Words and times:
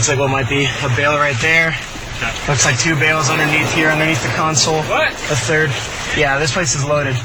Looks 0.00 0.08
like 0.08 0.18
what 0.18 0.30
might 0.30 0.48
be 0.48 0.64
a 0.64 0.88
bale 0.96 1.18
right 1.18 1.36
there. 1.42 1.76
Looks 2.48 2.64
like 2.64 2.78
two 2.78 2.94
bales 2.98 3.28
underneath 3.28 3.70
here, 3.74 3.90
underneath 3.90 4.22
the 4.22 4.30
console. 4.30 4.80
What? 4.84 5.12
A 5.12 5.36
third. 5.36 5.68
Yeah, 6.16 6.38
this 6.38 6.54
place 6.54 6.74
is 6.74 6.86
loaded. 6.86 7.16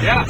Yeah. 0.00 0.22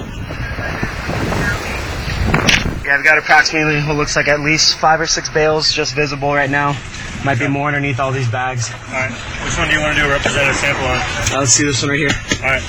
Yeah, 2.82 2.96
I've 2.96 3.04
got 3.04 3.18
approximately 3.18 3.82
what 3.82 3.98
looks 3.98 4.16
like 4.16 4.28
at 4.28 4.40
least 4.40 4.78
five 4.78 4.98
or 4.98 5.06
six 5.06 5.28
bales 5.28 5.70
just 5.70 5.94
visible 5.94 6.32
right 6.32 6.48
now. 6.48 6.74
Might 7.22 7.38
be 7.38 7.48
more 7.48 7.68
underneath 7.68 8.00
all 8.00 8.10
these 8.10 8.30
bags. 8.30 8.72
Alright. 8.86 9.12
Which 9.44 9.58
one 9.58 9.68
do 9.68 9.74
you 9.74 9.80
want 9.82 9.94
to 9.94 10.02
do 10.02 10.08
a 10.08 10.10
representative 10.10 10.56
sample 10.56 10.86
on? 10.86 10.96
Uh, 11.36 11.40
let's 11.40 11.52
see 11.52 11.64
this 11.64 11.82
one 11.82 11.90
right 11.90 11.98
here. 11.98 12.08
Alright. 12.40 12.62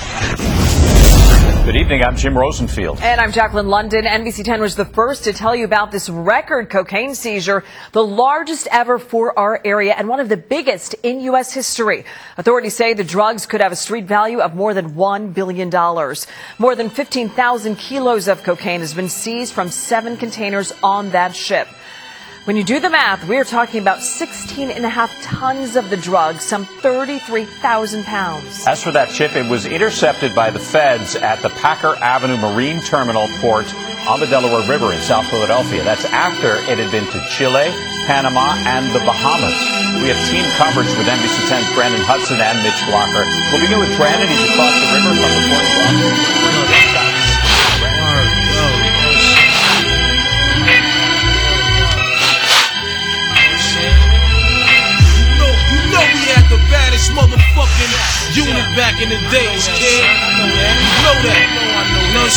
Good 1.68 1.76
evening. 1.76 2.02
I'm 2.02 2.16
Jim 2.16 2.34
Rosenfield. 2.34 2.98
And 3.02 3.20
I'm 3.20 3.30
Jacqueline 3.30 3.68
London. 3.68 4.06
NBC 4.06 4.42
10 4.42 4.58
was 4.58 4.74
the 4.74 4.86
first 4.86 5.24
to 5.24 5.34
tell 5.34 5.54
you 5.54 5.66
about 5.66 5.92
this 5.92 6.08
record 6.08 6.70
cocaine 6.70 7.14
seizure, 7.14 7.62
the 7.92 8.02
largest 8.02 8.68
ever 8.70 8.98
for 8.98 9.38
our 9.38 9.60
area 9.66 9.92
and 9.92 10.08
one 10.08 10.18
of 10.18 10.30
the 10.30 10.38
biggest 10.38 10.94
in 11.02 11.20
U.S. 11.20 11.52
history. 11.52 12.06
Authorities 12.38 12.74
say 12.74 12.94
the 12.94 13.04
drugs 13.04 13.44
could 13.44 13.60
have 13.60 13.70
a 13.70 13.76
street 13.76 14.06
value 14.06 14.40
of 14.40 14.54
more 14.54 14.72
than 14.72 14.94
$1 14.94 15.34
billion. 15.34 15.68
More 16.58 16.74
than 16.74 16.88
15,000 16.88 17.76
kilos 17.76 18.28
of 18.28 18.42
cocaine 18.42 18.80
has 18.80 18.94
been 18.94 19.10
seized 19.10 19.52
from 19.52 19.68
seven 19.68 20.16
containers 20.16 20.72
on 20.82 21.10
that 21.10 21.36
ship. 21.36 21.68
When 22.48 22.56
you 22.56 22.64
do 22.64 22.80
the 22.80 22.88
math, 22.88 23.28
we 23.28 23.36
are 23.36 23.44
talking 23.44 23.76
about 23.84 24.00
16 24.00 24.70
and 24.70 24.80
a 24.80 24.88
half 24.88 25.12
tons 25.20 25.76
of 25.76 25.92
the 25.92 25.98
drug, 25.98 26.40
some 26.40 26.64
33,000 26.64 27.44
pounds. 28.08 28.64
As 28.66 28.82
for 28.82 28.90
that 28.92 29.12
ship, 29.12 29.36
it 29.36 29.44
was 29.44 29.66
intercepted 29.66 30.34
by 30.34 30.48
the 30.48 30.58
feds 30.58 31.14
at 31.14 31.44
the 31.44 31.50
Packer 31.60 31.94
Avenue 32.00 32.38
Marine 32.38 32.80
Terminal 32.80 33.28
port 33.44 33.68
on 34.08 34.20
the 34.20 34.26
Delaware 34.32 34.64
River 34.64 34.96
in 34.96 35.00
South 35.04 35.28
Philadelphia. 35.28 35.84
That's 35.84 36.06
after 36.06 36.56
it 36.72 36.80
had 36.80 36.88
been 36.88 37.04
to 37.12 37.20
Chile, 37.36 37.68
Panama, 38.08 38.56
and 38.64 38.96
the 38.96 39.04
Bahamas. 39.04 39.52
We 40.00 40.08
have 40.08 40.16
team 40.32 40.48
coverage 40.56 40.88
with 40.96 41.04
NBC 41.04 41.52
10's 41.52 41.68
Brandon 41.76 42.00
Hudson 42.00 42.40
and 42.40 42.56
Mitch 42.64 42.80
Blacher. 42.88 43.28
We'll 43.52 43.60
begin 43.60 43.76
with 43.76 43.92
Brandon. 44.00 44.24
He's 44.24 44.48
across 44.48 44.72
the 44.72 44.88
river 44.96 45.12
from 45.20 45.32
the 45.36 45.52
port 45.52 46.97
motherfucking 57.18 57.92
unit 58.38 58.68
back 58.78 58.94
in 59.02 59.10
the 59.10 59.18
days, 59.34 59.66
kid. 59.74 60.06
You 60.06 60.46
know 61.02 61.18
that. 61.26 61.46
You 61.50 62.14
know 62.14 62.22
what 62.22 62.30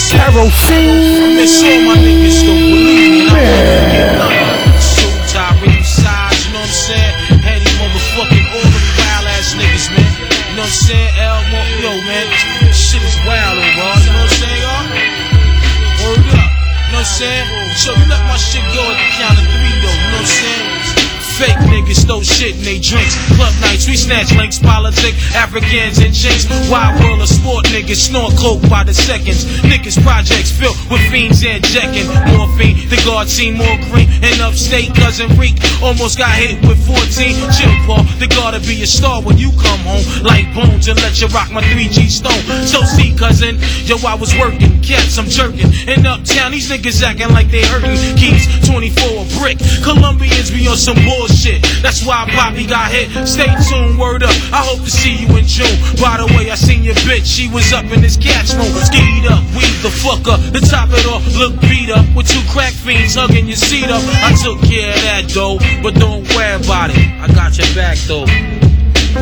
miss 1.38 1.62
all 1.62 1.82
my 1.86 1.98
niggas, 2.02 2.42
don't 2.42 2.58
believe 2.58 3.14
me. 3.14 3.22
And 3.22 3.30
I 3.30 3.38
won't 3.38 3.70
forget 3.78 4.10
none. 4.18 4.82
So 4.82 5.06
Tyree 5.30 5.86
size, 5.86 6.50
you 6.50 6.58
know 6.58 6.66
what 6.66 6.74
I'm 6.74 6.86
saying? 6.90 7.14
These 7.62 7.78
motherfucking 7.78 8.46
all 8.58 8.66
them 8.66 8.88
wild 8.98 9.26
ass 9.30 9.54
niggas, 9.54 9.88
man. 9.94 10.10
You 10.50 10.58
know 10.58 10.66
what 10.66 10.74
I'm 10.74 10.86
saying? 10.90 11.12
L, 11.22 11.40
yo, 11.78 11.92
man, 12.10 12.26
this 12.66 12.78
shit 12.78 13.04
is 13.06 13.18
wild, 13.22 13.62
bro. 13.78 13.86
You 14.02 14.10
know 14.10 14.26
what 14.26 14.34
I'm 14.34 14.42
saying, 14.42 14.62
y'all? 14.66 14.86
Word 16.02 16.26
up. 16.26 16.50
You 16.90 16.98
know 16.98 17.06
what 17.06 17.06
I'm 17.06 17.18
saying? 17.22 17.48
So 17.78 17.94
you 17.94 18.06
let 18.10 18.22
my 18.26 18.38
shit 18.38 18.66
go 18.74 18.82
at 18.82 18.98
the 18.98 19.08
count 19.14 19.38
of 19.38 19.46
three, 19.46 19.78
though. 19.78 19.94
You 19.94 20.10
know 20.10 20.18
what 20.18 20.26
I'm 20.26 20.26
saying? 20.26 21.01
Fake 21.42 21.58
niggas 21.74 22.06
throw 22.06 22.22
shit 22.22 22.54
in 22.54 22.62
they 22.62 22.78
drinks. 22.78 23.18
Club 23.34 23.50
nights, 23.62 23.90
we 23.90 23.98
snatch 23.98 24.30
links, 24.38 24.60
politic, 24.60 25.18
Africans 25.34 25.98
and 25.98 26.14
jinx. 26.14 26.46
Wild 26.70 27.02
world 27.02 27.20
of 27.20 27.28
sport 27.28 27.66
niggas 27.74 27.98
snort 27.98 28.38
coke 28.38 28.62
by 28.70 28.84
the 28.84 28.94
seconds. 28.94 29.46
Niggas 29.66 29.98
projects 30.04 30.52
filled 30.52 30.78
with 30.92 31.02
fiends 31.10 31.44
and 31.44 31.66
jacking. 31.66 32.06
Morphine, 32.38 32.88
the 32.94 33.02
guard 33.04 33.28
seen 33.28 33.58
more 33.58 33.78
green. 33.90 34.06
And 34.22 34.38
upstate, 34.40 34.94
cousin 34.94 35.34
Reek 35.34 35.58
almost 35.82 36.20
got 36.20 36.30
hit 36.38 36.62
with 36.62 36.78
14. 36.86 37.10
Chill, 37.58 37.74
Paul, 37.90 38.04
the 38.22 38.30
guard 38.30 38.54
to 38.54 38.62
be 38.62 38.84
a 38.84 38.86
star 38.86 39.24
when 39.24 39.40
you 39.40 39.50
come 39.58 39.82
home. 39.82 40.06
Like 40.22 40.46
bones 40.54 40.90
and 40.90 41.02
let 41.02 41.20
you 41.20 41.28
rock 41.34 41.50
my 41.50 41.64
3G 41.74 42.06
stone. 42.06 42.46
So 42.70 42.86
see, 42.86 43.16
cousin, 43.18 43.58
yo, 43.90 43.98
I 44.06 44.14
was 44.14 44.30
working, 44.38 44.81
kept 44.82 45.10
some 45.10 45.26
jerking. 45.26 45.70
In 45.88 46.06
uptown, 46.06 46.52
these 46.52 46.70
niggas 46.70 47.02
acting 47.02 47.30
like 47.30 47.50
they 47.50 47.64
hurting. 47.66 47.96
Keys 48.18 48.46
24 48.68 49.24
a 49.24 49.26
brick. 49.40 49.58
Colombians 49.84 50.52
be 50.52 50.68
on 50.68 50.78
some 50.78 50.98
bullshit. 51.06 51.62
That's 51.82 52.06
why 52.06 52.26
Bobby 52.36 52.66
got 52.66 52.92
hit. 52.92 53.10
Stay 53.28 53.50
tuned, 53.70 53.98
word 53.98 54.24
up. 54.24 54.34
I 54.52 54.66
hope 54.66 54.84
to 54.84 54.92
see 54.92 55.24
you 55.24 55.30
in 55.38 55.46
June. 55.46 55.72
By 56.02 56.18
the 56.18 56.28
way, 56.36 56.50
I 56.52 56.56
seen 56.56 56.84
your 56.84 56.96
bitch. 57.08 57.26
She 57.26 57.48
was 57.48 57.72
up 57.72 57.86
in 57.86 58.02
this 58.02 58.18
cat's 58.18 58.54
room. 58.54 58.74
Skied 58.84 59.26
up, 59.30 59.44
weed 59.56 59.78
the 59.86 59.92
fuck 59.92 60.28
up. 60.28 60.42
To 60.54 60.60
top 60.60 60.90
it 60.92 61.06
off, 61.06 61.24
look 61.38 61.60
beat 61.62 61.90
up. 61.90 62.06
With 62.16 62.28
two 62.28 62.42
crack 62.52 62.74
fiends 62.74 63.16
hugging 63.16 63.48
your 63.48 63.58
seat 63.58 63.90
up. 63.90 64.04
I 64.26 64.34
took 64.34 64.60
care 64.68 64.94
of 64.94 65.02
that 65.06 65.30
though. 65.34 65.58
But 65.82 65.96
don't 65.96 66.28
worry 66.36 66.56
about 66.56 66.90
it. 66.90 66.98
I 67.22 67.28
got 67.34 67.58
your 67.58 67.68
back 67.76 67.98
though. 68.08 68.61
Yo, 69.12 69.20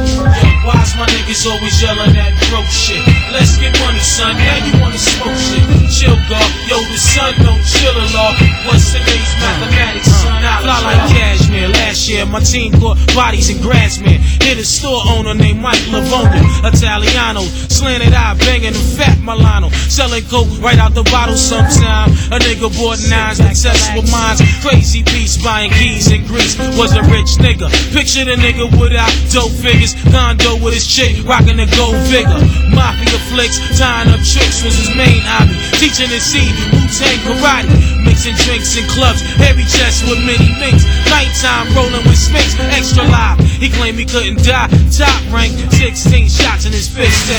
why's 0.65 0.93
my 0.97 1.09
niggas 1.09 1.49
always 1.49 1.81
yelling 1.81 2.13
that 2.13 2.33
broke 2.53 2.61
oh, 2.61 2.69
shit? 2.69 3.01
Let's 3.33 3.57
get 3.57 3.73
money, 3.81 3.97
son. 3.99 4.37
Now 4.37 4.57
you 4.61 4.73
wanna 4.77 5.01
smoke 5.01 5.33
shit. 5.33 5.65
Chill, 5.89 6.13
God. 6.29 6.45
Yo, 6.69 6.77
the 6.77 6.97
sun 6.97 7.33
don't 7.41 7.63
chill 7.65 7.95
a 7.97 8.05
lot. 8.13 8.37
What's 8.69 8.93
today's 8.93 9.33
mathematics, 9.41 10.05
son? 10.21 10.45
I 10.45 10.61
fly 10.61 10.77
like 10.85 11.03
cashmere. 11.09 11.69
Last 11.69 12.07
year, 12.07 12.25
my 12.25 12.39
team 12.39 12.73
caught 12.77 12.97
bodies 13.17 13.49
in 13.49 13.57
Grassmere. 13.61 14.21
Hit 14.45 14.57
a 14.61 14.65
store 14.65 15.01
owner 15.09 15.33
named 15.33 15.59
Mike 15.59 15.81
Lavona. 15.89 16.37
Italiano. 16.61 17.41
Slanted 17.69 18.13
eye, 18.13 18.37
banging 18.37 18.75
a 18.77 18.83
fat 18.93 19.17
Milano. 19.25 19.69
Selling 19.89 20.23
coke 20.29 20.49
right 20.61 20.77
out 20.77 20.93
the 20.93 21.03
bottle 21.09 21.37
sometime. 21.37 22.13
A 22.29 22.37
nigga 22.37 22.69
bought 22.77 23.01
nines, 23.09 23.37
successful 23.37 24.03
minds. 24.13 24.41
Crazy 24.61 25.01
beats 25.03 25.41
buying 25.41 25.71
keys 25.71 26.11
in 26.11 26.25
Greece. 26.27 26.57
Was 26.77 26.93
a 26.93 27.01
rich 27.09 27.41
nigga. 27.41 27.69
Picture 27.93 28.25
the 28.25 28.37
nigga 28.37 28.69
without 28.79 29.09
dope 29.33 29.53
figures. 29.79 29.95
Condo 30.11 30.59
with 30.63 30.73
his 30.73 30.85
chick, 30.85 31.23
rocking 31.25 31.57
the 31.57 31.67
gold 31.75 31.95
vigor. 32.11 32.39
Mafia 32.75 33.19
flicks, 33.31 33.59
tying 33.79 34.09
up 34.09 34.19
tricks 34.19 34.63
was 34.63 34.75
his 34.75 34.91
main 34.95 35.21
hobby. 35.23 35.55
Teaching 35.79 36.09
his 36.09 36.23
seed, 36.23 36.51
Wu-Tang 36.71 37.19
karate. 37.23 37.71
Mixing 38.03 38.35
drinks 38.43 38.75
in 38.75 38.85
clubs, 38.89 39.21
heavy 39.39 39.63
chest 39.63 40.03
with 40.03 40.19
many 40.25 40.51
minks. 40.59 40.83
Nighttime 41.07 41.71
rolling 41.75 42.03
with 42.03 42.17
Smiths, 42.17 42.55
extra 42.59 43.03
live. 43.03 43.39
He 43.39 43.69
claimed 43.69 43.99
he 43.99 44.05
couldn't 44.05 44.43
die. 44.43 44.67
Top 44.91 45.19
rank, 45.31 45.53
16 45.71 46.27
shots 46.27 46.65
in 46.65 46.73
his 46.73 46.87
fist. 46.87 47.29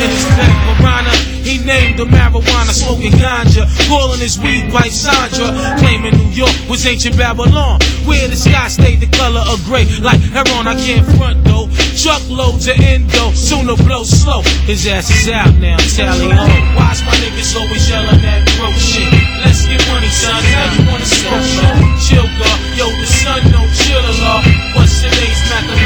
In 0.00 0.10
his 0.10 0.24
back, 0.34 0.78
piranha. 0.78 1.14
He 1.46 1.58
named 1.58 1.98
the 1.98 2.06
marijuana, 2.06 2.72
smoking 2.74 3.12
ganja. 3.12 3.66
Calling 3.88 4.18
his 4.18 4.38
weed 4.38 4.72
wife 4.72 4.92
Sandra. 4.92 5.54
Claiming 5.78 6.16
New 6.16 6.30
York 6.34 6.54
was 6.68 6.84
ancient 6.86 7.16
Babylon. 7.16 7.78
Where 8.04 8.26
the 8.26 8.36
sky 8.36 8.68
stayed 8.68 9.00
the 9.00 9.06
color 9.06 9.42
of 9.46 9.62
gray. 9.64 9.86
Like 10.00 10.20
heron, 10.20 10.66
I 10.66 10.74
can't 10.74 11.06
front 11.16 11.44
though. 11.44 11.68
Truckloads 11.96 12.68
of 12.68 12.78
endo, 12.78 13.32
sooner 13.32 13.76
blow 13.76 14.04
slow. 14.04 14.42
His 14.68 14.86
ass 14.86 15.10
is 15.10 15.28
out 15.28 15.54
now, 15.56 15.76
tally 15.96 16.30
ho. 16.30 16.44
Why's 16.76 17.02
my 17.02 17.12
niggas 17.18 17.56
always 17.56 17.88
yelling 17.88 18.20
that 18.20 18.44
broke 18.56 18.76
shit? 18.76 19.08
Let's 19.42 19.64
get 19.66 19.80
money, 19.88 20.08
son. 20.08 20.36
Now 20.44 20.74
you 20.76 20.84
wanna 20.86 21.06
smoke 21.06 21.42
shit? 21.42 21.74
Chill, 22.04 22.28
God. 22.38 22.58
Yo, 22.76 22.86
the 22.92 23.06
sun 23.06 23.40
don't 23.50 23.72
chill 23.80 23.98
a 23.98 24.14
lot. 24.20 24.44
What's 24.76 25.00
today's 25.00 25.40
mathematics, 25.48 25.54
son? 25.54 25.85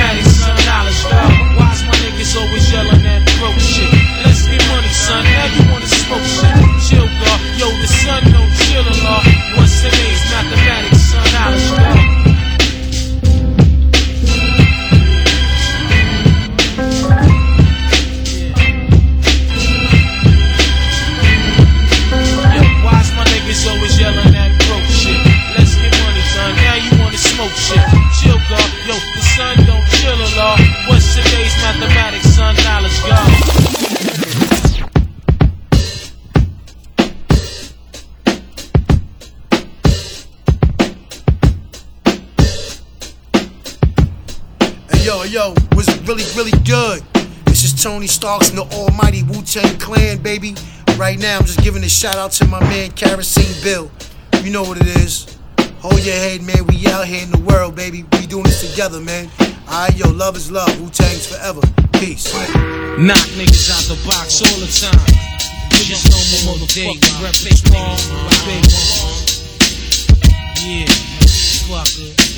Really, 46.10 46.24
really 46.34 46.64
good? 46.64 47.04
This 47.44 47.62
is 47.62 47.80
Tony 47.80 48.08
Starks 48.08 48.48
and 48.48 48.58
the 48.58 48.64
almighty 48.74 49.22
Wu 49.22 49.42
Tang 49.42 49.78
Clan, 49.78 50.18
baby. 50.18 50.56
Right 50.96 51.16
now, 51.16 51.38
I'm 51.38 51.44
just 51.44 51.62
giving 51.62 51.84
a 51.84 51.88
shout 51.88 52.16
out 52.16 52.32
to 52.32 52.48
my 52.48 52.58
man 52.58 52.90
Kerosene 52.90 53.62
Bill. 53.62 53.88
You 54.42 54.50
know 54.50 54.62
what 54.62 54.78
it 54.80 54.88
is. 54.98 55.38
Hold 55.78 56.04
your 56.04 56.16
head, 56.16 56.42
man. 56.42 56.66
We 56.66 56.84
out 56.88 57.06
here 57.06 57.22
in 57.22 57.30
the 57.30 57.38
world, 57.38 57.76
baby. 57.76 58.04
We 58.14 58.26
doing 58.26 58.42
this 58.42 58.68
together, 58.68 58.98
man. 58.98 59.30
Alright, 59.68 59.96
yo, 59.96 60.10
love 60.10 60.36
is 60.36 60.50
love. 60.50 60.68
Wu 60.80 60.90
Tang's 60.90 61.28
forever. 61.28 61.60
Peace. 61.92 62.34
Knock 62.98 63.22
niggas 63.38 63.70
out 63.70 63.86
the 63.86 63.94
box 64.04 64.42
all 64.42 64.58
the 64.58 64.66
time. 64.66 65.14
Niggas 65.70 66.10
my 66.10 66.50
motherfucking 66.50 67.22
repertoire. 67.22 67.96
Big 68.46 68.66
one. 68.66 69.14
Yeah, 70.58 70.86
fucker. 71.70 72.29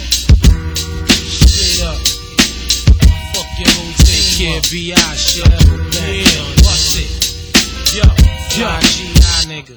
Your 3.58 3.70
whole 3.74 3.92
take 3.98 4.38
care, 4.38 4.60
B.I. 4.70 4.96
shit. 5.16 5.46
Yeah, 5.46 6.62
bust 6.62 6.96
it. 6.96 7.10
Yo, 7.94 8.04
yo, 8.56 8.80
G.I. 8.80 9.44
nigga. 9.46 9.76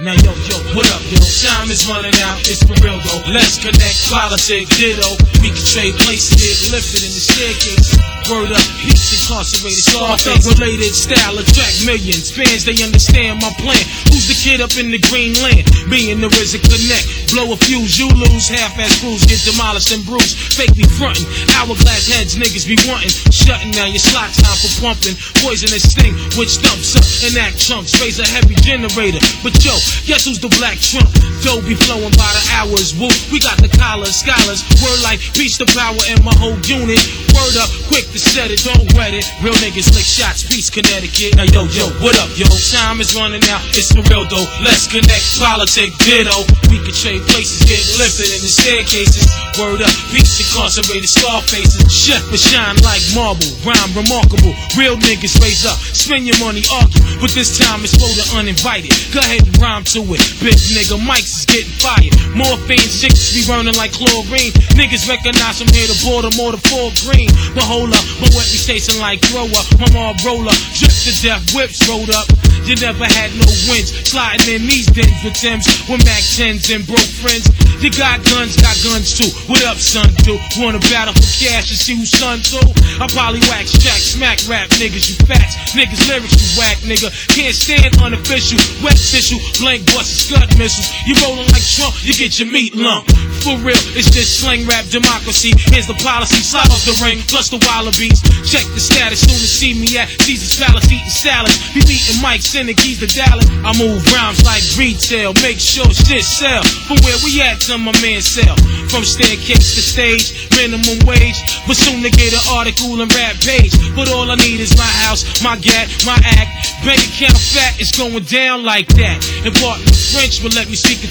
Now 0.00 0.16
yo, 0.26 0.32
yo, 0.50 0.56
what 0.74 0.90
up, 0.90 1.02
yo? 1.06 1.22
Time 1.44 1.70
is 1.70 1.86
running 1.86 2.16
out, 2.24 2.40
it's 2.48 2.64
for 2.64 2.74
real 2.82 2.98
though. 3.04 3.22
Let's 3.30 3.62
connect, 3.62 4.10
politics, 4.10 4.72
ditto. 4.74 5.06
We 5.38 5.52
can 5.52 5.64
trade 5.70 5.94
places, 6.02 6.40
get 6.40 6.56
lifted 6.72 7.04
in 7.04 7.12
the 7.12 7.22
staircase. 7.22 7.94
Word 8.26 8.56
up, 8.56 8.64
peace 8.80 9.12
incarcerated, 9.12 9.84
Scarface 9.84 10.48
related 10.56 10.96
style, 10.96 11.36
attract 11.36 11.84
millions. 11.84 12.32
Fans, 12.32 12.64
they 12.64 12.74
understand 12.80 13.44
my 13.44 13.52
plan. 13.60 13.84
Who's 14.08 14.26
the 14.26 14.34
kid 14.34 14.64
up 14.64 14.72
in 14.80 14.88
the 14.88 14.98
green 15.12 15.36
land? 15.44 15.68
Me 15.86 16.08
and 16.08 16.24
the 16.24 16.32
RZA 16.32 16.64
connect. 16.64 17.04
Blow 17.36 17.52
a 17.52 17.56
fuse, 17.60 18.00
you 18.00 18.08
lose. 18.08 18.48
Half-ass 18.48 19.04
crews 19.04 19.28
get 19.28 19.44
demolished 19.44 19.92
and 19.92 20.00
bruised. 20.08 20.40
Fake 20.56 20.72
me 20.72 20.88
frontin'. 20.96 21.28
Hourglass 21.60 22.08
heads, 22.08 22.34
niggas 22.40 22.64
be 22.64 22.80
wantin'. 22.88 23.12
Shutting 23.28 23.76
down 23.76 23.92
your 23.92 24.00
slot 24.00 24.32
time 24.32 24.56
for 24.56 24.72
pumping. 24.80 25.14
Poisonous 25.44 25.84
sting, 25.84 26.16
which 26.40 26.56
dumps 26.64 26.96
up 26.96 27.04
and 27.28 27.36
act 27.36 27.60
chunks. 27.60 27.92
Raise 28.00 28.18
a 28.18 28.26
heavy 28.26 28.56
generator. 28.64 29.20
But 29.44 29.52
yo, 29.60 29.73
guess 30.06 30.24
who's 30.24 30.40
the 30.40 30.50
black 30.60 30.78
trump? 30.78 31.10
Dough 31.44 31.60
be 31.64 31.76
flowing 31.76 32.14
by 32.16 32.30
the 32.32 32.44
hours. 32.56 32.96
Woo, 32.96 33.10
we 33.28 33.38
got 33.40 33.60
the 33.60 33.68
collars, 33.68 34.16
scholars. 34.16 34.64
Word 34.80 35.00
like 35.04 35.20
peace 35.36 35.58
to 35.60 35.66
power 35.76 36.00
in 36.08 36.18
my 36.24 36.34
whole 36.40 36.56
unit. 36.64 37.00
Word 37.34 37.56
up, 37.60 37.70
quick 37.90 38.08
to 38.14 38.20
set 38.20 38.48
it, 38.50 38.64
don't 38.64 38.88
wet 38.96 39.12
it. 39.12 39.26
Real 39.44 39.56
niggas 39.60 39.92
lick 39.92 40.06
shots, 40.06 40.44
peace 40.46 40.70
Connecticut. 40.70 41.36
Now 41.36 41.48
yo, 41.50 41.68
yo, 41.72 41.90
what 42.00 42.16
up, 42.20 42.30
yo? 42.38 42.48
Time 42.72 43.00
is 43.00 43.14
running 43.14 43.44
out, 43.52 43.62
it's 43.76 43.92
for 43.92 44.02
real 44.08 44.24
though. 44.26 44.46
Let's 44.64 44.88
connect, 44.88 45.24
politics, 45.36 45.94
ditto. 46.00 46.46
We 46.72 46.80
can 46.80 46.94
trade 46.94 47.22
places, 47.28 47.62
get 47.68 47.82
lifted 48.00 48.30
in 48.30 48.40
the 48.40 48.50
staircases. 48.50 49.26
Word 49.60 49.84
up, 49.84 49.94
peace 50.10 50.40
incarcerated, 50.40 51.08
scar 51.08 51.42
faces. 51.44 51.86
Chef 51.90 52.22
but 52.30 52.40
shine 52.40 52.78
like 52.82 53.02
marble, 53.14 53.46
rhyme 53.62 53.92
remarkable. 53.94 54.54
Real 54.74 54.96
niggas 54.96 55.36
raise 55.42 55.66
up, 55.66 55.78
spend 55.92 56.26
your 56.26 56.38
money, 56.40 56.62
argue. 56.72 57.02
But 57.20 57.30
this 57.36 57.58
time 57.58 57.84
it's 57.84 57.94
for 57.94 58.10
the 58.10 58.24
uninvited. 58.38 58.90
Go 59.12 59.20
ahead 59.20 59.46
and 59.46 59.56
rhyme 59.64 59.82
to 59.82 60.00
it. 60.12 60.20
Big 60.44 60.60
nigga, 60.76 60.98
mics 61.08 61.33
getting 61.46 61.70
fired. 61.80 62.14
Morphine, 62.34 62.90
six 62.90 63.32
be 63.34 63.46
burning 63.46 63.74
like 63.76 63.92
chlorine. 63.92 64.52
Niggas 64.74 65.08
recognize 65.08 65.62
from 65.62 65.70
here 65.70 65.86
to 65.86 65.96
Baltimore 66.04 66.52
to 66.52 66.60
Fort 66.68 66.94
Greene. 67.06 67.30
But 67.54 67.64
hold 67.64 67.94
up, 67.94 68.04
my 68.20 68.28
wet 68.34 68.48
be 68.50 68.58
tasting 68.58 69.00
like 69.00 69.20
thrower. 69.22 69.62
My 69.78 69.88
mom 69.94 70.16
roller, 70.26 70.54
drip 70.74 70.94
to 71.06 71.12
death, 71.22 71.42
whips 71.54 71.82
rolled 71.88 72.10
up. 72.10 72.26
You 72.64 72.74
never 72.80 73.04
had 73.04 73.28
no 73.36 73.44
wins. 73.68 73.92
Sliding 74.08 74.48
in 74.48 74.64
these 74.64 74.88
dens 74.88 75.20
with 75.20 75.36
Tims, 75.36 75.68
with 75.84 76.00
Mac 76.08 76.24
10s 76.24 76.72
and 76.72 76.80
broke 76.88 77.12
friends. 77.20 77.44
You 77.84 77.92
got 77.92 78.24
guns, 78.24 78.56
got 78.56 78.72
guns 78.80 79.12
too. 79.12 79.28
What 79.52 79.60
up, 79.68 79.76
son? 79.76 80.08
Do 80.24 80.40
wanna 80.56 80.80
battle 80.88 81.12
for 81.12 81.28
cash 81.44 81.68
and 81.68 81.76
see 81.76 81.92
who's 81.92 82.08
son 82.08 82.40
too? 82.40 82.64
I 82.96 83.04
probably 83.12 83.44
wax 83.52 83.76
jack, 83.76 84.00
smack 84.00 84.40
rap 84.48 84.72
niggas, 84.80 85.12
you 85.12 85.16
facts. 85.28 85.76
Niggas 85.76 86.08
lyrics, 86.08 86.32
you 86.40 86.48
whack 86.56 86.80
nigga. 86.88 87.12
Can't 87.36 87.54
stand 87.54 88.00
unofficial, 88.00 88.56
wet 88.80 88.96
tissue, 88.96 89.36
blank 89.60 89.84
busts, 89.92 90.24
scud 90.24 90.48
missiles. 90.56 90.88
You 91.04 91.12
rolling 91.34 91.50
like 91.50 91.66
Trump, 91.66 91.94
you 92.06 92.14
get 92.14 92.38
your 92.38 92.50
meat 92.50 92.74
lump. 92.74 93.06
For 93.42 93.58
real, 93.60 93.76
it's 93.92 94.08
just 94.08 94.40
slang 94.40 94.64
rap 94.64 94.86
democracy. 94.88 95.52
Here's 95.68 95.86
the 95.86 95.98
policy, 96.00 96.40
slide 96.40 96.70
off 96.70 96.80
the 96.86 96.96
ring, 97.04 97.20
plus 97.28 97.50
the 97.50 97.60
wallabies. 97.60 98.22
Check 98.46 98.64
the 98.72 98.80
status, 98.80 99.20
soon 99.20 99.36
to 99.36 99.50
see 99.50 99.74
me 99.76 99.98
at 99.98 100.08
Caesar's 100.24 100.56
Palace 100.56 100.88
eating 100.88 101.12
salad. 101.12 101.52
Be 101.74 101.84
beating 101.84 102.22
mics, 102.24 102.48
sending 102.48 102.76
keys 102.76 103.04
to 103.04 103.08
Dallas. 103.10 103.44
I 103.66 103.76
move 103.76 104.00
rhymes 104.14 104.40
like 104.46 104.64
retail, 104.80 105.34
make 105.44 105.60
sure 105.60 105.84
shit 105.92 106.24
sell. 106.24 106.64
From 106.88 106.96
where 107.04 107.18
we 107.20 107.42
at 107.42 107.60
to 107.68 107.76
my 107.76 107.92
man 108.00 108.22
sell. 108.22 108.56
From 108.88 109.04
staircase 109.04 109.76
to 109.76 109.82
stage, 109.82 110.48
minimum 110.56 111.04
wage. 111.04 111.36
But 111.68 111.76
soon 111.76 112.00
to 112.00 112.10
get 112.10 112.32
an 112.32 112.44
article 112.56 112.96
and 113.02 113.12
rap 113.12 113.36
page. 113.44 113.76
But 113.92 114.08
all 114.08 114.30
I 114.30 114.36
need 114.40 114.60
is 114.60 114.72
my 114.78 114.88
house, 115.04 115.44
my 115.44 115.60
gat, 115.60 115.90
my 116.08 116.16
act. 116.40 116.72
Bank 116.80 117.00
account 117.00 117.36
fat, 117.36 117.76
it's 117.80 117.92
going 117.92 118.24
down 118.24 118.64
like 118.64 118.88
that. 118.96 119.20
And 119.44 119.52
part 119.60 119.80
in 119.80 119.92
French, 120.12 120.40
but 120.40 120.54
let 120.56 120.68
me 120.68 120.76
speak 120.76 121.04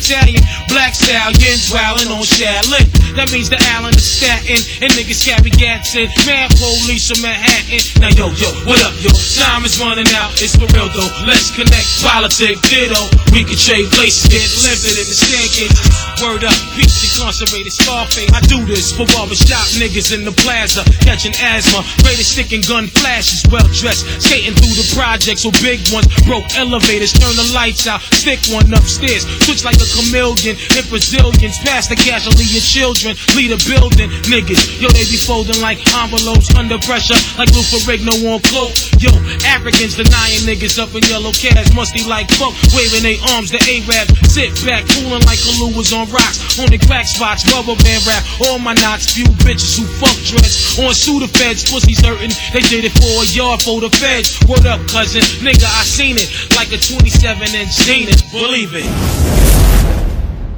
Black 0.70 0.94
stallions 0.94 1.74
wildin' 1.74 2.14
on 2.14 2.22
Shaolin. 2.22 2.86
That 3.18 3.34
means 3.34 3.50
the 3.50 3.58
Allen 3.74 3.94
is 3.98 4.06
statin. 4.06 4.62
And 4.82 4.94
niggas 4.94 5.26
carry 5.26 5.50
gats 5.50 5.98
in. 5.98 6.10
Man, 6.26 6.50
police 6.58 7.10
from 7.10 7.26
Manhattan. 7.26 7.82
Now 7.98 8.14
yo, 8.14 8.30
yo, 8.38 8.50
what 8.70 8.78
up, 8.86 8.94
yo? 9.02 9.10
Time 9.38 9.66
is 9.66 9.82
running 9.82 10.10
out, 10.14 10.38
it's 10.38 10.54
for 10.54 10.70
real 10.74 10.90
though. 10.94 11.10
Let's 11.26 11.50
connect, 11.54 11.88
politics, 12.06 12.62
ditto. 12.70 13.02
We 13.34 13.42
can 13.42 13.58
trade 13.58 13.90
places, 13.90 14.30
get 14.30 14.46
lifted 14.62 15.02
in 15.02 15.06
the 15.10 15.18
staircases. 15.18 15.82
Word 16.22 16.46
up, 16.46 16.58
peace 16.78 17.02
incarcerated 17.10 17.74
Scarface. 17.74 18.30
I 18.34 18.42
do 18.46 18.62
this 18.70 18.94
for 18.94 19.10
barbershop 19.10 19.66
niggas 19.82 20.14
in 20.14 20.26
the 20.26 20.36
plaza, 20.46 20.86
catching 21.02 21.34
asthma. 21.42 21.82
Greatest 22.06 22.38
stick 22.38 22.54
and 22.54 22.62
gun 22.66 22.86
flashes, 22.88 23.42
well 23.50 23.66
dressed, 23.74 24.06
skating 24.22 24.54
through 24.54 24.78
the 24.78 24.86
projects 24.94 25.46
with 25.46 25.58
big 25.62 25.82
ones. 25.90 26.06
Broke 26.26 26.46
elevators, 26.54 27.14
turn 27.14 27.34
the 27.34 27.50
lights 27.54 27.90
out, 27.90 28.02
stick 28.14 28.40
one 28.54 28.70
upstairs. 28.74 29.26
Switch 29.46 29.66
like 29.66 29.78
a 29.82 29.90
chameleon 30.04 30.56
in 30.76 30.84
Brazilians. 30.92 31.58
Pass 31.64 31.88
the 31.88 31.96
casualty 31.96 32.44
of 32.58 32.64
children, 32.64 33.16
lead 33.36 33.56
a 33.56 33.60
building. 33.64 34.12
Niggas, 34.28 34.82
yo, 34.82 34.92
they 34.92 35.08
be 35.08 35.16
folding 35.16 35.60
like 35.64 35.80
envelopes 36.04 36.52
under 36.56 36.78
pressure, 36.84 37.18
like 37.40 37.50
Lou 37.56 37.64
Ferrigno 37.64 38.14
on 38.28 38.40
cloak. 38.44 38.76
Yo, 39.00 39.12
Africans 39.48 39.96
denying 39.96 40.44
niggas 40.44 40.80
up 40.80 40.92
in 40.96 41.04
yellow 41.08 41.32
cabs, 41.32 41.72
musty 41.74 42.04
like 42.04 42.28
fuck, 42.36 42.54
waving 42.76 43.04
their 43.04 43.20
arms. 43.36 43.52
The 43.52 43.60
Arab 43.64 44.08
sit 44.28 44.52
back, 44.68 44.84
fooling 44.92 45.24
like 45.24 45.40
Kalu 45.40 45.76
was 45.76 45.94
on 45.94 46.10
rocks. 46.12 46.60
On 46.60 46.68
the 46.68 46.78
crack 46.78 47.08
spots, 47.08 47.48
rubber 47.52 47.78
band 47.84 48.04
rap. 48.06 48.24
All 48.48 48.60
my 48.60 48.74
knots, 48.74 49.14
few 49.14 49.28
bitches 49.46 49.80
who 49.80 49.86
fuck 50.02 50.16
dreads. 50.28 50.80
On 50.80 50.94
Suda 50.94 51.28
feds, 51.28 51.64
pussies 51.70 52.04
hurting. 52.04 52.34
They 52.52 52.64
did 52.68 52.86
it 52.86 52.94
for 53.00 53.24
a 53.24 53.26
yard 53.32 53.62
for 53.62 53.80
the 53.80 53.90
feds. 53.90 54.38
What 54.46 54.66
up, 54.66 54.82
cousin, 54.90 55.24
nigga, 55.40 55.66
I 55.66 55.84
seen 55.84 56.18
it 56.18 56.30
like 56.56 56.72
a 56.72 56.78
27 56.78 57.56
inch 57.56 57.72
Zenith. 57.72 58.32
Believe 58.32 58.74
it. 58.74 59.93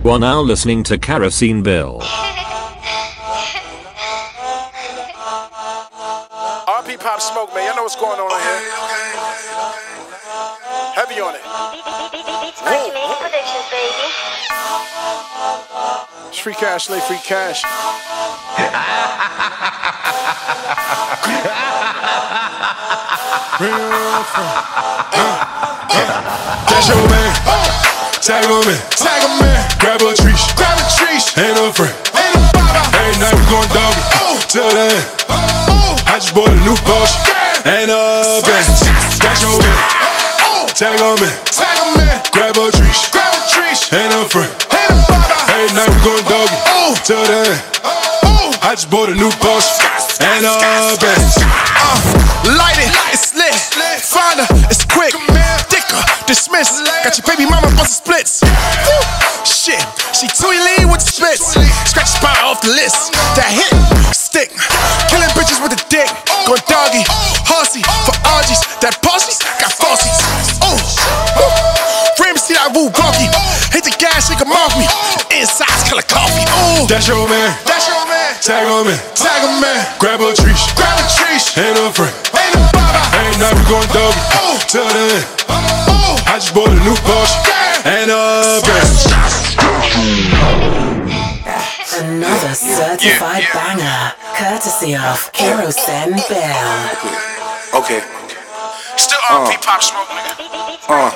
You 0.05 0.11
are 0.11 0.19
now 0.19 0.39
listening 0.39 0.83
to 0.83 0.99
Kerosene 0.99 1.63
Bill. 1.63 1.99
RP 6.67 6.99
Pop 6.99 7.19
Smoke, 7.19 7.51
man. 7.55 7.65
Y'all 7.65 7.75
know 7.75 7.81
what's 7.81 7.95
going 7.95 8.19
on 8.19 8.31
in 8.31 8.37
here. 8.37 8.61
Heavy 10.93 11.19
on 11.21 11.33
it. 11.33 11.41
It's 16.29 16.37
free 16.37 16.53
cash, 16.53 16.87
lay 16.87 16.99
free 16.99 17.17
cash. 17.17 17.63
That's 26.69 26.89
your 26.89 27.09
man. 27.09 28.04
Tag 28.21 28.45
him 28.45 28.63
in. 28.69 28.79
Tag 28.95 29.21
him 29.23 29.41
in. 29.43 29.59
Grab 29.79 30.01
a 30.01 30.13
tree. 30.15 30.35
Grab 30.55 30.77
a 30.79 30.85
tree. 30.95 31.19
Ain't 31.41 31.55
no 31.57 31.71
friend. 31.71 31.93
Ain't 32.15 32.35
a 32.35 32.43
baba. 32.55 32.81
Every 32.95 33.17
night 33.19 33.35
we 33.35 33.43
going 33.51 33.69
doggy. 33.75 34.03
Till 34.47 34.69
the 34.71 34.93
end. 34.93 35.03
I 36.07 36.19
just 36.21 36.33
bought 36.33 36.49
a 36.49 36.57
new 36.63 36.77
Porsche. 36.87 37.17
And 37.65 37.91
a 37.91 38.39
Benz. 38.45 38.85
That's 39.19 39.41
your 39.41 39.57
man. 39.59 39.79
Tag 40.73 40.99
him 40.99 41.19
in. 41.19 41.33
Tag 41.51 41.75
him 41.75 41.99
in. 41.99 42.07
Grab 42.31 42.55
a 42.55 42.71
tree. 42.71 42.93
Grab 43.11 43.33
a 43.33 43.41
tree. 43.51 43.75
Ain't 43.91 44.11
no 44.13 44.23
friend. 44.25 44.51
Ain't 44.71 44.91
a 44.91 44.97
baba. 45.11 45.35
Every 45.51 45.71
night 45.75 45.89
we 45.91 45.99
going 46.05 46.25
doggy. 46.25 46.57
Till 47.03 47.23
the 47.25 47.51
end. 47.51 47.61
I 48.65 48.73
just 48.73 48.89
bought 48.89 49.09
a 49.09 49.15
new 49.15 49.29
Porsche. 49.43 49.77
And 50.23 50.45
a 50.45 50.97
Benz. 50.97 51.37
Uh, 51.37 52.57
light 52.57 52.79
it, 52.81 52.89
it's 53.13 53.35
lit. 53.35 53.53
Find 54.01 54.39
her, 54.39 54.47
it's 54.71 54.85
quick. 54.85 55.13
Dicker, 55.95 56.27
dismiss. 56.27 56.81
Got 57.03 57.15
your 57.17 57.25
baby 57.27 57.45
mama 57.49 57.67
bustin' 57.75 58.03
splits. 58.03 58.41
Woo. 58.43 59.01
Shit, 59.45 59.81
she 60.13 60.27
too 60.27 60.49
lean 60.51 60.89
with 60.91 61.01
the 61.01 61.09
splits. 61.11 61.53
Scratch 61.87 62.11
the 62.11 62.17
spot 62.19 62.37
off 62.43 62.61
the 62.61 62.69
list. 62.73 63.13
That 63.37 63.49
hit, 63.49 63.71
stick. 64.13 64.49
Killing 65.09 65.29
bitches 65.37 65.61
with 65.61 65.73
a 65.73 65.81
dick. 65.89 66.09
Going 66.45 66.61
doggy, 66.67 67.01
horsey 67.47 67.81
for 68.05 68.13
orgies. 68.35 68.61
That 68.81 68.97
pussy 69.01 69.37
got 69.61 69.71
falsies. 69.73 70.19
Oh, 70.65 70.77
Frame 72.17 72.37
see 72.37 72.53
that 72.57 72.73
woo 72.73 72.89
gonky. 72.93 73.29
Hit 73.73 73.85
the 73.85 73.93
gas, 73.97 74.29
she 74.29 74.35
can 74.35 74.49
mark 74.49 74.73
me. 74.77 74.85
Inside's 75.33 75.85
color 75.89 76.05
coffee. 76.05 76.45
Ooh, 76.75 76.87
That's 76.89 77.07
your 77.07 77.25
man. 77.29 77.53
that's 77.65 77.87
your 77.87 78.03
man. 78.09 78.33
Tag 78.41 78.65
him 78.65 78.87
in. 78.91 78.97
Tag 79.17 79.41
him 79.45 79.61
man. 79.61 79.81
Grab 79.99 80.21
a 80.21 80.33
tree. 80.33 80.53
Grab 80.77 80.97
a 80.97 81.05
tree. 81.09 81.39
Ain't 81.61 81.75
no 81.77 81.89
friend. 81.93 82.13
Ain't 82.33 82.55
a 82.57 82.61
baba. 82.73 83.01
Night 83.41 83.53
we 83.57 83.63
going 83.69 83.89
doggy. 83.93 84.21
Till 84.69 84.85
the 84.85 85.21
end. 85.21 85.64
Oh, 85.87 86.15
I 86.27 86.35
just 86.39 86.53
bought 86.53 86.69
a 86.69 86.75
new 86.83 86.95
Porsche. 87.05 87.37
And 87.85 88.09
a 88.11 88.61
Benz. 88.65 89.05
Another 91.95 92.53
certified 92.53 93.43
banger, 93.53 94.13
courtesy 94.35 94.95
of 94.95 95.31
Kerosene 95.31 96.15
Bill. 96.27 97.79
Okay. 97.79 98.01
Still 98.97 99.19
on 99.29 99.47
R.P. 99.47 99.57
Pop 99.63 99.81
Smoke, 99.81 100.09
nigga. 100.09 100.33
Uh, 100.89 101.11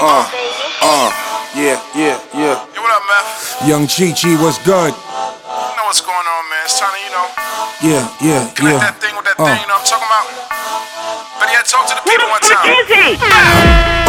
uh, 0.00 0.30
uh. 0.82 1.10
Yeah, 1.54 1.80
yeah, 1.96 2.20
yeah. 2.32 2.62
Yo, 2.74 2.80
what 2.82 2.92
up, 2.94 3.02
man? 3.10 3.68
Young 3.68 3.86
Chi 3.88 4.12
Chi, 4.14 4.36
what's 4.42 4.58
good? 4.62 4.94
You 4.94 5.76
know 5.76 5.84
what's 5.90 6.00
going 6.00 6.14
on, 6.14 6.42
man. 6.50 6.62
It's 6.64 6.78
time 6.78 6.92
to, 6.94 7.00
you 7.02 7.10
know, 7.10 7.26
Yeah, 7.82 8.04
yeah, 8.22 8.40
connect 8.54 8.78
yeah. 8.78 8.78
that 8.86 9.00
thing 9.00 9.16
with 9.16 9.24
that 9.26 9.34
Uh. 9.40 9.44
thing, 9.46 9.60
you 9.60 9.66
know 9.66 9.74
what 9.74 9.82
I'm 9.82 9.90
talking 9.90 10.06
about? 10.06 10.39
But 11.60 11.68
yeah, 11.68 11.76
talk 11.76 11.92
to 11.92 11.94
the 11.94 12.04
people 12.08 12.24
one 12.32 12.40
time. 12.40 12.72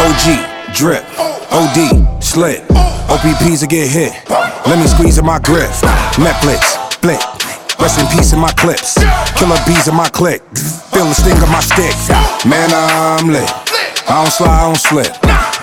OG, 0.00 0.24
drip, 0.72 1.04
OD, 1.52 2.24
slit. 2.24 2.64
OPPs 3.12 3.60
will 3.60 3.68
get 3.68 3.92
hit. 3.92 4.16
Let 4.64 4.80
me 4.80 4.86
squeeze 4.86 5.18
in 5.18 5.26
my 5.26 5.38
grip. 5.38 5.68
Netflix, 6.16 6.80
flick. 7.04 7.20
Rest 7.78 8.00
in 8.00 8.06
peace 8.16 8.32
in 8.32 8.40
my 8.40 8.52
clips. 8.52 8.96
Killer 9.36 9.60
bees 9.66 9.86
in 9.86 9.94
my 9.94 10.08
click. 10.08 10.40
Feel 10.96 11.04
the 11.04 11.12
sting 11.12 11.36
of 11.42 11.50
my 11.52 11.60
stick. 11.60 11.92
Man, 12.48 12.72
I'm 12.72 13.28
lit. 13.28 13.44
I 14.08 14.24
don't 14.24 14.32
slide, 14.32 14.48
I 14.48 14.64
don't 14.64 14.80
slip. 14.80 15.12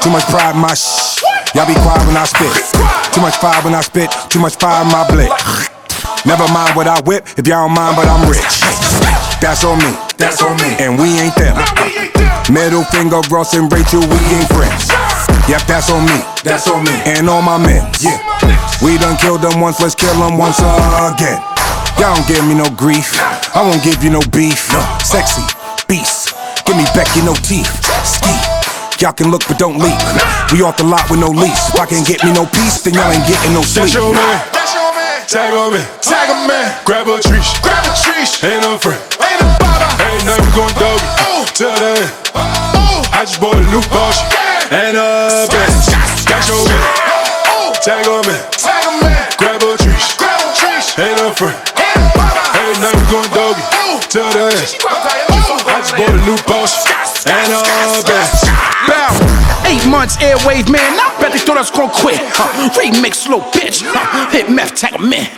Too 0.05 0.11
much 0.11 0.25
pride 0.29 0.53
in 0.53 0.61
my 0.61 0.75
sh. 0.75 1.23
Y'all 1.55 1.65
be 1.65 1.73
quiet 1.73 2.05
when 2.05 2.17
I 2.17 2.25
spit. 2.29 2.53
Too 3.15 3.21
much 3.21 3.37
fire 3.37 3.63
when 3.63 3.73
I 3.73 3.81
spit. 3.81 4.13
Too 4.29 4.37
much 4.37 4.57
fire 4.57 4.85
in 4.85 4.91
my 4.91 5.09
blick. 5.09 5.78
Never 6.29 6.45
mind 6.53 6.77
what 6.77 6.85
I 6.85 7.01
whip 7.09 7.25
if 7.41 7.49
y'all 7.49 7.65
don't 7.65 7.73
mind, 7.73 7.97
but 7.97 8.05
I'm 8.05 8.21
rich. 8.29 8.61
That's 9.41 9.65
on 9.65 9.81
me. 9.81 9.89
That's 10.13 10.45
on 10.45 10.53
me. 10.61 10.77
And 10.77 10.93
we 11.01 11.17
ain't 11.17 11.33
them. 11.33 11.57
Middle 12.53 12.85
finger, 12.93 13.17
Ross 13.33 13.57
and 13.57 13.65
Rachel, 13.65 14.05
we 14.05 14.19
ain't 14.37 14.45
friends. 14.53 14.93
Yep, 15.49 15.65
that's 15.65 15.89
on 15.89 16.05
me. 16.05 16.21
That's 16.45 16.69
on 16.69 16.85
me. 16.85 16.93
And 17.09 17.25
all 17.25 17.41
my 17.41 17.57
men. 17.57 17.81
Yeah. 17.97 18.21
We 18.77 19.01
done 19.01 19.17
killed 19.17 19.41
them 19.41 19.57
once, 19.57 19.81
let's 19.81 19.97
kill 19.97 20.13
them 20.21 20.37
once 20.37 20.61
again. 20.61 21.41
Y'all 21.97 22.13
don't 22.13 22.27
give 22.29 22.45
me 22.45 22.53
no 22.53 22.69
grief. 22.77 23.17
I 23.57 23.65
won't 23.65 23.81
give 23.81 24.03
you 24.05 24.13
no 24.13 24.21
beef. 24.29 24.69
Sexy, 25.01 25.41
beast. 25.89 26.37
Give 26.69 26.77
me 26.77 26.85
back 26.93 27.09
your 27.17 27.25
no 27.25 27.33
teeth. 27.41 27.73
Ski. 28.05 28.29
Y'all 29.01 29.17
can 29.17 29.33
look 29.33 29.41
but 29.49 29.57
don't 29.57 29.81
leap. 29.81 29.97
We 30.53 30.61
off 30.61 30.77
the 30.77 30.85
lot 30.85 31.09
with 31.09 31.19
no 31.19 31.33
lease. 31.33 31.73
If 31.73 31.79
I 31.81 31.87
can't 31.89 32.05
get 32.05 32.21
me 32.21 32.37
no 32.37 32.45
peace, 32.45 32.85
then 32.85 32.93
y'all 32.93 33.09
ain't 33.09 33.25
getting 33.25 33.57
no 33.57 33.65
sleep. 33.65 33.89
That's 33.89 33.97
your 33.97 34.13
man. 34.13 34.88
Tag 35.29 35.53
on 35.53 35.69
me. 35.69 35.77
Tag 36.01 36.25
a 36.25 36.47
man. 36.49 36.73
Grab 36.85 37.05
a 37.05 37.21
tree. 37.21 37.37
Grab 37.61 37.85
a 37.85 37.93
tree. 38.01 38.25
Ain't 38.49 38.65
no 38.65 38.81
friend. 38.81 38.97
Ain't 39.21 39.37
no 39.37 39.45
baba. 39.61 39.85
Ain't 40.01 40.25
nothing 40.25 40.49
going 40.57 40.73
doggy. 40.73 41.05
Oh. 41.21 41.45
Till 41.53 41.69
the 41.69 42.01
end. 42.01 42.09
Oh. 42.33 43.05
I 43.13 43.29
just 43.29 43.37
bought 43.37 43.53
a 43.53 43.61
new 43.69 43.77
Porsche. 43.93 44.25
And 44.73 44.97
a 44.97 45.45
Benz. 45.53 45.85
That's 46.25 46.49
your 46.49 46.57
man. 46.65 46.81
Oh. 47.45 47.77
Tag 47.77 48.09
on 48.09 48.25
me. 48.25 48.33
Tag 48.57 48.81
a 48.89 49.05
man. 49.05 49.29
Grab 49.37 49.61
a 49.61 49.77
tree. 49.77 49.93
Grab 50.17 50.41
a 50.41 50.49
tree. 50.57 50.81
Ain't 50.97 51.21
no 51.21 51.29
friend. 51.37 51.53
Ain't 51.77 52.81
nothing 52.81 53.05
going 53.13 53.29
doggy. 53.29 53.61
Till 54.09 54.25
the 54.33 54.49
end. 54.49 54.65
I 54.81 55.77
just 55.77 55.93
bought 55.93 56.09
a 56.09 56.25
new 56.25 56.41
Porsche. 56.49 56.89
And 57.29 57.53
a 57.53 58.01
Benz. 58.01 58.49
Bow. 58.89 59.38
Eight 59.69 59.85
months 59.85 60.17
airwave, 60.17 60.65
man. 60.65 60.81
I 60.97 61.13
bet 61.21 61.29
they 61.29 61.37
thought 61.37 61.53
I 61.53 61.61
was 61.61 61.69
gonna 61.69 61.93
quit. 61.93 62.17
Huh. 62.33 62.49
Remix, 62.73 63.29
little 63.29 63.45
bitch. 63.53 63.85
Huh. 63.85 64.25
Hit 64.33 64.49
meth, 64.49 64.73
tag 64.73 64.97
a 64.97 65.01
man. 65.01 65.29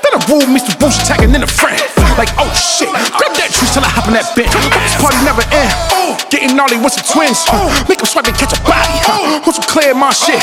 Then 0.00 0.12
I 0.16 0.20
rule 0.24 0.48
Mr. 0.48 0.72
Bush 0.80 0.96
tagging 1.04 1.36
in 1.36 1.44
a 1.44 1.46
friend. 1.46 1.76
Like, 2.16 2.32
oh 2.40 2.48
shit. 2.56 2.88
Grab 2.88 3.36
that 3.36 3.52
tree 3.52 3.68
till 3.76 3.84
I 3.84 3.92
hop 3.92 4.08
in 4.08 4.16
that 4.16 4.32
bitch. 4.32 4.48
This 4.48 4.96
party 4.96 5.20
never 5.20 5.44
end. 5.52 5.68
Getting 6.32 6.56
gnarly 6.56 6.80
with 6.80 6.96
some 6.96 7.04
twins. 7.04 7.44
Huh. 7.44 7.68
Make 7.92 8.00
them 8.00 8.08
swipe 8.08 8.24
and 8.24 8.38
catch 8.40 8.56
a 8.56 8.60
body. 8.64 8.96
Huh. 9.04 9.44
Want 9.44 9.52
some 9.52 9.68
clear 9.68 9.92
my 9.92 10.08
shit. 10.08 10.40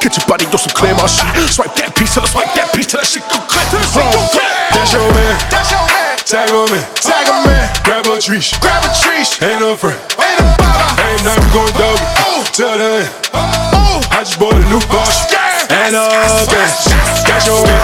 Get 0.00 0.16
your 0.16 0.24
body, 0.24 0.48
do 0.48 0.56
some 0.56 0.72
clear 0.72 0.96
my 0.96 1.04
shit. 1.04 1.28
Swipe 1.52 1.76
that 1.76 1.92
piece 1.92 2.16
till 2.16 2.24
I 2.24 2.28
swipe 2.32 2.56
that 2.56 2.72
piece 2.72 2.88
till 2.88 3.04
that 3.04 3.08
shit 3.10 3.20
go 3.28 3.36
clear. 3.44 3.68
Till 3.68 3.84
that 3.84 3.92
shit 3.92 4.08
go 4.16 4.20
clear. 4.32 4.48
That's 4.72 4.96
your 4.96 5.04
man. 5.12 5.36
That's 5.52 5.68
your 5.68 5.84
man. 5.84 5.87
Tag 6.28 6.52
on 6.52 6.68
me. 6.68 6.76
Tag 7.00 7.24
a 7.24 7.40
man. 7.48 7.72
Grab 7.88 8.04
a 8.04 8.20
tree. 8.20 8.44
Grab 8.60 8.84
a 8.84 8.92
tree. 9.00 9.24
Ain't 9.40 9.64
no 9.64 9.72
friend. 9.74 9.96
Ain't 10.20 10.36
no 10.36 10.52
baba. 10.60 11.00
Ain't 11.08 11.24
nothing 11.24 11.48
going 11.56 11.72
doggy. 11.72 12.04
Oh. 12.20 12.44
Till 12.52 12.68
the 12.68 13.00
end. 13.00 13.08
Oh. 13.32 14.04
I 14.12 14.20
just 14.28 14.36
bought 14.36 14.52
a 14.52 14.60
new 14.68 14.76
Porsche. 14.92 15.24
And 15.72 15.96
a 15.96 16.04
Benz. 16.52 16.84
That's 17.24 17.48
your 17.48 17.64
man. 17.64 17.80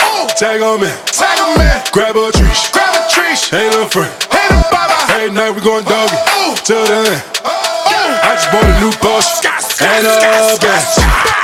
Oh. 0.00 0.24
Tag 0.32 0.62
on 0.64 0.80
me. 0.80 0.88
Tag 1.12 1.36
a 1.36 1.58
man. 1.60 1.84
Grab 1.92 2.16
a 2.16 2.32
tree. 2.32 2.48
Grab 2.72 2.88
a 2.88 3.04
tree. 3.12 3.36
Ain't 3.52 3.76
no 3.76 3.84
friend. 3.84 4.08
Ain't 4.32 4.48
no 4.48 4.64
baba. 4.72 5.20
Ain't 5.20 5.34
nothing 5.36 5.60
going 5.60 5.84
doggy. 5.84 6.16
Till 6.64 6.88
the 6.88 7.04
end. 7.04 7.20
I 7.44 8.32
just 8.32 8.48
bought 8.48 8.64
a 8.64 8.80
new 8.80 8.96
Porsche. 8.96 9.44
And 9.84 10.08
a 10.08 10.56
Benz. 10.56 11.43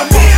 Stop 0.00 0.29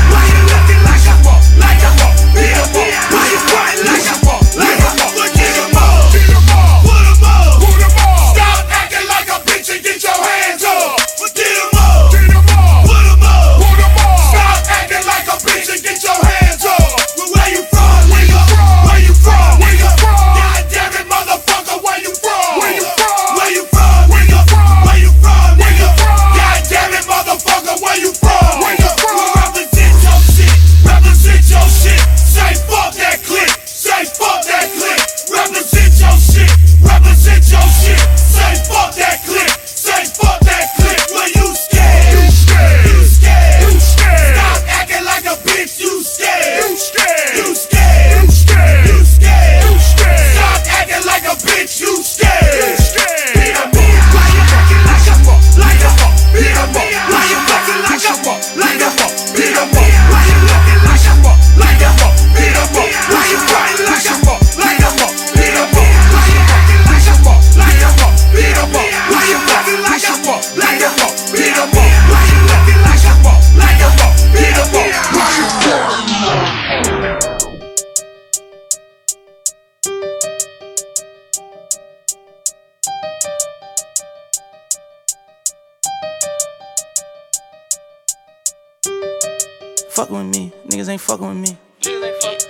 ain't 90.93 91.01
fucking 91.01 91.27
with 91.27 91.37
me. 91.39 91.57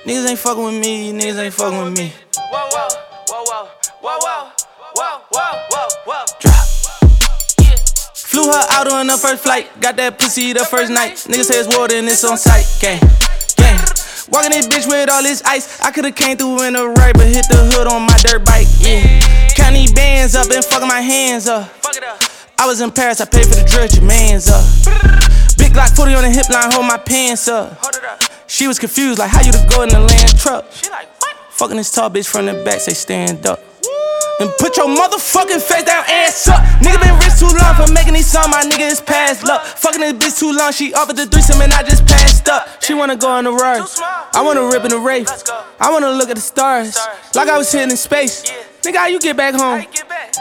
Niggas 0.05 0.29
ain't 0.31 0.39
fucking 0.39 0.65
with 0.65 0.75
me, 0.75 1.13
niggas 1.13 1.39
ain't 1.39 1.55
fucking 1.55 1.79
with 1.79 1.97
me. 1.97 2.13
Drop. 6.41 6.67
Flew 8.17 8.51
her 8.51 8.67
out 8.71 8.91
on 8.91 9.07
the 9.07 9.17
first 9.17 9.45
flight, 9.45 9.69
got 9.81 9.97
that 9.97 10.19
pussy 10.19 10.53
the 10.53 10.65
first 10.65 10.91
night. 10.91 11.13
Niggas 11.31 11.45
say 11.45 11.61
it's 11.61 11.77
water 11.77 11.95
and 11.95 12.09
it's 12.09 12.25
on 12.25 12.37
sight. 12.37 12.67
Gang, 12.81 12.99
gang. 13.57 13.79
Walking 14.33 14.51
this 14.51 14.67
bitch 14.67 14.89
with 14.89 15.09
all 15.09 15.23
this 15.23 15.43
ice. 15.45 15.81
I 15.81 15.93
could've 15.93 16.17
came 16.17 16.37
through 16.37 16.65
in 16.65 16.73
the 16.73 16.89
right, 16.89 17.15
but 17.15 17.29
hit 17.29 17.47
the 17.49 17.71
hood 17.71 17.87
on 17.87 18.03
my 18.03 18.17
dirt 18.19 18.45
bike. 18.45 18.67
Yeah. 18.81 19.21
Count 19.55 19.77
these 19.77 19.93
bands 19.93 20.35
up 20.35 20.51
and 20.51 20.65
fucking 20.65 20.89
my 20.89 21.01
hands 21.01 21.47
up. 21.47 21.71
I 22.59 22.67
was 22.67 22.81
in 22.81 22.91
Paris, 22.91 23.21
I 23.21 23.27
paid 23.27 23.47
for 23.47 23.55
the 23.55 23.65
drill, 23.71 23.87
your 23.87 24.03
man's 24.03 24.49
up. 24.49 24.65
Big 25.59 25.73
Glock 25.73 25.95
40 25.95 26.15
on 26.15 26.23
the 26.23 26.31
hip 26.31 26.49
line, 26.49 26.73
hold 26.73 26.87
my 26.87 26.99
pants 26.99 27.47
up. 27.47 27.79
She 28.47 28.67
was 28.67 28.79
confused, 28.79 29.19
like 29.19 29.31
how 29.31 29.41
you 29.41 29.53
to 29.53 29.67
go 29.71 29.83
in 29.83 29.89
the 29.89 30.01
land 30.01 30.39
truck. 30.39 30.67
she 30.73 30.91
like 30.91 31.09
Fucking 31.53 31.77
this 31.77 31.93
tall 31.93 32.11
bitch 32.11 32.27
from 32.27 32.47
the 32.47 32.55
back, 32.65 32.81
say 32.81 32.93
stand 32.93 33.47
up. 33.47 33.61
And 34.41 34.51
put 34.59 34.77
your 34.77 34.89
motherfucking 34.89 35.61
face 35.61 35.85
down, 35.85 36.03
ass 36.09 36.49
up. 36.49 36.59
Nigga 36.81 37.01
been 37.01 37.15
rich 37.21 37.39
too 37.39 37.47
long 37.47 37.77
for 37.77 37.93
making 37.93 38.15
these 38.15 38.27
songs, 38.27 38.49
my 38.49 38.63
nigga 38.63 38.91
is 38.91 39.01
past 39.01 39.45
luck. 39.45 39.63
Fucking 39.63 40.01
this 40.01 40.13
bitch 40.15 40.39
too 40.41 40.53
long, 40.53 40.73
she 40.73 40.93
offered 40.95 41.17
the 41.17 41.27
threesome 41.27 41.61
and 41.61 41.73
I 41.73 41.83
just 41.83 42.05
passed 42.07 42.49
up. 42.49 42.83
She 42.83 42.95
wanna 42.95 43.17
go 43.17 43.29
on 43.29 43.45
the 43.45 43.53
ride, 43.53 43.85
I 44.35 44.43
wanna 44.43 44.65
rip 44.65 44.83
in 44.85 44.91
the 44.91 44.99
race. 44.99 45.45
I 45.79 45.93
wanna 45.93 46.11
look 46.11 46.31
at 46.31 46.37
the 46.37 46.43
stars, 46.43 46.99
like 47.35 47.49
I 47.49 47.57
was 47.59 47.71
hitting 47.71 47.91
in 47.91 47.97
space. 47.97 48.43
Nigga, 48.83 48.97
how 48.97 49.07
you 49.07 49.21
get 49.21 49.37
back 49.37 49.55
home? 49.55 49.85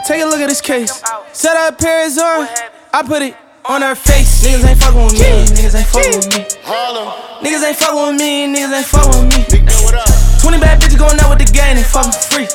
Take 0.06 0.22
a 0.22 0.26
look 0.26 0.40
at 0.40 0.48
this 0.48 0.60
case. 0.60 1.02
Set 1.32 1.56
up 1.56 1.78
Paris 1.78 2.18
on, 2.18 2.48
I 2.92 3.02
put 3.06 3.22
it 3.22 3.36
on 3.64 3.82
her 3.82 3.94
face. 3.94 4.42
Niggas 4.44 4.66
ain't 4.66 4.80
fucking 4.80 5.04
with 5.04 5.14
me, 5.14 5.46
niggas 5.54 5.74
ain't 5.78 5.86
fucking 5.86 6.16
with 6.18 6.28
me. 6.34 6.42
Niggas 7.42 7.62
ain't 7.62 7.76
fucking 7.76 8.02
with 8.02 8.16
me, 8.18 8.46
niggas 8.50 8.72
ain't 8.74 8.86
fucking 8.86 9.14
with 9.14 9.28
me. 9.30 9.38
20 10.42 10.58
bad 10.58 10.80
bitches 10.82 10.98
going 10.98 11.18
out 11.20 11.30
with 11.30 11.38
the 11.38 11.48
gang 11.52 11.76
and 11.78 11.86
fuckin' 11.86 12.14
free. 12.30 12.48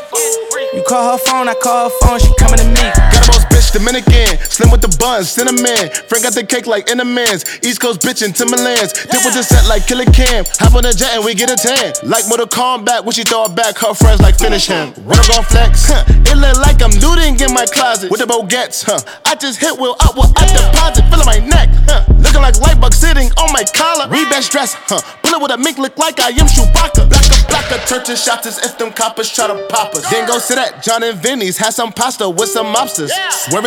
You 0.75 0.83
call 0.83 1.11
her 1.15 1.17
phone, 1.17 1.47
I 1.47 1.55
call 1.55 1.89
her 1.89 1.95
phone, 2.03 2.19
she 2.19 2.27
coming 2.37 2.59
to 2.59 2.67
me. 2.67 2.83
Got 2.91 3.23
a 3.23 3.31
boss 3.31 3.45
bitch, 3.47 3.56
Dominican. 3.77 4.41
Slim 4.49 4.71
with 4.71 4.81
the 4.81 4.89
buns, 4.97 5.29
cinnamon. 5.29 5.93
Frank 6.09 6.25
got 6.25 6.33
the 6.33 6.43
cake 6.43 6.65
like 6.65 6.87
Entenmann's. 6.87 7.45
East 7.61 7.79
Coast 7.79 8.01
bitch 8.01 8.25
in 8.25 8.33
Timberlands. 8.33 8.93
Dip 9.05 9.21
with 9.21 9.37
the 9.37 9.43
set 9.45 9.69
like 9.69 9.85
Killa 9.85 10.05
Cam. 10.09 10.45
Hop 10.57 10.73
on 10.73 10.81
the 10.81 10.93
jet 10.93 11.13
and 11.13 11.23
we 11.23 11.37
get 11.37 11.53
a 11.53 11.55
tan. 11.55 11.93
Like 12.01 12.25
Mortal 12.27 12.47
Kombat, 12.49 13.05
when 13.05 13.13
she 13.13 13.23
throw 13.23 13.45
it 13.45 13.55
back, 13.55 13.77
her 13.77 13.93
friends 13.93 14.19
like 14.19 14.37
finish 14.37 14.65
him. 14.65 14.93
When 15.05 15.19
I'm 15.19 15.27
gon' 15.29 15.45
flex, 15.45 15.85
huh? 15.85 16.03
It 16.09 16.37
look 16.41 16.57
like 16.57 16.81
I'm 16.81 16.93
looting 16.97 17.37
in 17.37 17.53
my 17.53 17.65
closet. 17.69 18.09
With 18.09 18.19
the 18.19 18.25
Bogats, 18.25 18.81
huh? 18.81 18.97
I 19.25 19.35
just 19.35 19.59
hit 19.61 19.77
Will 19.77 19.95
up 20.01 20.17
with 20.17 20.33
I 20.33 20.49
deposit, 20.49 21.05
feeling 21.13 21.29
my 21.29 21.37
neck, 21.37 21.69
huh? 21.85 22.01
Looking 22.17 22.41
like 22.41 22.57
Lightbug 22.57 22.93
sitting 22.93 23.29
on 23.37 23.53
my 23.53 23.61
collar. 23.77 24.09
Rebest 24.09 24.51
dress, 24.51 24.73
huh? 24.89 25.01
Bullet 25.21 25.39
with 25.39 25.51
a 25.51 25.57
mink 25.57 25.77
look 25.77 25.97
like 25.97 26.19
I 26.19 26.29
am 26.33 26.49
Chewbacca. 26.49 27.05
Blacker, 27.05 27.45
blacker, 27.45 27.77
turn 27.85 28.03
to 28.05 28.15
shots 28.17 28.47
as 28.47 28.57
if 28.65 28.77
them 28.77 28.91
coppers 28.91 29.29
try 29.29 29.45
to 29.45 29.67
pop 29.69 29.93
us. 29.93 30.09
Then 30.09 30.25
go 30.25 30.39
sit 30.39 30.57
at 30.57 30.81
John 30.81 31.03
and 31.03 31.17
Vinny's, 31.19 31.57
had 31.57 31.73
some 31.73 31.91
pasta 31.93 32.27
with 32.27 32.49
some 32.49 32.73
mobsters. 32.73 33.11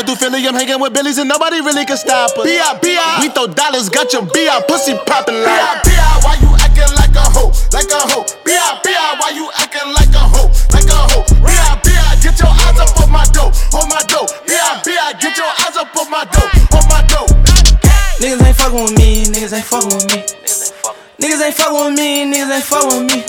Swerving 0.00 0.16
through 0.16 0.28
Philly, 0.32 0.48
I'm 0.48 0.54
hanging 0.54 0.80
with 0.80 0.94
Billies 0.94 1.18
and 1.18 1.28
nobody 1.28 1.60
really 1.60 1.84
can 1.84 1.96
stop 1.96 2.32
us. 2.32 2.44
B.I. 2.44 2.78
B.I. 2.80 3.20
We 3.20 3.28
throw 3.28 3.46
dollars, 3.46 3.90
got 3.90 4.12
your 4.12 4.24
B.I. 4.24 4.64
pussy 4.66 4.96
popping 5.04 5.36
like. 5.44 5.84
B.I. 5.84 5.84
B.I. 5.84 6.24
Why 6.24 6.34
you 6.40 6.48
acting 6.56 6.88
like 6.96 7.12
a 7.12 7.26
hoe? 7.28 7.52
Like 7.68 7.92
a 7.92 8.00
hoe. 8.08 8.24
B.I. 8.40 8.80
B.I. 8.80 9.20
Why 9.20 9.30
you 9.36 9.52
acting 9.60 9.92
like 9.92 10.08
a 10.16 10.24
hoe? 10.24 10.48
Like 10.72 10.88
a 10.88 11.00
hoe. 11.04 11.24
B.I. 11.44 11.84
B.I. 11.84 12.16
Get 12.24 12.40
your 12.40 12.48
eyes 12.48 12.80
up 12.80 12.96
on 12.96 13.12
my 13.12 13.28
dough, 13.28 13.52
on 13.76 13.88
my 13.92 14.00
dough. 14.08 14.24
B.I. 14.48 14.80
B.I. 14.88 15.20
Get 15.20 15.36
your 15.36 15.52
eyes 15.68 15.76
up 15.76 15.92
on 15.92 16.08
my 16.08 16.24
dough, 16.32 16.48
on 16.72 16.84
my 16.88 17.04
dough. 17.04 17.28
Niggas 18.24 18.40
ain't 18.40 18.56
fucking 18.56 18.80
with 18.80 18.96
me, 18.96 19.28
niggas 19.28 19.52
ain't 19.52 19.68
fucking 19.68 19.92
with 19.92 20.08
me. 20.08 20.24
Niggas 21.20 21.44
ain't 21.44 21.54
fucking 21.54 21.76
with 21.76 21.92
me, 21.92 22.24
niggas 22.24 22.48
ain't 22.48 22.64
fucking 22.64 22.88
with 22.88 23.04
me. 23.04 23.20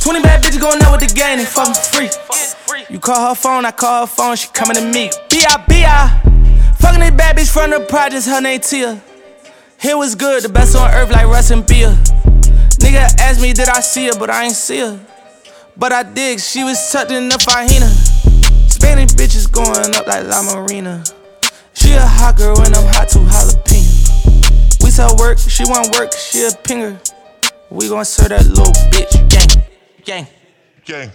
20 0.00 0.22
bad 0.22 0.40
bitches 0.40 0.60
going 0.60 0.80
out 0.80 0.96
with 0.96 1.04
the 1.04 1.12
gang 1.12 1.40
and 1.40 1.48
fucking 1.48 1.76
free. 1.92 2.08
You 2.90 2.98
call 2.98 3.28
her 3.28 3.34
phone, 3.34 3.64
I 3.64 3.70
call 3.70 4.02
her 4.02 4.06
phone, 4.06 4.36
she 4.36 4.48
coming 4.48 4.76
to 4.76 4.82
me. 4.82 5.10
B.I.B.I. 5.30 6.20
Fucking 6.78 7.00
this 7.00 7.10
bad 7.12 7.36
bitch 7.36 7.50
from 7.50 7.70
the 7.70 7.80
projects, 7.80 8.26
her 8.26 8.40
name 8.40 8.60
Tia. 8.60 9.00
Here 9.80 9.96
was 9.96 10.14
good, 10.14 10.42
the 10.42 10.48
best 10.50 10.76
on 10.76 10.90
earth 10.92 11.10
like 11.10 11.26
Russ 11.26 11.50
and 11.50 11.66
Bia. 11.66 11.90
Nigga 12.80 13.08
asked 13.20 13.40
me, 13.40 13.52
did 13.52 13.68
I 13.68 13.80
see 13.80 14.06
her, 14.06 14.18
but 14.18 14.28
I 14.28 14.44
ain't 14.44 14.54
see 14.54 14.80
her. 14.80 15.00
But 15.76 15.92
I 15.92 16.02
did, 16.02 16.40
she 16.40 16.62
was 16.62 16.78
tucked 16.92 17.10
in 17.10 17.28
the 17.28 17.36
fajina. 17.36 17.88
Spanish 18.70 19.12
bitches 19.12 19.50
going 19.50 19.94
up 19.94 20.06
like 20.06 20.24
La 20.26 20.42
Marina. 20.42 21.02
She 21.72 21.92
a 21.92 22.00
hot 22.00 22.36
girl 22.36 22.60
and 22.60 22.74
I'm 22.74 22.86
hot 22.92 23.08
too 23.08 23.20
jalapeno. 23.20 24.84
We 24.84 24.90
sell 24.90 25.16
work, 25.16 25.38
she 25.38 25.64
want 25.64 25.90
work, 25.98 26.12
she 26.12 26.44
a 26.44 26.50
pinger. 26.50 26.98
We 27.70 27.88
gon' 27.88 28.04
serve 28.04 28.28
that 28.28 28.46
little 28.46 28.72
bitch, 28.92 29.28
gang, 29.28 29.64
gang. 30.04 30.26
Gang. 30.84 31.10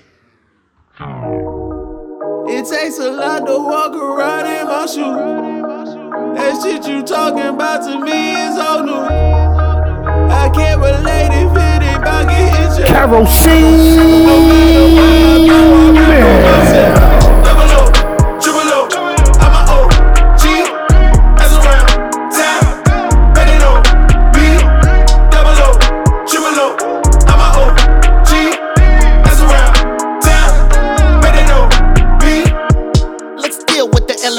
It 1.01 2.65
takes 2.67 2.99
a 2.99 3.09
lot 3.09 3.45
to 3.45 3.57
walk 3.57 3.95
around 3.95 4.47
in 4.47 4.67
my 4.67 4.85
shoes. 4.85 5.95
That 6.35 6.61
shit 6.61 6.85
you 6.87 7.03
talking 7.03 7.55
about 7.55 7.83
to 7.83 8.03
me 8.03 8.33
is 8.33 8.57
all 8.57 8.83
new. 8.83 8.91
I 8.91 10.49
can't 10.53 10.81
relate 10.81 11.31
if 11.31 11.55
it 11.55 11.83
ain't 11.83 12.01
about 12.01 12.27
getting 12.27 12.75
shit. 12.75 12.87
Kerosene. 12.87 13.95
No 15.47 16.38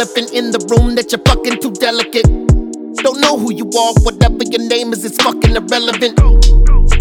elephant 0.00 0.32
in 0.32 0.50
the 0.50 0.56
room 0.72 0.94
that 0.94 1.12
you're 1.12 1.20
fucking 1.28 1.60
too 1.60 1.76
delicate. 1.76 2.24
Don't 3.04 3.20
know 3.20 3.36
who 3.36 3.52
you 3.52 3.68
are, 3.68 3.92
whatever 4.00 4.40
your 4.48 4.64
name 4.64 4.96
is, 4.96 5.04
it's 5.04 5.20
fucking 5.20 5.52
irrelevant. 5.52 6.16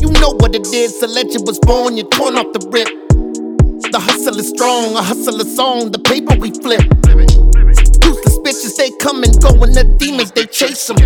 You 0.04 0.12
know 0.20 0.36
what 0.36 0.52
it 0.52 0.68
is, 0.76 1.00
a 1.02 1.08
legend 1.08 1.48
was 1.48 1.60
born, 1.64 1.96
you're 1.96 2.12
torn 2.12 2.36
off 2.36 2.52
the 2.52 2.60
rip. 2.68 2.92
The 3.96 4.00
hustle 4.04 4.36
is 4.36 4.52
strong, 4.52 5.00
a 5.00 5.02
hustle 5.02 5.40
is 5.40 5.58
on, 5.58 5.96
the 5.96 6.00
paper 6.04 6.36
we 6.36 6.52
flip. 6.60 6.84
Useless 8.04 8.36
bitches, 8.44 8.76
they 8.76 8.92
come 9.00 9.24
and 9.24 9.32
go, 9.40 9.56
and 9.64 9.72
the 9.72 9.88
demons, 9.96 10.36
they 10.36 10.44
chase 10.44 10.92
them. 10.92 11.00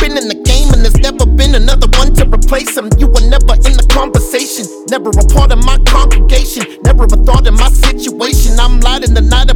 Been 0.00 0.16
in 0.16 0.28
the 0.28 0.36
game, 0.36 0.68
and 0.72 0.84
there's 0.84 1.00
never 1.00 1.24
been 1.24 1.56
another 1.56 1.88
one 1.96 2.12
to 2.20 2.28
replace 2.28 2.76
them. 2.76 2.92
You 3.00 3.08
were 3.08 3.24
never 3.24 3.56
in 3.64 3.72
the 3.76 3.88
conversation, 3.88 4.68
never 4.88 5.08
a 5.08 5.24
part 5.32 5.52
of 5.52 5.64
my 5.64 5.80
congregation, 5.88 6.64
never 6.84 7.04
a 7.04 7.16
thought 7.24 7.48
in 7.48 7.56
my 7.56 7.68
situation. 7.68 8.60
I'm 8.60 8.80
lighting 8.80 9.12
the 9.12 9.24
night 9.24 9.49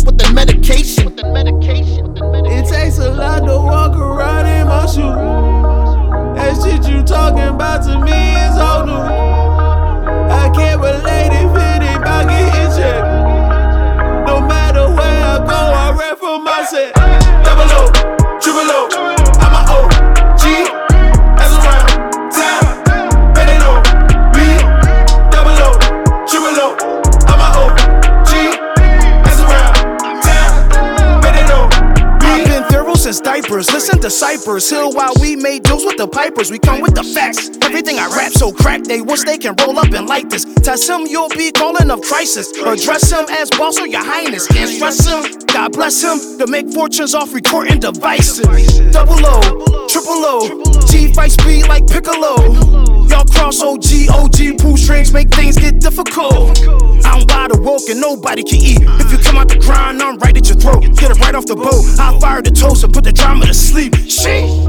To 34.44 34.60
Hill 34.60 34.92
while 34.92 35.14
we 35.22 35.36
made 35.36 35.62
deals 35.62 35.86
with 35.86 35.96
the 35.96 36.06
pipers. 36.06 36.50
We 36.50 36.58
come 36.58 36.82
with 36.82 36.94
the 36.94 37.02
facts. 37.02 37.48
Everything 37.62 37.98
I 37.98 38.08
rap 38.14 38.30
so 38.32 38.52
crack, 38.52 38.82
they 38.82 39.00
wish 39.00 39.22
they 39.22 39.38
can 39.38 39.54
roll 39.56 39.78
up 39.78 39.90
and 39.90 40.06
like 40.06 40.28
this. 40.28 40.44
Test 40.56 40.86
him, 40.86 41.06
you'll 41.06 41.30
be 41.30 41.50
calling 41.50 41.90
of 41.90 42.02
crisis. 42.02 42.52
Address 42.58 43.10
him 43.10 43.24
as 43.30 43.48
boss 43.48 43.80
or 43.80 43.86
your 43.86 44.04
highness. 44.04 44.46
Can't 44.46 44.68
stress 44.68 45.06
him. 45.06 45.46
God 45.46 45.72
bless 45.72 46.02
him 46.02 46.38
to 46.38 46.46
make 46.46 46.70
fortunes 46.74 47.14
off 47.14 47.32
recording 47.32 47.80
devices. 47.80 48.80
Double 48.92 49.16
O, 49.18 49.86
triple 49.88 50.12
O, 50.12 50.62
G 50.88 51.10
fight 51.14 51.32
speed 51.32 51.66
like 51.66 51.86
Piccolo. 51.86 52.93
Y'all 53.14 53.24
cross 53.26 53.62
OG, 53.62 54.10
OG 54.10 54.58
pull 54.58 54.76
strings, 54.76 55.12
make 55.12 55.28
things 55.28 55.56
get 55.56 55.78
difficult. 55.78 56.58
I'm 57.04 57.24
wide 57.28 57.54
awoke 57.54 57.88
and 57.88 58.00
nobody 58.00 58.42
can 58.42 58.58
eat. 58.58 58.82
If 58.82 59.12
you 59.12 59.18
come 59.18 59.36
out 59.36 59.46
the 59.46 59.56
grind, 59.56 60.02
I'm 60.02 60.18
right 60.18 60.36
at 60.36 60.48
your 60.48 60.56
throat. 60.56 60.80
Get 60.80 61.12
it 61.12 61.20
right 61.20 61.32
off 61.32 61.46
the 61.46 61.54
boat. 61.54 61.84
I 61.96 62.18
fire 62.18 62.42
the 62.42 62.50
toast 62.50 62.82
and 62.82 62.92
put 62.92 63.04
the 63.04 63.12
drama 63.12 63.46
to 63.46 63.54
sleep. 63.54 63.92
Sheesh. 63.92 64.66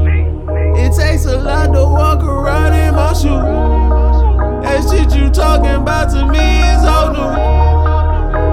It 0.78 0.94
takes 0.96 1.24
a 1.24 1.36
lot 1.36 1.72
to 1.74 1.82
walk 1.82 2.22
around 2.22 2.74
in 2.74 2.94
my 2.94 3.12
shoes. 3.14 3.42
That 4.62 4.78
shit 4.94 5.20
you 5.20 5.28
talking 5.28 5.82
about 5.82 6.10
to 6.10 6.24
me 6.30 6.46
is 6.70 6.86
old 6.86 7.18
news. 7.18 7.34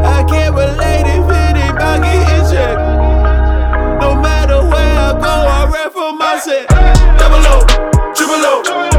I 0.10 0.26
can't 0.28 0.56
relate 0.56 1.06
if 1.06 1.30
it 1.30 1.56
ain't 1.56 1.78
getting 1.78 2.50
checked. 2.50 2.82
No 4.02 4.20
matter 4.20 4.58
where 4.58 4.98
I 4.98 5.14
go, 5.22 5.30
I 5.30 5.70
rap 5.72 5.94
for 5.94 6.14
myself. 6.14 6.66
Double 7.20 7.46
O, 7.46 8.14
triple 8.16 8.42
O, 8.42 8.93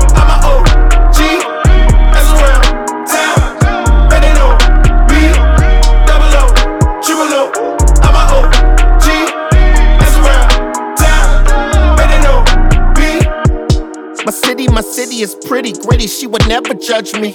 My 14.24 14.32
city, 14.32 14.66
my 14.68 14.80
city 14.80 15.20
is 15.20 15.34
pretty. 15.46 15.72
gritty, 15.72 16.06
she 16.06 16.26
would 16.26 16.48
never 16.48 16.72
judge 16.72 17.12
me. 17.14 17.34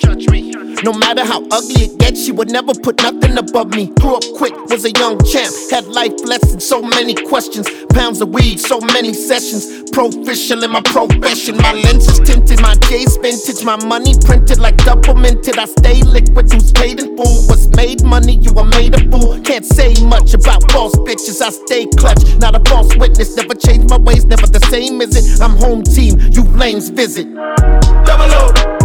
No 0.84 0.94
matter 0.94 1.24
how 1.24 1.46
ugly 1.52 1.86
it 1.86 2.00
gets, 2.00 2.24
she 2.24 2.32
would 2.32 2.50
never 2.50 2.74
put 2.74 3.02
nothing 3.04 3.38
above 3.38 3.70
me. 3.76 3.88
Grew 4.00 4.16
up 4.16 4.24
quick, 4.36 4.56
was 4.70 4.86
a 4.86 4.92
young 4.92 5.22
champ, 5.24 5.54
had 5.70 5.86
life 5.88 6.14
lessons, 6.24 6.66
so 6.66 6.82
many 6.82 7.14
questions. 7.14 7.68
Pounds 7.94 8.22
of 8.22 8.30
weed, 8.30 8.60
so 8.60 8.80
many 8.80 9.14
sessions. 9.14 9.92
Proficient 9.92 10.64
in 10.64 10.72
my 10.72 10.82
profession, 10.82 11.58
my 11.58 11.74
lenses 11.74 12.20
tinted, 12.22 12.62
my 12.62 12.76
J's 12.88 13.18
vintage, 13.18 13.64
my 13.66 13.76
money 13.86 14.16
printed 14.24 14.58
like 14.60 14.78
double 14.78 15.16
minted. 15.16 15.60
I 15.60 15.66
stay 15.66 16.02
liquid, 16.02 16.52
who's 16.52 16.72
paid 16.72 17.00
in 17.00 17.18
full? 17.18 17.44
What's 17.48 17.68
made 17.76 18.04
money? 18.04 18.38
You 18.38 18.54
are 18.56 18.66
made 18.66 18.96
a 18.96 19.12
fool. 19.12 19.42
Can't 19.42 19.66
say 19.66 19.94
much 20.06 20.34
about 20.34 20.72
false 20.72 20.96
bitches, 20.96 21.42
I 21.42 21.50
stay 21.50 21.86
clutch, 21.98 22.24
not 22.38 22.56
a 22.56 22.70
false 22.70 22.96
witness. 22.96 23.36
Never 23.36 23.54
change 23.54 23.90
my 23.90 23.98
ways, 23.98 24.26
never 24.26 24.48
the 24.48 24.62
same, 24.72 25.02
is 25.02 25.16
it? 25.16 25.42
I'm 25.42 25.58
home 25.58 25.84
team, 25.84 26.20
you 26.32 26.44
visit. 26.88 27.28
Double 28.06 28.32
O, 28.32 28.79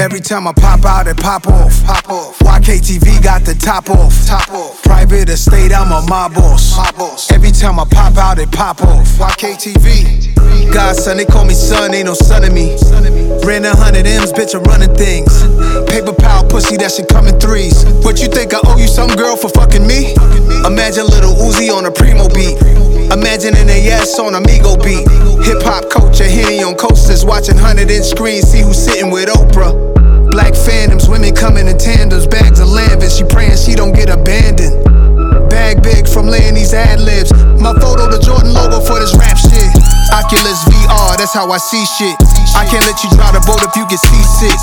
Every 0.00 0.20
time 0.20 0.46
I 0.46 0.52
pop 0.52 0.84
out, 0.84 1.08
it 1.08 1.16
pop 1.16 1.48
off. 1.48 1.84
Pop 1.84 2.08
off. 2.08 2.38
YKTV 2.38 3.20
got 3.22 3.44
the 3.44 3.54
top 3.54 3.90
off. 3.90 4.14
Top 4.26 4.48
off. 4.50 4.80
Private 4.84 5.28
estate, 5.28 5.72
I'm 5.72 5.90
a 5.90 6.06
mob 6.06 6.34
boss. 6.34 6.76
Mob 6.76 6.96
boss. 6.96 7.32
Every 7.32 7.50
time 7.50 7.80
I 7.80 7.84
pop 7.84 8.16
out, 8.16 8.38
it 8.38 8.52
pop 8.52 8.80
off. 8.82 9.06
YKTV. 9.18 10.72
Godson, 10.72 11.16
they 11.16 11.24
call 11.24 11.44
me 11.44 11.54
son, 11.54 11.94
ain't 11.94 12.06
no 12.06 12.14
son 12.14 12.44
of 12.44 12.52
me. 12.52 12.76
Ran 13.44 13.64
a 13.64 13.74
hundred 13.74 14.06
M's, 14.06 14.32
bitch, 14.32 14.54
I'm 14.54 14.62
running 14.64 14.94
things. 14.94 15.42
Paper 15.90 16.12
power, 16.12 16.48
pussy, 16.48 16.76
that 16.76 16.92
shit 16.92 17.08
come 17.08 17.26
in 17.26 17.40
threes. 17.40 17.84
What 18.04 18.20
you 18.20 18.28
think 18.28 18.54
I 18.54 18.60
owe 18.64 18.78
you 18.78 18.86
some 18.86 19.10
girl 19.16 19.36
for 19.36 19.48
fucking 19.48 19.84
me? 19.84 20.14
Imagine 20.64 21.06
little 21.06 21.34
Uzi 21.34 21.74
on 21.74 21.86
a 21.86 21.90
primo 21.90 22.28
beat. 22.28 22.54
Imagine 23.12 23.56
a 23.56 23.88
AS 23.88 24.18
on 24.18 24.34
a 24.34 24.40
Migo 24.40 24.76
beat. 24.84 25.08
Hip 25.46 25.62
hop 25.62 25.88
culture, 25.88 26.28
Henny 26.28 26.62
on 26.62 26.74
coasters, 26.74 27.24
watching 27.24 27.56
100 27.56 27.90
inch 27.90 28.04
screens, 28.04 28.44
see 28.44 28.60
who's 28.60 28.76
sitting 28.76 29.10
with 29.10 29.28
Oprah. 29.28 29.72
Black 30.30 30.52
fandoms, 30.52 31.08
women 31.08 31.34
coming 31.34 31.68
in 31.68 31.78
tandems, 31.78 32.26
bags 32.26 32.60
of 32.60 32.68
lambing. 32.68 33.08
She 33.08 33.24
praying 33.24 33.56
she 33.56 33.74
don't 33.74 33.94
get 33.94 34.10
abandoned. 34.10 34.84
Bag 35.48 35.82
big 35.82 36.06
from 36.06 36.26
laying 36.26 36.54
these 36.54 36.74
ad 36.74 37.00
libs. 37.00 37.32
My 37.58 37.72
photo, 37.80 38.10
the 38.10 38.20
Jordan 38.20 38.52
logo 38.52 38.78
for 38.80 39.00
this 39.00 39.16
rap 39.16 39.38
shit. 39.38 39.87
Oculus 40.12 40.64
VR, 40.72 41.16
that's 41.16 41.34
how 41.34 41.50
I 41.50 41.58
see 41.58 41.84
shit. 41.84 42.16
I 42.56 42.64
can't 42.64 42.84
let 42.88 42.96
you 43.04 43.10
drive 43.12 43.36
the 43.36 43.44
boat 43.44 43.60
if 43.62 43.76
you 43.76 43.84
get 43.86 44.00
seasick. 44.00 44.56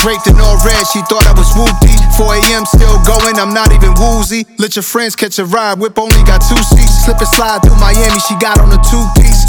Draped 0.00 0.26
in 0.26 0.40
all 0.40 0.56
red, 0.64 0.82
she 0.88 1.00
thought 1.06 1.26
I 1.28 1.34
was 1.36 1.52
whoopty. 1.52 1.94
4 2.16 2.40
a.m. 2.40 2.64
still 2.64 2.96
going, 3.04 3.36
I'm 3.36 3.52
not 3.52 3.72
even 3.72 3.92
woozy. 4.00 4.46
Let 4.58 4.76
your 4.76 4.82
friends 4.82 5.14
catch 5.14 5.38
a 5.38 5.44
ride, 5.44 5.78
whip 5.78 5.98
only 5.98 6.22
got 6.24 6.40
two 6.40 6.58
seats. 6.58 7.04
Slip 7.04 7.18
and 7.18 7.28
slide 7.28 7.60
through 7.62 7.76
Miami, 7.76 8.20
she 8.24 8.34
got 8.40 8.58
on 8.58 8.72
a 8.72 8.80
two 8.88 9.04
piece. 9.20 9.44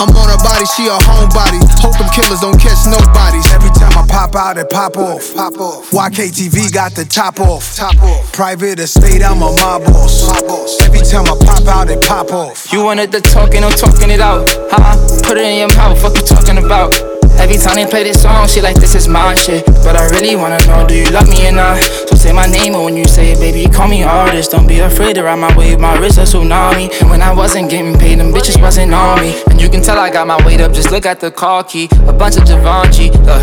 I'm 0.00 0.08
on 0.16 0.28
her 0.32 0.40
body, 0.40 0.64
she 0.64 0.88
a 0.88 0.96
homebody. 0.96 1.60
Hope 1.84 1.92
them 1.98 2.08
killers 2.08 2.40
don't 2.40 2.58
catch 2.58 2.88
nobodies. 2.88 3.44
Every 3.52 3.68
time 3.76 3.92
I 3.92 4.06
pop 4.08 4.34
out, 4.34 4.56
it 4.56 4.70
pop 4.70 4.96
off. 4.96 5.34
Pop 5.34 5.58
off. 5.60 5.90
YKTV 5.90 6.72
got 6.72 6.94
the 6.94 7.04
top 7.04 7.38
off. 7.38 7.76
Top 7.76 8.00
off. 8.02 8.32
Private 8.32 8.78
estate, 8.78 9.22
I'm 9.22 9.42
a 9.42 9.52
mob 9.52 9.84
boss. 9.84 10.26
Mob 10.26 10.48
boss. 10.48 10.80
Every 10.80 11.00
time 11.00 11.26
I 11.26 11.36
pop 11.44 11.68
out, 11.68 11.90
it 11.90 12.00
pop 12.00 12.32
off. 12.32 12.72
You 12.72 12.82
wanted 12.82 13.12
the 13.12 13.20
talking, 13.20 13.62
I'm 13.62 13.72
talking 13.72 14.08
it 14.08 14.20
out. 14.20 14.48
Huh? 14.70 14.96
Put 15.22 15.36
it 15.36 15.44
in 15.44 15.58
your 15.58 15.76
mouth, 15.76 16.02
what 16.02 16.16
you 16.16 16.24
talking 16.24 16.56
about? 16.56 17.09
Every 17.40 17.56
time 17.56 17.76
they 17.76 17.86
play 17.86 18.04
this 18.04 18.22
song, 18.22 18.46
she 18.46 18.60
like 18.60 18.76
this 18.76 18.94
is 18.94 19.08
my 19.08 19.34
shit. 19.34 19.64
But 19.82 19.96
I 19.96 20.04
really 20.10 20.36
wanna 20.36 20.60
know, 20.66 20.86
do 20.86 20.94
you 20.94 21.08
love 21.08 21.26
me 21.26 21.48
or 21.48 21.52
not? 21.52 21.82
So 21.82 22.14
say 22.14 22.32
my 22.32 22.46
name, 22.46 22.74
and 22.74 22.84
when 22.84 22.96
you 22.96 23.06
say 23.06 23.32
it, 23.32 23.40
baby, 23.40 23.64
call 23.64 23.88
me 23.88 24.04
artist. 24.04 24.52
Don't 24.52 24.68
be 24.68 24.80
afraid 24.80 25.14
to 25.14 25.24
ride 25.24 25.40
my 25.40 25.50
wave, 25.56 25.80
my 25.80 25.96
wrist 25.98 26.18
a 26.18 26.28
tsunami. 26.28 26.92
When 27.08 27.22
I 27.22 27.32
wasn't 27.32 27.70
getting 27.70 27.98
paid, 27.98 28.20
them 28.20 28.30
bitches 28.30 28.60
wasn't 28.60 28.92
on 28.92 29.20
me. 29.20 29.42
And 29.48 29.60
you 29.60 29.70
can 29.70 29.82
tell 29.82 29.98
I 29.98 30.10
got 30.10 30.26
my 30.26 30.36
weight 30.44 30.60
up, 30.60 30.72
just 30.72 30.90
look 30.90 31.06
at 31.06 31.18
the 31.18 31.30
car 31.30 31.64
key. 31.64 31.88
A 32.06 32.12
bunch 32.12 32.36
of 32.36 32.44
Givenchy, 32.44 33.10
look. 33.24 33.42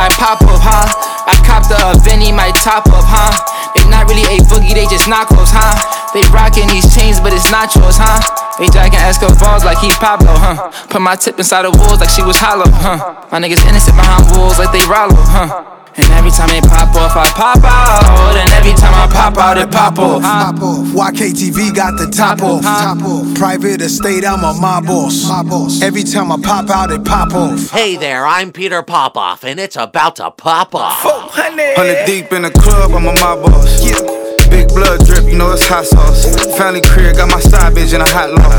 I 0.00 0.08
pop 0.16 0.40
up, 0.42 0.64
huh? 0.64 0.88
I 1.28 1.36
copped 1.44 1.68
the 1.68 1.78
Benny, 2.08 2.32
my 2.32 2.50
top 2.64 2.86
up, 2.88 3.04
huh? 3.04 3.30
They 3.76 3.84
not 3.90 4.08
really 4.08 4.24
a 4.24 4.40
boogie, 4.48 4.74
they 4.74 4.86
just 4.86 5.04
knockoffs, 5.04 5.52
huh? 5.52 5.76
They 6.14 6.22
rockin' 6.32 6.68
these 6.68 6.94
chains, 6.94 7.20
but 7.20 7.32
it's 7.32 7.50
not 7.50 7.74
yours, 7.76 7.96
huh? 7.98 8.43
They 8.58 8.68
jacking 8.68 9.00
Escobars 9.00 9.64
like 9.64 9.78
he 9.78 9.90
Pablo, 9.90 10.30
huh? 10.30 10.70
Put 10.88 11.02
my 11.02 11.16
tip 11.16 11.38
inside 11.38 11.62
the 11.62 11.70
walls 11.70 11.98
like 11.98 12.08
she 12.08 12.22
was 12.22 12.36
hollow, 12.36 12.70
huh? 12.70 13.26
My 13.32 13.40
niggas 13.40 13.66
innocent 13.66 13.96
behind 13.96 14.30
walls 14.30 14.58
like 14.58 14.70
they 14.70 14.84
Rollo, 14.86 15.16
huh? 15.18 15.80
And 15.96 16.10
every 16.12 16.30
time 16.30 16.48
they 16.48 16.60
pop 16.60 16.94
off, 16.96 17.14
I 17.16 17.26
pop 17.34 17.62
out. 17.62 18.36
And 18.36 18.50
every 18.52 18.72
time 18.72 18.94
I 18.94 19.06
pop 19.12 19.36
out, 19.38 19.58
it 19.58 19.70
pop 19.70 19.98
off. 19.98 20.22
Pop 20.22 20.60
off. 20.60 20.86
YKTV 20.88 21.74
got 21.74 21.96
the 21.98 22.10
top 22.10 22.42
off. 22.42 22.62
Top 22.62 23.02
off. 23.02 23.34
Private 23.36 23.80
estate, 23.80 24.24
I'm 24.24 24.42
a 24.42 24.54
mob 24.60 24.86
boss. 24.86 25.28
Mob 25.28 25.48
boss. 25.48 25.82
Every 25.82 26.02
time 26.02 26.32
I 26.32 26.40
pop 26.40 26.68
out, 26.70 26.90
it 26.90 27.04
pop 27.04 27.32
off. 27.32 27.70
Hey 27.70 27.96
there, 27.96 28.26
I'm 28.26 28.50
Peter 28.50 28.82
Popoff, 28.82 29.44
and 29.44 29.60
it's 29.60 29.76
about 29.76 30.16
to 30.16 30.30
pop 30.32 30.74
off. 30.74 31.00
Hundred 31.00 32.06
deep 32.06 32.32
in 32.32 32.42
the 32.42 32.50
club, 32.50 32.90
I'm 32.92 33.06
a 33.06 33.12
my 33.12 33.36
boss. 33.36 34.33
Big 34.54 34.70
blood 34.70 35.02
drip, 35.02 35.26
you 35.26 35.34
know 35.34 35.50
it's 35.50 35.66
hot 35.66 35.84
sauce. 35.84 36.30
Family 36.54 36.80
career, 36.80 37.12
got 37.12 37.26
my 37.26 37.40
side 37.40 37.74
bitch 37.74 37.90
in 37.90 38.00
a 38.00 38.06
hot 38.06 38.30
law. 38.30 38.54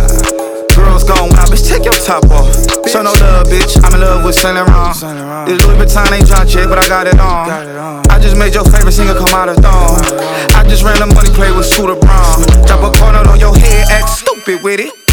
Girls 0.76 1.08
gone 1.08 1.32
wild, 1.32 1.48
bitch, 1.48 1.64
take 1.64 1.88
your 1.88 1.96
top 2.04 2.28
off. 2.36 2.52
Show 2.92 3.00
no 3.00 3.16
love, 3.24 3.48
bitch. 3.48 3.80
I'm 3.80 3.96
in 3.96 4.02
love 4.02 4.26
with 4.26 4.36
Saint 4.36 4.60
Laurent. 4.60 4.92
This 5.48 5.64
Louis 5.64 5.80
Vuitton 5.80 6.12
ain't 6.12 6.28
drop 6.28 6.52
yet, 6.52 6.68
but 6.68 6.84
I 6.84 6.88
got 6.92 7.08
it 7.08 7.18
on. 7.18 7.48
I 8.12 8.20
just 8.20 8.36
made 8.36 8.54
your 8.54 8.66
favorite 8.66 8.92
singer 8.92 9.16
come 9.16 9.32
out 9.32 9.48
of 9.48 9.56
thong. 9.64 9.96
I 10.52 10.68
just 10.68 10.84
ran 10.84 11.00
the 11.00 11.08
money 11.16 11.30
play 11.30 11.56
with 11.56 11.66
Scooter 11.66 11.96
Braun. 11.96 12.44
Drop 12.68 12.84
a 12.84 12.92
corner 13.00 13.24
on 13.32 13.40
your 13.40 13.56
head, 13.56 13.88
act 13.88 14.10
stupid 14.10 14.64
with 14.64 14.82
it. 14.82 15.05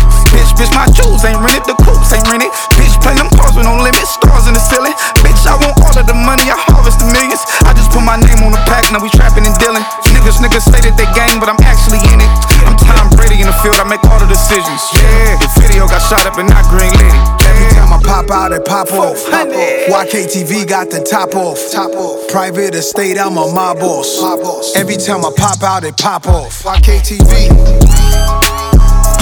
Bitch, 0.42 0.58
bitch, 0.58 0.74
my 0.74 0.90
jewels 0.90 1.22
ain't 1.22 1.38
rented, 1.38 1.62
the 1.70 1.78
coops 1.86 2.10
ain't 2.10 2.26
rented. 2.26 2.50
Bitch, 2.74 2.98
play 2.98 3.14
them 3.14 3.30
cars 3.38 3.54
with 3.54 3.62
no 3.62 3.78
limit, 3.78 4.02
stars 4.10 4.50
in 4.50 4.58
the 4.58 4.58
ceiling. 4.58 4.90
Bitch, 5.22 5.46
I 5.46 5.54
want 5.54 5.78
all 5.78 5.94
of 5.94 6.02
the 6.02 6.18
money, 6.18 6.50
I 6.50 6.58
harvest 6.66 6.98
the 6.98 7.06
millions. 7.14 7.46
I 7.62 7.70
just 7.78 7.94
put 7.94 8.02
my 8.02 8.18
name 8.18 8.42
on 8.42 8.50
the 8.50 8.58
pack, 8.66 8.90
now 8.90 8.98
we 8.98 9.06
trapping 9.14 9.46
and 9.46 9.54
dealing. 9.62 9.86
Niggas, 10.10 10.42
niggas 10.42 10.66
say 10.66 10.82
that 10.82 10.98
they 10.98 11.06
gang, 11.14 11.38
but 11.38 11.46
I'm 11.46 11.62
actually 11.62 12.02
in 12.10 12.18
it. 12.18 12.30
I'm 12.66 12.74
Tom 12.74 13.14
Brady 13.14 13.38
in 13.38 13.46
the 13.46 13.54
field, 13.62 13.78
I 13.78 13.86
make 13.86 14.02
all 14.02 14.18
the 14.18 14.26
decisions. 14.26 14.82
Yeah, 14.98 15.38
the 15.38 15.46
video 15.62 15.86
got 15.86 16.02
shot 16.02 16.26
up 16.26 16.34
and 16.34 16.50
not 16.50 16.66
green 16.66 16.90
lit. 16.90 17.14
Every 17.46 17.70
time 17.78 17.94
I 17.94 18.02
pop 18.02 18.26
out, 18.34 18.50
it 18.50 18.66
pop 18.66 18.90
off. 18.90 19.22
Pop 19.30 19.46
off. 19.46 20.10
YKTV 20.10 20.66
got 20.66 20.90
the 20.90 21.06
top 21.06 21.38
off. 21.38 21.62
Top 21.70 21.94
off. 21.94 22.26
Private 22.26 22.74
estate, 22.74 23.14
I'm 23.14 23.38
a 23.38 23.46
mob 23.46 23.78
boss. 23.78 24.18
Mob 24.18 24.42
boss. 24.42 24.74
Every 24.74 24.98
time 24.98 25.22
I 25.22 25.30
pop 25.38 25.62
out, 25.62 25.86
it 25.86 25.94
pop 25.94 26.26
off. 26.26 26.66
YKTV. 26.66 27.46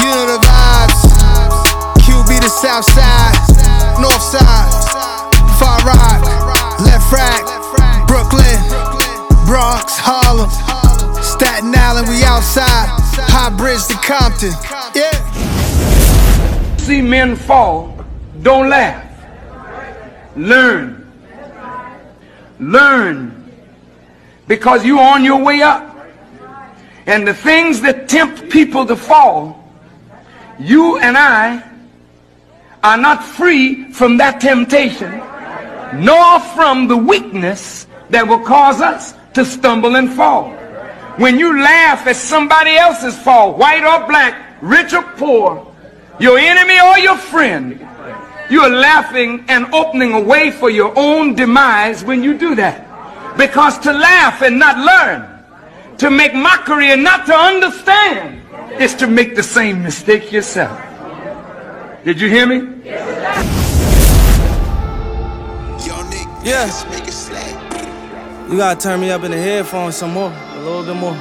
You 0.00 0.10
know 0.16 0.26
the 0.26 0.40
vibes. 0.40 1.00
QB 2.00 2.40
the 2.40 2.48
south 2.48 2.84
side, 2.90 3.36
north 4.00 4.22
side, 4.22 4.70
far 5.60 5.78
right, 5.84 6.20
left 6.80 7.12
rack, 7.12 7.44
Brooklyn, 8.08 8.58
Bronx, 9.46 9.92
Harlem, 9.96 10.50
Staten 11.22 11.72
Island, 11.74 12.08
we 12.08 12.24
outside, 12.24 12.88
High 13.28 13.56
Bridge 13.56 13.86
to 13.86 13.94
Compton. 13.94 14.52
Yeah. 14.94 16.76
See 16.78 17.02
men 17.02 17.36
fall, 17.36 18.04
don't 18.42 18.68
laugh. 18.68 19.06
Learn. 20.36 21.12
Learn. 22.58 23.52
Because 24.48 24.84
you're 24.84 24.98
on 24.98 25.24
your 25.24 25.42
way 25.44 25.62
up. 25.62 25.96
And 27.06 27.26
the 27.26 27.34
things 27.34 27.80
that 27.82 28.08
tempt 28.08 28.50
people 28.50 28.86
to 28.86 28.96
fall, 28.96 29.60
you 30.61 30.99
and 30.99 31.16
I 31.16 31.62
are 32.83 32.96
not 32.96 33.25
free 33.25 33.90
from 33.92 34.18
that 34.18 34.40
temptation, 34.40 35.11
nor 36.05 36.40
from 36.55 36.88
the 36.88 36.96
weakness 36.96 37.87
that 38.11 38.27
will 38.27 38.44
cause 38.44 38.81
us 38.81 39.14
to 39.35 39.44
stumble 39.44 39.96
and 39.96 40.12
fall. 40.12 40.51
When 41.16 41.38
you 41.38 41.61
laugh 41.61 42.07
at 42.07 42.16
somebody 42.16 42.77
else's 42.77 43.18
fall, 43.18 43.55
white 43.55 43.85
or 43.85 44.07
black, 44.07 44.62
rich 44.62 44.92
or 44.92 45.03
poor, 45.16 45.66
your 46.18 46.38
enemy 46.38 46.79
or 46.81 46.99
your 46.99 47.16
friend, 47.16 47.87
you 48.51 48.61
are 48.62 48.70
laughing 48.70 49.44
and 49.49 49.73
opening 49.73 50.12
a 50.12 50.20
way 50.20 50.51
for 50.51 50.70
your 50.70 50.92
own 50.99 51.35
demise 51.35 52.05
when 52.05 52.23
you 52.23 52.37
do 52.37 52.55
that. 52.57 52.87
Because 53.37 53.79
to 53.79 53.92
laugh 53.92 54.42
and 54.42 54.59
not 54.59 54.77
learn, 54.79 55.96
to 55.99 56.11
make 56.11 56.35
mockery 56.35 56.90
and 56.90 57.03
not 57.03 57.27
to 57.27 57.35
understand, 57.35 58.39
is 58.78 58.94
to 58.94 59.06
make 59.06 59.35
the 59.35 59.42
same 59.42 59.83
mistake 59.83 60.30
yourself. 60.30 60.78
Did 62.04 62.20
you 62.20 62.28
hear 62.28 62.46
me? 62.46 62.80
Yeah. 66.42 66.66
You 68.48 68.56
gotta 68.56 68.80
turn 68.80 69.00
me 69.00 69.11
up 69.11 69.22
in 69.24 69.30
the 69.30 69.37
headphones 69.37 69.96
some 69.96 70.12
more, 70.12 70.33
a 70.33 70.59
little 70.59 70.85
bit 70.85 70.96
more. 70.96 71.14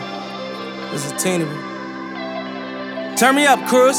Just 0.92 1.14
a 1.14 1.18
teeny 1.18 1.44
bit. 1.44 3.18
Turn 3.18 3.36
me 3.36 3.46
up, 3.46 3.60
Cruz. 3.68 3.98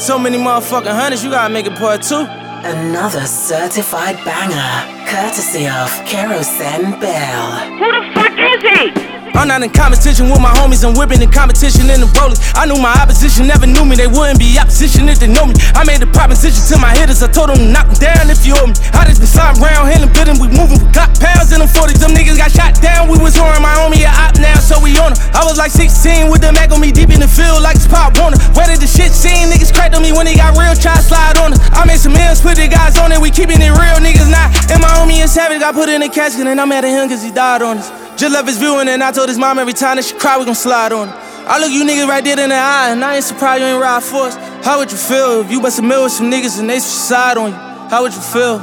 So 0.00 0.18
many 0.18 0.38
motherfucking 0.38 0.94
hundreds, 0.94 1.24
you 1.24 1.30
gotta 1.30 1.52
make 1.52 1.66
it 1.66 1.76
part 1.76 2.02
two. 2.02 2.45
Another 2.68 3.24
certified 3.26 4.16
banger, 4.24 5.06
courtesy 5.08 5.68
of 5.68 5.88
Kerosene 6.04 6.98
Bill. 6.98 7.46
Who 7.78 7.92
the 7.92 8.10
fuck 8.12 8.32
is 8.36 8.60
he? 8.60 9.15
I'm 9.36 9.48
not 9.52 9.60
in 9.60 9.68
competition 9.68 10.32
with 10.32 10.40
my 10.40 10.48
homies, 10.56 10.80
I'm 10.80 10.96
whipping 10.96 11.20
in 11.20 11.28
competition 11.28 11.92
in 11.92 12.00
the 12.00 12.08
rollers. 12.16 12.40
I 12.56 12.64
knew 12.64 12.80
my 12.80 12.96
opposition 12.96 13.46
never 13.46 13.68
knew 13.68 13.84
me, 13.84 13.92
they 13.92 14.08
wouldn't 14.08 14.40
be 14.40 14.56
opposition 14.56 15.12
if 15.12 15.20
they 15.20 15.28
know 15.28 15.44
me. 15.44 15.52
I 15.76 15.84
made 15.84 16.00
a 16.00 16.08
proposition 16.08 16.64
to 16.72 16.80
my 16.80 16.96
hitters, 16.96 17.20
I 17.20 17.28
told 17.28 17.52
them 17.52 17.60
to 17.60 17.68
knock 17.68 17.92
them 17.92 18.00
down 18.00 18.32
if 18.32 18.48
you 18.48 18.56
owe 18.56 18.64
me. 18.64 18.72
I 18.96 19.04
just 19.04 19.20
been 19.20 19.28
sliding 19.28 19.60
around, 19.60 19.92
handling 19.92 20.16
bidding, 20.16 20.40
we 20.40 20.48
moving, 20.48 20.80
we 20.80 20.88
got 20.96 21.12
pounds 21.20 21.52
in 21.52 21.60
them 21.60 21.68
40s. 21.68 22.00
Them 22.00 22.16
niggas 22.16 22.40
got 22.40 22.48
shot 22.48 22.80
down, 22.80 23.12
we 23.12 23.20
was 23.20 23.36
touring 23.36 23.60
my 23.60 23.76
homie 23.76 24.08
a 24.08 24.12
op 24.24 24.40
now, 24.40 24.56
so 24.56 24.80
we 24.80 24.96
on 24.96 25.12
her. 25.12 25.18
I 25.36 25.44
was 25.44 25.60
like 25.60 25.70
16 25.70 26.32
with 26.32 26.40
the 26.40 26.56
Mac 26.56 26.72
on 26.72 26.80
me 26.80 26.88
deep 26.88 27.12
in 27.12 27.20
the 27.20 27.28
field 27.28 27.60
like 27.60 27.76
it's 27.76 27.84
Pop 27.84 28.16
Warner. 28.16 28.40
Where 28.56 28.64
did 28.64 28.80
the 28.80 28.88
shit 28.88 29.12
scene? 29.12 29.52
Niggas 29.52 29.68
cracked 29.68 29.92
on 29.92 30.00
me 30.00 30.16
when 30.16 30.24
they 30.24 30.40
got 30.40 30.56
real, 30.56 30.72
try 30.72 30.96
to 30.96 31.04
slide 31.04 31.36
on 31.36 31.52
us. 31.52 31.60
I 31.76 31.84
made 31.84 32.00
some 32.00 32.16
meals, 32.16 32.40
put 32.40 32.56
the 32.56 32.72
guys 32.72 32.96
on 32.96 33.12
it, 33.12 33.20
we 33.20 33.28
keeping 33.28 33.60
it 33.60 33.74
real, 33.76 34.00
niggas 34.00 34.32
not. 34.32 34.48
And 34.72 34.80
my 34.80 34.88
homie 34.96 35.20
is 35.20 35.28
savage, 35.28 35.60
got 35.60 35.76
put 35.76 35.92
in 35.92 36.00
a 36.00 36.08
casket, 36.08 36.48
and 36.48 36.56
I'm 36.56 36.72
mad 36.72 36.88
at 36.88 36.90
him 36.90 37.04
cause 37.12 37.20
he 37.20 37.28
died 37.28 37.60
on 37.60 37.84
us. 37.84 38.05
Just 38.16 38.32
love 38.32 38.46
his 38.46 38.56
viewing, 38.56 38.88
and 38.88 39.02
I 39.02 39.12
told 39.12 39.28
his 39.28 39.38
mom 39.38 39.58
every 39.58 39.74
time 39.74 39.96
that 39.96 40.04
she 40.04 40.16
cry, 40.16 40.38
we 40.38 40.46
gon' 40.46 40.54
slide 40.54 40.92
on 40.92 41.08
her. 41.08 41.14
I 41.48 41.60
look 41.60 41.70
you 41.70 41.84
niggas 41.84 42.08
right 42.08 42.24
there 42.24 42.40
in 42.40 42.48
the 42.48 42.56
eye, 42.56 42.90
and 42.90 43.04
I 43.04 43.16
ain't 43.16 43.24
surprised 43.24 43.60
you 43.60 43.68
ain't 43.68 43.80
ride 43.80 44.02
for 44.02 44.26
us. 44.26 44.36
How 44.64 44.78
would 44.78 44.90
you 44.90 44.96
feel 44.96 45.42
if 45.42 45.50
you 45.50 45.60
bust 45.60 45.78
a 45.78 45.82
mill 45.82 46.04
with 46.04 46.12
some 46.12 46.30
niggas 46.30 46.58
and 46.58 46.68
they 46.68 46.80
side 46.80 47.36
on 47.36 47.50
you? 47.50 47.56
How 47.56 48.02
would 48.02 48.14
you 48.14 48.20
feel? 48.20 48.58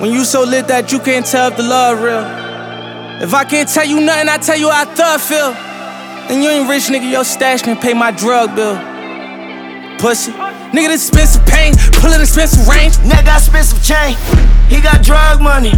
When 0.00 0.10
you 0.10 0.24
so 0.24 0.42
lit 0.42 0.66
that 0.66 0.90
you 0.90 0.98
can't 0.98 1.24
tell 1.24 1.48
if 1.48 1.56
the 1.56 1.62
love 1.62 2.02
real. 2.02 3.22
If 3.22 3.32
I 3.32 3.44
can't 3.44 3.68
tell 3.68 3.86
you 3.86 4.00
nothing, 4.00 4.28
I 4.28 4.38
tell 4.38 4.58
you 4.58 4.68
how 4.68 4.82
I 4.82 4.84
thug 4.84 5.20
feel. 5.20 5.52
Then 6.28 6.42
you 6.42 6.50
ain't 6.50 6.68
rich, 6.68 6.84
nigga, 6.84 7.10
your 7.10 7.24
stash 7.24 7.62
can 7.62 7.76
pay 7.76 7.94
my 7.94 8.10
drug 8.10 8.56
bill. 8.56 8.76
Pussy. 9.98 10.32
Nigga, 10.74 10.90
this 10.90 11.06
expensive 11.06 11.46
pain, 11.46 11.70
pullin' 12.02 12.18
expensive 12.18 12.66
range. 12.66 12.98
Nigga 13.06 13.30
got 13.30 13.38
expensive 13.38 13.78
chain. 13.78 14.18
He 14.66 14.82
got 14.82 15.06
drug 15.06 15.38
money. 15.40 15.70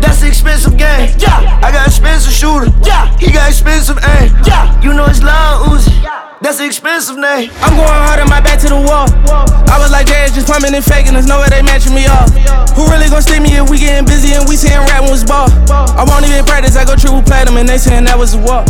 That's 0.00 0.24
the 0.24 0.28
expensive 0.28 0.72
game. 0.80 1.12
Yeah. 1.20 1.60
I 1.60 1.68
got 1.68 1.84
expensive 1.84 2.32
shooter. 2.32 2.72
Yeah. 2.80 3.12
He 3.20 3.28
got 3.28 3.52
expensive 3.52 4.00
aim. 4.16 4.32
You 4.80 4.96
know 4.96 5.04
it's 5.04 5.20
loud 5.20 5.68
Uzi. 5.68 5.92
That's 6.40 6.56
the 6.56 6.64
expensive 6.64 7.20
name. 7.20 7.52
I'm 7.60 7.76
going 7.76 7.92
hard 7.92 8.24
on 8.24 8.30
my 8.32 8.40
back 8.40 8.56
to 8.64 8.72
the 8.72 8.80
wall. 8.80 9.12
I 9.68 9.76
was 9.76 9.92
like, 9.92 10.06
Jazz, 10.06 10.32
just 10.32 10.48
pumping 10.48 10.72
and 10.72 10.80
faking. 10.80 11.12
There's 11.12 11.28
no 11.28 11.44
way 11.44 11.52
they 11.52 11.60
matching 11.60 11.92
me 11.92 12.08
off. 12.08 12.32
Who 12.72 12.88
really 12.88 13.12
gon' 13.12 13.20
stick 13.20 13.42
me 13.42 13.52
if 13.52 13.68
we 13.68 13.76
getting 13.76 14.08
busy 14.08 14.32
and 14.32 14.48
we 14.48 14.56
saying 14.56 14.80
rap 14.88 15.04
it's 15.12 15.28
ball? 15.28 15.52
I 15.68 16.08
won't 16.08 16.24
even 16.24 16.48
practice, 16.48 16.72
I 16.72 16.88
go 16.88 16.96
triple 16.96 17.20
platinum 17.20 17.60
and 17.60 17.68
they 17.68 17.76
saying 17.76 18.04
that 18.04 18.16
was 18.16 18.32
a 18.32 18.40
walk. 18.40 18.64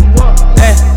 Hey. 0.58 0.87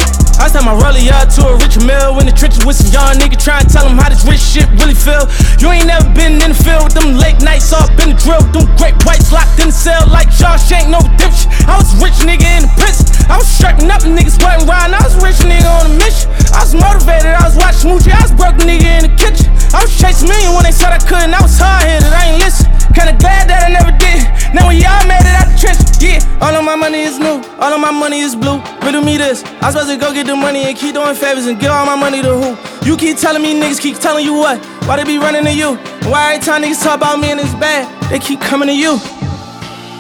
I 0.42 0.50
tell 0.50 0.66
my 0.66 0.74
rollie 0.74 1.06
up 1.14 1.30
to 1.38 1.46
a 1.46 1.54
rich 1.62 1.78
mill 1.86 2.18
in 2.18 2.26
the 2.26 2.34
trenches 2.34 2.66
with 2.66 2.74
some 2.74 2.90
young 2.90 3.14
nigga 3.22 3.38
trying 3.38 3.62
to 3.62 3.70
tell 3.70 3.86
him 3.86 3.94
how 3.94 4.10
this 4.10 4.26
rich 4.26 4.42
shit 4.42 4.66
really 4.82 4.98
feel. 4.98 5.30
You 5.62 5.70
ain't 5.70 5.86
never 5.86 6.10
been 6.18 6.42
in 6.42 6.50
the 6.50 6.58
field 6.58 6.90
with 6.90 6.98
them 6.98 7.14
late 7.14 7.38
nights 7.46 7.70
up 7.70 7.94
in 8.02 8.10
the 8.10 8.18
drill, 8.18 8.42
them 8.50 8.66
great 8.74 8.98
whites 9.06 9.30
locked 9.30 9.62
in 9.62 9.70
the 9.70 9.78
cell 9.78 10.02
like 10.10 10.34
Shawshank, 10.34 10.90
no 10.90 10.98
redemption. 10.98 11.46
I 11.70 11.78
was 11.78 11.94
rich 12.02 12.26
nigga 12.26 12.58
in 12.58 12.66
the 12.66 12.74
prison. 12.74 13.06
I 13.30 13.38
was 13.38 13.46
strapping 13.46 13.86
up 13.94 14.02
niggas 14.02 14.42
wasn't 14.42 14.66
riding. 14.66 14.98
I 14.98 15.06
was 15.06 15.14
rich 15.22 15.46
nigga 15.46 15.70
on 15.78 15.94
a 15.94 15.94
mission. 16.02 16.26
I 16.58 16.66
was 16.66 16.74
motivated, 16.74 17.38
I 17.38 17.46
was 17.46 17.54
watching 17.54 17.94
Moochie, 17.94 18.10
I 18.10 18.26
was 18.26 18.34
broke 18.34 18.58
nigga 18.66 18.90
in 18.98 19.02
the 19.06 19.14
kitchen. 19.22 19.46
I 19.78 19.86
was 19.86 19.94
chasing 19.94 20.26
million 20.26 20.58
when 20.58 20.66
they 20.66 20.74
said 20.74 20.90
I 20.90 20.98
couldn't. 21.06 21.38
I 21.38 21.42
was 21.46 21.54
hard 21.62 21.86
headed, 21.86 22.10
I 22.10 22.34
ain't 22.34 22.42
listen. 22.42 22.71
Kinda 22.94 23.14
glad 23.20 23.50
that 23.50 23.64
I 23.66 23.70
never 23.70 23.92
did. 23.98 24.26
Now 24.54 24.68
we 24.68 24.84
all 24.84 25.06
made 25.08 25.24
it 25.24 25.36
out 25.38 25.48
the 25.48 25.58
trench, 25.58 25.80
yeah. 26.04 26.20
All 26.42 26.54
of 26.56 26.64
my 26.66 26.76
money 26.76 27.02
is 27.02 27.18
new, 27.20 27.40
all 27.60 27.72
of 27.74 27.80
my 27.80 27.92
money 27.92 28.20
is 28.20 28.36
blue. 28.36 28.60
Riddle 28.84 29.02
me 29.02 29.18
this. 29.18 29.44
I'm 29.62 29.72
supposed 29.72 29.90
to 29.90 29.98
go 29.98 30.14
get 30.14 30.28
the 30.28 30.36
money 30.36 30.64
and 30.66 30.76
keep 30.78 30.94
doing 30.94 31.16
favors 31.16 31.48
and 31.48 31.60
give 31.60 31.72
all 31.72 31.86
my 31.86 31.96
money 31.96 32.22
to 32.22 32.34
who? 32.36 32.58
You 32.86 32.98
keep 32.98 33.18
telling 33.18 33.42
me 33.42 33.54
niggas 33.60 33.80
keep 33.80 33.98
telling 33.98 34.26
you 34.26 34.34
what? 34.34 34.60
Why 34.88 34.98
they 34.98 35.06
be 35.06 35.18
running 35.18 35.46
to 35.46 35.54
you? 35.54 35.78
Why 36.10 36.34
every 36.34 36.46
time 36.46 36.64
niggas 36.64 36.84
talk 36.84 36.98
about 36.98 37.20
me 37.20 37.32
and 37.32 37.40
it's 37.40 37.54
bad, 37.56 37.88
they 38.10 38.20
keep 38.20 38.42
coming 38.42 38.68
to 38.68 38.76
you? 38.76 38.98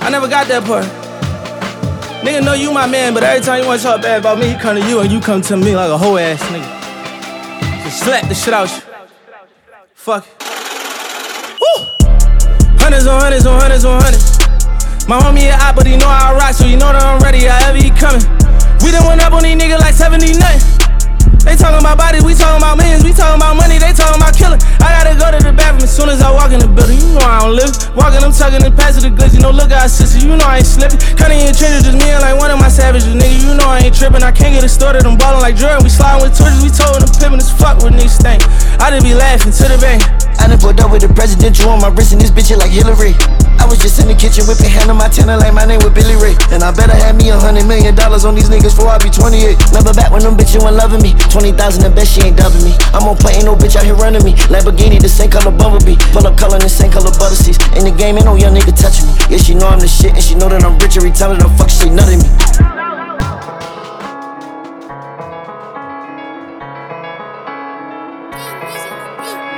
I 0.03 0.09
never 0.09 0.27
got 0.27 0.47
that 0.47 0.63
part. 0.65 0.85
Nigga 2.25 2.43
know 2.43 2.53
you 2.53 2.71
my 2.71 2.87
man, 2.87 3.13
but 3.13 3.23
every 3.23 3.43
time 3.43 3.61
you 3.61 3.67
wanna 3.67 3.81
talk 3.81 4.01
bad 4.01 4.19
about 4.19 4.37
me, 4.37 4.49
he 4.49 4.55
come 4.55 4.75
to 4.75 4.87
you 4.89 4.99
and 4.99 5.11
you 5.11 5.21
come 5.21 5.41
to 5.43 5.55
me 5.55 5.75
like 5.75 5.89
a 5.89 5.97
whole 5.97 6.17
ass 6.17 6.41
nigga. 6.51 7.83
Just 7.83 8.03
slap 8.03 8.27
the 8.27 8.35
shit 8.35 8.53
out 8.53 8.69
you. 8.69 8.81
Fuck 9.93 10.25
it. 10.27 10.60
Hundreds 12.81 13.05
on 13.05 13.21
hundreds 13.21 13.45
on 13.45 13.61
hundreds 13.61 13.85
on 13.85 14.01
hundreds. 14.01 14.41
My 15.07 15.21
homie 15.21 15.53
a 15.53 15.73
but 15.73 15.85
he 15.85 15.97
know 15.97 16.09
I 16.09 16.33
rock, 16.33 16.57
so 16.57 16.65
you 16.65 16.81
know 16.81 16.89
that 16.89 17.05
I'm 17.05 17.21
ready. 17.21 17.45
However 17.45 17.77
he 17.77 17.93
coming. 17.93 18.25
We 18.81 18.89
done 18.89 19.05
went 19.05 19.21
up 19.21 19.37
on 19.37 19.45
these 19.45 19.53
niggas 19.53 19.77
like 19.77 19.93
70 19.93 20.41
nothing. 20.41 20.81
They 21.45 21.57
talking 21.57 21.81
about 21.81 21.97
bodies, 21.97 22.21
we 22.21 22.37
talking 22.37 22.61
about 22.61 22.77
millions, 22.77 23.01
we 23.01 23.13
talking 23.13 23.41
about 23.41 23.57
money, 23.57 23.81
they 23.81 23.93
talking 23.93 24.21
about 24.21 24.33
killing. 24.37 24.61
I 24.81 24.93
gotta 24.93 25.13
go 25.17 25.29
to 25.33 25.41
the 25.41 25.53
bathroom 25.53 25.85
as 25.85 25.93
soon 25.93 26.09
as 26.09 26.21
I 26.21 26.29
walk 26.29 26.53
in 26.53 26.61
the 26.61 26.69
building. 26.69 27.01
You 27.01 27.17
know 27.17 27.25
I 27.25 27.45
don't 27.45 27.57
live. 27.57 27.73
Walking, 27.97 28.21
I'm 28.21 28.33
tugging 28.33 28.61
and 28.61 28.73
passing 28.73 29.09
the 29.09 29.13
goods. 29.13 29.33
You 29.33 29.41
know, 29.41 29.49
look 29.49 29.73
out, 29.73 29.89
sister, 29.89 30.21
you 30.21 30.37
know 30.37 30.45
I 30.45 30.61
ain't 30.61 30.69
slipping. 30.69 31.01
Cutting 31.17 31.41
in 31.41 31.53
trenches, 31.53 31.85
just 31.85 31.97
me 31.97 32.13
and 32.13 32.21
like 32.21 32.37
one 32.37 32.53
of 32.53 32.61
my 32.61 32.69
savages, 32.69 33.09
nigga. 33.13 33.41
You 33.41 33.57
know 33.57 33.65
I 33.69 33.89
ain't 33.89 33.93
tripping. 33.93 34.21
I 34.21 34.33
can't 34.33 34.53
get 34.53 34.65
it 34.65 34.73
started. 34.73 35.05
I'm 35.05 35.17
ballin' 35.17 35.41
like 35.41 35.57
Jordan. 35.57 35.81
We 35.81 35.89
sliding 35.89 36.21
with 36.21 36.37
torches, 36.37 36.61
we 36.61 36.69
told 36.69 37.01
them 37.01 37.09
pimpin' 37.17 37.41
as 37.41 37.49
fuck 37.49 37.81
with 37.81 37.97
niggas 37.97 38.21
stink. 38.21 38.41
I 38.77 38.93
just 38.93 39.01
be 39.05 39.13
laughing 39.17 39.53
to 39.53 39.65
the 39.65 39.77
bank. 39.81 40.01
I 40.41 40.49
done 40.49 40.57
pulled 40.57 40.81
up 40.81 40.89
with 40.89 41.05
the 41.05 41.13
presidential 41.13 41.69
on 41.69 41.77
my 41.77 41.93
wrist 41.93 42.17
and 42.17 42.21
this 42.21 42.33
bitch 42.33 42.49
like 42.57 42.73
Hillary. 42.73 43.13
I 43.61 43.69
was 43.69 43.77
just 43.77 44.01
in 44.01 44.09
the 44.09 44.17
kitchen 44.17 44.49
whipping 44.49 44.73
hand 44.73 44.89
on 44.89 44.97
my 44.97 45.05
tenor 45.05 45.37
like 45.37 45.53
my 45.53 45.69
name 45.69 45.85
was 45.85 45.93
Billy 45.93 46.17
Ray. 46.17 46.33
And 46.49 46.65
I 46.65 46.73
better 46.73 46.97
have 46.97 47.13
me 47.13 47.29
a 47.29 47.37
hundred 47.37 47.69
million 47.69 47.93
dollars 47.93 48.25
on 48.25 48.33
these 48.33 48.49
niggas 48.49 48.73
before 48.73 48.89
I 48.89 48.97
be 48.97 49.13
28. 49.13 49.37
Remember 49.69 49.93
back 49.93 50.09
when 50.09 50.25
them 50.25 50.33
bitches 50.33 50.65
weren't 50.65 50.81
loving 50.81 51.05
me. 51.05 51.13
20,000 51.29 51.53
and 51.85 51.93
bet 51.93 52.09
she 52.09 52.25
ain't 52.25 52.41
dubbing 52.41 52.65
me. 52.65 52.73
I'm 52.89 53.05
on 53.05 53.21
point, 53.21 53.37
ain't 53.37 53.45
no 53.45 53.53
bitch 53.53 53.77
out 53.77 53.85
here 53.85 53.93
running 53.93 54.25
me. 54.25 54.33
Lamborghini, 54.49 54.97
the 54.97 55.05
same 55.05 55.29
color 55.29 55.53
Bumblebee. 55.53 56.01
Pull 56.09 56.25
up 56.25 56.33
color, 56.41 56.57
the 56.57 56.73
same 56.73 56.89
color 56.89 57.13
butter 57.21 57.37
seats. 57.37 57.61
In 57.77 57.85
the 57.85 57.93
game, 57.93 58.17
ain't 58.17 58.25
no 58.25 58.33
young 58.33 58.57
nigga 58.57 58.73
touching 58.73 59.05
me. 59.05 59.13
Yeah, 59.29 59.37
she 59.37 59.53
know 59.53 59.69
I'm 59.69 59.77
the 59.77 59.87
shit 59.87 60.17
and 60.17 60.23
she 60.25 60.33
know 60.33 60.49
that 60.49 60.65
I'm 60.65 60.73
rich 60.81 60.97
every 60.97 61.13
time 61.13 61.37
that 61.37 61.45
I'm 61.45 61.53
fuck, 61.53 61.69
she 61.69 61.93
nutting 61.93 62.17
me. 62.17 62.90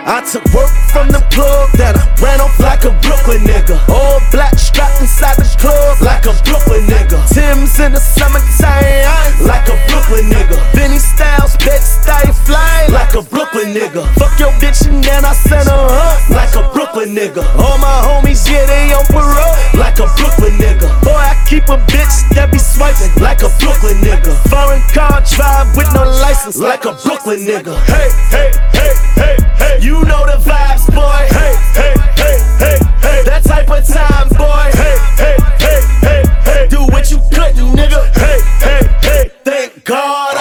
I 0.03 0.19
took 0.19 0.43
work 0.51 0.67
from 0.91 1.07
the 1.15 1.23
club 1.31 1.71
that 1.79 1.95
I 1.95 2.03
ran 2.19 2.43
off 2.43 2.59
like 2.59 2.83
a 2.83 2.91
Brooklyn 2.99 3.39
nigga. 3.47 3.79
All 3.87 4.19
black 4.35 4.59
strapped 4.59 4.99
inside 4.99 5.39
the 5.39 5.47
club 5.55 6.03
like 6.03 6.27
a 6.27 6.35
Brooklyn 6.43 6.83
nigga. 6.91 7.23
Tim's 7.31 7.79
in 7.79 7.95
the 7.95 8.03
summertime 8.03 9.47
like 9.47 9.63
a 9.71 9.79
Brooklyn 9.87 10.27
nigga. 10.27 10.59
Benny 10.75 10.99
Styles, 10.99 11.55
Bed-Stuy 11.63 12.35
fly 12.43 12.91
like 12.91 13.15
a 13.15 13.23
Brooklyn 13.23 13.71
nigga. 13.71 14.03
Fuck 14.19 14.35
your 14.43 14.51
bitch 14.59 14.83
and 14.91 14.99
then 14.99 15.23
I 15.23 15.31
send 15.31 15.71
her 15.71 15.87
up 15.87 16.19
like 16.27 16.51
a 16.59 16.67
Brooklyn 16.75 17.15
nigga. 17.15 17.39
All 17.55 17.79
my 17.79 18.03
homies, 18.03 18.43
yeah, 18.43 18.67
they 18.67 18.91
on 18.91 19.07
parole 19.07 19.55
like 19.79 20.03
a 20.03 20.07
Brooklyn 20.19 20.59
nigga. 20.59 20.91
Boy, 21.07 21.15
I 21.15 21.39
keep 21.47 21.71
a 21.71 21.79
bitch 21.87 22.27
that 22.35 22.51
be 22.51 22.59
swiping 22.59 23.07
like 23.23 23.39
a 23.39 23.51
Brooklyn 23.55 24.03
nigga. 24.03 24.35
Foreign 24.51 24.83
car 24.91 25.23
drive 25.31 25.71
with 25.79 25.87
no 25.95 26.03
license 26.19 26.59
like 26.59 26.83
a 26.83 26.91
Brooklyn 26.91 27.47
nigga. 27.47 27.71
Hey, 27.87 28.11
hey, 28.35 28.51
hey, 28.75 28.93
hey. 29.15 29.52
You 29.81 30.03
know 30.05 30.25
the 30.25 30.38
vibes, 30.39 30.86
boy. 30.93 31.27
Hey, 31.29 31.55
hey, 31.73 31.93
hey, 32.15 32.38
hey, 32.59 32.77
hey. 33.01 33.23
That 33.25 33.43
type 33.43 33.69
of 33.69 33.86
time, 33.86 34.29
boy. 34.29 34.69
Hey, 34.73 34.97
hey, 35.17 35.38
hey, 35.59 35.81
hey, 36.01 36.23
hey. 36.43 36.67
Do 36.69 36.83
what 36.93 37.09
you 37.12 37.17
couldn't, 37.33 37.75
nigga. 37.75 38.01
Hey, 38.13 38.39
hey, 38.59 38.81
hey. 39.01 39.31
Thank 39.43 39.83
God 39.83 40.32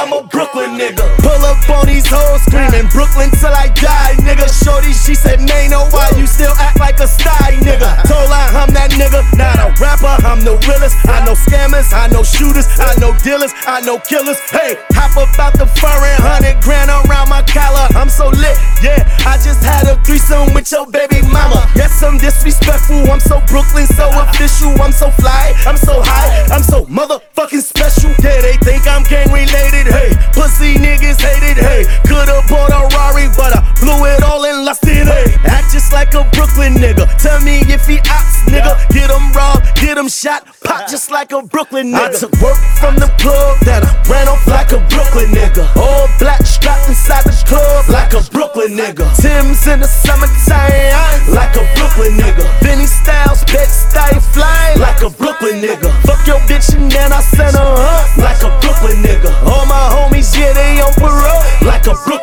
Brooklyn 0.52 0.76
nigga. 0.76 1.08
Pull 1.24 1.42
up 1.48 1.64
on 1.70 1.86
these 1.86 2.04
hoes 2.04 2.42
screaming 2.44 2.84
Brooklyn 2.92 3.32
till 3.40 3.52
I 3.56 3.72
die, 3.72 4.20
nigga. 4.20 4.44
Shorty, 4.52 4.92
she 4.92 5.14
said, 5.14 5.40
Mano, 5.40 5.88
why 5.88 6.12
you 6.16 6.26
still 6.26 6.52
act 6.60 6.78
like 6.78 7.00
a 7.00 7.08
sty, 7.08 7.56
nigga? 7.64 7.88
Told 8.04 8.28
her 8.28 8.46
I'm 8.52 8.68
that 8.76 8.92
nigga, 8.92 9.24
not 9.40 9.56
a 9.56 9.72
rapper. 9.80 10.12
I'm 10.28 10.44
the 10.44 10.60
realest. 10.68 11.00
I 11.08 11.24
know 11.24 11.32
scammers, 11.32 11.88
I 11.96 12.08
know 12.12 12.22
shooters, 12.22 12.68
I 12.76 12.92
know 13.00 13.16
dealers, 13.24 13.56
I 13.64 13.80
know 13.80 13.96
killers. 14.04 14.36
Hey, 14.52 14.76
hop 14.92 15.16
about 15.16 15.56
the 15.56 15.64
foreign 15.80 16.20
hundred 16.20 16.60
grand 16.60 16.92
around 16.92 17.32
my 17.32 17.40
collar. 17.48 17.88
I'm 17.96 18.12
so 18.12 18.28
lit, 18.28 18.56
yeah. 18.84 19.08
I 19.24 19.40
just 19.40 19.64
had 19.64 19.88
a 19.88 19.96
threesome 20.04 20.52
with 20.52 20.68
your 20.68 20.84
baby 20.84 21.24
mama. 21.32 21.64
Yes, 21.72 21.96
I'm 22.04 22.20
disrespectful. 22.20 23.08
I'm 23.08 23.24
so 23.24 23.40
Brooklyn, 23.48 23.88
so 23.96 24.04
official. 24.20 24.76
I'm 24.84 24.92
so 24.92 25.08
fly, 25.16 25.56
I'm 25.64 25.80
so 25.80 26.04
high, 26.04 26.28
I'm 26.52 26.62
so 26.62 26.84
motherfucking 26.92 27.64
special. 27.64 28.12
Yeah, 28.20 28.36
they 28.44 28.60
think 28.60 28.84
I'm 28.84 29.00
gang 29.08 29.32
related. 29.32 29.88
Hey, 29.88 30.12
pussy 30.42 30.74
niggas 30.74 31.22
hate 31.22 31.54
it. 31.54 31.58
Hey, 31.62 31.86
could've 32.02 32.42
bought 32.50 32.74
a 32.74 32.82
Rari, 32.90 33.30
but 33.38 33.54
I 33.54 33.62
blew 33.78 34.02
it 34.10 34.22
all 34.26 34.44
and 34.44 34.64
lost 34.66 34.82
it. 34.86 35.06
Hey, 35.06 35.30
act 35.46 35.70
just 35.70 35.92
like 35.92 36.14
a 36.14 36.26
Brooklyn 36.34 36.74
nigga. 36.74 37.06
Tell 37.22 37.40
me 37.40 37.62
if 37.70 37.86
he 37.86 37.98
ops, 38.10 38.42
nigga. 38.50 38.74
Get 38.90 39.08
him 39.10 39.30
robbed, 39.32 39.62
get 39.78 39.96
him 39.96 40.08
shot, 40.08 40.42
pop 40.64 40.90
just 40.90 41.10
like 41.10 41.30
a 41.30 41.42
Brooklyn 41.42 41.94
nigga. 41.94 42.10
I 42.10 42.18
took 42.18 42.34
work 42.42 42.58
from 42.82 42.96
the 42.98 43.06
plug 43.22 43.62
that 43.70 43.86
I 43.86 43.92
ran 44.10 44.26
off 44.26 44.42
like 44.46 44.72
a 44.72 44.82
Brooklyn 44.90 45.30
nigga. 45.30 45.64
All 45.78 46.10
black 46.18 46.42
strapped 46.42 46.88
inside 46.88 47.22
the 47.22 47.34
club 47.46 47.86
like 47.88 48.12
a 48.12 48.22
Brooklyn 48.34 48.74
nigga. 48.74 49.06
Tim's 49.22 49.62
in 49.70 49.78
the 49.78 49.86
summertime 49.86 51.22
like 51.30 51.54
a 51.54 51.64
Brooklyn 51.78 52.18
nigga. 52.18 52.42
Benny 52.60 52.86
Styles, 52.86 53.44
bitch, 53.46 53.70
stay 53.70 54.18
flying 54.34 54.80
like 54.80 55.02
a 55.02 55.10
Brooklyn 55.10 55.62
nigga. 55.62 55.90
Fuck 56.02 56.26
your 56.26 56.42
bitch 56.50 56.74
and 56.74 56.90
then 56.90 57.12
I 57.12 57.20
send 57.22 57.54
her 57.54 57.74
up 57.78 58.10
like 58.18 58.42
a 58.42 58.50
Brooklyn 58.58 58.98
nigga. 59.06 59.30
All 59.46 59.61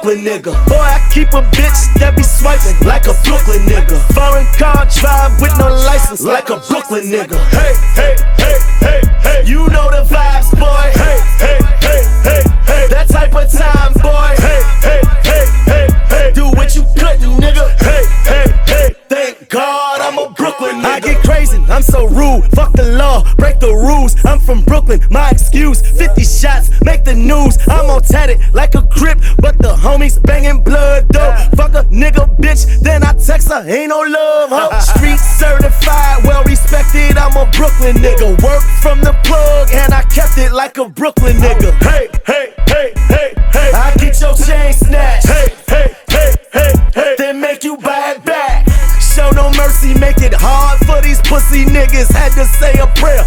Brooklyn 0.10 0.26
nigga. 0.26 0.66
Boy, 0.66 0.74
I 0.74 1.08
keep 1.14 1.30
a 1.34 1.42
bitch 1.54 1.94
that 2.02 2.18
be 2.18 2.24
swiping 2.24 2.74
like 2.82 3.06
a 3.06 3.14
Brooklyn 3.22 3.62
nigga. 3.70 3.94
Foreign 4.18 4.50
car 4.58 4.90
drive 4.90 5.38
with 5.38 5.54
no 5.62 5.70
license 5.86 6.22
like 6.22 6.50
a 6.50 6.58
Brooklyn 6.66 7.06
nigga. 7.14 7.38
Hey, 7.54 7.78
hey, 7.94 8.16
hey, 8.42 8.58
hey, 8.82 9.02
hey. 9.22 9.40
You 9.46 9.70
know 9.70 9.86
the 9.94 10.02
vibes, 10.10 10.50
boy. 10.58 10.90
Hey, 10.98 11.22
hey, 11.38 11.60
hey, 11.86 12.02
hey, 12.26 12.42
hey. 12.66 12.88
That 12.90 13.06
type 13.10 13.38
of 13.38 13.54
time, 13.54 13.94
boy. 14.02 14.34
Hey, 14.42 14.62
hey, 14.82 15.02
hey, 15.22 15.46
hey, 15.70 15.88
hey. 16.10 16.32
Do 16.34 16.50
what 16.58 16.74
you 16.74 16.82
couldn't, 16.98 17.38
nigga. 17.38 17.70
Hey, 17.78 18.02
hey, 18.26 18.46
hey. 18.66 18.90
Thank 19.10 19.50
God 19.50 20.02
I'm 20.02 20.18
a 20.18 20.34
Brooklyn 20.34 20.82
nigga. 20.82 20.86
I 20.90 21.00
get 21.02 21.22
crazy, 21.22 21.62
I'm 21.70 21.84
so 21.84 22.08
rude. 22.08 22.50
Fuck 22.58 22.74
rules. 23.90 24.14
I'm 24.26 24.40
from 24.40 24.62
Brooklyn, 24.64 25.02
my 25.10 25.30
excuse. 25.32 25.82
50 25.82 26.24
shots, 26.24 26.70
make 26.84 27.04
the 27.04 27.16
news. 27.16 27.58
I'm 27.68 27.90
all 27.90 28.02
tatted 28.02 28.40
like 28.54 28.76
a 28.76 28.84
crip, 28.84 29.18
but 29.40 29.58
the 29.58 29.74
homies 29.74 30.22
banging 30.22 30.62
blood 30.64 31.10
though. 31.10 31.34
Fuck 31.58 31.74
a 31.74 31.84
nigga, 31.90 32.24
bitch, 32.38 32.64
then 32.82 33.04
I 33.04 33.14
text 33.14 33.50
her. 33.50 33.62
Ain't 33.68 33.90
no 33.90 34.02
love, 34.02 34.50
huh? 34.52 34.80
Street 34.94 35.18
certified, 35.18 36.24
well 36.26 36.44
respected. 36.44 37.18
I'm 37.18 37.36
a 37.36 37.50
Brooklyn 37.52 37.96
nigga. 37.98 38.30
Work 38.44 38.64
from 38.84 39.02
the 39.02 39.14
plug, 39.26 39.70
and 39.74 39.94
I 39.94 40.04
kept 40.04 40.38
it 40.38 40.52
like 40.52 40.78
a 40.78 40.88
Brooklyn 40.88 41.38
nigga. 41.38 41.72
Hey, 41.82 42.08
hey, 42.26 42.54
hey, 42.68 42.94
hey, 43.14 43.34
hey. 43.54 43.72
I 43.74 43.94
get 43.98 44.20
your 44.22 44.36
chain 44.36 44.74
snatched. 44.74 45.28
Hey, 45.28 45.48
hey, 45.68 45.88
hey, 46.12 46.32
hey, 46.54 46.74
hey. 46.94 47.16
Then 47.18 47.42
make 47.42 47.64
you 47.64 47.78
buy 47.78 48.16
it 48.16 48.24
back. 48.26 48.68
Show 49.20 49.32
no 49.32 49.52
mercy, 49.58 49.94
make 50.00 50.22
it 50.22 50.34
hard 50.34 50.80
for 50.86 51.02
these 51.02 51.20
pussy 51.22 51.66
niggas. 51.66 52.12
Had 52.14 52.32
to 52.40 52.46
say 52.46 52.74
a 52.80 52.88
prayer. 52.96 53.24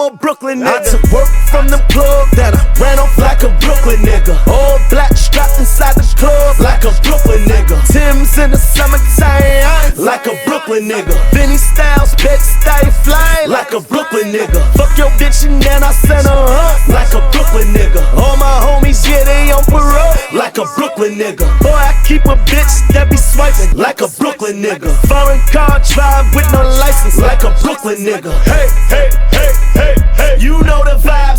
I'm 0.00 0.14
a 0.14 0.16
Brooklyn 0.16 0.60
nigga. 0.60 0.80
I 0.80 0.84
took 0.88 1.04
work 1.12 1.28
from 1.52 1.68
the 1.68 1.76
plug 1.92 2.32
that 2.32 2.56
I 2.56 2.64
ran 2.80 2.96
off 2.96 3.12
like 3.20 3.44
a 3.44 3.52
Brooklyn 3.60 4.00
nigga. 4.00 4.32
All 4.48 4.80
black 4.88 5.12
strapped 5.12 5.60
inside 5.60 5.92
the 5.92 6.08
club 6.16 6.56
like 6.56 6.88
a 6.88 6.92
Brooklyn 7.04 7.44
nigga. 7.44 7.76
Tim's 7.92 8.32
in 8.40 8.48
the 8.48 8.56
summertime 8.56 9.92
like 10.00 10.24
a 10.24 10.40
Brooklyn 10.48 10.88
nigga. 10.88 11.12
Benny 11.36 11.60
Styles, 11.60 12.16
bitch, 12.16 12.40
stay 12.40 12.88
flying 13.04 13.52
like 13.52 13.76
a 13.76 13.80
Brooklyn 13.84 14.32
nigga. 14.32 14.64
Fuck 14.72 14.96
your 14.96 15.12
bitch 15.20 15.44
and 15.44 15.60
then 15.60 15.84
I 15.84 15.92
send 15.92 16.24
her 16.24 16.48
up 16.48 16.80
like 16.88 17.12
a 17.12 17.20
Brooklyn 17.28 17.68
nigga. 17.76 18.00
All 18.16 18.40
my 18.40 18.56
homies, 18.64 19.04
yeah, 19.04 19.20
they 19.28 19.52
on 19.52 19.68
parole 19.68 20.16
like 20.32 20.56
a 20.56 20.64
Brooklyn 20.80 21.20
nigga. 21.20 21.44
Boy, 21.60 21.76
I 21.76 21.92
keep 22.08 22.24
a 22.24 22.40
bitch 22.48 22.88
that 22.96 23.12
be 23.12 23.20
swiping 23.20 23.76
like 23.76 24.00
a 24.00 24.08
Brooklyn 24.50 24.62
nigga. 24.62 25.08
Foreign 25.08 25.40
car 25.52 25.80
drive 25.94 26.34
with 26.34 26.50
no 26.52 26.62
license 26.62 27.18
like 27.18 27.42
a 27.44 27.54
Brooklyn 27.62 27.98
nigga. 27.98 28.32
Hey, 28.42 28.66
hey, 28.88 29.08
hey, 29.30 29.52
hey, 29.74 29.94
hey. 30.16 30.36
You 30.40 30.62
know 30.62 30.82
the 30.84 30.98
vibes, 30.98 31.29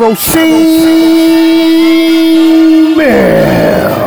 Bill. 0.00 0.80
Jump 3.00 3.99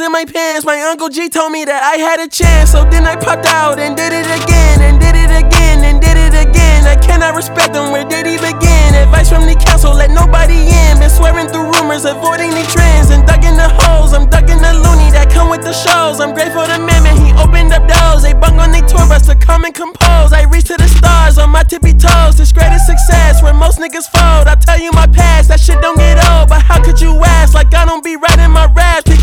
in 0.00 0.12
my 0.12 0.24
pants. 0.24 0.64
My 0.64 0.80
uncle 0.90 1.08
G 1.08 1.28
told 1.28 1.52
me 1.52 1.64
that 1.64 1.82
I 1.82 1.96
had 2.00 2.18
a 2.18 2.28
chance. 2.28 2.72
So 2.72 2.84
then 2.88 3.06
I 3.06 3.16
popped 3.16 3.46
out 3.46 3.78
and 3.78 3.96
did 3.96 4.12
it 4.12 4.26
again, 4.26 4.82
and 4.82 4.98
did 4.98 5.14
it 5.14 5.30
again, 5.30 5.84
and 5.84 6.00
did 6.00 6.16
it 6.16 6.34
again. 6.34 6.86
I 6.86 6.96
cannot 6.96 7.34
respect 7.34 7.74
them, 7.74 7.92
where 7.92 8.04
did 8.04 8.26
he 8.26 8.36
begin? 8.38 8.94
Advice 8.94 9.28
from 9.28 9.46
the 9.46 9.54
council, 9.54 9.94
let 9.94 10.10
nobody 10.10 10.66
in. 10.66 10.98
Been 10.98 11.10
swearing 11.10 11.48
through 11.48 11.70
rumors, 11.74 12.04
avoiding 12.04 12.50
the 12.50 12.64
trends, 12.70 13.10
and 13.10 13.26
ducking 13.26 13.56
the 13.56 13.68
holes. 13.84 14.12
I'm 14.12 14.30
ducking 14.30 14.58
the 14.58 14.72
loony 14.74 15.10
that 15.14 15.30
come 15.30 15.50
with 15.50 15.62
the 15.62 15.72
shows. 15.72 16.18
I'm 16.18 16.34
grateful 16.34 16.66
to 16.66 16.78
man, 16.78 17.02
man, 17.02 17.16
he 17.18 17.30
opened 17.38 17.72
up 17.72 17.86
doors. 17.86 18.22
They 18.22 18.34
bung 18.34 18.58
on 18.58 18.70
the 18.70 18.82
tour 18.82 19.06
bus 19.06 19.26
to 19.30 19.34
come 19.34 19.64
and 19.64 19.74
compose. 19.74 20.32
I 20.32 20.44
reach 20.50 20.66
to 20.72 20.76
the 20.76 20.88
stars 20.88 21.38
on 21.38 21.50
my 21.50 21.62
tippy 21.62 21.94
toes. 21.94 22.36
This 22.38 22.52
greatest 22.52 22.86
success 22.86 23.42
where 23.42 23.54
most 23.54 23.78
niggas 23.78 24.10
fold. 24.10 24.48
I 24.50 24.56
tell 24.58 24.80
you 24.80 24.90
my 24.92 25.06
past, 25.06 25.48
that 25.48 25.60
shit 25.60 25.80
don't 25.80 25.98
get 25.98 26.18
old. 26.30 26.48
But 26.48 26.62
how 26.62 26.82
could 26.82 27.00
you 27.00 27.14
ask? 27.24 27.54
Like 27.54 27.74
I 27.74 27.84
don't 27.84 28.02
be 28.02 28.16
writing 28.16 28.50
my 28.50 28.66
raps. 28.72 29.13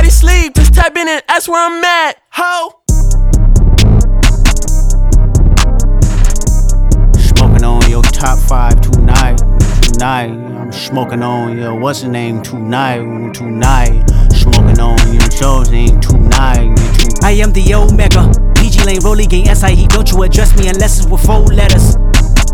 Where 0.00 0.08
nobody 0.08 0.10
sleep. 0.10 0.54
Just 0.54 0.74
type 0.74 0.96
in 0.96 1.08
and 1.08 1.22
ask 1.28 1.48
where 1.48 1.66
I'm 1.66 1.84
at. 1.84 2.16
Ho. 2.30 2.82
Smoking 7.18 7.64
on 7.64 7.90
your 7.90 8.02
top 8.02 8.38
five 8.38 8.80
tonight, 8.80 9.38
tonight. 9.82 10.30
I'm 10.30 10.72
smoking 10.72 11.22
on 11.22 11.58
your 11.58 11.74
what's 11.74 12.02
the 12.02 12.08
name 12.08 12.42
tonight, 12.42 13.34
tonight. 13.34 14.06
Smoking 14.32 14.80
on 14.80 15.12
your 15.12 15.30
show's 15.30 15.70
name 15.70 16.00
tonight, 16.00 16.76
tonight. 16.76 17.24
I 17.24 17.32
am 17.32 17.52
the 17.52 17.74
Omega. 17.74 18.32
PG 18.56 18.84
Lane, 18.84 19.00
Rolly 19.02 19.26
Gang, 19.26 19.54
SIE. 19.54 19.86
Don't 19.88 20.10
you 20.10 20.22
address 20.22 20.56
me 20.56 20.68
unless 20.68 20.98
it's 20.98 21.08
with 21.08 21.24
four 21.24 21.44
letters. 21.46 21.96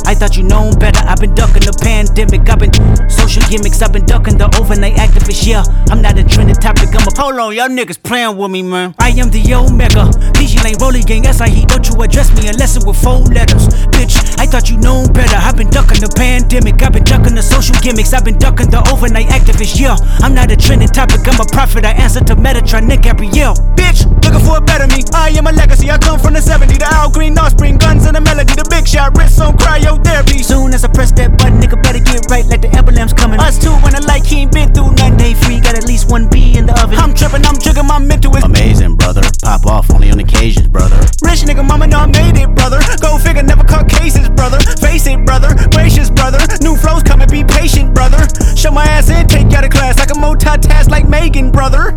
I 0.07 0.15
thought 0.15 0.37
you 0.37 0.45
known 0.45 0.79
better. 0.79 1.03
I've 1.03 1.19
been 1.19 1.35
ducking 1.35 1.67
the 1.67 1.75
pandemic. 1.83 2.49
I've 2.49 2.63
been 2.63 2.71
social 3.11 3.43
gimmicks. 3.51 3.83
I've 3.83 3.93
been 3.93 4.07
ducking 4.07 4.39
the 4.39 4.47
overnight 4.55 4.95
activist. 4.95 5.43
Yeah, 5.43 5.67
I'm 5.91 6.01
not 6.01 6.17
a 6.17 6.23
trending 6.23 6.55
topic. 6.55 6.95
I'm 6.95 7.03
a 7.03 7.13
hold 7.19 7.35
on, 7.43 7.55
y'all 7.55 7.67
niggas 7.67 7.99
playing 8.01 8.37
with 8.39 8.51
me, 8.51 8.63
man. 8.63 8.95
I 8.99 9.11
am 9.19 9.31
the 9.35 9.43
Omega. 9.51 10.07
PG 10.39 10.63
Lane 10.63 10.79
Rolling 10.79 11.03
Gang. 11.03 11.25
Yes, 11.25 11.41
I 11.41 11.49
heat. 11.49 11.67
Don't 11.69 11.83
you 11.91 11.99
address 12.03 12.31
me 12.39 12.47
unless 12.47 12.79
it 12.79 12.87
with 12.87 13.03
four 13.03 13.27
letters, 13.35 13.67
bitch. 13.91 14.15
I 14.39 14.47
thought 14.47 14.71
you 14.71 14.79
known 14.79 15.13
better. 15.13 15.35
I've 15.35 15.57
been 15.59 15.71
ducking 15.75 15.99
the 15.99 16.13
pandemic. 16.15 16.79
I've 16.87 16.95
been 16.95 17.03
ducking 17.03 17.35
the 17.35 17.43
social 17.43 17.75
gimmicks. 17.83 18.15
I've 18.15 18.25
been 18.25 18.39
ducking 18.39 18.71
the 18.71 18.87
overnight 18.95 19.27
activist. 19.35 19.75
Yeah, 19.75 19.99
I'm 20.23 20.35
not 20.39 20.55
a 20.55 20.57
trending 20.57 20.89
topic. 20.95 21.27
I'm 21.27 21.41
a 21.43 21.49
prophet. 21.51 21.85
I 21.85 21.99
answer 21.99 22.23
to 22.31 22.37
Metatron, 22.39 22.87
Nick 22.87 23.03
Gabrielle. 23.03 23.59
Bitch, 23.75 24.07
looking 24.23 24.47
for 24.47 24.59
a 24.59 24.61
better 24.61 24.87
me. 24.87 25.03
I 25.15 25.35
am 25.35 25.51
a 25.51 25.53
legacy. 25.53 25.91
I 25.91 25.99
come 25.99 26.21
from 26.23 26.35
the 26.35 26.43
70. 26.43 26.79
The 26.79 26.87
Al 26.95 27.11
Green 27.11 27.37
offspring, 27.39 27.79
guns 27.79 28.07
and 28.07 28.17
a 28.17 28.21
melody. 28.21 28.55
The 28.55 28.67
big 28.71 28.87
shot, 28.87 29.19
wrist 29.19 29.41
on 29.41 29.57
cryotherapy. 29.97 30.45
Soon 30.45 30.75
as 30.75 30.85
I 30.85 30.89
press 30.89 31.13
that 31.13 31.39
button, 31.39 31.61
nigga 31.61 31.81
better 31.83 31.99
get 31.99 32.27
right 32.31 32.45
like 32.47 32.63
the 32.63 32.71
emblem's 32.77 33.13
coming. 33.13 33.41
Us 33.41 33.59
two 33.59 33.73
when 33.83 33.95
I 33.95 34.01
like 34.01 34.25
he 34.25 34.43
ain't 34.43 34.53
been 34.53 34.73
through 34.73 34.93
nothing. 34.93 35.17
Day 35.17 35.35
free, 35.35 35.61
got 35.61 35.77
at 35.77 35.87
least 35.87 36.11
one 36.11 36.29
B 36.29 36.57
in 36.57 36.67
the 36.67 36.75
oven. 36.83 36.99
I'm 36.99 37.15
tripping, 37.15 37.45
I'm 37.47 37.59
jigging, 37.59 37.87
my 37.87 37.99
mental 37.99 38.35
is 38.37 38.45
amazing, 38.45 38.97
brother. 38.97 39.23
Pop 39.43 39.67
off 39.67 39.91
only 39.91 40.11
on 40.11 40.19
occasions, 40.19 40.69
brother. 40.69 40.97
Rich 41.23 41.47
nigga, 41.47 41.67
mama 41.67 41.87
know 41.87 42.01
I 42.01 42.07
made 42.07 42.37
it, 42.37 42.55
brother. 42.55 42.81
Go 43.01 43.19
figure, 43.19 43.43
never 43.43 43.65
caught 43.65 43.89
cases, 43.89 44.29
brother. 44.29 44.59
Face 44.81 45.07
it, 45.07 45.25
brother. 45.25 45.55
Gracious, 45.71 46.11
brother. 46.11 46.39
New 46.61 46.77
flows 46.77 47.03
coming, 47.03 47.29
be 47.29 47.45
patient, 47.45 47.95
brother. 47.95 48.21
Show 48.57 48.71
my 48.71 48.85
ass 48.85 49.09
in, 49.11 49.27
take 49.29 49.51
you 49.51 49.57
out 49.57 49.65
of 49.65 49.71
class 49.71 49.99
like 49.99 50.11
a 50.11 50.19
multitask 50.19 50.89
like 50.91 51.09
Megan, 51.09 51.51
brother. 51.51 51.97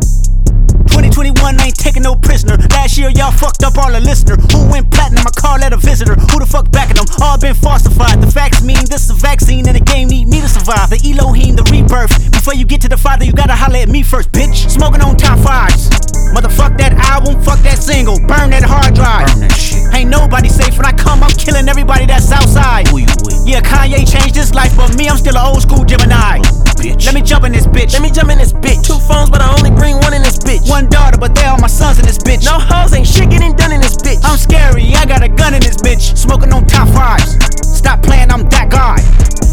2021 0.99 1.61
ain't 1.61 1.75
taking 1.79 2.03
no 2.03 2.13
prisoner. 2.13 2.57
Last 2.75 2.97
year 2.97 3.09
y'all 3.15 3.31
fucked 3.31 3.63
up 3.63 3.77
all 3.77 3.91
the 3.91 4.01
listener. 4.01 4.35
Who 4.51 4.67
went 4.67 4.91
platinum? 4.91 5.23
I 5.23 5.31
call 5.31 5.57
that 5.59 5.71
a 5.71 5.77
visitor. 5.77 6.15
Who 6.15 6.39
the 6.39 6.45
fuck 6.45 6.71
backing 6.71 6.99
them? 6.99 7.07
All 7.23 7.39
been 7.39 7.55
falsified. 7.55 8.19
The 8.19 8.27
facts 8.27 8.61
mean 8.61 8.83
this 8.91 9.07
is 9.07 9.11
a 9.11 9.13
vaccine 9.15 9.67
and 9.67 9.75
the 9.75 9.85
game 9.85 10.09
need 10.09 10.27
me 10.27 10.41
to 10.41 10.49
survive. 10.49 10.89
The 10.91 10.99
Elohim, 10.99 11.55
the 11.55 11.63
rebirth. 11.71 12.11
Before 12.31 12.53
you 12.53 12.65
get 12.65 12.81
to 12.81 12.89
the 12.89 12.97
father, 12.97 13.23
you 13.23 13.31
gotta 13.31 13.55
holler 13.55 13.79
at 13.79 13.87
me 13.87 14.03
first, 14.03 14.31
bitch. 14.31 14.67
Smoking 14.69 15.01
on 15.01 15.15
top 15.15 15.39
fives. 15.39 15.87
Motherfuck 16.35 16.77
that 16.77 16.93
album, 17.07 17.41
fuck 17.43 17.59
that 17.63 17.79
single. 17.79 18.19
Burn 18.27 18.51
that 18.51 18.67
hard 18.67 18.93
drive. 18.93 19.27
Burn 19.31 19.47
that 19.47 19.55
shit. 19.55 19.79
Ain't 19.95 20.09
nobody 20.09 20.49
safe 20.49 20.75
when 20.75 20.85
I 20.85 20.91
come, 20.91 21.23
I'm 21.23 21.31
killing 21.31 21.69
everybody 21.69 22.05
that's 22.05 22.31
outside. 22.31 22.87
Who 22.89 22.99
you 22.99 23.09
with? 23.23 23.47
Yeah, 23.47 23.61
Kanye 23.61 24.03
changed 24.03 24.35
his 24.35 24.53
life, 24.53 24.75
but 24.75 24.95
me, 24.97 25.07
I'm 25.07 25.17
still 25.17 25.37
an 25.37 25.47
old 25.47 25.63
school 25.63 25.85
Gemini. 25.85 26.43
Oh, 26.43 26.59
bitch. 26.79 27.05
Let 27.05 27.13
me 27.13 27.21
jump 27.21 27.45
in 27.45 27.51
this 27.51 27.67
bitch. 27.67 27.93
Let 27.93 28.01
me 28.01 28.09
jump 28.09 28.31
in 28.31 28.37
this 28.37 28.53
bitch. 28.53 28.83
Two 28.83 28.99
phones, 29.07 29.29
but 29.29 29.41
I 29.41 29.51
only 29.53 29.71
bring 29.71 29.97
one 29.99 30.13
in 30.13 30.21
this 30.21 30.37
bitch. 30.39 30.67
One 30.69 30.88
daughter, 30.89 31.17
but 31.17 31.35
they 31.35 31.45
all 31.45 31.59
my 31.59 31.67
sons 31.67 31.99
in 31.99 32.05
this 32.05 32.17
bitch. 32.17 32.45
No 32.45 32.59
hoes, 32.59 32.93
ain't 32.93 33.07
shit 33.07 33.29
getting 33.29 33.55
done 33.55 33.71
in 33.71 33.81
this 33.81 33.95
bitch. 33.95 34.19
I'm 34.23 34.37
scary, 34.37 34.93
I 34.95 35.05
got 35.05 35.23
a 35.23 35.29
gun 35.29 35.53
in 35.53 35.61
this 35.61 35.77
bitch. 35.77 36.17
Smoking 36.17 36.51
on 36.53 36.65
top 36.65 36.89
fives. 36.89 37.37
Stop 37.65 38.03
playing, 38.03 38.31
I'm 38.31 38.49
that 38.49 38.69
guy. 38.69 38.97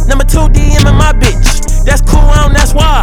Number 0.08 0.24
two 0.24 0.48
DM 0.48 0.88
in 0.88 0.96
my 0.96 1.12
bitch. 1.12 1.84
That's 1.84 2.02
cool, 2.02 2.20
I 2.20 2.42
don't, 2.42 2.52
that's 2.52 2.74
why. 2.74 3.02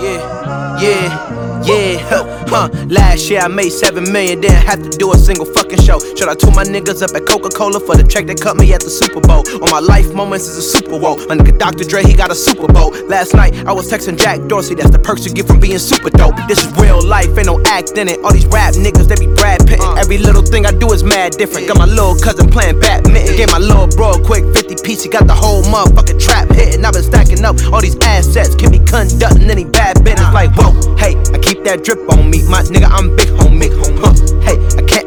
Yeah, 0.00 0.80
yeah, 0.80 1.33
yeah, 1.64 1.98
huh, 2.08 2.24
huh. 2.48 2.68
Last 2.88 3.30
year 3.30 3.40
I 3.40 3.48
made 3.48 3.70
seven 3.70 4.10
million, 4.12 4.40
didn't 4.40 4.64
have 4.66 4.82
to 4.82 4.90
do 4.90 5.12
a 5.12 5.16
single 5.16 5.46
fucking 5.46 5.80
show. 5.80 5.98
Shout 6.14 6.28
out 6.28 6.38
to 6.40 6.50
my 6.50 6.64
niggas 6.64 7.02
up 7.02 7.14
at 7.16 7.26
Coca 7.26 7.48
Cola 7.48 7.80
for 7.80 7.96
the 7.96 8.04
check 8.04 8.26
that 8.26 8.40
cut 8.40 8.56
me 8.56 8.72
at 8.72 8.80
the 8.80 8.90
Super 8.90 9.20
Bowl. 9.20 9.44
On 9.62 9.70
my 9.70 9.80
life 9.80 10.12
moments 10.12 10.46
is 10.46 10.58
a 10.58 10.62
Super 10.62 10.98
Bowl. 10.98 11.16
My 11.26 11.36
nigga 11.36 11.58
Dr. 11.58 11.84
Dre, 11.84 12.02
he 12.02 12.14
got 12.14 12.30
a 12.30 12.34
Super 12.34 12.68
Bowl. 12.68 12.92
Last 13.08 13.34
night 13.34 13.54
I 13.66 13.72
was 13.72 13.90
texting 13.90 14.18
Jack 14.18 14.40
Dorsey, 14.48 14.74
that's 14.74 14.90
the 14.90 14.98
perks 14.98 15.24
you 15.24 15.32
get 15.32 15.46
from 15.46 15.60
being 15.60 15.78
super 15.78 16.10
dope. 16.10 16.36
This 16.48 16.64
is 16.64 16.70
real 16.76 17.00
life, 17.02 17.32
ain't 17.38 17.46
no 17.46 17.60
act 17.66 17.96
in 17.96 18.08
it. 18.08 18.20
All 18.24 18.32
these 18.32 18.46
rap 18.46 18.74
niggas, 18.74 19.08
they 19.08 19.16
be 19.16 19.32
Brad 19.34 19.66
Pittin'. 19.66 19.84
Uh. 19.84 19.94
Every 19.94 20.18
little 20.18 20.42
thing 20.42 20.66
I 20.66 20.72
do 20.72 20.92
is 20.92 21.02
mad 21.02 21.32
different. 21.32 21.68
Got 21.68 21.78
my 21.78 21.86
little 21.86 22.16
cousin 22.18 22.50
playing 22.50 22.80
badminton. 22.80 23.36
Gave 23.36 23.50
my 23.50 23.58
little 23.58 23.88
bro 23.88 24.12
a 24.12 24.22
quick 24.22 24.44
50 24.54 24.76
piece, 24.84 25.02
he 25.02 25.08
got 25.08 25.26
the 25.26 25.34
whole 25.34 25.62
motherfucking 25.64 26.20
trap 26.20 26.48
hitting. 26.50 26.84
I've 26.84 26.92
been 26.92 27.02
stacking 27.02 27.44
up 27.44 27.56
all 27.72 27.80
these 27.80 27.96
assets, 28.04 28.54
can 28.54 28.70
be 28.70 28.78
conducting 28.78 29.48
any 29.50 29.64
bad 29.64 30.04
business. 30.04 30.32
Like, 30.32 30.50
whoa, 30.56 30.72
hey, 30.96 31.16
I 31.32 31.38
keep 31.38 31.53
that 31.62 31.84
drip 31.84 32.00
on 32.10 32.30
me. 32.30 32.42
My 32.48 32.62
nigga, 32.62 32.88
I'm 32.90 33.14
big 33.14 33.28
homie. 33.28 33.70
Can't 33.70 34.03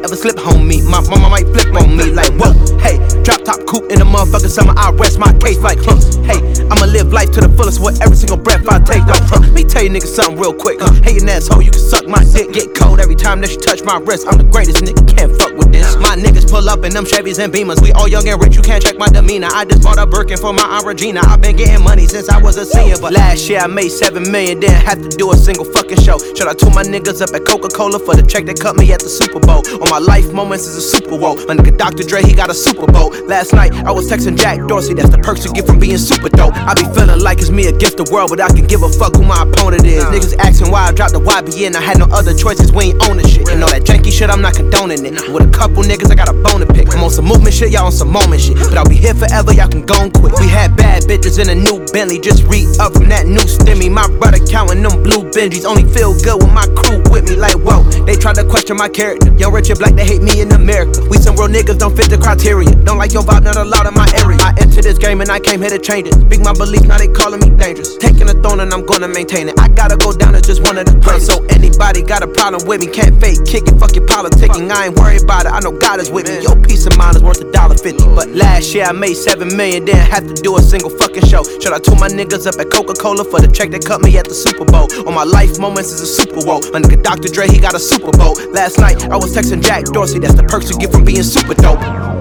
ever 0.08 0.16
slip 0.16 0.36
homie. 0.36 0.82
My 0.88 1.00
mama 1.08 1.28
might 1.28 1.46
flip 1.52 1.68
on 1.76 1.96
me. 1.96 2.10
Like, 2.10 2.32
whoa, 2.40 2.56
hey, 2.80 2.96
drop 3.22 3.44
top 3.44 3.60
coupe 3.66 3.92
in 3.92 3.98
the 4.00 4.08
motherfucking 4.08 4.48
summer. 4.48 4.72
I 4.76 4.90
rest 4.92 5.18
my 5.18 5.32
case 5.36 5.60
like, 5.60 5.78
huh, 5.84 6.00
hey, 6.24 6.40
I'ma 6.72 6.86
live 6.88 7.12
life 7.12 7.30
to 7.32 7.40
the 7.40 7.52
fullest 7.52 7.80
with 7.80 8.00
every 8.00 8.16
single 8.16 8.38
breath 8.38 8.64
I 8.68 8.80
take. 8.80 9.04
Though, 9.04 9.20
huh, 9.28 9.44
me 9.52 9.64
tell 9.64 9.84
you 9.84 9.90
niggas 9.90 10.14
something 10.16 10.40
real 10.40 10.54
quick. 10.54 10.80
Huh, 10.80 10.96
hey, 11.04 11.18
an 11.20 11.28
asshole, 11.28 11.60
you 11.60 11.70
can 11.70 11.80
suck 11.80 12.08
my 12.08 12.24
dick. 12.24 12.52
Get 12.52 12.74
cold 12.74 13.00
every 13.00 13.16
time 13.16 13.40
that 13.42 13.52
you 13.52 13.60
touch 13.60 13.84
my 13.84 13.98
wrist. 14.00 14.26
I'm 14.28 14.38
the 14.38 14.48
greatest 14.48 14.80
nigga, 14.80 15.04
can't 15.04 15.36
fuck 15.36 15.52
with 15.56 15.72
this. 15.72 15.96
My 16.00 16.16
niggas 16.16 16.48
pull 16.48 16.68
up 16.68 16.84
in 16.84 16.92
them 16.96 17.04
Chevys 17.04 17.38
and 17.42 17.52
Beamers. 17.52 17.82
We 17.82 17.92
all 17.92 18.08
young 18.08 18.26
and 18.28 18.40
rich, 18.40 18.56
you 18.56 18.62
can't 18.62 18.82
check 18.82 18.96
my 18.96 19.08
demeanor. 19.08 19.48
I 19.52 19.64
just 19.66 19.82
bought 19.82 19.98
a 19.98 20.06
Birkin 20.06 20.38
for 20.38 20.52
my 20.52 20.64
Aunt 20.64 20.86
Regina. 20.86 21.20
I've 21.28 21.42
been 21.42 21.56
getting 21.56 21.84
money 21.84 22.06
since 22.06 22.30
I 22.30 22.40
was 22.40 22.56
a 22.56 22.64
senior, 22.64 22.96
but 22.96 23.12
last 23.12 23.48
year 23.48 23.60
I 23.60 23.66
made 23.66 23.90
seven 23.90 24.30
million, 24.32 24.60
didn't 24.60 24.80
have 24.88 25.02
to 25.02 25.08
do 25.08 25.32
a 25.32 25.36
single 25.36 25.66
fucking 25.66 26.00
show. 26.00 26.16
Shout 26.32 26.48
out 26.48 26.58
to 26.60 26.70
my 26.70 26.82
niggas 26.82 27.20
up 27.20 27.34
at 27.36 27.44
Coca 27.44 27.68
Cola 27.68 27.98
for 27.98 28.16
the 28.16 28.24
check 28.24 28.46
that 28.46 28.58
cut 28.58 28.76
me 28.76 28.90
at 28.92 29.00
the 29.00 29.10
Super 29.10 29.40
Bowl. 29.40 29.60
On 29.82 29.88
my 29.90 29.97
life 30.00 30.32
moments 30.32 30.66
is 30.66 30.76
a 30.76 30.80
Super 30.80 31.18
Bowl. 31.18 31.36
My 31.46 31.54
nigga 31.54 31.76
Dr. 31.76 32.04
Dre, 32.04 32.22
he 32.22 32.34
got 32.34 32.50
a 32.50 32.54
Super 32.54 32.86
Bowl. 32.90 33.10
Last 33.26 33.52
night 33.52 33.72
I 33.84 33.90
was 33.90 34.10
texting 34.10 34.36
Jack 34.36 34.66
Dorsey, 34.66 34.94
that's 34.94 35.10
the 35.10 35.18
perks 35.18 35.44
you 35.44 35.52
get 35.52 35.66
from 35.66 35.78
being 35.78 35.98
super 35.98 36.28
dope. 36.28 36.54
I 36.54 36.74
be 36.74 36.84
feeling 36.94 37.20
like 37.20 37.38
it's 37.38 37.50
me 37.50 37.66
against 37.66 37.96
the 37.96 38.08
world, 38.12 38.30
but 38.30 38.40
I 38.40 38.48
can 38.48 38.66
give 38.66 38.82
a 38.82 38.88
fuck 38.88 39.16
who 39.16 39.24
my 39.24 39.42
opponent 39.42 39.84
is. 39.84 40.04
Niggas 40.04 40.36
asking 40.38 40.70
why 40.70 40.86
I 40.86 40.92
dropped 40.92 41.12
the 41.12 41.20
YBN, 41.20 41.74
I 41.74 41.80
had 41.80 41.98
no 41.98 42.06
other 42.12 42.34
choices, 42.34 42.72
we 42.72 42.92
ain't 42.92 43.02
owning 43.08 43.26
shit. 43.26 43.48
And 43.48 43.62
all 43.62 43.70
that 43.70 43.82
janky 43.82 44.12
shit, 44.12 44.30
I'm 44.30 44.42
not 44.42 44.54
condoning 44.54 45.04
it. 45.04 45.14
With 45.32 45.48
a 45.48 45.50
couple 45.50 45.82
niggas, 45.82 46.10
I 46.10 46.14
got 46.14 46.28
a 46.28 46.34
bone 46.34 46.60
to 46.60 46.66
pick. 46.66 46.92
I'm 46.94 47.02
on 47.02 47.10
some 47.10 47.26
movement 47.26 47.54
shit, 47.54 47.70
y'all 47.70 47.86
on 47.86 47.92
some 47.92 48.12
moment 48.12 48.40
shit. 48.40 48.56
But 48.56 48.78
I'll 48.78 48.88
be 48.88 48.96
here 48.96 49.14
forever, 49.14 49.52
y'all 49.52 49.68
can 49.68 49.84
go 49.84 50.02
and 50.02 50.12
quit. 50.12 50.32
We 50.40 50.48
had 50.48 50.76
bad 50.76 51.04
bitches 51.04 51.38
in 51.38 51.48
a 51.50 51.54
new 51.54 51.84
Bentley, 51.92 52.20
just 52.20 52.44
re 52.44 52.66
up 52.80 52.94
from 52.94 53.08
that 53.08 53.26
new 53.26 53.44
stimmy. 53.48 53.90
My 53.90 54.06
brother 54.18 54.38
counting 54.44 54.82
them 54.82 55.02
blue 55.02 55.24
Benjis, 55.30 55.64
only 55.64 55.84
feel 55.92 56.14
good 56.20 56.42
with 56.42 56.52
my 56.52 56.66
crew 56.76 57.02
with 57.10 57.28
me. 57.28 57.36
Like, 57.36 57.56
whoa, 57.56 57.82
they 58.04 58.14
tried 58.14 58.36
to 58.36 58.44
question 58.44 58.76
my 58.76 58.88
character. 58.88 59.32
Young, 59.34 59.52
rich, 59.52 59.70
and 59.70 59.78
black, 59.88 59.96
they 59.96 60.12
hate 60.12 60.22
me 60.22 60.40
in 60.40 60.52
America. 60.52 61.00
We 61.08 61.18
some 61.18 61.36
real 61.36 61.48
niggas, 61.48 61.78
don't 61.78 61.96
fit 61.96 62.10
the 62.10 62.18
criteria. 62.18 62.70
Don't 62.84 62.98
like 62.98 63.12
your 63.12 63.22
vibe, 63.22 63.44
not 63.44 63.56
allowed 63.56 63.86
in 63.86 63.94
my 63.94 64.08
area. 64.16 64.38
I 64.40 64.54
entered 64.60 64.84
this 64.84 64.98
game 64.98 65.20
and 65.20 65.30
I 65.30 65.40
came 65.40 65.60
here 65.60 65.70
to 65.70 65.78
change 65.78 66.08
it. 66.08 66.14
Speak 66.14 66.40
my 66.40 66.52
belief, 66.52 66.82
now 66.86 66.98
they 66.98 67.08
calling 67.08 67.40
me 67.40 67.50
dangerous. 67.56 67.96
Taking 67.96 68.28
a 68.28 68.34
throne 68.34 68.60
and 68.60 68.72
I'm 68.72 68.84
gonna 68.84 69.08
maintain 69.08 69.48
it. 69.48 69.58
I 69.58 69.68
gotta 69.68 69.96
go 69.96 70.12
down 70.12 70.34
as 70.34 70.42
just 70.42 70.62
one 70.62 70.78
of 70.78 70.86
the 70.86 70.94
greatest. 71.00 71.30
So 71.30 71.44
anybody 71.46 72.02
got 72.02 72.22
a 72.22 72.28
problem 72.28 72.66
with 72.66 72.80
me, 72.80 72.88
can't 72.88 73.18
fake 73.20 73.44
kick 73.46 73.68
it, 73.68 73.76
fuck 73.78 73.94
your 73.94 74.06
politicking. 74.06 74.70
I 74.70 74.86
ain't 74.86 74.98
worried 74.98 75.22
about 75.22 75.46
it, 75.46 75.52
I 75.52 75.60
know 75.60 75.72
God 75.72 76.00
is 76.00 76.10
with 76.10 76.28
me. 76.28 76.42
Your 76.42 76.56
peace 76.62 76.86
of 76.86 76.96
mind 76.96 77.16
is 77.16 77.22
worth 77.22 77.40
a 77.40 77.50
dollar 77.52 77.76
fifty. 77.76 78.04
But 78.14 78.28
last 78.28 78.74
year 78.74 78.84
I 78.84 78.92
made 78.92 79.14
seven 79.14 79.56
million, 79.56 79.84
didn't 79.84 80.10
have 80.10 80.26
to 80.26 80.34
do 80.34 80.56
a 80.56 80.62
single 80.62 80.90
fucking 80.90 81.26
show. 81.26 81.44
Shout 81.60 81.72
out 81.72 81.84
to 81.84 81.94
my 81.96 82.08
niggas 82.08 82.46
up 82.46 82.60
at 82.60 82.70
Coca 82.70 82.94
Cola 82.94 83.24
for 83.24 83.40
the 83.40 83.48
check 83.48 83.70
that 83.70 83.84
cut 83.84 84.02
me 84.02 84.16
at 84.18 84.28
the 84.28 84.34
Super 84.34 84.64
Bowl. 84.64 84.88
On 85.06 85.14
my 85.14 85.24
life 85.24 85.58
moments 85.58 85.92
is 85.92 86.00
a 86.00 86.06
Super 86.06 86.44
Bowl. 86.44 86.60
My 86.72 86.80
nigga 86.80 87.02
Dr. 87.02 87.28
Dre, 87.28 87.48
he 87.48 87.58
got 87.58 87.74
a 87.74 87.80
Super 87.80 88.10
Bowl. 88.12 88.34
Last 88.52 88.78
night 88.78 89.02
I 89.10 89.16
was 89.16 89.34
texting 89.34 89.62
Jack 89.62 89.77
Dorsey, 89.86 90.18
that's 90.18 90.34
the 90.34 90.42
perks 90.42 90.70
you 90.70 90.78
get 90.78 90.92
from 90.92 91.04
being 91.04 91.22
super 91.22 91.54
dope. 91.54 92.17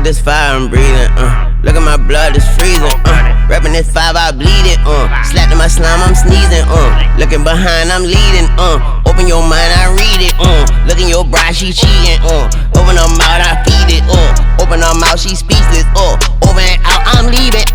At 0.00 0.04
this 0.04 0.20
fire, 0.20 0.56
I'm 0.56 0.68
breathing. 0.68 1.12
Uh, 1.12 1.52
look 1.62 1.76
at 1.76 1.84
my 1.84 2.00
blood, 2.00 2.32
it's 2.32 2.48
freezing. 2.56 2.88
Uh, 3.04 3.20
rapping 3.52 3.72
this 3.76 3.92
five, 3.92 4.16
I 4.16 4.32
bleed 4.32 4.64
it. 4.64 4.80
Uh, 4.80 5.04
slapping 5.28 5.60
my 5.60 5.68
slime, 5.68 6.00
I'm 6.00 6.16
sneezing. 6.16 6.64
Uh, 6.64 6.88
looking 7.20 7.44
behind, 7.44 7.92
I'm 7.92 8.08
leading. 8.08 8.48
Uh, 8.56 8.80
open 9.04 9.28
your 9.28 9.44
mind, 9.44 9.70
I 9.76 9.92
read 9.92 10.20
it. 10.24 10.34
Uh, 10.40 10.64
look 10.88 10.98
in 10.98 11.08
your 11.08 11.24
bride, 11.24 11.52
she 11.52 11.72
cheating. 11.72 12.20
Uh, 12.24 12.48
open 12.80 12.96
her 12.96 13.10
mouth, 13.20 13.44
I 13.44 13.60
feed 13.68 14.00
it. 14.00 14.04
Uh, 14.08 14.64
open 14.64 14.80
her 14.80 14.96
mouth, 14.96 15.20
she 15.20 15.36
speechless. 15.36 15.84
Uh, 15.92 16.16
over 16.48 16.64
and 16.64 16.80
out, 16.88 17.04
I'm 17.16 17.28
leaving. 17.28 17.69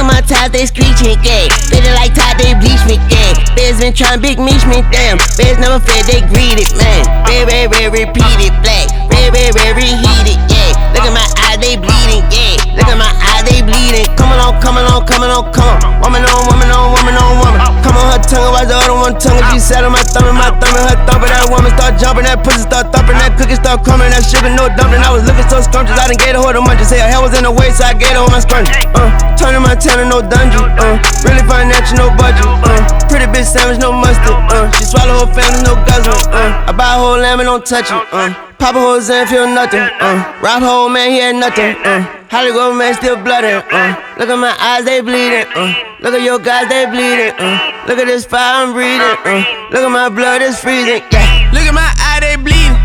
At 0.00 0.08
my 0.08 0.24
ties, 0.24 0.48
they 0.48 0.64
screeching. 0.64 1.20
Yeah, 1.20 1.52
feeling 1.68 1.92
like 1.92 2.16
Todd, 2.16 2.40
they 2.40 2.56
bleach 2.56 2.80
me. 2.88 2.96
Busy 3.12 3.44
feds 3.52 3.80
been 3.84 3.92
trying 3.92 4.20
big 4.20 4.38
meet 4.40 4.64
me, 4.64 4.80
damn. 4.88 5.18
Feds 5.36 5.60
never 5.60 5.78
fed, 5.78 6.08
they 6.08 6.24
greedy, 6.24 6.64
man. 6.74 7.04
Very, 7.28 7.44
very, 7.44 7.66
very 7.68 8.06
repeated, 8.08 8.56
black. 8.64 8.88
Very, 9.12 9.28
very, 9.28 9.52
very 9.52 9.92
heated, 9.92 10.40
yeah. 10.48 10.72
Look 10.96 11.04
at 11.04 11.12
my 11.12 11.28
eyes, 11.44 11.60
they 11.60 11.76
bleeding, 11.76 12.24
yeah. 12.32 12.56
Look 12.80 12.88
at 12.88 12.96
my 12.96 13.12
eyes, 13.12 13.44
they 13.44 13.60
bleeding. 13.60 14.08
Come 14.16 14.32
on, 14.32 14.60
come 14.60 14.80
on, 14.80 15.06
come 15.06 15.22
on, 15.22 15.52
come 15.52 15.68
on. 15.68 16.00
Woman 16.00 16.24
on, 16.24 16.48
woman 16.48 16.72
on, 16.72 16.96
woman 16.96 17.14
on, 17.20 17.38
woman. 17.38 17.69
On, 18.00 18.08
her 18.08 18.22
tongue, 18.24 18.48
why 18.56 18.64
the 18.64 18.80
other 18.80 18.96
one 18.96 19.12
tongue? 19.20 19.36
She 19.52 19.60
sat 19.60 19.84
on 19.84 19.92
my 19.92 20.00
thumb, 20.00 20.24
and 20.24 20.38
my 20.40 20.48
thumb, 20.56 20.72
and 20.72 20.88
her 20.88 20.98
thumb, 21.04 21.20
but 21.20 21.28
that 21.28 21.44
woman 21.52 21.68
start 21.76 22.00
jumping, 22.00 22.24
that 22.24 22.40
pussy 22.40 22.64
start 22.64 22.88
thumping, 22.88 23.20
that 23.20 23.36
cookie 23.36 23.60
start 23.60 23.84
coming, 23.84 24.08
that 24.08 24.24
sugar 24.24 24.48
no 24.48 24.72
dumping. 24.72 25.04
I 25.04 25.12
was 25.12 25.28
looking 25.28 25.44
so 25.52 25.60
scrumptious, 25.60 26.00
I 26.00 26.08
didn't 26.08 26.24
get 26.24 26.32
a 26.32 26.40
hold 26.40 26.56
of 26.56 26.64
munches. 26.64 26.88
Say 26.88 26.96
her 26.96 27.08
hair 27.08 27.20
was 27.20 27.36
in 27.36 27.44
the 27.44 27.52
way, 27.52 27.68
so 27.76 27.84
I 27.84 27.92
gave 27.92 28.16
her 28.16 28.24
my 28.32 28.40
scrunchie. 28.40 28.72
Uh, 28.96 29.12
turning 29.36 29.60
my 29.60 29.76
tenor, 29.76 30.08
no 30.08 30.24
dungeon. 30.24 30.64
Uh, 30.80 30.96
really 31.28 31.44
financial, 31.44 32.00
no 32.00 32.08
budget. 32.16 32.48
Uh, 32.64 32.80
pretty 33.12 33.28
bitch 33.28 33.52
sandwich, 33.52 33.76
no 33.76 33.92
mustard. 33.92 34.32
Uh, 34.48 34.72
she 34.72 34.88
swallow 34.88 35.28
her 35.28 35.30
family, 35.36 35.60
no 35.68 35.76
guzzling. 35.84 36.24
Uh, 36.32 36.70
I 36.70 36.72
buy 36.72 36.96
a 36.96 36.98
whole 36.98 37.20
lamb 37.20 37.44
and 37.44 37.52
don't 37.52 37.64
touch 37.68 37.92
it. 37.92 38.02
Uh, 38.16 38.49
pop 38.60 38.76
a 38.76 38.80
whole 38.80 39.00
Xan, 39.00 39.26
feel 39.26 39.48
nothing. 39.48 39.80
Uh, 39.80 40.20
rob 40.44 40.62
whole 40.62 40.88
man, 40.92 41.10
he 41.10 41.18
had 41.18 41.34
nothing. 41.34 41.74
Uh, 41.80 42.04
Hollywood 42.28 42.76
man 42.76 42.94
still 42.94 43.16
blooding. 43.16 43.64
Uh, 43.72 43.96
look 44.20 44.28
at 44.28 44.36
my 44.36 44.54
eyes, 44.60 44.84
they 44.84 45.00
bleeding. 45.00 45.48
Uh, 45.56 45.72
look 46.04 46.12
at 46.12 46.22
your 46.22 46.38
guys, 46.38 46.68
they 46.68 46.84
bleeding. 46.86 47.32
Uh, 47.40 47.56
look 47.88 47.98
at 47.98 48.06
this 48.06 48.28
fire 48.28 48.68
I'm 48.68 48.76
breathing. 48.76 49.16
Uh, 49.24 49.42
look 49.72 49.82
at 49.82 49.90
my 49.90 50.12
blood, 50.12 50.44
it's 50.44 50.60
freezing. 50.60 51.00
Yeah. 51.10 51.50
Look 51.56 51.64
at 51.64 51.74
my 51.74 51.88
eye, 51.96 52.20
they 52.20 52.36
bleeding. 52.36 52.76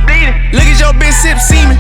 Look 0.55 0.63
at 0.63 0.79
your 0.79 0.95
bitch 0.95 1.13
sip 1.19 1.37
semen. 1.43 1.75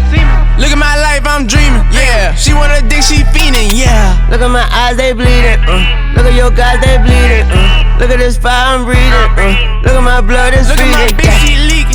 Look 0.59 0.71
at 0.71 0.77
my 0.77 0.99
life, 0.99 1.23
I'm 1.23 1.47
dreaming. 1.47 1.81
Yeah, 1.95 2.35
she 2.35 2.51
wanna 2.53 2.83
dick, 2.83 3.01
she 3.01 3.23
fiending. 3.31 3.71
Yeah. 3.71 4.27
Look 4.29 4.43
at 4.43 4.51
my 4.51 4.67
eyes, 4.75 4.99
they 4.99 5.15
bleeding. 5.15 5.63
Uh, 5.63 5.79
look 6.19 6.27
at 6.27 6.35
your 6.35 6.51
guys, 6.51 6.83
they 6.83 6.99
bleeding. 6.99 7.47
Uh, 7.47 7.95
look 7.97 8.11
at 8.11 8.19
this 8.19 8.35
fire 8.35 8.75
I'm 8.75 8.83
breathing. 8.83 9.31
Uh, 9.39 9.87
look 9.87 9.95
at 9.95 10.03
my 10.03 10.19
blood, 10.19 10.53
it's 10.53 10.67
Look 10.67 10.83
at 10.83 10.91
my 10.91 11.07
bitch, 11.15 11.31
she 11.39 11.55
leaking. 11.55 11.94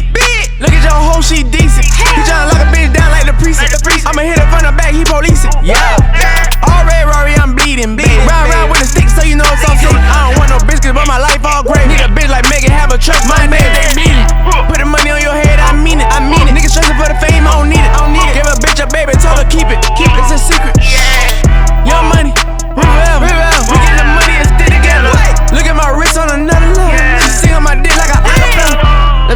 Look 0.60 0.76
at 0.76 0.84
your 0.84 0.92
hoe, 0.92 1.24
she 1.24 1.40
decent. 1.40 1.88
He 1.88 2.20
tryna 2.28 2.52
lock 2.52 2.60
a 2.60 2.68
bitch 2.68 2.92
down 2.92 3.08
like 3.08 3.24
the 3.24 3.32
precinct. 3.40 3.72
I'ma 4.04 4.20
hit 4.20 4.36
her 4.36 4.44
from 4.52 4.68
the 4.68 4.76
back, 4.76 4.92
he 4.92 5.08
police 5.08 5.48
it. 5.48 5.56
Yeah. 5.64 5.80
All 6.68 6.84
red 6.84 7.08
Rory, 7.08 7.32
I'm 7.32 7.56
bleeding. 7.56 7.96
Bleeding. 7.96 8.28
Round 8.28 8.52
round 8.52 8.68
with 8.68 8.84
a 8.84 8.88
stick, 8.88 9.08
so 9.08 9.24
you 9.24 9.40
know 9.40 9.48
it's 9.48 9.64
on 9.64 9.80
fleek. 9.80 9.96
I 9.96 10.28
don't 10.28 10.36
want 10.36 10.52
no 10.52 10.60
biscuits, 10.68 10.92
but 10.92 11.08
my 11.08 11.16
life 11.16 11.40
all 11.48 11.64
great. 11.64 11.88
Need 11.88 12.04
a 12.04 12.12
bitch 12.12 12.28
like 12.28 12.44
Megan, 12.52 12.68
have 12.68 12.92
a 12.92 13.00
truck. 13.00 13.24
My 13.24 13.48
man, 13.48 13.64
they 13.72 13.88
bleeding. 13.96 14.28
Put 14.68 14.84
the 14.84 14.88
money 14.88 15.08
on 15.08 15.24
your 15.24 15.32
head, 15.32 15.56
I 15.64 15.72
mean 15.72 16.04
it. 16.04 16.08
I 16.12 16.20
mean 16.20 16.44
it. 16.44 16.52
Niggas 16.52 16.76
stressing 16.76 16.96
for 17.00 17.08
the 17.08 17.16
fame, 17.24 17.48
I 17.48 17.56
don't 17.56 17.72
need 17.72 17.80
it. 17.80 17.92
I 17.96 18.04
don't 18.04 18.12
need 18.12 18.28
it. 18.28 18.36
Give 18.36 18.44
a 18.44 18.56
bitch 18.60 18.84
a 18.84 18.86
baby, 18.92 19.16
tell 19.16 19.40
her 19.40 19.48
keep 19.48 19.64
it. 19.72 19.80
Keep 19.96 20.12
it. 20.12 20.28
It's 20.28 20.36
a 20.36 20.40
secret. 20.44 20.76
Young 21.88 22.04
money. 22.12 22.36
Real, 22.76 23.16
real. 23.24 23.56
We 23.72 23.80
get 23.80 23.96
the 23.96 24.04
money 24.12 24.36
and 24.36 24.48
stick 24.60 24.68
together. 24.76 25.08
Look 25.56 25.64
at 25.64 25.72
my 25.72 25.88
wrist 25.88 26.20
on 26.20 26.28
another 26.28 26.69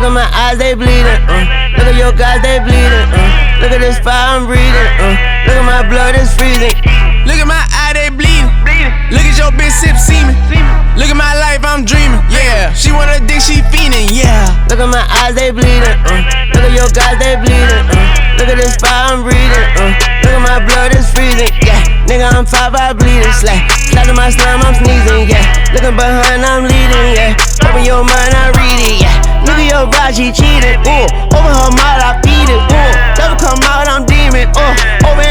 Look 0.04 0.12
at 0.12 0.20
my 0.20 0.36
eyes, 0.36 0.58
they 0.58 0.74
bleeding. 0.74 1.00
Uh, 1.24 1.80
look 1.80 1.88
at 1.88 1.96
your 1.96 2.12
guys, 2.12 2.42
they 2.44 2.60
bleeding. 2.60 3.08
Uh, 3.08 3.56
look 3.64 3.72
at 3.72 3.80
this 3.80 3.96
fire 4.04 4.36
I'm 4.36 4.44
breathing. 4.44 4.90
Uh, 5.00 5.16
look 5.48 5.56
at 5.56 5.64
my 5.64 5.80
blood, 5.88 6.12
it's 6.12 6.36
freezing. 6.36 6.76
Look 7.24 7.40
at 7.40 7.48
my 7.48 7.64
eye, 7.72 7.96
they 7.96 8.10
bleeding. 8.12 8.33
Look 9.10 9.24
at 9.24 9.36
your 9.38 9.52
bitch 9.52 9.72
sip 9.72 9.96
semen. 9.96 10.36
Look 10.94 11.10
at 11.10 11.18
my 11.18 11.34
life, 11.34 11.62
I'm 11.66 11.84
dreaming. 11.84 12.22
Yeah, 12.30 12.72
she 12.72 12.92
wanna 12.92 13.18
dick, 13.26 13.42
she 13.42 13.62
fiending. 13.74 14.10
Yeah. 14.14 14.54
Look 14.70 14.78
at 14.78 14.90
my 14.90 15.06
eyes, 15.22 15.34
they 15.34 15.50
bleeding. 15.50 15.82
Uh, 16.06 16.22
look 16.54 16.66
at 16.66 16.74
your 16.74 16.90
guys, 16.94 17.18
they 17.18 17.34
bleeding. 17.34 17.84
Uh, 17.90 18.38
look 18.38 18.48
at 18.50 18.58
this 18.58 18.74
fire 18.78 19.14
I'm 19.14 19.22
breathing. 19.22 19.66
Uh, 19.78 19.90
look 20.22 20.34
at 20.34 20.42
my 20.42 20.58
blood, 20.62 20.94
it's 20.94 21.10
freezing. 21.10 21.50
Yeah, 21.62 21.78
nigga, 22.06 22.30
I'm 22.30 22.46
five, 22.46 22.74
I 22.74 22.94
bleeding. 22.94 23.30
Slack, 23.34 23.66
slap 23.90 24.06
in 24.06 24.14
my 24.14 24.30
slime, 24.30 24.62
I'm 24.62 24.74
sneezing. 24.78 25.30
Yeah, 25.30 25.42
looking 25.74 25.94
behind, 25.98 26.46
I'm 26.46 26.66
leading. 26.66 27.06
Yeah, 27.14 27.34
open 27.66 27.82
your 27.82 28.06
mind, 28.06 28.34
I 28.34 28.54
read 28.54 28.78
it. 28.82 29.02
Yeah, 29.02 29.14
nigga, 29.46 29.64
your 29.66 29.86
bride, 29.90 30.14
she 30.14 30.30
cheated. 30.30 30.78
Ooh, 30.86 31.06
open 31.34 31.54
her 31.54 31.70
mouth, 31.74 32.02
I 32.02 32.18
beat 32.22 32.50
it. 32.50 32.62
Ooh, 32.70 32.90
devil 33.18 33.38
come 33.38 33.62
out, 33.66 33.86
I'm 33.90 34.06
demon. 34.06 34.46
Ooh, 34.54 34.74
open 35.06 35.26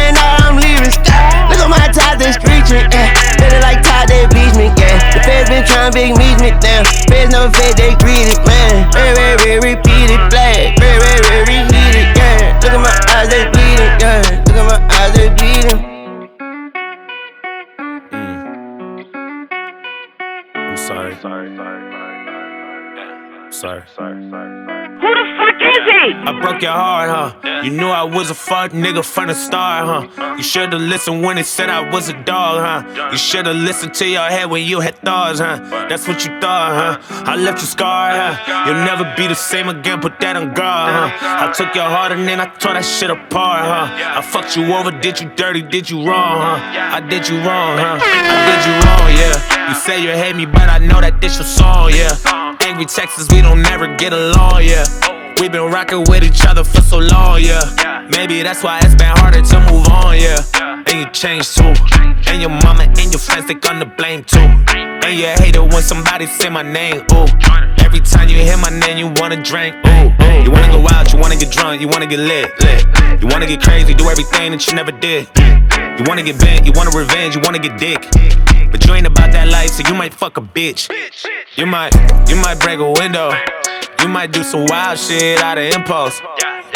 Look 1.64 1.72
at 1.72 1.80
my 1.80 1.88
ties, 1.95 2.20
they 2.20 2.28
screeching. 2.36 2.91
Yeah, 2.91 3.07
feeling 3.39 3.64
like 3.64 3.80
Todd, 3.88 4.11
they 4.11 4.28
bleach 4.28 4.51
me. 4.59 4.68
Yeah, 4.76 4.99
the 5.16 5.24
feds 5.24 5.47
been 5.47 5.64
trying 5.64 5.93
big 5.95 6.11
meet 6.20 6.36
me. 6.43 6.51
Damn, 6.59 6.84
feds 7.07 7.32
never 7.32 7.47
fed, 7.55 7.80
they 7.80 7.95
greedy. 8.03 8.36
Man, 8.43 8.91
very, 8.91 9.16
very, 9.16 9.38
very 9.39 9.72
repeated. 9.72 10.20
Flag, 10.28 10.76
very, 10.76 10.99
very, 10.99 11.24
very 11.24 11.47
reheated. 11.47 12.20
Yeah, 12.20 12.59
look 12.59 12.76
at 12.76 12.84
my 12.84 12.91
eyes, 13.16 13.32
they 13.32 13.47
bleeding. 13.47 13.95
Yeah, 13.95 14.43
look 14.43 14.59
at 14.59 14.68
my 14.68 14.76
eyes, 14.91 15.16
they 15.16 15.32
bleeding. 15.39 15.80
Mm. 18.11 19.07
I'm 20.68 20.76
sorry. 20.76 21.16
Sorry. 21.24 21.47
Sorry. 23.51 23.88
Sorry. 23.95 24.16
Who 24.99 25.07
the 25.16 25.43
fuck 25.60 25.78
is 25.78 25.91
he? 25.91 26.14
I 26.14 26.39
broke 26.41 26.62
your 26.62 26.72
heart, 26.72 27.10
huh? 27.10 27.62
You 27.64 27.72
knew 27.72 27.88
I 27.88 28.04
was 28.04 28.30
a 28.30 28.34
fuck 28.34 28.72
nigga 28.72 29.04
from 29.04 29.28
the 29.28 29.36
start, 29.36 30.10
huh? 30.18 30.36
You 30.38 30.43
should've 30.43 30.82
listened 30.82 31.24
when 31.24 31.38
it 31.38 31.45
said 31.45 31.70
I 31.70 31.89
was 31.89 32.10
a 32.10 32.14
dog, 32.24 32.62
huh? 32.62 33.10
You 33.12 33.18
should've 33.18 33.56
listened 33.56 33.93
to 33.95 34.08
your 34.08 34.24
head 34.24 34.49
when 34.49 34.66
you 34.66 34.80
had 34.80 34.97
thoughts, 34.97 35.39
huh? 35.39 35.58
That's 35.89 36.08
what 36.08 36.26
you 36.26 36.39
thought, 36.39 36.99
huh? 36.99 37.24
I 37.26 37.36
left 37.36 37.62
you 37.62 37.68
scarred, 37.68 38.16
huh? 38.16 38.66
You'll 38.66 38.84
never 38.86 39.12
be 39.16 39.28
the 39.28 39.36
same 39.36 39.70
again, 39.70 40.01
put 40.01 40.20
that 40.20 40.36
on 40.36 40.54
guard, 40.54 41.12
huh? 41.12 41.47
I 41.47 41.51
took 41.54 41.74
your 41.76 41.86
heart 41.86 42.12
and 42.12 42.28
then 42.28 42.39
I 42.39 42.47
tore 42.47 42.74
that 42.74 42.86
shit 42.86 43.10
apart, 43.10 43.62
huh? 43.62 44.20
I 44.20 44.22
fucked 44.22 44.56
you 44.58 44.74
over, 44.74 44.91
did 44.91 45.20
you 45.20 45.30
dirty, 45.36 45.62
did 45.62 45.89
you 45.89 46.06
wrong, 46.06 46.41
huh? 46.41 46.97
I 46.97 46.99
did 46.99 47.28
you 47.28 47.38
wrong, 47.38 47.78
huh? 47.78 47.99
I 48.01 48.38
did 48.49 48.62
you 48.68 48.76
wrong, 48.84 49.10
yeah. 49.16 49.70
You 49.70 49.76
say 49.76 50.01
you 50.01 50.10
hate 50.10 50.36
me, 50.36 50.45
but 50.45 50.70
I 50.70 50.80
know 50.80 51.01
that 51.01 51.22
this 51.22 51.38
your 51.38 51.45
song, 51.45 51.91
yeah. 51.91 52.58
Angry 52.62 52.86
Texas, 52.86 53.28
we 53.32 53.41
don't 53.41 53.62
never 53.62 53.95
get 53.95 54.14
along, 54.14 54.64
yeah. 54.64 55.12
We 55.44 55.50
been 55.50 55.70
rocking 55.70 56.06
with 56.08 56.24
each 56.24 56.46
other 56.46 56.64
for 56.64 56.80
so 56.80 57.00
long, 57.00 57.41
yeah. 57.41 58.08
Maybe 58.16 58.41
that's 58.44 58.64
why 58.64 58.80
it's 58.80 58.96
been 58.96 59.12
harder 59.12 59.41
to 59.41 59.60
move 59.70 59.86
on, 59.88 60.16
yeah. 60.16 60.39
And 60.88 61.02
you 61.02 61.06
changed 61.12 61.58
too. 61.58 61.74
And 62.32 62.39
your 62.39 62.50
mama 62.64 62.84
and 62.84 63.12
your 63.12 63.20
friends, 63.20 63.46
they 63.48 63.54
gonna 63.56 63.86
blame 63.86 64.24
too. 64.24 64.39
And 64.39 65.20
you 65.20 65.28
hate 65.44 65.58
it 65.58 65.62
when 65.62 65.84
somebody 65.84 66.28
say 66.28 66.48
my 66.48 66.64
name, 66.64 67.04
ooh. 67.12 67.28
Every 67.84 68.00
time 68.00 68.30
you 68.30 68.38
hear 68.38 68.56
my 68.56 68.70
name, 68.70 68.98
you 68.98 69.12
wanna 69.20 69.44
drink, 69.44 69.76
ooh. 69.86 70.16
You 70.46 70.50
wanna 70.50 70.72
go 70.72 70.88
out, 70.96 71.12
you 71.12 71.20
wanna 71.20 71.36
get 71.36 71.52
drunk, 71.52 71.82
you 71.82 71.89
wanna 71.89 72.08
get 72.08 72.20
lit, 72.20 72.48
lit. 72.62 73.22
You 73.22 73.28
wanna 73.28 73.46
get 73.46 73.62
crazy, 73.62 73.94
do 73.94 74.08
everything 74.08 74.54
that 74.54 74.66
you 74.66 74.76
never 74.76 74.94
did. 74.94 75.28
You 76.00 76.06
wanna 76.08 76.24
get 76.24 76.39
bent, 76.39 76.66
you 76.66 76.72
wanna 76.74 76.98
revenge, 76.98 77.36
you 77.36 77.41
wanna 77.44 77.60
get 77.60 77.78
dick. 77.78 78.08
But 78.72 78.86
you 78.86 78.94
ain't 78.94 79.08
about 79.08 79.34
that 79.34 79.50
life, 79.50 79.72
so 79.72 79.84
you 79.89 79.94
might 79.94 80.14
fuck 80.14 80.38
a 80.38 80.41
bitch. 80.41 80.89
You 81.58 81.66
might, 81.66 81.94
you 82.30 82.38
might 82.38 82.62
break 82.62 82.80
a 82.80 82.89
window. 82.89 83.36
You 84.04 84.10
might 84.10 84.34
do 84.34 84.43
some 84.43 84.66
wild 84.66 84.99
shit 84.99 85.39
out 85.39 85.58
of 85.58 85.64
impulse. 85.64 86.20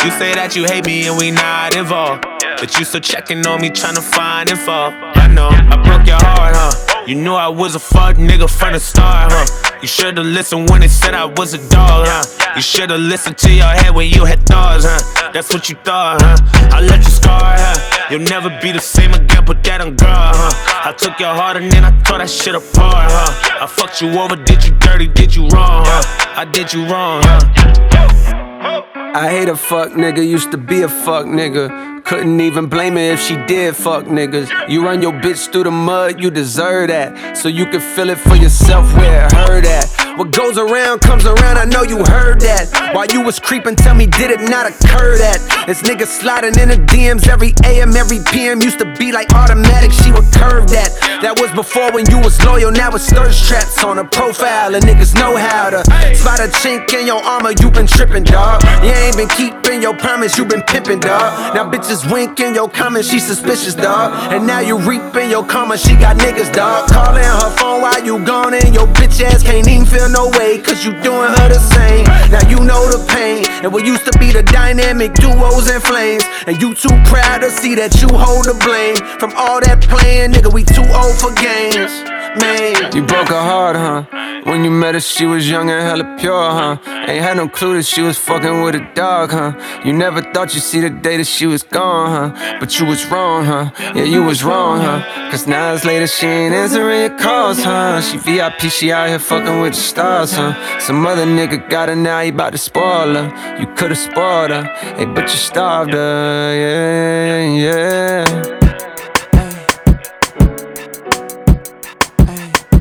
You 0.02 0.12
say 0.12 0.34
that 0.36 0.56
you 0.56 0.64
hate 0.64 0.86
me 0.86 1.08
and 1.08 1.18
we 1.18 1.30
not 1.30 1.76
involved. 1.76 2.24
But 2.58 2.80
you 2.80 2.86
still 2.86 3.02
checking 3.02 3.46
on 3.46 3.60
me, 3.60 3.70
trying 3.70 3.96
to 3.96 4.02
find 4.02 4.50
info. 4.50 4.72
I 4.72 5.28
know, 5.28 5.50
I 5.50 5.76
broke 5.84 6.08
your 6.08 6.16
heart, 6.24 6.56
huh? 6.56 7.04
You 7.06 7.16
knew 7.16 7.34
I 7.34 7.50
was 7.50 7.76
a 7.76 7.80
fuck 7.80 8.16
nigga 8.16 8.50
from 8.50 8.72
the 8.72 8.80
start, 8.80 9.34
huh? 9.34 9.78
You 9.82 9.90
should've 9.90 10.26
listened 10.26 10.70
when 10.70 10.80
they 10.80 10.88
said 10.88 11.16
I 11.16 11.26
was 11.26 11.54
a 11.54 11.58
dog, 11.68 12.08
huh? 12.08 12.54
You 12.56 12.62
should've 12.62 12.98
listened 12.98 13.38
to 13.40 13.52
your 13.52 13.68
head 13.68 13.94
when 13.94 14.10
you 14.10 14.24
had 14.24 14.46
thoughts, 14.46 14.86
huh? 14.88 15.32
That's 15.34 15.54
what 15.54 15.68
you 15.68 15.76
thought, 15.84 16.22
huh? 16.22 16.38
I 16.72 16.80
left 16.80 17.04
you 17.04 17.12
scarred, 17.12 17.60
huh? 17.60 17.97
You'll 18.10 18.22
never 18.22 18.50
be 18.62 18.72
the 18.72 18.80
same 18.80 19.14
again, 19.14 19.46
put 19.46 19.62
that 19.66 19.82
on 19.82 19.96
guard, 19.96 20.36
huh? 20.38 20.90
I 20.90 20.94
took 20.94 21.20
your 21.20 21.34
heart 21.34 21.58
and 21.58 21.70
then 21.70 21.84
I 21.84 21.92
tore 22.04 22.20
that 22.20 22.30
shit 22.30 22.56
apart, 22.56 23.12
huh? 23.12 23.64
I 23.64 23.68
fucked 23.68 24.02
you 24.02 24.18
over, 24.18 24.38
did 24.38 24.64
you 24.64 24.72
dirty, 24.80 25.08
did 25.08 25.36
you 25.36 25.42
wrong, 25.50 25.84
huh? 25.86 26.34
I 26.38 26.46
did 26.46 26.72
you 26.72 26.88
wrong, 26.88 27.22
huh? 27.26 28.84
I 29.14 29.30
hate 29.30 29.50
a 29.50 29.58
fuck 29.58 29.92
nigga, 29.92 30.26
used 30.26 30.52
to 30.52 30.58
be 30.58 30.84
a 30.84 30.88
fuck 30.88 31.26
nigga. 31.26 32.04
Couldn't 32.06 32.40
even 32.40 32.68
blame 32.68 32.94
her 32.94 33.12
if 33.12 33.20
she 33.20 33.36
did 33.46 33.76
fuck 33.76 34.06
niggas. 34.06 34.70
You 34.70 34.86
run 34.86 35.02
your 35.02 35.12
bitch 35.12 35.52
through 35.52 35.66
the 35.66 35.72
mud, 35.72 36.22
you 36.22 36.32
deserve 36.32 36.88
that. 36.88 37.36
So 37.36 37.50
you 37.50 37.66
can 37.66 37.82
feel 37.82 38.10
it 38.10 38.20
for 38.20 38.36
yourself 38.36 38.94
where 38.96 39.26
it 39.26 39.34
hurt 39.34 39.66
at. 39.66 40.07
What 40.18 40.32
goes 40.32 40.58
around 40.58 41.02
comes 41.02 41.28
around, 41.28 41.60
I 41.60 41.66
know 41.66 41.84
you 41.84 41.98
heard 42.04 42.42
that. 42.42 42.90
While 42.96 43.06
you 43.06 43.22
was 43.22 43.40
creeping, 43.40 43.76
tell 43.76 43.94
me, 43.94 44.08
did 44.08 44.32
it 44.32 44.42
not 44.50 44.66
occur 44.66 45.14
that? 45.22 45.38
It's 45.70 45.84
niggas 45.84 46.10
sliding 46.10 46.58
in 46.58 46.70
the 46.70 46.82
DMs 46.90 47.28
every 47.28 47.54
AM, 47.64 47.96
every 47.96 48.18
PM. 48.26 48.60
Used 48.60 48.80
to 48.80 48.90
be 48.98 49.12
like 49.12 49.32
automatic, 49.36 49.92
she 49.92 50.10
would 50.12 50.26
curve 50.34 50.74
that. 50.74 50.90
That 51.22 51.38
was 51.38 51.54
before 51.54 51.92
when 51.94 52.10
you 52.10 52.18
was 52.18 52.34
loyal, 52.42 52.72
now 52.72 52.90
it's 52.98 53.06
thirst 53.14 53.46
traps 53.46 53.84
on 53.84 53.98
her 53.98 54.10
profile. 54.10 54.74
And 54.74 54.84
niggas 54.84 55.14
know 55.14 55.38
how 55.38 55.70
to 55.70 55.86
spot 56.18 56.42
a 56.42 56.50
chink 56.50 56.90
in 56.98 57.06
your 57.06 57.22
armor, 57.22 57.54
you 57.62 57.70
been 57.70 57.86
tripping, 57.86 58.24
dog. 58.24 58.66
You 58.82 58.98
ain't 58.98 59.18
been 59.22 59.30
keeping 59.30 59.86
your 59.86 59.94
promise, 59.94 60.36
you 60.36 60.46
been 60.46 60.66
pimping, 60.66 61.00
dog. 61.00 61.54
Now 61.54 61.70
bitches 61.70 62.10
winking 62.12 62.56
your 62.56 62.70
comments, 62.70 63.08
she 63.08 63.20
suspicious, 63.20 63.76
dog. 63.76 64.34
And 64.34 64.48
now 64.48 64.62
you 64.62 64.82
reaping 64.82 65.30
your 65.30 65.46
karma, 65.46 65.78
she 65.78 65.94
got 65.94 66.18
niggas, 66.18 66.50
dog. 66.58 66.90
Calling 66.90 67.22
her 67.22 67.54
phone 67.54 67.82
while 67.86 68.04
you 68.04 68.18
gone, 68.26 68.56
and 68.56 68.74
your 68.74 68.88
bitch 68.98 69.22
ass 69.22 69.44
can't 69.44 69.68
even 69.68 69.86
feel 69.86 70.07
no 70.10 70.30
way, 70.38 70.60
cause 70.60 70.84
you 70.86 70.92
doing 71.02 71.32
her 71.38 71.48
the 71.50 71.60
same. 71.60 72.06
Now 72.32 72.48
you 72.50 72.60
know 72.60 72.84
the 72.90 73.06
pain, 73.14 73.46
and 73.64 73.72
what 73.74 73.86
used 73.86 74.06
to 74.06 74.18
be 74.20 74.32
the 74.32 74.44
dynamic 74.44 75.14
duos 75.14 75.70
and 75.70 75.82
flames. 75.82 76.24
And 76.48 76.62
you 76.62 76.74
too 76.74 76.96
proud 77.06 77.40
to 77.40 77.50
see 77.50 77.76
that 77.76 78.02
you 78.02 78.10
hold 78.10 78.46
the 78.46 78.58
blame. 78.66 78.98
From 79.20 79.34
all 79.36 79.60
that 79.62 79.82
playing, 79.82 80.32
nigga, 80.34 80.52
we 80.54 80.64
too 80.64 80.88
old 80.94 81.18
for 81.20 81.32
games. 81.34 81.94
me. 82.42 82.98
You 82.98 83.06
broke 83.06 83.30
her 83.30 83.42
heart, 83.42 83.76
huh? 83.76 84.04
When 84.44 84.64
you 84.64 84.72
met 84.72 84.94
her, 84.94 85.02
she 85.02 85.26
was 85.26 85.50
young 85.50 85.70
and 85.70 85.82
hella 85.82 86.18
pure, 86.20 86.50
huh? 86.60 86.78
Ain't 87.08 87.24
had 87.24 87.38
no 87.38 87.50
clue 87.50 87.76
that 87.78 87.86
she 87.86 88.02
was 88.02 88.18
fucking 88.18 88.62
with 88.62 88.76
a 88.76 88.92
dog, 88.94 89.32
huh? 89.32 89.52
You 89.84 89.94
never 89.94 90.22
thought 90.22 90.54
you'd 90.54 90.62
see 90.62 90.80
the 90.80 90.90
day 90.90 91.18
that 91.18 91.28
she 91.28 91.46
was 91.48 91.64
gone, 91.64 92.10
huh? 92.34 92.58
But 92.60 92.80
you 92.80 92.86
was 92.86 93.06
wrong, 93.08 93.46
huh? 93.46 93.72
Yeah, 93.96 94.04
you 94.04 94.24
was 94.24 94.44
wrong, 94.44 94.80
huh? 94.80 95.30
Cause 95.32 95.48
now 95.48 95.74
it's 95.74 95.84
later, 95.84 96.08
she 96.08 96.28
ain't 96.28 96.54
answering 96.54 97.02
your 97.02 97.18
calls, 97.20 97.62
huh? 97.62 98.00
She 98.02 98.18
VIP, 98.18 98.72
she 98.72 98.92
out 98.92 99.10
here 99.10 99.20
fucking 99.20 99.60
with 99.60 99.74
the 99.74 99.80
stars, 99.98 100.34
huh? 100.34 100.54
Some 100.80 101.08
other 101.08 101.26
nigga 101.26 101.68
got 101.72 101.90
her 101.90 101.96
now, 101.96 102.22
he 102.22 102.30
bout 102.30 102.52
to 102.52 102.58
spoil 102.60 103.16
her. 103.16 103.58
You 103.60 103.66
could've 103.76 103.98
spoiled 103.98 104.52
her, 104.52 104.64
hey, 104.96 105.06
but 105.06 105.24
you 105.24 105.40
starved 105.50 105.94
her, 105.94 106.54
yeah. 106.54 107.66
Yeah. 107.66 108.28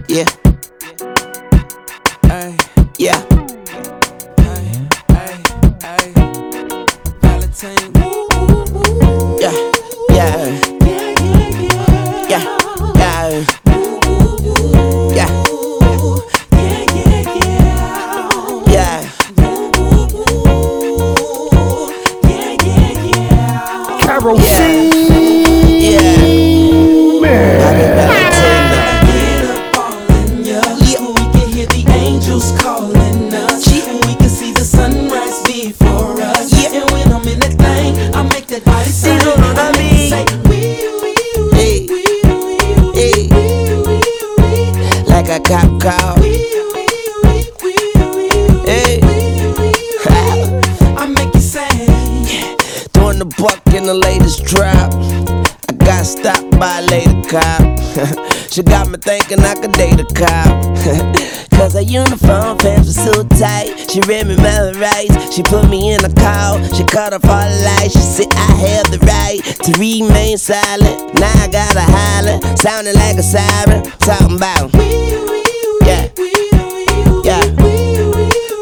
Yeah. 0.09 0.27
Yeah, 2.99 3.21
yeah. 3.39 3.47
Yeah, 10.11 10.66
by 56.59 56.81
lady 56.81 57.23
cop. 57.29 57.63
she 58.51 58.63
got 58.63 58.89
me 58.89 58.99
thinking 58.99 59.41
I 59.41 59.55
could 59.55 59.73
date 59.73 60.01
a 60.01 60.05
cop. 60.05 60.49
Cause 61.57 61.73
her 61.73 61.81
uniform 61.81 62.59
pants 62.59 62.89
were 62.89 63.13
so 63.13 63.25
tight. 63.25 63.89
She 63.91 64.01
read 64.03 64.27
me 64.27 64.37
my 64.37 64.73
rights. 64.73 65.35
She 65.35 65.43
put 65.43 65.69
me 65.69 65.95
in 65.95 66.05
a 66.05 66.13
call. 66.13 66.63
She 66.75 66.85
cut 66.85 67.13
off 67.13 67.25
all 67.25 67.49
the 67.49 67.65
lights. 67.65 67.95
She 67.95 68.01
said 68.01 68.33
I 68.33 68.53
have 68.69 68.91
the 68.91 68.99
right 69.07 69.41
to 69.65 69.73
remain 69.81 70.37
silent. 70.39 71.15
Now 71.15 71.33
I 71.43 71.49
gotta 71.49 71.81
holler, 71.81 72.57
sounding 72.57 72.95
like 72.95 73.17
a 73.17 73.23
siren. 73.23 73.85
Talking 74.01 74.37
about. 74.37 74.75
Yeah. 75.85 76.11
Yeah. 77.25 77.45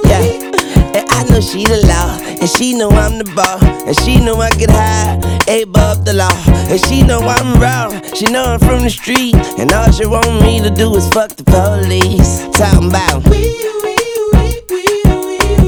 Yeah. 0.06 0.94
And 0.94 1.06
I 1.10 1.26
know 1.28 1.40
she 1.40 1.64
the 1.64 1.84
law. 1.86 2.23
And 2.40 2.48
she 2.48 2.74
know 2.76 2.90
I'm 2.90 3.18
the 3.18 3.24
ball. 3.34 3.58
And 3.86 3.96
she 3.96 4.20
know 4.20 4.36
I 4.36 4.50
get 4.50 4.70
high, 4.70 5.16
above 5.62 6.04
the 6.04 6.14
law. 6.14 6.32
And 6.70 6.80
she 6.86 7.02
know 7.02 7.20
I'm 7.20 7.60
raw. 7.60 7.90
She 8.14 8.26
know 8.26 8.44
I'm 8.44 8.60
from 8.60 8.82
the 8.82 8.90
street. 8.90 9.34
And 9.58 9.72
all 9.72 9.90
she 9.92 10.06
want 10.06 10.42
me 10.42 10.60
to 10.62 10.70
do 10.70 10.94
is 10.96 11.08
fuck 11.08 11.30
the 11.30 11.44
police. 11.44 12.46
Talking 12.56 12.88
about. 12.88 13.22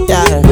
Yeah. 0.08 0.42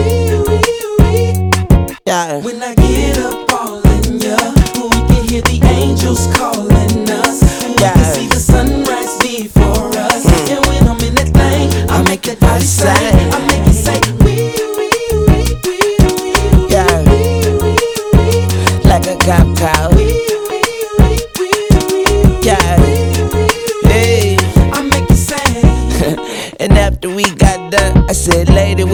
Yeah. 2.06 2.38
When 2.44 2.62
I 2.62 2.74
get 2.74 3.18
up 3.18 3.52
all 3.52 3.80
in 3.96 4.20
ya, 4.20 4.36
we 4.74 4.90
can 5.08 5.28
hear 5.28 5.42
the 5.42 5.60
angels 5.64 6.26
calling 6.36 7.08
us. 7.10 7.42
We 7.66 7.74
can 7.74 8.04
see 8.14 8.28
the 8.28 8.40
sunrise 8.40 9.16
before 9.20 9.88
us. 9.96 10.24
Hmm. 10.24 10.52
And 10.52 10.66
when 10.66 10.86
I'm 10.88 11.00
in 11.00 11.14
that 11.16 11.30
thing, 11.32 11.90
I 11.90 12.02
make 12.02 12.22
that 12.22 12.38
body 12.40 12.64
say, 12.64 12.93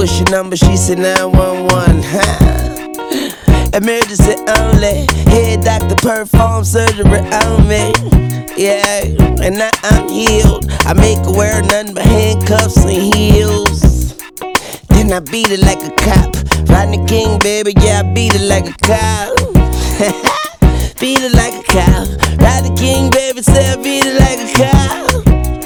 what's 0.00 0.18
your 0.18 0.30
number? 0.30 0.56
She 0.56 0.78
said 0.78 0.98
911. 0.98 2.02
Huh? 2.02 3.76
Emergency 3.76 4.34
only. 4.56 5.04
Head 5.28 5.60
doctor 5.62 5.94
perform 5.94 6.64
surgery 6.64 7.20
on 7.44 7.68
me. 7.68 7.92
Yeah, 8.56 9.04
and 9.44 9.58
now 9.58 9.70
I'm 9.82 10.08
healed. 10.08 10.72
I 10.86 10.94
make 10.94 11.18
her 11.18 11.32
wear 11.32 11.60
nothing 11.60 11.92
but 11.92 12.04
handcuffs 12.04 12.82
and 12.82 13.14
heels. 13.14 14.16
Then 14.88 15.12
I 15.12 15.20
beat 15.20 15.50
it 15.50 15.60
like 15.60 15.82
a 15.84 15.90
cop. 16.00 16.34
Rodney 16.70 17.04
King, 17.06 17.38
baby, 17.38 17.74
yeah, 17.76 18.00
I 18.00 18.14
beat 18.14 18.34
it 18.34 18.48
like 18.48 18.68
a 18.68 18.76
cop. 18.80 19.36
beat 20.98 21.20
it 21.20 21.34
like 21.34 21.52
a 21.52 21.64
cop. 21.70 22.08
Rodney 22.40 22.74
King, 22.74 23.10
baby, 23.10 23.42
say 23.42 23.70
I 23.70 23.76
beat 23.76 24.06
it 24.06 24.18
like 24.18 24.40
a 24.40 24.52
cop. 24.56 25.59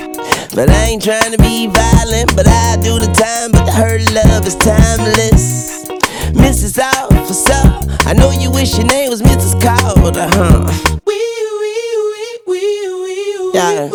But 0.55 0.71
I 0.71 0.85
ain't 0.85 1.03
trying 1.03 1.33
to 1.33 1.39
be 1.39 1.67
violent, 1.67 2.37
but 2.37 2.47
I 2.47 2.77
do 2.83 2.99
the 2.99 3.11
time. 3.13 3.51
But 3.53 3.69
her 3.75 3.99
love 4.15 4.47
is 4.47 4.55
timeless. 4.57 5.85
Mrs. 6.31 6.79
Officer, 6.79 7.63
I 8.09 8.13
know 8.13 8.31
you 8.31 8.51
wish 8.51 8.77
your 8.77 8.87
name 8.87 9.11
was 9.11 9.23
Mrs. 9.23 9.61
Calder, 9.61 10.29
huh? 10.31 10.71
Yeah, 13.55 13.89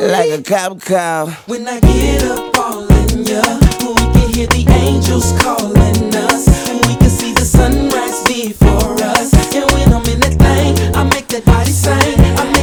like 0.00 0.30
a 0.30 0.42
cop 0.42 0.80
call. 0.80 1.30
When 1.46 1.66
I 1.66 1.80
get 1.80 2.22
up 2.24 2.56
all 2.58 2.82
in 2.82 3.24
ya, 3.24 3.42
we 3.80 3.94
can 4.14 4.32
hear 4.32 4.46
the 4.46 4.64
angels 4.70 5.32
calling 5.42 6.14
us. 6.14 6.46
We 6.86 6.94
can 6.96 7.10
see 7.10 7.32
the 7.32 7.44
sunrise 7.44 8.22
before 8.24 8.94
us. 9.02 9.32
And 9.54 9.70
when 9.72 9.92
I'm 9.92 10.06
in 10.06 10.20
that 10.20 10.34
thing, 10.38 10.94
I 10.94 11.04
make 11.04 11.28
that 11.28 11.44
body 11.44 11.70
sing. 11.70 12.61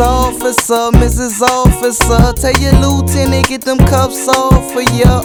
Officer, 0.00 0.90
Mrs. 0.98 1.42
Officer, 1.42 2.32
tell 2.32 2.52
your 2.60 2.72
lieutenant 2.80 3.48
get 3.48 3.62
them 3.62 3.78
cuffs 3.78 4.26
off 4.28 4.72
for 4.72 4.82
ya. 4.82 5.22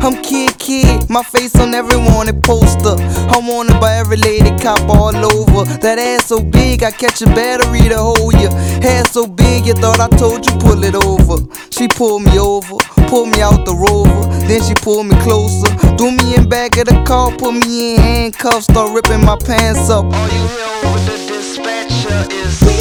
I'm 0.00 0.22
Kidd 0.22 0.58
Kidd, 0.58 1.08
my 1.10 1.22
face 1.22 1.54
on 1.58 1.74
every 1.74 1.96
wanted 1.96 2.42
poster. 2.42 2.96
I'm 3.30 3.46
wanted 3.46 3.80
by 3.80 3.94
every 3.94 4.16
lady 4.16 4.50
cop 4.62 4.80
all 4.88 5.14
over. 5.14 5.64
That 5.78 5.98
ass 5.98 6.26
so 6.26 6.42
big, 6.42 6.82
I 6.82 6.90
catch 6.90 7.22
a 7.22 7.26
battery 7.26 7.88
to 7.88 7.98
hold 7.98 8.34
ya. 8.34 8.50
Hair 8.82 9.04
so 9.04 9.26
big, 9.26 9.66
you 9.66 9.74
thought 9.74 10.00
I 10.00 10.08
told 10.16 10.46
you 10.46 10.56
pull 10.58 10.82
it 10.84 10.94
over. 10.94 11.42
She 11.70 11.88
pulled 11.88 12.22
me 12.22 12.38
over, 12.38 12.76
pulled 13.08 13.30
me 13.30 13.40
out 13.40 13.64
the 13.64 13.74
rover. 13.74 14.26
Then 14.46 14.62
she 14.62 14.74
pulled 14.74 15.06
me 15.06 15.16
closer, 15.22 15.68
threw 15.96 16.12
me 16.12 16.36
in 16.36 16.48
back 16.48 16.76
of 16.76 16.86
the 16.86 17.02
car, 17.04 17.30
put 17.32 17.52
me 17.52 17.94
in 17.94 18.00
handcuffs, 18.00 18.64
start 18.64 18.94
ripping 18.94 19.24
my 19.24 19.36
pants 19.36 19.90
up. 19.90 20.04
All 20.04 20.28
you 20.28 20.46
hear 20.48 20.90
over 20.90 21.00
the 21.06 21.16
dispatcher 21.28 22.34
is. 22.34 22.77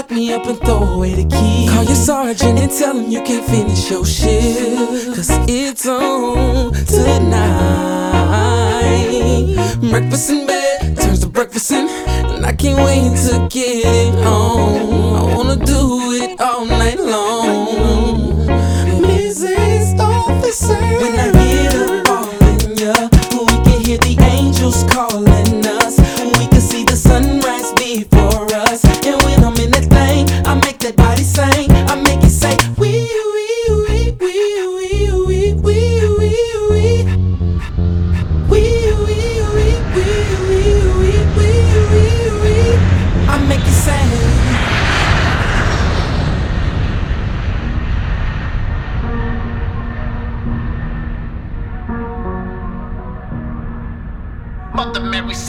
Lock 0.00 0.10
me 0.10 0.32
up 0.32 0.46
and 0.46 0.58
throw 0.60 0.82
away 0.94 1.14
the 1.14 1.28
key. 1.28 1.68
Call 1.68 1.84
your 1.84 1.94
sergeant 1.94 2.58
and 2.58 2.70
tell 2.70 2.96
him 2.96 3.10
you 3.10 3.22
can't 3.22 3.44
finish 3.44 3.90
your 3.90 4.06
shift. 4.06 5.16
Cause 5.16 5.30
it's 5.48 5.86
on 5.86 6.72
tonight. 6.72 7.40
Breakfast 9.90 10.30
in 10.30 10.46
bed 10.46 10.96
turns 10.96 11.20
to 11.20 11.26
breakfast 11.26 11.70
in. 11.72 11.88
And 11.88 12.46
I 12.46 12.52
can't 12.52 12.78
wait 12.78 13.14
to 13.28 13.46
get 13.50 14.14
home. 14.24 15.16
I 15.16 15.22
wanna 15.34 15.56
do 15.56 16.12
it 16.12 16.29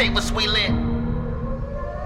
savers, 0.01 0.31
we 0.31 0.47
lit. 0.47 0.71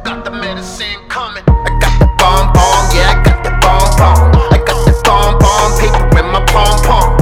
Got 0.03 0.25
the 0.25 0.31
medicine 0.31 0.99
coming. 1.07 1.43
I 1.47 1.71
got 1.79 1.95
the 1.99 2.07
bomb 2.17 2.51
bomb, 2.51 2.85
yeah, 2.91 3.13
I 3.13 3.23
got 3.23 3.43
the 3.43 3.51
bomb 3.61 3.89
bomb. 3.95 4.31
I 4.51 4.57
got 4.57 4.79
the 4.85 4.93
bomb 5.05 5.37
bomb 5.39 5.71
paper 5.79 6.19
in 6.19 6.27
my 6.33 6.43
pom 6.51 6.75
pom. 6.83 7.15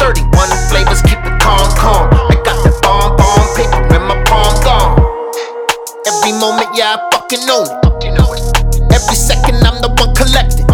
31 0.00 0.48
flavors, 0.68 1.02
keep 1.02 1.20
it 1.22 1.36
calm, 1.40 1.68
calm. 1.76 2.08
I 2.32 2.36
got 2.42 2.58
the 2.64 2.72
bomb 2.82 3.16
bomb 3.16 3.46
paper 3.54 3.94
in 3.94 4.02
my 4.08 4.16
palm 4.24 4.52
gone. 4.64 4.98
Every 6.08 6.32
moment, 6.40 6.70
yeah, 6.74 6.96
I 6.96 7.10
fucking 7.12 7.46
own 7.52 7.68
it. 7.68 7.82
Every 8.90 9.16
second, 9.16 9.62
I'm 9.62 9.80
the 9.82 9.92
one 10.00 10.14
collecting. 10.16 10.66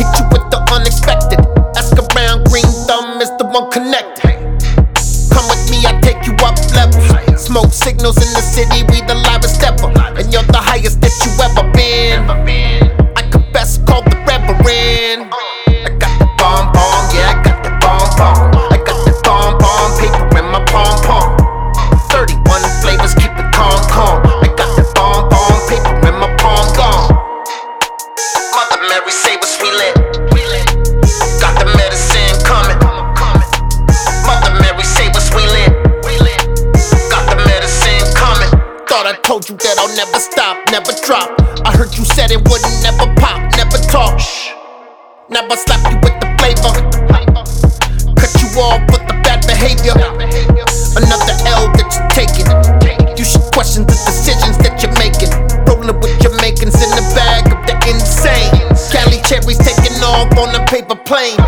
Hit 0.00 0.10
you 0.18 0.24
with 0.32 0.46
the 0.50 0.58
unexpected. 0.72 1.40
Ask 1.76 1.94
around, 1.94 2.48
green 2.48 2.66
thumb 2.88 3.20
is 3.20 3.30
the 3.38 3.46
one 3.46 3.70
connected. 3.70 4.05
Signals 7.96 8.16
in 8.18 8.32
the 8.34 8.40
city, 8.40 8.82
we 8.92 9.00
the 9.06 9.14
livest 9.14 9.62
ever. 9.62 9.88
And 10.18 10.32
you're 10.32 10.42
the 10.42 10.58
highest 10.58 11.00
that 11.00 11.12
you 11.24 11.32
ever 11.44 11.72
been. 11.72 12.65
Wouldn't 42.44 42.82
never 42.82 43.06
pop, 43.16 43.40
never 43.56 43.78
talk. 43.88 44.18
Shh. 44.18 44.50
Never 45.28 45.56
slap 45.56 45.80
you 45.90 45.98
with 46.02 46.16
the 46.20 46.28
flavor. 46.38 46.74
Cut 48.14 48.32
you 48.42 48.48
off 48.60 48.82
with 48.90 49.04
the 49.08 49.16
bad 49.22 49.46
behavior. 49.46 49.94
Another 50.96 51.34
L 51.46 51.70
that 51.78 51.88
you're 51.94 52.10
taking. 52.10 52.46
You 53.16 53.24
should 53.24 53.46
question 53.52 53.86
the 53.86 53.96
decisions 54.06 54.58
that 54.58 54.82
you're 54.82 54.96
making. 54.98 55.30
Rolling 55.66 55.98
with 56.00 56.14
your 56.22 56.34
makings 56.40 56.76
in 56.82 56.90
the 56.94 57.04
bag 57.14 57.46
of 57.52 57.62
the 57.66 57.74
insane. 57.88 58.52
Cali 58.90 59.20
cherries 59.22 59.58
taking 59.58 59.98
off 60.02 60.30
on 60.38 60.52
the 60.52 60.62
paper 60.70 60.96
plane. 60.96 61.45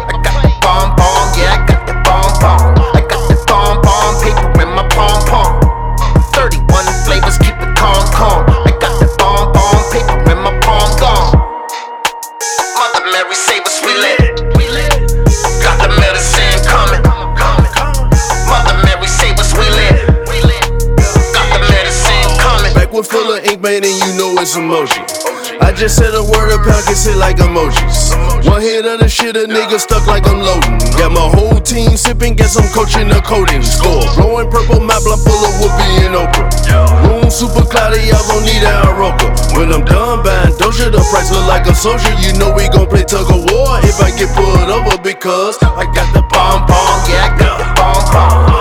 Man, 23.60 23.82
and 23.82 23.96
you 24.06 24.12
know 24.18 24.34
it's 24.38 24.56
emoji. 24.56 25.02
I 25.60 25.72
just 25.72 25.96
said 25.96 26.14
a 26.14 26.22
word, 26.22 26.54
a 26.54 26.58
pound 26.62 26.86
hit 26.86 27.16
like 27.16 27.36
emojis. 27.36 28.14
One 28.46 28.62
hit 28.62 28.86
of 28.86 29.00
the 29.00 29.08
shit, 29.08 29.36
a 29.36 29.46
nigga 29.46 29.78
stuck 29.78 30.06
like 30.06 30.26
I'm 30.26 30.40
loading. 30.40 30.78
Got 30.94 31.12
my 31.12 31.26
whole 31.26 31.60
team 31.60 31.96
sipping, 31.96 32.34
guess 32.34 32.56
I'm 32.56 32.68
coaching 32.72 33.08
the 33.08 33.20
coding 33.20 33.62
score. 33.62 34.04
Blowing 34.14 34.50
purple 34.50 34.80
my 34.80 34.94
I'm 34.98 35.18
full 35.24 35.42
of 35.42 35.54
whoopee 35.58 36.06
and 36.06 36.14
Oprah. 36.14 36.50
Room 37.08 37.30
super 37.30 37.64
cloudy, 37.66 38.06
y'all 38.06 38.22
gon' 38.28 38.44
need 38.44 38.62
a 38.62 38.72
Aroka. 38.86 39.28
When 39.56 39.72
I'm 39.72 39.84
done 39.84 40.22
buying 40.22 40.54
Doja, 40.54 40.90
the 40.92 41.02
price 41.10 41.30
look 41.32 41.46
like 41.48 41.66
a 41.66 41.74
soldier. 41.74 42.12
You 42.22 42.38
know 42.38 42.54
we 42.54 42.68
gon' 42.68 42.86
play 42.86 43.02
tug 43.02 43.26
of 43.30 43.48
war 43.50 43.80
if 43.82 43.98
I 44.00 44.14
get 44.14 44.30
pulled 44.36 44.70
over 44.70 45.00
because 45.02 45.58
I 45.62 45.84
got 45.90 46.08
the 46.14 46.22
bomb 46.30 46.66
bomb, 46.66 46.98
yeah, 47.10 47.28
I 47.28 47.38
got 47.38 47.58
the 47.58 47.68
bomb 47.74 48.04
bomb. 48.12 48.57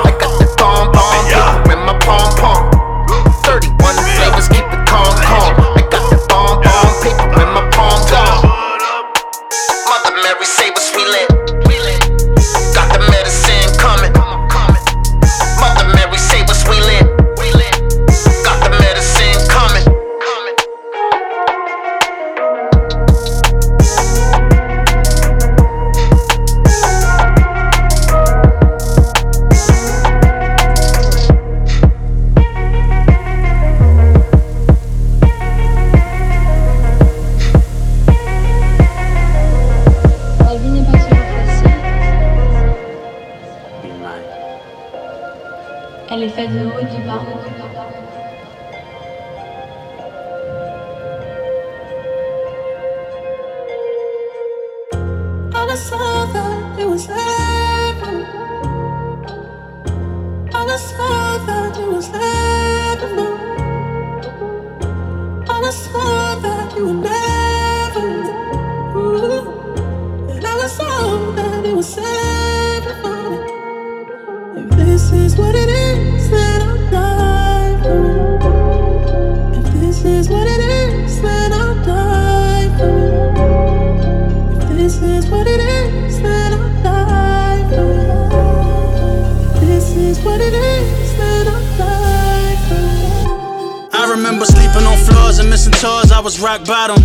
Bottom. 96.68 97.01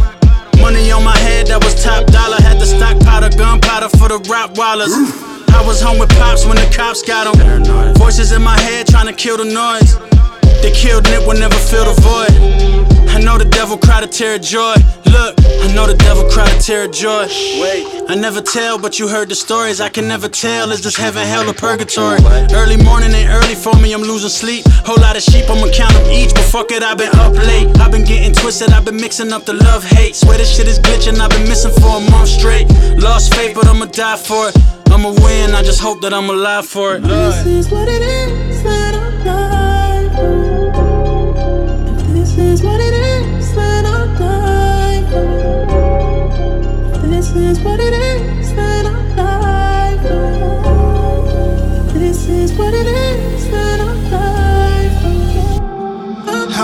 Money 0.61 0.91
on 0.91 1.05
my 1.05 1.17
head, 1.19 1.47
that 1.47 1.63
was 1.63 1.79
top 1.83 2.05
dollar. 2.11 2.37
Had 2.43 2.59
to 2.59 2.67
stockpile 2.67 3.23
the 3.23 3.31
gunpowder 3.31 3.89
for 3.97 4.11
the 4.11 4.19
Rottweilers. 4.27 4.91
I 5.55 5.63
was 5.65 5.81
home 5.81 5.99
with 5.99 6.11
pops 6.19 6.45
when 6.45 6.57
the 6.57 6.69
cops 6.75 7.03
got 7.03 7.31
them. 7.31 7.95
Voices 7.95 8.33
in 8.33 8.43
my 8.43 8.59
head 8.61 8.89
trying 8.89 9.07
to 9.07 9.15
kill 9.15 9.39
the 9.39 9.47
noise. 9.47 9.97
They 10.61 10.73
killed 10.75 11.05
Nip 11.05 11.27
will 11.27 11.39
never 11.39 11.55
fill 11.55 11.87
the 11.87 11.95
void. 12.03 12.82
I 13.13 13.21
know 13.21 13.37
the 13.37 13.45
devil 13.45 13.77
cried 13.77 14.03
a 14.03 14.07
tear 14.07 14.37
of 14.37 14.43
joy. 14.43 14.75
Look, 15.05 15.37
I 15.45 15.69
know 15.75 15.87
the 15.87 15.97
devil 15.99 16.25
cried 16.31 16.49
a 16.49 16.59
tear 16.59 16.87
of 16.87 16.93
joy. 16.93 17.29
Wait, 17.61 17.85
I 18.09 18.15
never 18.15 18.41
tell, 18.41 18.79
but 18.79 18.99
you 18.99 19.07
heard 19.07 19.29
the 19.29 19.35
stories. 19.35 19.81
I 19.83 19.91
can 19.91 20.09
never 20.09 20.29
tell. 20.29 20.73
Is 20.73 20.83
this 20.83 20.97
heaven, 20.97 21.27
hell, 21.27 21.49
or 21.49 21.53
purgatory? 21.53 22.19
Early 22.53 22.83
morning 22.83 23.13
ain't 23.13 23.29
early 23.29 23.55
for 23.55 23.77
me. 23.77 23.93
I'm 23.93 24.01
losing 24.01 24.31
sleep. 24.31 24.65
Whole 24.89 24.97
lot 24.97 25.17
of 25.17 25.23
sheep, 25.23 25.45
I'ma 25.51 25.69
count 25.73 25.93
them 25.93 26.11
each. 26.11 26.33
But 26.33 26.45
fuck 26.45 26.73
it, 26.73 26.83
I've 26.83 26.97
been 26.97 27.15
up 27.17 27.35
late. 27.35 27.69
I've 27.79 27.93
been 27.93 28.05
getting 28.05 28.33
twisted. 28.33 28.71
I've 28.71 28.87
been 28.87 28.97
mixing 28.97 29.31
up 29.31 29.45
the 29.45 29.55
love 29.55 29.85
hate. 29.85 30.17
Swear 30.17 30.39
this 30.39 30.57
shit 30.57 30.67
is 30.67 30.79
glitching. 30.79 31.21
I've 31.21 31.31
been 31.31 31.47
missing 31.47 31.73
for 31.83 31.99
a 31.99 32.11
month 32.11 32.29
straight. 32.29 32.67
Lost 32.97 33.35
faith, 33.35 33.55
but 33.55 33.67
I'ma 33.67 33.87
die 33.87 34.17
for 34.17 34.49
it. 34.49 34.57
I'ma 34.91 35.11
win. 35.11 35.55
I 35.55 35.63
just 35.63 35.81
hope 35.81 36.01
that 36.01 36.15
I'm 36.15 36.31
alive 36.31 36.67
for 36.67 36.97
it. 36.97 37.03
This 37.03 37.47
is 37.47 37.71
what 37.71 37.89
it 37.89 38.01
is, 38.01 38.65
I'll 38.65 39.25
die 39.25 40.09
for 40.17 40.63
this 42.37 42.61
is 42.61 42.63
what 42.63 42.81
it 42.81 42.87
is, 42.87 42.92
this 47.23 47.37
is 47.37 47.61
what 47.61 47.79
it 47.79 47.93
is, 47.93 48.42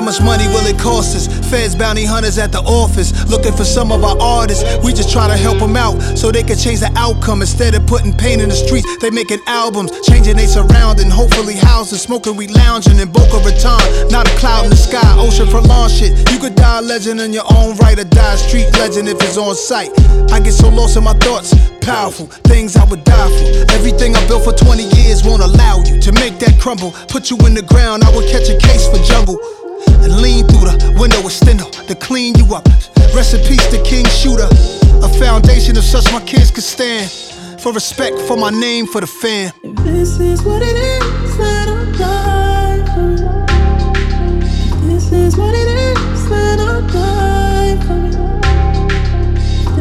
much 0.09 0.23
money 0.23 0.49
will 0.49 0.65
it 0.65 0.79
cost 0.81 1.15
us? 1.15 1.29
Feds, 1.51 1.77
bounty 1.77 2.03
hunters 2.03 2.39
at 2.39 2.51
the 2.51 2.65
office, 2.65 3.13
looking 3.29 3.53
for 3.53 3.65
some 3.65 3.93
of 3.93 4.03
our 4.03 4.17
artists. 4.19 4.65
We 4.83 4.95
just 4.95 5.13
try 5.13 5.29
to 5.29 5.37
help 5.37 5.59
them 5.59 5.77
out 5.77 6.01
so 6.17 6.33
they 6.33 6.43
can 6.43 6.57
change 6.57 6.81
the 6.81 6.91
outcome. 6.97 7.43
Instead 7.43 7.75
of 7.75 7.87
putting 7.87 8.17
pain 8.17 8.41
in 8.41 8.49
the 8.49 8.57
streets, 8.57 8.89
they 9.05 9.11
making 9.11 9.41
albums, 9.47 9.93
changing 10.09 10.37
they 10.37 10.47
surrounding. 10.47 11.11
Hopefully, 11.11 11.57
houses, 11.57 12.01
smoking, 12.01 12.37
we 12.37 12.49
lounging 12.49 12.99
in 12.99 13.13
Boca 13.13 13.37
Raton. 13.45 14.09
Not 14.09 14.25
a 14.25 14.33
cloud 14.41 14.65
in 14.65 14.71
the 14.71 14.81
sky, 14.81 15.05
ocean 15.21 15.47
for 15.47 15.61
long 15.61 15.91
shit. 15.91 16.17
You 16.33 16.39
could 16.39 16.55
die 16.55 16.79
a 16.79 16.81
legend 16.81 17.21
in 17.21 17.35
your 17.35 17.45
own 17.53 17.77
right 17.77 17.99
or 17.99 18.09
die 18.09 18.33
a 18.33 18.39
street 18.39 18.73
legend 18.81 19.09
if 19.09 19.21
it's 19.21 19.37
on 19.37 19.55
sight. 19.55 19.93
I 20.33 20.41
get 20.41 20.57
so 20.57 20.71
lost 20.71 20.97
in 20.97 21.05
my 21.05 21.13
thoughts, 21.21 21.53
powerful 21.85 22.33
things 22.49 22.77
I 22.77 22.85
would 22.89 23.05
die 23.05 23.29
for. 23.29 23.77
Everything 23.77 24.17
I 24.17 24.27
built 24.27 24.45
for 24.45 24.57
20 24.57 24.85
years 24.97 25.23
won't 25.23 25.43
allow 25.43 25.85
you 25.85 26.01
to 26.01 26.13
make 26.13 26.39
that 26.41 26.57
crumble. 26.59 26.93
Put 27.13 27.29
you 27.29 27.37
in 27.45 27.53
the 27.53 27.63
ground, 27.63 28.05
I 28.05 28.11
would 28.17 28.25
catch 28.33 28.49
a 28.49 28.57
case 28.57 28.89
for 28.89 28.97
jungle. 29.05 29.37
And 30.03 30.21
lean 30.21 30.47
through 30.47 30.67
the 30.71 30.97
window 30.99 31.21
extender 31.23 31.71
to 31.87 31.95
clean 31.95 32.35
you 32.37 32.55
up. 32.55 32.67
Rest 33.15 33.35
in 33.35 33.41
peace 33.47 33.67
to 33.69 33.83
King 33.83 34.07
Shooter. 34.07 34.49
A 35.03 35.09
foundation 35.19 35.77
of 35.77 35.85
such 35.85 36.11
my 36.13 36.21
kids 36.21 36.51
could 36.51 36.65
stand. 36.65 37.11
For 37.61 37.73
respect 37.73 38.19
for 38.21 38.37
my 38.37 38.51
name 38.51 38.87
for 38.87 39.01
the 39.01 39.07
fam. 39.07 39.53
This 39.85 40.21
is 40.21 40.43
what 40.43 40.63
it 40.63 40.77
is 40.77 41.37
that 41.39 41.69
I'll 41.69 41.93
die 41.93 42.85
for. 42.95 43.17
This 44.87 45.13
is 45.13 45.37
what 45.37 45.55
it 45.55 45.69
is 45.69 46.29
that 46.29 46.61
I'll 46.61 46.83
die 46.89 47.77
for. 47.87 48.09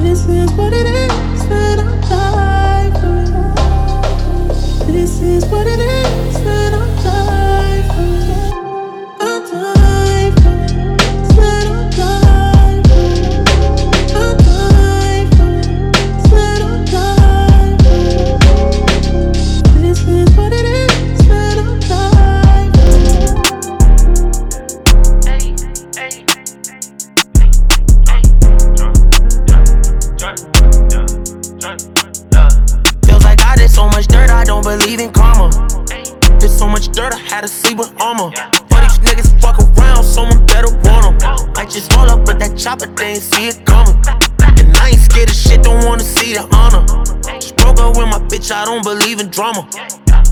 This 0.02 0.28
is 0.28 0.52
what 0.54 0.74
it 0.74 0.86
is 0.86 1.07
don't 34.62 34.80
believe 34.80 34.99
in 34.99 35.12
karma. 35.12 35.49
Did 36.39 36.49
so 36.49 36.68
much 36.68 36.89
dirt, 36.89 37.14
I 37.14 37.20
had 37.30 37.41
to 37.41 37.47
sleep 37.47 37.78
with 37.78 37.93
armor. 38.01 38.32
But 38.70 38.82
these 38.82 38.99
niggas 38.99 39.39
fuck 39.41 39.60
around, 39.60 40.03
someone 40.03 40.45
better 40.45 40.72
want 40.86 41.05
'em. 41.05 41.53
I 41.55 41.66
just 41.66 41.93
roll 41.93 42.10
up 42.10 42.28
with 42.28 42.39
that 42.39 42.58
chopper, 42.58 42.88
they 42.88 43.14
ain't 43.14 43.22
see 43.22 43.47
it 43.49 43.66
coming. 43.66 43.97
And 44.60 44.78
I 44.78 44.89
ain't 44.89 45.01
scared 45.01 45.30
of 45.30 45.36
shit, 45.36 45.62
don't 45.64 45.86
wanna 45.86 46.03
see 46.03 46.34
the 46.34 46.43
honor. 46.55 46.84
Just 47.39 47.55
broke 47.58 47.80
up 47.80 47.97
with 47.97 48.08
my 48.08 48.20
bitch, 48.30 48.51
I 48.51 48.66
don't 48.66 48.84
believe 48.84 49.20
in 49.20 49.30
drama. 49.30 49.68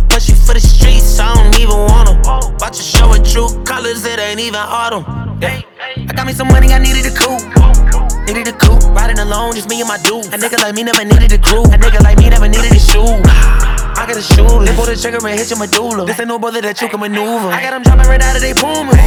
But 0.10 0.22
she 0.22 0.34
for 0.34 0.54
the 0.54 0.60
streets, 0.60 1.20
I 1.20 1.34
don't 1.36 1.60
even 1.60 1.78
wanna. 1.92 2.14
About 2.58 2.74
to 2.74 2.82
show 2.82 3.08
her 3.14 3.20
true 3.20 3.50
colors, 3.64 4.06
it 4.06 4.20
ain't 4.20 4.40
even 4.40 4.56
autumn. 4.56 5.06
Yeah. 5.42 5.62
I 6.10 6.14
got 6.14 6.26
me 6.26 6.34
some 6.34 6.48
money, 6.48 6.74
I 6.74 6.80
needed 6.80 7.06
a 7.06 7.12
coupe. 7.12 7.44
Needed 8.26 8.48
a 8.48 8.54
coupe, 8.54 8.84
riding 8.98 9.20
alone, 9.20 9.54
just 9.54 9.70
me 9.70 9.82
and 9.82 9.88
my 9.88 9.98
dude. 9.98 10.26
A 10.34 10.38
nigga 10.38 10.58
like 10.64 10.74
me 10.74 10.82
never 10.82 11.06
needed 11.06 11.32
a 11.32 11.38
crew. 11.38 11.64
A 11.66 11.78
nigga 11.78 12.02
like 12.02 12.18
me 12.18 12.30
never 12.30 12.48
needed 12.48 12.72
a 12.72 12.80
shoe. 12.80 13.22
I 13.96 14.06
got 14.06 14.18
a 14.18 14.22
shoe, 14.22 14.44
they 14.64 14.76
pull 14.76 14.86
the 14.86 14.96
trigger 14.96 15.24
and 15.26 15.40
hit 15.40 15.50
your 15.50 15.60
medulla. 15.60 16.06
This 16.06 16.20
ain't 16.20 16.28
no 16.28 16.38
brother 16.38 16.62
that 16.62 16.82
you 16.82 16.88
can 16.90 17.00
maneuver. 17.00 17.50
I 17.50 17.62
got 17.64 17.72
them 17.72 17.84
dropping 17.84 18.08
right 18.08 18.22
out 18.22 18.36
of 18.36 18.42
they 18.42 18.54
boomers. 18.54 19.00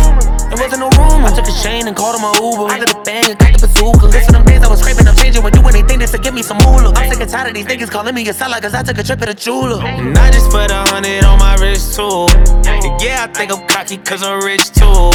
There 0.49 0.57
wasn't 0.57 0.81
no 0.81 0.89
room. 0.97 1.29
I 1.29 1.31
took 1.37 1.45
a 1.45 1.55
chain 1.63 1.87
and 1.87 1.95
called 1.95 2.17
him 2.17 2.25
a 2.25 2.33
Uber. 2.41 2.73
I 2.73 2.81
did 2.81 2.89
a 2.89 2.99
bang 3.05 3.29
and 3.29 3.39
got 3.39 3.53
the 3.61 3.69
bazooka. 3.69 4.07
This 4.09 4.27
Listen, 4.27 4.33
them 4.33 4.45
days 4.45 4.63
I 4.65 4.69
was 4.69 4.81
scraping, 4.81 5.07
I'm 5.07 5.17
changing, 5.17 5.43
would 5.43 5.53
do 5.53 5.61
anything 5.69 6.01
just 6.01 6.15
to 6.15 6.19
give 6.19 6.33
me 6.35 6.43
some 6.43 6.59
moolah. 6.65 6.93
I'm 6.97 7.13
sick 7.13 7.21
and 7.21 7.31
tired 7.31 7.49
of 7.49 7.55
these 7.55 7.67
niggas 7.67 7.91
calling 7.91 8.15
me 8.15 8.27
a 8.29 8.33
seller, 8.33 8.61
cause 8.61 8.75
I 8.75 8.83
took 8.83 8.99
a 8.99 9.05
trip 9.05 9.21
at 9.23 9.29
a 9.29 9.35
jeweler. 9.35 9.85
And 9.85 10.17
I 10.17 10.31
just 10.31 10.51
put 10.51 10.71
a 10.71 10.83
hundred 10.89 11.25
on 11.25 11.39
my 11.39 11.55
wrist 11.61 11.95
too. 11.95 12.27
Yeah, 13.05 13.25
I 13.25 13.33
think 13.33 13.53
I'm 13.53 13.67
cocky 13.69 13.99
cause 13.99 14.23
I'm 14.23 14.41
rich 14.43 14.73
too. 14.73 15.13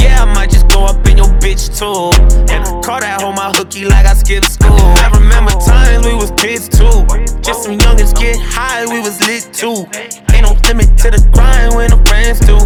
Yeah, 0.00 0.24
I 0.24 0.32
might 0.34 0.50
just 0.50 0.68
go 0.68 0.84
up 0.84 1.06
in 1.06 1.16
your 1.18 1.30
bitch 1.44 1.72
too. 1.76 2.10
And 2.52 2.64
I 2.64 2.70
call 2.80 3.00
that 3.00 3.20
hoe 3.20 3.32
my 3.32 3.52
hooky 3.52 3.84
like 3.84 4.06
I 4.06 4.14
skipped 4.14 4.50
school. 4.50 4.72
I 4.74 5.12
remember 5.12 5.52
times 5.60 6.06
we 6.06 6.14
was 6.14 6.32
kids 6.40 6.68
too. 6.68 7.04
Just 7.40 7.64
some 7.64 7.78
youngins 7.78 8.16
get 8.18 8.36
high, 8.40 8.84
we 8.94 9.00
was 9.00 9.18
lit 9.26 9.52
too. 9.52 9.86
Ain't 10.32 10.46
no 10.46 10.54
limit 10.68 10.96
to 11.02 11.10
the 11.10 11.20
grind 11.34 11.74
when 11.74 11.90
the 11.90 11.98
friends 12.06 12.38
do. 12.38 12.56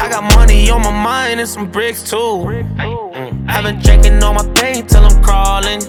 I 0.00 0.08
got 0.08 0.24
money 0.34 0.70
on 0.70 0.80
my 0.80 0.90
mind 0.90 1.38
and 1.38 1.48
some 1.48 1.70
bricks 1.70 2.02
too. 2.02 2.16
Mm. 2.16 3.44
I've 3.46 3.64
been 3.64 3.78
drinking 3.80 4.22
all 4.22 4.32
my 4.32 4.46
pain 4.54 4.86
till 4.86 5.04
I'm 5.04 5.22
crawling. 5.22 5.82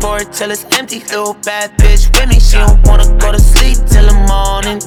Pour 0.00 0.18
it 0.20 0.32
till 0.32 0.50
it's 0.50 0.64
empty. 0.76 1.00
Little 1.00 1.34
bad 1.42 1.70
bitch 1.78 2.12
with 2.14 2.28
me. 2.28 2.38
She 2.38 2.56
don't 2.58 2.86
wanna 2.86 3.08
go 3.16 3.32
to 3.32 3.40
sleep 3.40 3.78
till 3.88 4.04
the 4.04 4.18
morning. 4.28 4.78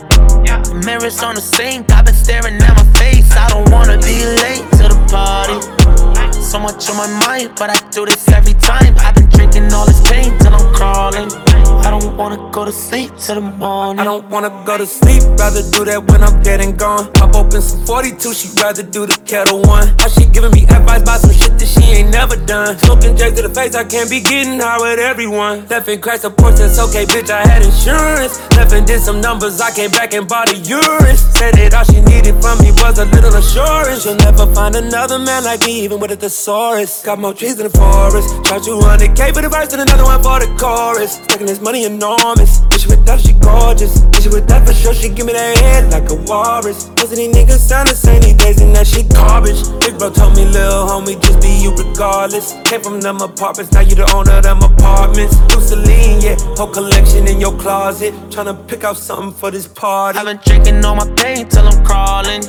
Mirrors 0.85 1.23
on 1.23 1.33
the 1.33 1.41
sink. 1.41 1.91
I've 1.91 2.05
been 2.05 2.13
staring 2.13 2.61
at 2.61 2.75
my 2.77 2.85
face. 2.99 3.31
I 3.35 3.49
don't 3.49 3.71
wanna 3.71 3.97
be 3.97 4.21
late 4.45 4.65
to 4.77 4.85
the 4.93 4.99
party. 5.09 6.20
So 6.51 6.59
much 6.59 6.89
on 6.89 6.97
my 6.97 7.07
mind, 7.25 7.51
but 7.55 7.69
I 7.69 7.79
do 7.91 8.05
this 8.05 8.27
every 8.27 8.53
time. 8.55 8.93
I've 8.97 9.15
been 9.15 9.29
drinking 9.29 9.71
all 9.71 9.85
this 9.85 10.01
pain 10.11 10.37
till 10.39 10.53
I'm 10.53 10.75
crawling. 10.75 11.31
I 11.79 11.89
don't 11.89 12.17
wanna 12.17 12.49
go 12.51 12.65
to 12.65 12.73
sleep 12.73 13.11
till 13.17 13.35
the 13.35 13.41
morning. 13.41 14.01
I 14.01 14.03
don't 14.03 14.29
wanna 14.29 14.49
go 14.65 14.77
to 14.77 14.85
sleep, 14.85 15.23
rather 15.39 15.63
do 15.71 15.85
that 15.85 16.03
when 16.11 16.21
I'm 16.21 16.41
and 16.45 16.77
gone. 16.77 17.11
Pop 17.13 17.35
open 17.35 17.61
some 17.61 17.85
42, 17.85 18.33
she'd 18.33 18.59
rather 18.61 18.83
do 18.83 19.05
the 19.05 19.17
Ketel 19.23 19.61
One. 19.61 19.87
How 19.99 20.09
she 20.09 20.25
giving 20.25 20.51
me 20.51 20.63
advice 20.63 21.01
about 21.01 21.21
some 21.21 21.31
shit 21.31 21.57
that 21.57 21.67
she 21.67 21.83
ain't 21.95 22.11
never 22.11 22.35
done. 22.35 22.77
Smoking 22.79 23.15
J 23.15 23.31
to 23.31 23.41
the 23.43 23.49
face, 23.49 23.73
I 23.73 23.85
can't 23.85 24.09
be 24.09 24.19
getting 24.19 24.59
high 24.59 24.77
with 24.77 24.99
everyone. 24.99 25.65
Left 25.69 25.87
and 25.87 26.01
crashed 26.01 26.25
a 26.25 26.29
Porsche, 26.29 26.67
that's 26.67 26.79
okay, 26.79 27.05
bitch, 27.05 27.29
I 27.29 27.47
had 27.47 27.63
insurance. 27.63 28.39
Left 28.57 28.73
and 28.73 28.85
did 28.85 29.01
some 29.01 29.21
numbers, 29.21 29.61
I 29.61 29.71
came 29.71 29.91
back 29.91 30.13
and 30.13 30.27
bought 30.27 30.51
a 30.51 30.57
urine. 30.57 31.15
Said 31.15 31.55
that 31.55 31.73
all 31.73 31.85
she 31.85 32.01
needed 32.01 32.35
from 32.41 32.59
me 32.59 32.71
was 32.83 32.99
a 32.99 33.05
little 33.05 33.33
assurance. 33.33 34.03
She'll 34.03 34.15
never 34.15 34.45
find 34.53 34.75
another 34.75 35.17
man 35.17 35.43
like 35.45 35.65
me, 35.65 35.81
even 35.81 35.99
with 35.99 36.11
a 36.11 36.17
thesaurus. 36.41 37.03
Got 37.03 37.19
more 37.19 37.33
trees 37.33 37.59
in 37.59 37.69
the 37.69 37.77
forest. 37.77 38.29
Charge 38.45 38.63
200k 38.63 39.33
for 39.33 39.41
the 39.41 39.49
verse 39.49 39.71
and 39.73 39.81
another 39.81 40.03
one 40.03 40.21
for 40.23 40.39
the 40.39 40.49
chorus. 40.57 41.13
Stacking 41.13 41.45
this 41.45 41.61
money 41.61 41.85
enormous. 41.85 42.61
Wish 42.71 42.87
with 42.87 43.05
that 43.05 43.21
she 43.21 43.33
gorgeous. 43.33 44.01
Wish 44.13 44.25
with 44.25 44.47
that 44.47 44.65
for 44.65 44.73
sure, 44.73 44.93
she 44.93 45.09
give 45.09 45.27
me 45.27 45.33
that 45.33 45.57
head 45.59 45.91
like 45.91 46.09
a 46.09 46.15
walrus. 46.15 46.89
Most 46.97 47.13
of 47.13 47.17
these 47.17 47.33
niggas 47.35 47.61
sound 47.61 47.89
the 47.89 47.95
same 47.95 48.21
these 48.21 48.33
days 48.33 48.59
and 48.61 48.75
that 48.75 48.87
shit 48.87 49.07
garbage. 49.09 49.61
Big 49.81 49.97
bro 49.99 50.09
told 50.09 50.35
me, 50.35 50.45
lil 50.45 50.89
homie, 50.89 51.21
just 51.21 51.41
be 51.41 51.53
you 51.61 51.71
regardless. 51.75 52.53
Came 52.65 52.81
from 52.81 53.01
them 53.01 53.21
apartments, 53.21 53.71
now 53.71 53.81
you 53.81 53.93
the 53.93 54.09
owner 54.15 54.33
of 54.33 54.43
them 54.43 54.63
apartments. 54.63 55.35
Luceline, 55.53 56.23
yeah, 56.23 56.35
whole 56.57 56.73
collection 56.73 57.27
in 57.27 57.39
your 57.39 57.53
closet. 57.59 58.13
Tryna 58.33 58.67
pick 58.67 58.83
out 58.83 58.97
something 58.97 59.31
for 59.31 59.51
this 59.51 59.67
party. 59.67 60.17
I've 60.17 60.25
been 60.25 60.39
drinking 60.43 60.83
all 60.85 60.95
my 60.95 61.07
pain 61.21 61.47
till 61.47 61.67
I'm 61.67 61.85
crawling. 61.85 62.41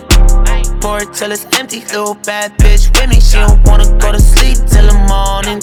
It 0.85 1.15
till 1.15 1.31
it's 1.31 1.47
empty. 1.59 1.81
Little 1.95 2.15
bad 2.15 2.59
bitch 2.59 2.91
with 2.91 3.09
me. 3.09 3.21
She 3.21 3.39
don't 3.39 3.63
wanna 3.69 3.87
go 3.99 4.11
to 4.11 4.19
sleep 4.19 4.59
till 4.67 4.87
the 4.91 4.99
morning. 5.07 5.63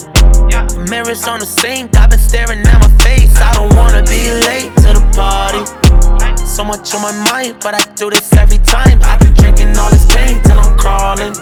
Mirrors 0.89 1.27
on 1.27 1.39
the 1.39 1.45
sink. 1.45 1.93
I've 1.97 2.09
been 2.09 2.19
staring 2.19 2.59
at 2.65 2.79
my 2.79 2.87
face. 3.03 3.35
I 3.35 3.53
don't 3.53 3.75
wanna 3.75 4.01
be 4.03 4.31
late 4.47 4.73
to 4.77 4.95
the 4.95 5.03
party. 5.13 5.59
So 6.45 6.63
much 6.63 6.95
on 6.95 7.01
my 7.01 7.11
mind, 7.31 7.57
but 7.59 7.75
I 7.75 7.83
do 7.95 8.09
this 8.09 8.31
every 8.33 8.59
time. 8.59 8.99
I've 9.03 9.19
been 9.19 9.33
drinking 9.33 9.77
all 9.77 9.89
this 9.89 10.05
pain 10.05 10.41
till 10.43 10.57
I'm 10.57 10.77
crawling. 10.77 11.35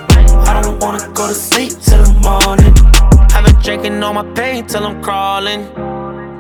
I 0.50 0.60
don't 0.64 0.80
wanna 0.82 1.08
go 1.14 1.28
to 1.28 1.36
sleep 1.36 1.74
till 1.80 2.04
the 2.04 2.14
morning. 2.26 2.74
I've 3.36 3.46
been 3.46 3.62
drinking 3.62 4.04
all 4.04 4.14
my 4.14 4.26
pain 4.34 4.66
till 4.66 4.86
I'm 4.86 5.04
crawling. 5.04 5.97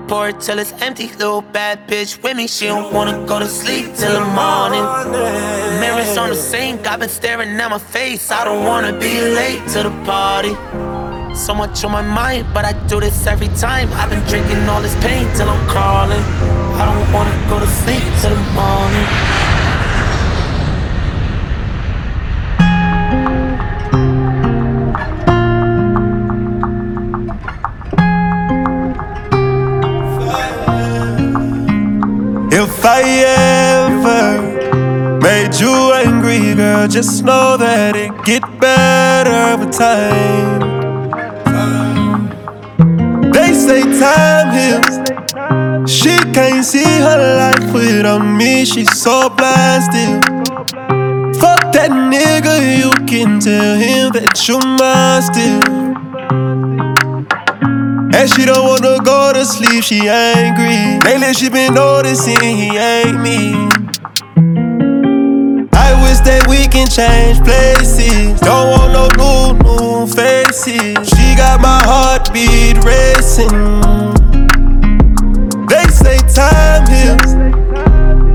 Pour 0.07 0.31
till 0.31 0.59
it's 0.59 0.71
empty. 0.81 1.07
Little 1.19 1.41
bad 1.41 1.85
bitch 1.87 2.23
with 2.23 2.37
me. 2.37 2.47
She 2.47 2.65
don't 2.67 2.93
wanna 2.93 3.25
go 3.25 3.39
to 3.39 3.47
sleep 3.47 3.93
till 3.95 4.13
the 4.13 4.25
morning. 4.41 4.83
Mirrors 5.81 6.17
on 6.17 6.29
the 6.29 6.35
sink. 6.35 6.87
I've 6.87 7.01
been 7.01 7.09
staring 7.09 7.49
at 7.59 7.69
my 7.69 7.77
face. 7.77 8.31
I 8.31 8.45
don't 8.45 8.63
wanna 8.63 8.93
be 8.93 9.19
late 9.19 9.67
to 9.73 9.83
the 9.83 9.91
party. 10.05 10.55
So 11.35 11.53
much 11.53 11.83
on 11.83 11.91
my 11.91 12.01
mind, 12.01 12.47
but 12.53 12.63
I 12.63 12.71
do 12.87 12.99
this 13.01 13.27
every 13.27 13.49
time. 13.49 13.89
I've 13.93 14.09
been 14.09 14.23
drinking 14.29 14.67
all 14.69 14.81
this 14.81 14.95
pain 15.03 15.27
till 15.35 15.49
I'm 15.49 15.67
crawling. 15.67 16.23
I 16.79 16.85
don't 16.85 17.11
wanna 17.11 17.35
go 17.49 17.59
to 17.59 17.67
sleep 17.67 18.03
till 18.21 18.33
the 18.33 18.45
morning. 18.55 19.46
I 32.89 33.01
ever 33.83 35.19
made 35.19 35.53
you 35.59 35.91
angry, 35.91 36.55
girl, 36.55 36.87
just 36.87 37.21
know 37.21 37.57
that 37.57 37.97
it 37.97 38.11
get 38.23 38.43
better 38.61 39.57
with 39.59 39.77
time. 39.77 40.61
They 43.33 43.53
say 43.53 43.81
time 43.99 44.53
heals. 44.55 45.91
She 45.91 46.15
can't 46.31 46.63
see 46.63 46.85
her 46.85 47.19
life 47.37 47.73
without 47.73 48.23
me. 48.23 48.63
She's 48.63 48.97
so 48.97 49.35
still. 49.83 50.21
Fuck 51.41 51.73
that 51.73 51.91
nigga, 51.91 52.55
you 52.79 52.91
can 53.05 53.41
tell 53.41 53.75
him 53.75 54.13
that 54.13 54.47
you're 54.47 54.63
mine 54.63 55.21
still. 55.23 56.86
And 58.13 58.29
she 58.29 58.45
don't 58.45 58.65
wanna 58.65 58.97
go 59.03 59.33
to 59.33 59.45
sleep, 59.45 59.83
she 59.83 60.07
angry. 60.07 60.99
Lately 61.05 61.33
she 61.33 61.49
been 61.49 61.73
noticing 61.73 62.39
he 62.39 62.77
ain't 62.77 63.21
me. 63.21 63.53
I 65.73 65.93
wish 66.03 66.19
that 66.27 66.45
we 66.49 66.67
can 66.67 66.87
change 66.87 67.39
places. 67.43 68.39
Don't 68.41 68.69
want 68.71 68.93
no 68.93 69.05
new, 69.19 69.57
new 69.63 70.07
faces. 70.07 70.97
She 71.09 71.35
got 71.35 71.61
my 71.61 71.81
heartbeat 71.83 72.83
racing. 72.83 73.51
They 75.67 75.85
say 75.91 76.17
time 76.33 76.87
heals. 76.87 77.33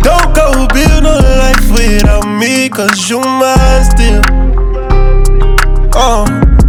Don't 0.02 0.34
go 0.34 0.66
build 0.68 1.04
a 1.04 1.18
life 1.40 1.70
without 1.72 2.26
me, 2.26 2.68
cause 2.68 3.08
you 3.08 3.20
mine 3.20 3.84
still. 3.84 4.22
Uh, 5.94 6.24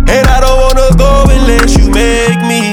and 0.08 0.28
I 0.28 0.40
don't 0.42 0.60
wanna 0.60 0.90
go 0.98 1.26
unless 1.30 1.78
you 1.78 1.90
make 1.90 2.40
me. 2.48 2.73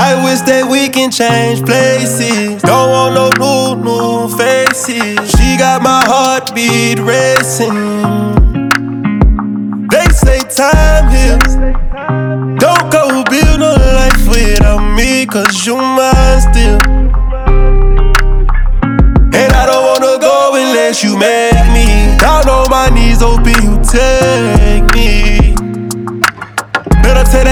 I 0.00 0.14
wish 0.24 0.42
that 0.42 0.70
we 0.70 0.88
can 0.88 1.10
change 1.10 1.66
places. 1.66 2.62
Don't 2.62 2.90
want 2.94 3.14
no 3.18 3.26
new, 3.34 3.82
new 3.82 4.28
faces. 4.30 5.18
She 5.34 5.58
got 5.58 5.82
my 5.82 6.04
heartbeat 6.06 7.00
racing. 7.02 7.74
They 9.90 10.06
say 10.14 10.38
time 10.46 11.10
heals. 11.10 11.58
Don't 12.62 12.86
go 12.94 13.24
build 13.26 13.60
a 13.60 13.74
life 13.98 14.22
without 14.30 14.86
me, 14.94 15.26
cause 15.26 15.66
you 15.66 15.74
mine 15.74 16.40
still. 16.46 16.78
And 19.34 19.50
I 19.50 19.66
don't 19.66 19.82
wanna 19.82 20.14
go 20.22 20.54
unless 20.54 21.02
you 21.02 21.18
make 21.18 21.66
me. 21.74 22.16
Down 22.18 22.48
on 22.48 22.70
my 22.70 22.88
knees, 22.94 23.18
hoping 23.20 23.58
you 23.66 23.74
take 23.82 24.57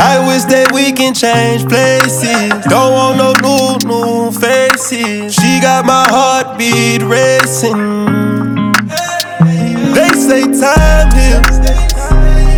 I 0.00 0.18
wish 0.28 0.44
that 0.44 0.70
we 0.72 0.92
can 0.92 1.12
change 1.12 1.66
places. 1.66 2.50
Don't 2.70 2.92
want 2.94 3.18
no 3.18 3.34
new, 3.42 3.78
new 3.88 4.30
faces. 4.30 5.34
She 5.34 5.60
got 5.60 5.84
my 5.84 6.06
heartbeat 6.08 7.02
racing. 7.02 8.06
They 9.94 10.08
say 10.14 10.46
time 10.54 11.10
heals. 11.18 11.58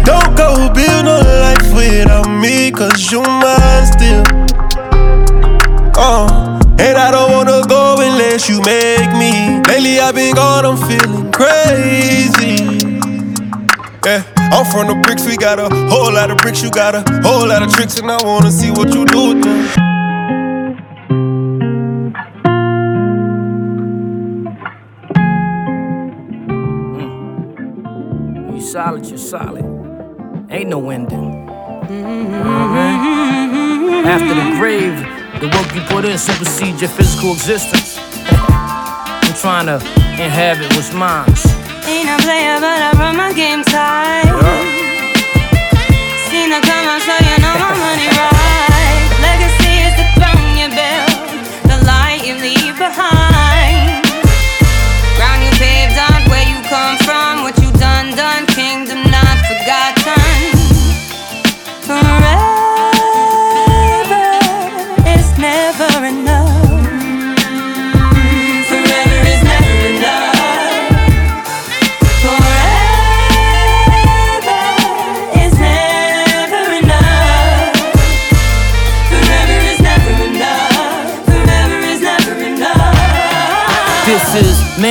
Don't 0.04 0.36
go 0.36 0.68
build 0.72 1.06
a 1.08 1.20
life 1.40 1.68
without 1.74 2.28
me, 2.28 2.70
cause 2.70 3.10
you 3.10 3.22
mine 3.22 3.86
still. 3.88 4.24
Uh, 5.96 6.60
and 6.78 6.96
I 6.96 7.10
don't 7.10 7.32
wanna 7.32 7.62
go 7.66 7.96
unless 7.98 8.48
you 8.48 8.60
make 8.60 9.12
me. 9.16 9.60
Lately 9.68 9.98
I've 9.98 10.14
been 10.14 10.34
gone, 10.34 10.66
I'm 10.66 10.76
feeling 10.76 11.32
crazy. 11.32 12.60
Yeah, 14.04 14.24
I'm 14.52 14.64
from 14.66 14.88
the 14.88 14.94
bricks, 15.02 15.24
we 15.26 15.36
got 15.36 15.58
a 15.58 15.68
whole 15.88 16.12
lot 16.12 16.30
of 16.30 16.38
bricks, 16.38 16.60
you 16.62 16.70
got 16.70 16.94
a 16.94 17.02
whole 17.22 17.46
lot 17.46 17.62
of 17.62 17.72
tricks, 17.72 17.98
and 17.98 18.10
I 18.10 18.22
wanna 18.22 18.50
see 18.50 18.70
what 18.70 18.92
you 18.92 19.06
do 19.06 19.28
with 19.28 19.44
them. 19.44 19.68
Mm. 26.90 28.54
You 28.54 28.60
solid, 28.60 29.06
you 29.06 29.16
solid. 29.18 29.64
Ain't 30.50 30.68
no 30.68 30.90
ending. 30.90 31.48
After 34.04 34.34
the 34.34 34.56
grave, 34.58 34.98
the 35.40 35.46
work 35.46 35.74
you 35.74 35.82
put 35.82 36.04
in 36.04 36.18
supersedes 36.18 36.80
your 36.80 36.90
physical 36.90 37.32
existence. 37.32 37.98
I'm 38.28 39.34
trying 39.34 39.66
to 39.66 39.76
inhabit 40.20 40.74
what's 40.74 40.92
mine. 40.92 41.59
Ain't 41.86 42.08
a 42.08 42.16
player, 42.22 42.60
but 42.60 42.78
I 42.82 42.92
run 42.98 43.16
my 43.16 43.32
game 43.32 43.62
tight. 43.62 44.28
Seen 46.28 46.50
the 46.50 46.60
come 46.60 47.00
so 47.00 47.14
you 47.26 47.36
know 47.42 47.54
my 47.58 47.72
money 47.78 48.08
right. 48.08 48.39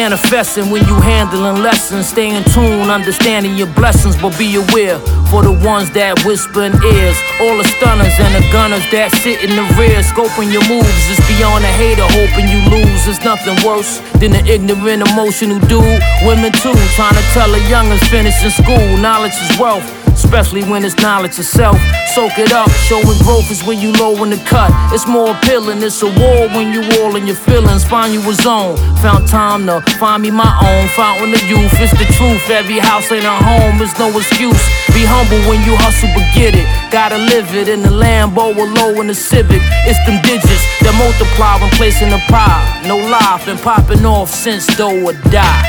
Manifesting 0.09 0.71
when 0.71 0.81
you 0.87 0.95
handling 1.01 1.61
lessons. 1.61 2.07
Stay 2.07 2.33
in 2.35 2.43
tune, 2.45 2.89
understanding 2.89 3.55
your 3.55 3.69
blessings, 3.77 4.17
but 4.17 4.35
be 4.39 4.55
aware 4.55 4.97
for 5.29 5.43
the 5.43 5.53
ones 5.61 5.91
that 5.91 6.17
whisper 6.25 6.65
in 6.65 6.73
ears. 6.81 7.17
All 7.37 7.53
the 7.53 7.67
stunners 7.77 8.17
and 8.17 8.33
the 8.33 8.41
gunners 8.49 8.81
that 8.89 9.13
sit 9.21 9.45
in 9.45 9.53
the 9.53 9.65
rear, 9.77 10.01
scoping 10.01 10.49
your 10.49 10.65
moves. 10.65 10.89
It's 11.13 11.21
beyond 11.29 11.61
a 11.61 11.73
hater, 11.77 12.09
hoping 12.09 12.49
you 12.49 12.57
lose. 12.73 13.05
There's 13.05 13.21
nothing 13.21 13.53
worse 13.61 14.01
than 14.17 14.33
an 14.33 14.49
ignorant, 14.49 15.05
emotional 15.13 15.61
dude. 15.69 16.01
Women 16.25 16.57
too, 16.57 16.73
trying 16.97 17.13
to 17.13 17.25
tell 17.37 17.53
a 17.53 17.61
youngers 17.69 18.01
finishing 18.09 18.49
school. 18.49 18.97
Knowledge 18.97 19.37
is 19.37 19.61
wealth. 19.61 19.85
Especially 20.19 20.63
when 20.63 20.83
it's 20.83 20.95
knowledge 20.97 21.39
itself. 21.39 21.79
Soak 22.13 22.37
it 22.37 22.51
up, 22.51 22.69
showing 22.89 23.17
growth 23.23 23.49
is 23.49 23.63
when 23.63 23.79
you 23.79 23.93
low 23.93 24.21
in 24.23 24.29
the 24.29 24.41
cut. 24.45 24.69
It's 24.93 25.07
more 25.07 25.31
appealing, 25.31 25.81
it's 25.81 26.03
a 26.03 26.07
war 26.07 26.51
when 26.51 26.73
you 26.73 26.83
all 26.99 27.15
in 27.15 27.25
your 27.25 27.37
feelings. 27.37 27.83
Find 27.85 28.13
you 28.13 28.21
a 28.29 28.33
zone. 28.33 28.77
Found 29.01 29.27
time 29.27 29.65
to 29.67 29.79
find 29.97 30.21
me 30.21 30.29
my 30.29 30.51
own. 30.59 30.87
Fountain 30.89 31.33
of 31.33 31.43
youth, 31.47 31.71
it's 31.79 31.95
the 31.97 32.05
truth. 32.13 32.49
Every 32.49 32.79
house 32.79 33.09
ain't 33.11 33.23
a 33.23 33.31
home, 33.31 33.79
there's 33.79 33.97
no 33.97 34.11
excuse. 34.11 34.59
Be 34.93 35.07
humble 35.07 35.39
when 35.49 35.63
you 35.63 35.73
hustle, 35.79 36.11
but 36.13 36.27
get 36.35 36.53
it. 36.53 36.67
Gotta 36.91 37.17
live 37.17 37.55
it 37.55 37.69
in 37.69 37.81
the 37.81 37.89
Lambo 37.89 38.53
or 38.57 38.67
low 38.67 38.99
in 39.01 39.07
the 39.07 39.15
Civic. 39.15 39.61
It's 39.87 39.97
them 40.05 40.21
digits 40.27 40.65
that 40.83 40.93
multiply 40.99 41.57
when 41.63 41.71
placing 41.79 42.09
the 42.09 42.21
pie. 42.27 42.83
No 42.85 42.97
life, 42.97 43.45
been 43.45 43.57
popping 43.57 44.05
off 44.05 44.29
since 44.29 44.67
do 44.75 44.89
or 45.07 45.13
die. 45.31 45.63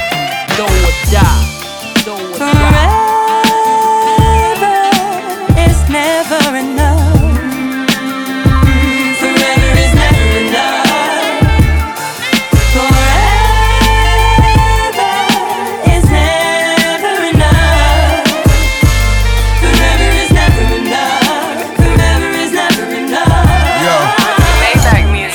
Do 0.59 0.65
or 0.65 0.95
die. 1.09 2.03
Do 2.05 2.13
or 2.35 2.39
die 2.39 3.00
never 5.91 6.57
enough. 6.57 7.11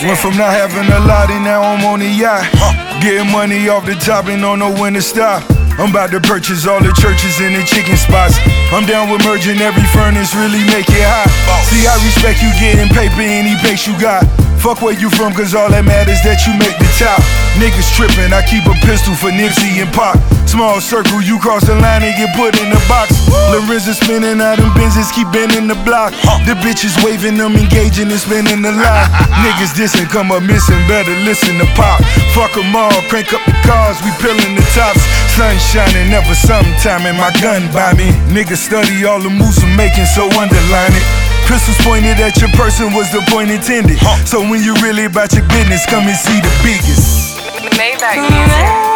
Went 0.06 0.20
from 0.20 0.38
not 0.38 0.52
having 0.54 0.86
a 0.94 1.00
lot 1.00 1.32
and 1.32 1.44
now 1.44 1.64
I'm 1.64 1.84
on 1.84 2.00
a 2.00 2.06
yacht. 2.06 2.46
Huh. 2.54 2.85
Getting 3.06 3.30
money 3.30 3.70
off 3.70 3.86
the 3.86 3.94
top 3.94 4.34
and 4.34 4.42
don't 4.42 4.58
know 4.58 4.74
when 4.82 4.98
to 4.98 5.02
stop. 5.02 5.46
I'm 5.78 5.94
about 5.94 6.10
to 6.10 6.18
purchase 6.18 6.66
all 6.66 6.82
the 6.82 6.90
churches 6.98 7.38
and 7.38 7.54
the 7.54 7.62
chicken 7.62 7.94
spots. 8.02 8.34
I'm 8.74 8.82
down 8.90 9.14
with 9.14 9.22
merging 9.22 9.62
every 9.62 9.86
furnace, 9.94 10.34
really 10.34 10.66
make 10.74 10.90
it 10.90 11.06
hot. 11.06 11.30
See, 11.70 11.86
I 11.86 11.94
respect 12.02 12.42
you 12.42 12.50
getting 12.58 12.90
paper 12.90 13.22
any 13.22 13.54
pace 13.62 13.86
you 13.86 13.94
got. 14.02 14.26
Fuck 14.58 14.82
where 14.82 14.98
you 14.98 15.14
from, 15.14 15.38
cause 15.38 15.54
all 15.54 15.70
that 15.70 15.86
matters 15.86 16.18
that 16.26 16.50
you 16.50 16.58
make 16.58 16.74
the 16.82 16.90
top. 16.98 17.22
Niggas 17.62 17.94
tripping, 17.94 18.34
I 18.34 18.42
keep 18.42 18.66
a 18.66 18.74
pistol 18.82 19.14
for 19.14 19.30
Nipsey 19.30 19.78
and 19.86 19.94
Pop. 19.94 20.18
Small 20.46 20.80
circle, 20.80 21.22
you 21.22 21.38
cross 21.40 21.66
the 21.66 21.76
line 21.76 22.04
and 22.06 22.16
get 22.16 22.32
put 22.38 22.56
in 22.62 22.70
the 22.70 22.80
box. 22.88 23.12
Lorenzo 23.52 23.92
spinning 23.92 24.40
out 24.40 24.58
them 24.58 24.72
Benzes, 24.78 25.12
keep 25.12 25.28
bending 25.34 25.68
the 25.68 25.76
block. 25.84 26.14
The 26.48 26.56
bitches 26.64 26.96
waving 27.04 27.36
them, 27.36 27.58
engaging 27.58 28.08
and 28.08 28.22
spinning 28.22 28.62
the 28.62 28.72
line. 28.72 29.10
Niggas 29.44 29.76
dissing, 29.76 30.08
come 30.08 30.32
up 30.32 30.44
missing, 30.44 30.80
better 30.88 31.12
listen 31.28 31.58
to 31.60 31.68
Pop. 31.76 32.00
Fuck 32.32 32.54
them 32.54 32.76
all, 32.76 32.94
crank 33.12 33.34
up 33.34 33.44
the 33.44 33.56
cars, 33.68 34.00
we 34.06 34.14
peeling 34.24 34.56
the 34.56 34.64
tops. 34.72 35.04
Sun 35.36 35.58
shining, 35.60 36.08
never 36.10 36.34
sometime, 36.34 37.04
and 37.04 37.18
my 37.18 37.34
gun 37.44 37.68
by 37.74 37.92
me. 37.94 38.14
Niggas 38.32 38.64
study 38.64 39.04
all 39.04 39.20
the 39.20 39.30
moves 39.30 39.60
I'm 39.60 39.76
making, 39.76 40.06
so 40.06 40.30
underline 40.40 40.94
it. 40.96 41.06
Pistols 41.52 41.78
pointed 41.86 42.18
at 42.24 42.40
your 42.42 42.50
person 42.58 42.94
was 42.94 43.12
the 43.12 43.22
point 43.30 43.52
intended. 43.52 44.00
So 44.26 44.42
when 44.42 44.64
you 44.64 44.74
really 44.82 45.06
about 45.06 45.34
your 45.34 45.46
business, 45.50 45.86
come 45.86 46.08
and 46.08 46.18
see 46.18 46.40
the 46.42 46.54
biggest. 46.64 47.38
Maybach 47.78 48.16
It's 48.18 48.95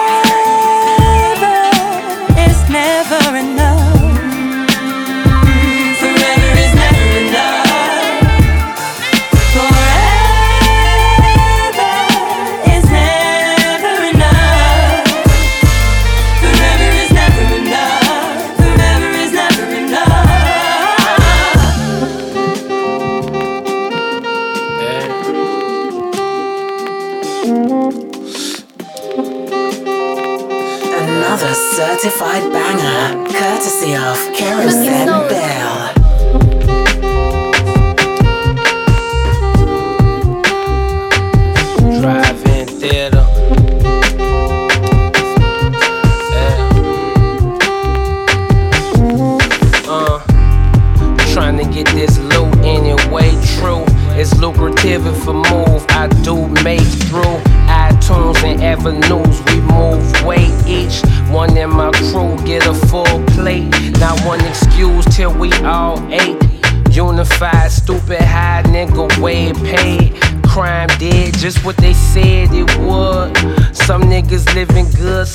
never 2.69 3.35
enough. 3.35 3.88
Certified 32.01 32.53
banger, 32.53 33.27
courtesy 33.29 33.93
of 33.93 34.15
Kerosene 34.33 35.38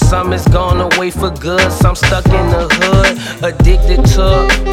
some 0.04 0.32
is 0.32 0.46
gone 0.48 0.80
away 0.80 1.10
for 1.10 1.30
good. 1.30 1.72
Some 1.72 1.96
stuck 1.96 2.26
in 2.26 2.46
the 2.54 2.68
hood, 2.80 3.12
addicted 3.42 4.04
to 4.14 4.26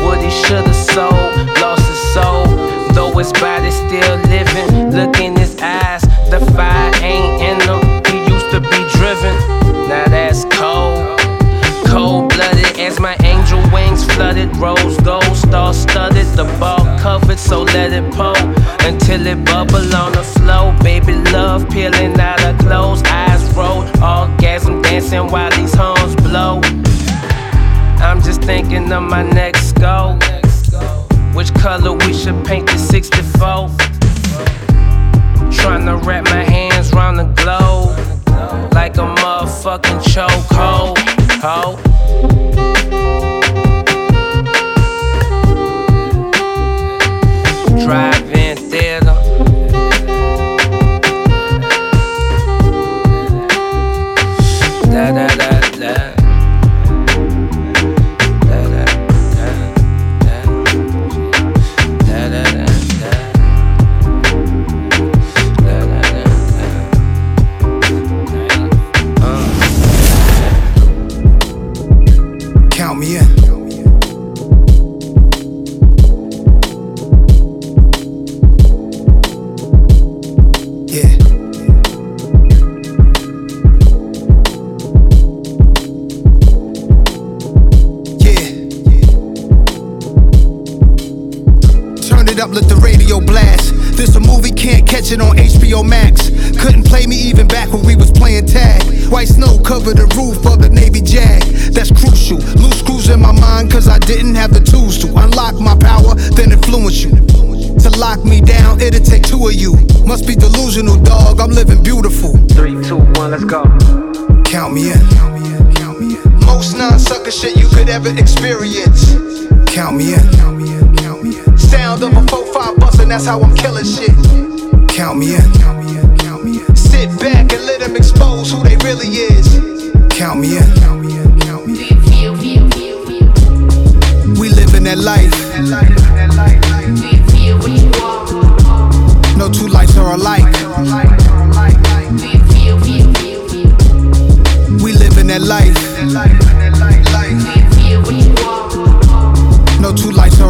what 0.03 0.19
he 0.21 0.29
should've 0.29 0.75
sold. 0.75 1.31
Lost 1.61 1.87
his 1.87 2.13
soul, 2.13 2.45
though 2.93 3.17
his 3.17 3.31
body 3.33 3.71
still 3.71 4.17
living. 4.35 4.91
Look 4.91 5.19
in 5.19 5.35
his 5.35 5.57
eyes, 5.61 6.01
the 6.29 6.39
fire 6.55 6.93
ain't 7.01 7.41
in 7.49 7.57
him. 7.67 7.81
He 8.11 8.17
used 8.33 8.49
to 8.51 8.59
be 8.59 8.79
driven, 8.97 9.35
now 9.87 10.05
that's 10.07 10.43
cold. 10.59 11.19
Cold 11.87 12.29
blooded 12.29 12.79
as 12.79 12.99
my 12.99 13.17
angel 13.23 13.61
wings 13.73 14.05
flooded. 14.13 14.55
Rose 14.57 14.97
gold, 15.01 15.35
star 15.35 15.73
studded. 15.73 16.25
The 16.39 16.45
ball 16.59 16.85
covered, 16.99 17.39
so 17.39 17.63
let 17.63 17.91
it 17.91 18.07
pour 18.13 18.37
until 18.87 19.27
it 19.27 19.43
bubble 19.43 19.93
on 19.95 20.11
the 20.13 20.23
floor. 20.23 20.73
Baby 20.83 21.15
love 21.31 21.69
peeling 21.69 22.17
out 22.19 22.39
her 22.39 22.57
clothes, 22.59 23.01
dancing 25.11 25.31
while 25.31 25.51
these 25.51 25.73
horns 25.73 26.15
blow. 26.17 26.61
I'm 28.01 28.21
just 28.21 28.41
thinking 28.41 28.91
of 28.91 29.03
my 29.03 29.23
next 29.23 29.73
goal. 29.73 30.17
Which 31.33 31.53
color 31.53 31.93
we 31.93 32.13
should 32.13 32.45
paint 32.45 32.67
the 32.67 32.77
64? 32.77 33.67
Tryna 35.51 36.03
wrap 36.05 36.25
my 36.25 36.43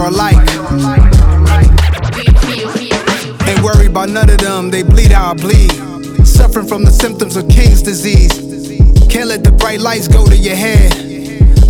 alike. 0.08 0.38
Ain't 3.48 3.62
worried 3.64 3.90
about 3.90 4.10
none 4.10 4.30
of 4.30 4.38
them, 4.38 4.72
they 4.72 4.84
bleed 4.84 5.12
how 5.12 5.32
I 5.32 5.34
bleed. 5.34 5.72
Suffering 6.26 6.68
from 6.68 6.84
the 6.86 6.92
symptoms 6.92 7.36
of 7.36 7.48
King's 7.50 7.82
disease. 7.82 8.34
Can't 9.10 9.28
let 9.28 9.44
the 9.44 9.52
bright 9.52 9.80
lights 9.82 10.08
go 10.08 10.26
to 10.26 10.38
your 10.38 10.56
head. 10.56 10.94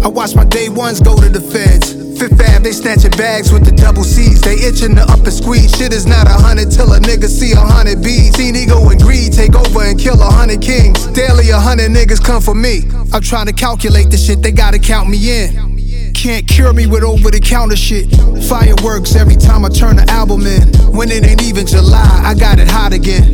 I 0.04 0.08
watch 0.08 0.36
my 0.36 0.46
day 0.46 0.70
ones 0.70 1.00
go 1.00 1.16
to 1.16 1.30
the 1.30 1.42
feds. 1.42 1.94
Fifth 2.20 2.38
Fab, 2.38 2.62
they 2.62 2.72
snatching 2.72 3.12
bags 3.12 3.52
with 3.52 3.66
the 3.66 3.72
double 3.72 4.04
C's. 4.04 4.42
They 4.42 4.56
itching 4.56 4.96
to 4.96 5.02
up 5.02 5.26
and 5.26 5.34
squeeze. 5.34 5.76
Shit 5.76 5.92
is 5.92 6.06
not 6.06 6.28
a 6.28 6.34
hundred 6.34 6.70
till 6.70 6.94
a 6.94 7.00
nigga 7.00 7.28
see 7.28 7.54
a 7.54 7.56
hundred 7.56 8.04
B's. 8.04 8.36
Seen 8.36 8.56
ego 8.56 8.90
and 8.90 9.02
greed 9.02 9.34
take 9.34 9.56
over 9.56 9.82
and 9.82 10.00
kill 10.00 10.22
a 10.22 10.32
hundred 10.32 10.62
kings. 10.62 11.08
Daily 11.08 11.50
a 11.50 11.60
hundred 11.60 11.90
niggas 11.90 12.24
come 12.24 12.42
for 12.42 12.54
me. 12.54 12.84
I'm 13.14 13.22
trying 13.22 13.48
to 13.48 13.54
calculate 13.54 14.12
the 14.12 14.18
shit, 14.18 14.42
they 14.42 14.52
gotta 14.52 14.78
count 14.78 15.10
me 15.10 15.18
in. 15.46 15.71
Can't 16.22 16.48
cure 16.48 16.72
me 16.72 16.86
with 16.86 17.02
over 17.02 17.32
the 17.32 17.40
counter 17.40 17.76
shit. 17.76 18.06
Fireworks 18.46 19.16
every 19.16 19.36
time 19.36 19.66
I 19.66 19.70
turn 19.70 19.96
the 19.96 20.06
album 20.08 20.46
in. 20.46 20.70
When 20.94 21.10
it 21.10 21.26
ain't 21.26 21.42
even 21.42 21.66
July, 21.66 22.22
I 22.22 22.36
got 22.36 22.60
it 22.60 22.70
hot 22.70 22.94
again. 22.94 23.34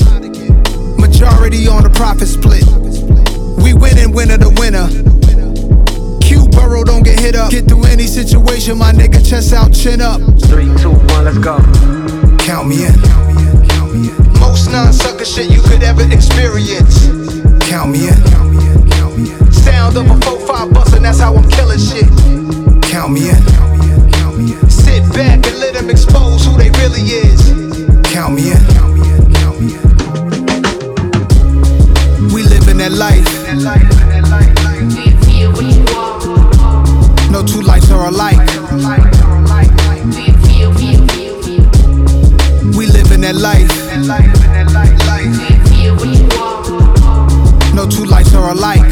Majority 0.96 1.68
on 1.68 1.84
the 1.84 1.92
profit 1.92 2.32
split. 2.32 2.64
We 3.60 3.76
winning 3.76 4.16
winner 4.16 4.40
to 4.40 4.48
winner. 4.56 4.88
Q 6.24 6.48
Burrow 6.48 6.86
don't 6.86 7.04
get 7.04 7.20
hit 7.20 7.36
up. 7.36 7.52
Get 7.52 7.68
through 7.68 7.84
any 7.92 8.08
situation, 8.08 8.78
my 8.78 8.94
nigga 8.94 9.20
chest 9.20 9.52
out, 9.52 9.74
chin 9.74 10.00
up. 10.00 10.24
Three, 10.48 10.72
two, 10.80 10.96
one, 11.12 11.28
let's 11.28 11.44
go. 11.44 11.60
Count 12.40 12.72
me 12.72 12.88
in. 12.88 12.96
Most 14.40 14.72
non-sucker 14.72 15.26
shit 15.26 15.52
you 15.52 15.60
could 15.60 15.84
ever 15.84 16.08
experience. 16.08 17.04
Count 17.68 17.92
me 17.92 18.08
in. 18.08 18.16
Sound 19.52 19.98
of 19.98 20.08
a 20.08 20.16
4-5 20.24 20.74
bustin', 20.74 21.04
that's 21.04 21.20
how 21.20 21.36
I'm 21.36 21.50
killing 21.52 21.80
shit. 21.80 22.47
Count 22.98 23.14
me 23.14 23.30
in. 23.30 23.36
Sit 24.72 25.04
back 25.14 25.46
and 25.46 25.60
let 25.60 25.76
them 25.76 25.88
expose 25.92 26.44
who 26.44 26.58
they 26.58 26.72
really 26.82 27.02
is. 27.02 27.40
Count 28.12 28.34
me 28.34 28.50
in. 28.50 28.58
We 32.34 32.42
living 32.42 32.78
that 32.80 32.94
life. 32.94 33.24
No 37.30 37.44
two 37.44 37.62
lives 37.62 37.92
are 37.92 38.08
alike. 38.08 38.40
We 42.76 42.88
living 42.88 43.22
that 43.22 43.36
life. 43.36 43.70
No 47.76 47.86
two 47.88 48.06
lives 48.06 48.34
are 48.34 48.50
alike. 48.54 48.92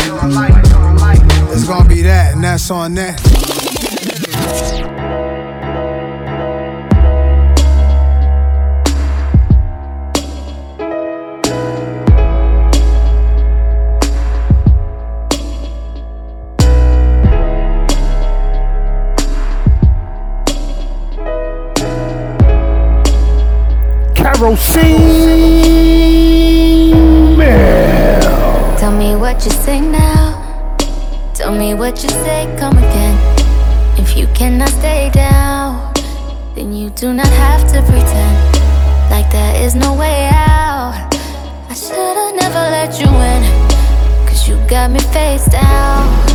It's 1.51 1.67
gonna 1.67 1.89
be 1.89 2.03
that, 2.03 2.35
and 2.35 2.43
that's 2.43 2.69
on 2.69 2.93
that. 2.93 3.74
Tell 28.77 28.91
me 28.91 29.15
what 29.15 29.43
you 29.43 29.51
say 29.51 29.79
now. 29.81 30.77
Tell 31.33 31.51
me 31.51 31.73
what 31.73 32.03
you 32.03 32.09
say, 32.09 32.55
come 32.59 32.77
again. 32.77 33.04
If 34.15 34.21
you 34.21 34.27
cannot 34.33 34.69
stay 34.69 35.09
down, 35.13 35.91
then 36.55 36.71
you 36.71 36.89
do 36.91 37.11
not 37.11 37.27
have 37.27 37.69
to 37.73 37.81
pretend 37.81 39.11
like 39.11 39.29
there 39.29 39.61
is 39.61 39.75
no 39.75 39.93
way 39.93 40.29
out. 40.31 41.13
I 41.69 41.73
should've 41.73 42.33
never 42.39 42.63
let 42.71 42.97
you 42.97 43.07
in, 43.07 44.25
cause 44.25 44.47
you 44.47 44.55
got 44.69 44.89
me 44.89 44.99
face 44.99 45.43
down. 45.47 46.34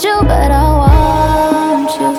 Need 0.00 0.08
you, 0.08 0.20
but 0.22 0.50
I 0.50 0.78
want 0.78 2.00
you. 2.00 2.10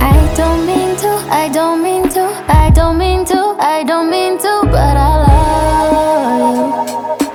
I 0.00 0.34
don't 0.36 0.66
mean 0.66 0.96
to, 0.96 1.08
I 1.30 1.48
don't 1.52 1.82
mean 1.82 2.08
to, 2.10 2.22
I 2.48 2.70
don't 2.70 2.98
mean 2.98 3.24
to, 3.26 3.56
I 3.58 3.84
don't 3.84 4.10
mean 4.10 4.38
to, 4.38 4.62
but 4.64 4.96
I 4.96 5.26
love 5.26 6.88
you. 6.88 7.26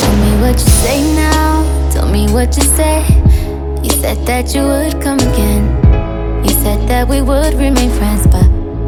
Tell 0.00 0.16
me 0.24 0.32
what 0.40 0.54
you 0.54 0.70
say 0.82 1.14
now, 1.14 1.90
tell 1.90 2.08
me 2.08 2.28
what 2.32 2.56
you 2.56 2.62
say. 2.62 3.04
You 3.82 3.90
said 3.90 4.24
that 4.26 4.54
you 4.54 4.62
would 4.62 5.00
come 5.02 5.18
again. 5.18 5.64
You 6.44 6.50
said 6.50 6.88
that 6.88 7.08
we 7.08 7.20
would 7.20 7.54
remain 7.54 7.90
friends, 7.90 8.26
but 8.26 8.46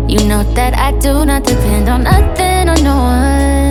you 0.09 0.27
know 0.27 0.43
that 0.55 0.75
I 0.75 0.93
do 0.99 1.25
not 1.25 1.45
depend 1.45 1.89
on 1.89 2.05
nothing 2.05 2.69
or 2.69 2.83
no 2.83 2.97
one. 2.97 3.64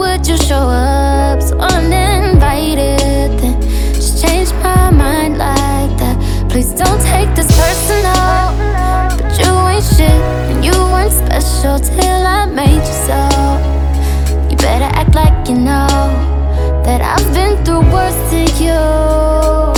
Would 0.00 0.26
you 0.26 0.38
show 0.38 0.66
up 0.70 1.42
so 1.42 1.58
uninvited? 1.58 3.38
Then 3.38 3.60
just 3.92 4.24
change 4.24 4.50
my 4.54 4.90
mind 4.90 5.36
like 5.36 5.92
that. 5.98 6.16
Please 6.48 6.72
don't 6.72 7.00
take 7.02 7.28
this 7.36 7.46
personal. 7.60 8.48
But 9.18 9.38
you 9.38 9.52
ain't 9.68 9.84
shit, 9.84 10.20
and 10.50 10.64
you 10.64 10.72
weren't 10.72 11.12
special 11.12 11.78
till 11.78 12.26
I 12.26 12.46
made 12.46 12.80
you 12.80 12.98
so. 13.08 13.20
You 14.48 14.56
better 14.56 14.90
act 14.96 15.14
like 15.14 15.48
you 15.50 15.56
know 15.56 15.86
that 16.82 17.02
I've 17.02 17.34
been 17.34 17.62
through 17.62 17.84
worse 17.92 18.20
to 18.30 18.40
you. 18.64 19.69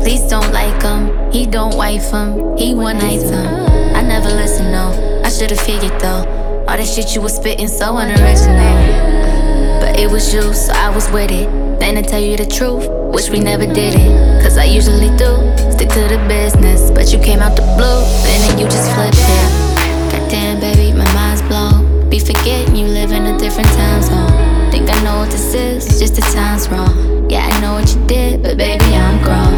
Please 0.00 0.22
don't 0.22 0.50
like 0.52 0.82
him. 0.82 1.30
He 1.30 1.46
don't 1.46 1.76
wife 1.76 2.10
him. 2.10 2.56
He 2.56 2.74
one 2.74 2.98
night 2.98 3.22
him. 3.22 3.46
I 3.94 4.02
never 4.02 4.30
listen, 4.30 4.72
no. 4.72 5.22
I 5.24 5.28
should've 5.28 5.60
figured 5.60 6.00
though. 6.00 6.24
All 6.66 6.76
that 6.76 6.86
shit 6.86 7.14
you 7.14 7.20
was 7.20 7.36
spitting 7.36 7.68
so 7.68 7.96
unoriginal. 7.98 9.80
But 9.80 9.98
it 9.98 10.10
was 10.10 10.32
you, 10.32 10.54
so 10.54 10.72
I 10.72 10.88
was 10.88 11.10
with 11.10 11.30
it. 11.30 11.48
Then 11.78 11.94
to 11.96 12.02
tell 12.02 12.20
you 12.20 12.36
the 12.36 12.46
truth, 12.46 12.86
wish 13.12 13.28
we 13.28 13.40
never 13.40 13.66
did 13.66 13.94
it. 13.94 14.42
Cause 14.42 14.56
I 14.56 14.64
usually 14.64 15.14
do. 15.16 15.36
Stick 15.70 15.90
to 15.90 16.08
the 16.08 16.24
business. 16.28 16.90
But 16.90 17.12
you 17.12 17.18
came 17.18 17.40
out 17.40 17.54
the 17.56 17.62
blue, 17.76 18.02
and 18.24 18.40
then 18.44 18.58
you 18.58 18.64
just 18.64 18.90
flipped 18.94 19.16
it. 19.16 20.12
Goddamn, 20.12 20.60
baby, 20.60 20.96
my 20.96 21.10
mind's 21.12 21.42
blown. 21.42 22.08
Be 22.08 22.18
forgetting 22.18 22.74
you 22.74 22.86
live 22.86 23.12
in 23.12 23.26
a 23.26 23.38
different 23.38 23.68
time 23.68 24.02
zone. 24.02 24.49
Think 24.80 24.96
I 24.96 25.02
know 25.04 25.18
what 25.18 25.30
this 25.30 25.52
is, 25.52 26.00
just 26.00 26.14
the 26.14 26.22
time's 26.22 26.66
wrong. 26.70 27.28
Yeah, 27.28 27.46
I 27.46 27.60
know 27.60 27.74
what 27.74 27.94
you 27.94 28.02
did, 28.06 28.42
but 28.42 28.56
baby, 28.56 28.82
I'm 28.96 29.22
grown. 29.22 29.52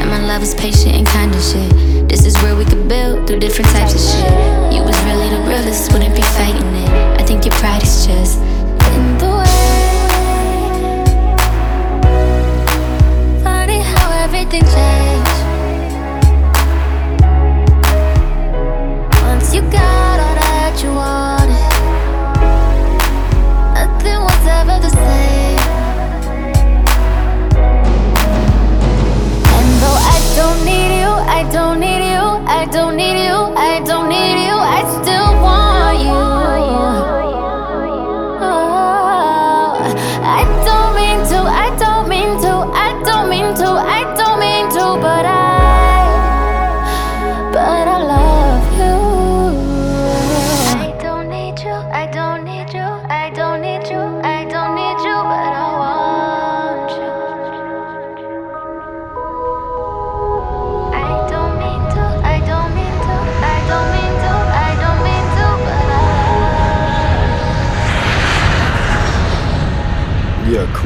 And 0.00 0.08
my 0.08 0.26
love 0.26 0.42
is 0.42 0.54
patient 0.54 0.94
and 0.94 1.06
kind 1.06 1.34
of 1.34 1.42
shit. 1.42 2.08
This 2.08 2.24
is 2.24 2.34
where 2.42 2.56
we 2.56 2.64
could 2.64 2.88
build 2.88 3.26
through 3.26 3.40
different 3.40 3.68
types 3.72 3.92
of 3.92 4.00
shit. 4.00 4.32
You 4.72 4.82
was 4.82 4.98
really 5.04 5.28
the 5.28 5.42
realest, 5.46 5.92
wouldn't 5.92 6.16
be 6.16 6.22
fighting 6.22 6.64
it. 6.64 7.20
I 7.20 7.24
think 7.24 7.44
your 7.44 7.52
pride 7.56 7.82
is 7.82 8.06
just 8.06 8.38
in 8.96 9.18
the 9.18 9.28
way. 9.36 9.44
Funny 13.44 13.80
how 13.82 14.10
everything 14.24 14.62
changed. 14.62 15.44
Once 19.24 19.54
you 19.54 19.60
got 19.60 20.20
all 20.20 20.34
that 20.36 20.82
you 20.82 20.88
wanted, 20.94 21.37
I 30.00 30.16
don't 30.36 30.64
need 30.64 30.92
you, 31.00 31.10
I 31.10 31.42
don't 31.52 31.80
need 31.80 32.02
you, 32.12 32.24
I 32.46 32.64
don't 32.72 32.96
need 32.96 33.18
you, 33.26 33.38
I 33.56 33.67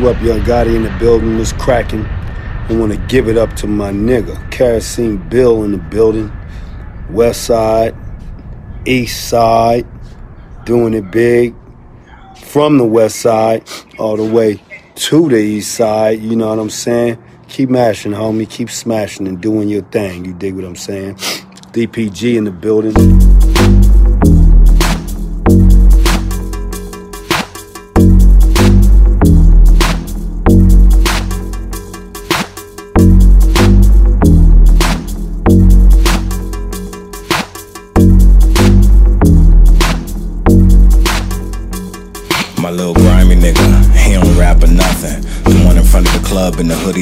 up, 0.08 0.20
Young 0.22 0.40
Gotti 0.40 0.74
in 0.74 0.82
the 0.82 0.96
building, 0.98 1.38
it's 1.38 1.52
cracking. 1.52 2.04
I 2.04 2.76
want 2.76 2.92
to 2.92 2.98
give 3.08 3.28
it 3.28 3.36
up 3.36 3.54
to 3.56 3.66
my 3.66 3.90
nigga, 3.90 4.50
Kerosene 4.50 5.16
Bill 5.28 5.64
in 5.64 5.72
the 5.72 5.78
building. 5.78 6.32
West 7.10 7.44
Side, 7.44 7.94
East 8.86 9.28
Side, 9.28 9.86
doing 10.64 10.94
it 10.94 11.10
big. 11.10 11.54
From 12.44 12.78
the 12.78 12.84
West 12.84 13.20
Side 13.20 13.68
all 13.98 14.16
the 14.16 14.24
way 14.24 14.62
to 14.94 15.28
the 15.28 15.36
East 15.36 15.74
Side, 15.74 16.20
you 16.20 16.36
know 16.36 16.48
what 16.48 16.58
I'm 16.58 16.70
saying? 16.70 17.22
Keep 17.48 17.70
mashing, 17.70 18.12
homie. 18.12 18.48
Keep 18.48 18.70
smashing 18.70 19.28
and 19.28 19.40
doing 19.40 19.68
your 19.68 19.82
thing. 19.82 20.24
You 20.24 20.32
dig 20.32 20.54
what 20.54 20.64
I'm 20.64 20.74
saying? 20.74 21.16
DPG 21.72 22.36
in 22.36 22.44
the 22.44 22.50
building. 22.50 23.21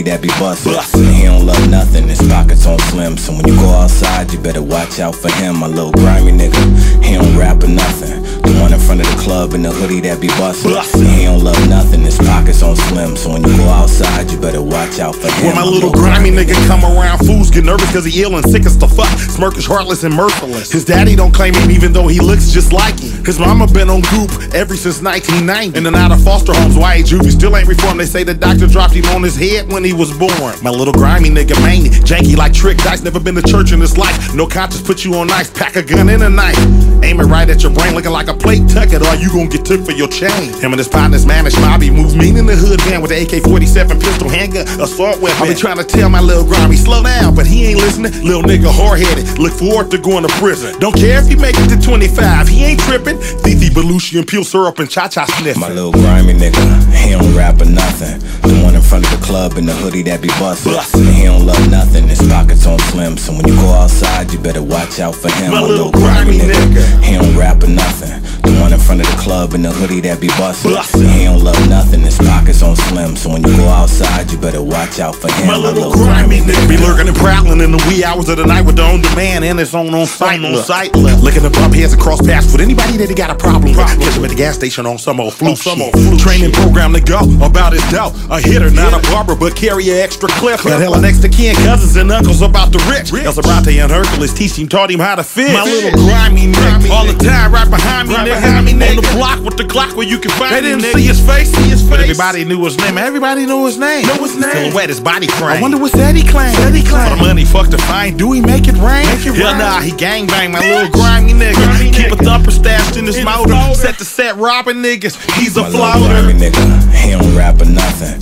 That 0.03 0.23
be 0.23 0.29
bustin'. 0.39 0.73
He 1.15 1.25
don't 1.25 1.47
love 1.47 1.69
nothing, 1.69 2.09
his 2.09 2.21
pockets 2.29 2.67
on 2.67 2.79
slim. 2.91 3.17
So 3.17 3.33
when 3.33 3.47
you 3.47 3.57
go 3.57 3.69
outside, 3.69 4.33
you 4.33 4.39
better 4.39 4.63
watch 4.63 4.99
out 5.01 5.15
for 5.15 5.31
him. 5.33 5.59
My 5.59 5.67
little 5.67 5.93
grimy 5.93 6.33
nigga, 6.33 7.05
he 7.05 7.15
don't 7.15 7.37
rap 7.37 7.63
or 7.63 7.69
nothing. 7.69 8.40
One 8.61 8.73
in 8.73 8.81
front 8.81 9.01
of 9.01 9.07
the 9.07 9.17
club 9.23 9.55
in 9.55 9.63
the 9.63 9.71
hoodie 9.71 10.01
that 10.01 10.21
be 10.21 10.29
bustin'. 10.37 10.77
He 11.01 11.25
don't 11.25 11.43
love 11.43 11.57
nothing, 11.69 12.03
his 12.03 12.19
pockets 12.19 12.63
on 12.63 12.77
slim. 12.77 13.17
So 13.17 13.33
when 13.33 13.43
you 13.43 13.57
go 13.57 13.65
outside, 13.65 14.31
you 14.31 14.39
better 14.39 14.61
watch 14.61 14.99
out 15.01 15.17
for 15.17 15.33
him. 15.33 15.47
When 15.47 15.57
my 15.57 15.65
little 15.65 15.91
grimy 15.91 16.31
nigga 16.31 16.55
come 16.69 16.85
around, 16.85 17.25
fools 17.25 17.51
get 17.51 17.65
nervous 17.65 17.91
cause 17.93 18.05
he 18.05 18.23
ill 18.23 18.37
and 18.37 18.45
sick 18.45 18.67
as 18.67 18.77
the 18.77 18.87
fuck. 18.87 19.09
Smirkish, 19.33 19.67
heartless, 19.67 20.05
and 20.05 20.15
merciless. 20.15 20.71
His 20.71 20.85
daddy 20.85 21.17
don't 21.17 21.33
claim 21.33 21.55
him 21.55 21.71
even 21.71 21.93
though 21.93 22.07
he 22.07 22.21
looks 22.21 22.51
just 22.51 22.73
like 22.73 22.99
him. 23.01 23.25
His 23.25 23.39
mama 23.39 23.67
been 23.67 23.89
on 23.89 24.03
goop 24.13 24.31
ever 24.55 24.77
since 24.77 25.01
1990. 25.01 25.79
In 25.79 25.87
and 25.87 25.97
out 25.97 26.13
of 26.13 26.23
foster 26.23 26.53
homes, 26.53 26.77
why 26.77 26.99
juvie 27.01 27.33
still 27.33 27.57
ain't 27.57 27.69
reformed. 27.69 27.99
They 27.99 28.07
say 28.07 28.25
the 28.25 28.35
doctor 28.35 28.67
dropped 28.67 28.95
him 28.95 29.07
on 29.17 29.23
his 29.23 29.37
head 29.37 29.73
when 29.73 29.85
he 29.85 29.93
was 29.95 30.13
born. 30.19 30.55
My 30.63 30.71
little 30.71 30.93
grimy 30.93 31.31
nigga 31.31 31.57
mania, 31.65 31.91
janky 32.05 32.37
like 32.37 32.53
trick 32.53 32.77
dice. 32.79 33.03
Never 33.03 33.21
been 33.21 33.37
to 33.37 33.43
church 33.43 33.73
in 33.73 33.81
his 33.81 33.97
life. 33.97 34.35
No 34.35 34.47
conscience 34.47 34.87
put 34.87 35.05
you 35.05 35.15
on 35.15 35.31
ice. 35.31 35.51
Pack 35.51 35.77
a 35.77 35.83
gun 35.83 36.09
and 36.11 36.23
a 36.23 36.29
knife. 36.29 36.59
Aim 37.03 37.21
it 37.21 37.25
right 37.25 37.49
at 37.49 37.63
your 37.63 37.73
brain, 37.73 37.95
looking 37.95 38.13
like 38.13 38.29
a 38.29 38.35
plate 38.51 38.69
tuck 38.69 38.91
it, 38.91 39.03
or 39.07 39.15
you 39.15 39.31
gon' 39.31 39.49
get 39.49 39.65
took 39.65 39.85
for 39.87 39.93
your 39.93 40.09
chain. 40.09 40.51
Him 40.59 40.75
and 40.75 40.79
his 40.79 40.89
partners 40.89 41.25
manage 41.25 41.55
mobby 41.63 41.91
moves 41.95 42.17
mean 42.17 42.37
in 42.37 42.47
the 42.47 42.57
hood 42.57 42.81
van 42.83 43.01
with 43.01 43.11
the 43.11 43.23
AK-47 43.23 44.01
pistol 44.03 44.29
handgun, 44.29 44.67
assault 44.83 45.21
weapon. 45.23 45.43
I 45.43 45.49
be 45.49 45.55
trying 45.55 45.79
to 45.79 45.85
tell 45.85 46.11
my 46.11 46.21
little 46.21 46.45
grimy 46.45 46.75
slow 46.75 47.03
down, 47.03 47.35
but 47.35 47.47
he 47.47 47.67
ain't 47.67 47.79
listening. 47.79 48.13
Little 48.27 48.43
nigga 48.43 48.67
hard-headed, 48.67 49.39
look 49.39 49.53
forward 49.53 49.91
to 49.93 49.99
going 49.99 50.27
to 50.27 50.33
prison. 50.43 50.75
Don't 50.81 50.97
care 50.97 51.23
if 51.23 51.29
he 51.29 51.37
make 51.37 51.55
it 51.59 51.69
to 51.71 51.79
25, 51.79 52.49
he 52.49 52.65
ain't 52.65 52.81
tripping. 52.81 53.19
Fifi 53.47 53.71
Belushi 53.71 54.19
and 54.19 54.27
pure 54.27 54.43
syrup 54.43 54.79
and 54.81 54.91
cha-cha 54.91 55.27
sniffing. 55.39 55.61
My 55.61 55.71
little 55.71 55.93
grimy 55.93 56.35
nigga, 56.35 56.65
he 56.91 57.13
don't 57.15 57.35
rap 57.37 57.61
or 57.61 57.71
nothing. 57.71 58.19
The 58.43 58.59
one 58.65 58.75
in 58.75 58.83
front 58.83 59.05
of 59.07 59.13
the 59.15 59.25
club 59.25 59.59
in 59.59 59.67
the 59.67 59.75
hoodie 59.75 60.03
that 60.03 60.21
be 60.21 60.29
bustin'. 60.43 60.75
He 61.15 61.25
don't 61.25 61.47
love 61.47 61.71
nothing, 61.71 62.09
his 62.09 62.27
pockets 62.27 62.67
on 62.67 62.79
slim. 62.91 63.17
So 63.17 63.33
when 63.33 63.47
you 63.47 63.55
go 63.55 63.71
outside, 63.71 64.33
you 64.33 64.39
better 64.41 64.63
watch 64.63 64.99
out 64.99 65.15
for 65.15 65.31
him. 65.31 65.53
My 65.53 65.63
little 65.63 65.93
grimy 65.93 66.39
nigga. 66.39 67.03
he 67.05 67.15
don't 67.15 67.37
rap 67.37 67.63
or 67.63 67.69
nothing. 67.69 68.40
One 68.61 68.73
in 68.73 68.79
front 68.79 69.01
of 69.01 69.07
the 69.09 69.17
club 69.17 69.55
in 69.55 69.63
the 69.63 69.73
hoodie 69.73 70.01
that 70.01 70.21
be 70.21 70.29
bustin'. 70.37 70.77
He 71.01 71.25
don't 71.25 71.41
love 71.43 71.57
nothing, 71.69 72.01
his 72.03 72.19
pockets 72.19 72.63
on 72.63 72.77
slim. 72.77 73.17
So 73.17 73.31
when 73.31 73.43
you 73.43 73.57
go 73.57 73.67
outside, 73.69 74.31
you 74.31 74.37
better 74.37 74.63
watch 74.63 75.01
out 75.01 75.17
for 75.17 75.33
him. 75.33 75.47
My 75.47 75.57
little 75.57 75.91
grimy 75.93 76.41
nigga 76.41 76.69
be 76.69 76.77
lurking 76.77 77.09
and 77.09 77.17
prowling 77.17 77.61
in 77.61 77.73
the 77.73 77.83
wee 77.89 78.05
hours 78.05 78.29
of 78.29 78.37
the 78.37 78.45
night 78.45 78.63
with 78.63 78.77
the 78.77 78.83
on 78.83 79.01
demand 79.01 79.45
and 79.45 79.59
it's 79.59 79.73
on 79.73 79.95
on 79.95 80.07
site 80.07 80.45
on 80.45 80.57
site. 80.63 80.95
Looking 80.95 81.43
to 81.43 81.51
bump 81.51 81.75
heads 81.75 81.95
across 81.95 82.21
paths 82.21 82.53
with 82.53 82.61
anybody 82.61 82.97
that 82.99 83.09
he 83.09 83.15
got 83.15 83.31
a 83.31 83.35
problem 83.35 83.73
with. 83.73 83.81
Catch 83.81 84.17
him 84.17 84.25
at 84.25 84.31
the 84.31 84.37
gas 84.37 84.57
station 84.57 84.85
on 84.85 84.99
some 84.99 85.21
old 85.21 85.33
flu 85.33 85.53
oh, 85.53 85.55
some 85.55 85.81
old 85.81 85.93
flu 85.93 86.19
Training 86.19 86.53
program 86.53 86.93
to 86.93 87.01
go 87.01 87.21
about 87.41 87.73
his 87.73 87.83
dough. 87.91 88.13
A 88.29 88.41
hitter, 88.41 88.71
not 88.71 88.93
a 88.93 89.01
barber, 89.11 89.35
but 89.35 89.57
carry 89.57 89.89
a 89.89 90.03
extra 90.03 90.29
clip. 90.37 90.61
Got 90.63 90.81
hella 90.81 91.01
next 91.01 91.21
to 91.21 91.31
kin, 91.31 91.55
cousins 91.65 91.97
and 91.97 92.13
uncles 92.13 92.43
about 92.43 92.73
the 92.73 92.79
rich. 92.93 93.09
El 93.25 93.33
Sobrante 93.33 93.73
and 93.81 93.91
Hercules 93.91 94.35
teach 94.35 94.59
him, 94.59 94.69
taught 94.69 94.91
him 94.91 95.01
how 95.01 95.15
to 95.15 95.25
fit. 95.25 95.53
My 95.53 95.65
little 95.65 95.93
grimy 95.97 96.53
nigga, 96.53 96.91
all 96.91 97.07
the 97.07 97.17
time 97.17 97.53
right 97.53 97.69
behind 97.69 98.09
me, 98.09 98.15
nigga. 98.17 98.50
On 98.51 98.97
the 98.97 99.09
block 99.15 99.39
with 99.45 99.57
the 99.57 99.63
Glock 99.63 99.95
where 99.95 100.07
you 100.07 100.19
can 100.19 100.31
find 100.33 100.53
They 100.55 100.63
didn't 100.63 100.83
see 100.83 101.07
his 101.07 101.21
face, 101.25 101.53
see 101.53 101.71
his 101.71 101.81
face. 101.83 101.91
But 101.91 102.01
everybody 102.01 102.45
knew 102.45 102.65
his 102.65 102.77
name. 102.77 102.99
Everybody 102.99 103.47
knew 103.47 103.65
his 103.67 103.79
name. 103.79 104.07
Know 104.07 104.17
his 104.17 104.35
name. 104.37 104.51
Silhouette, 104.51 104.89
his 104.89 104.99
body 105.01 105.29
frame. 105.29 105.59
I 105.59 105.63
wonder 105.63 105.79
what's 105.79 105.95
that 105.95 106.17
he 106.17 106.23
claim. 106.23 106.53
That 106.59 106.75
he 106.75 106.83
claim. 106.83 107.09
For 107.09 107.17
the 107.17 107.23
money, 107.23 107.45
fuck 107.45 107.69
the 107.69 107.79
fine. 107.79 108.17
Do 108.17 108.33
he 108.33 108.41
make 108.41 108.67
it 108.67 108.75
rain? 108.83 109.07
Make 109.07 109.25
it 109.27 109.35
Hell 109.35 109.55
nah, 109.55 109.81
he 109.81 109.93
gang 109.93 110.27
bang, 110.27 110.51
my 110.51 110.59
little 110.61 110.91
grimy 110.91 111.33
nigga. 111.35 111.95
Keep 111.95 112.13
a 112.13 112.17
thumper 112.17 112.51
stashed 112.51 112.97
in 112.97 113.07
his 113.07 113.23
motor. 113.25 113.55
Set 113.75 113.99
to 113.99 114.05
set 114.05 114.37
robbing 114.37 114.83
niggas. 114.83 115.15
He's 115.39 115.57
a 115.57 115.63
My 115.63 115.69
little 115.69 115.87
floater. 115.87 116.09
grimy 116.23 116.51
nigga, 116.51 116.93
he 116.95 117.11
don't 117.13 117.37
rap 117.37 117.61
or 117.61 117.67
nothing. 117.67 118.19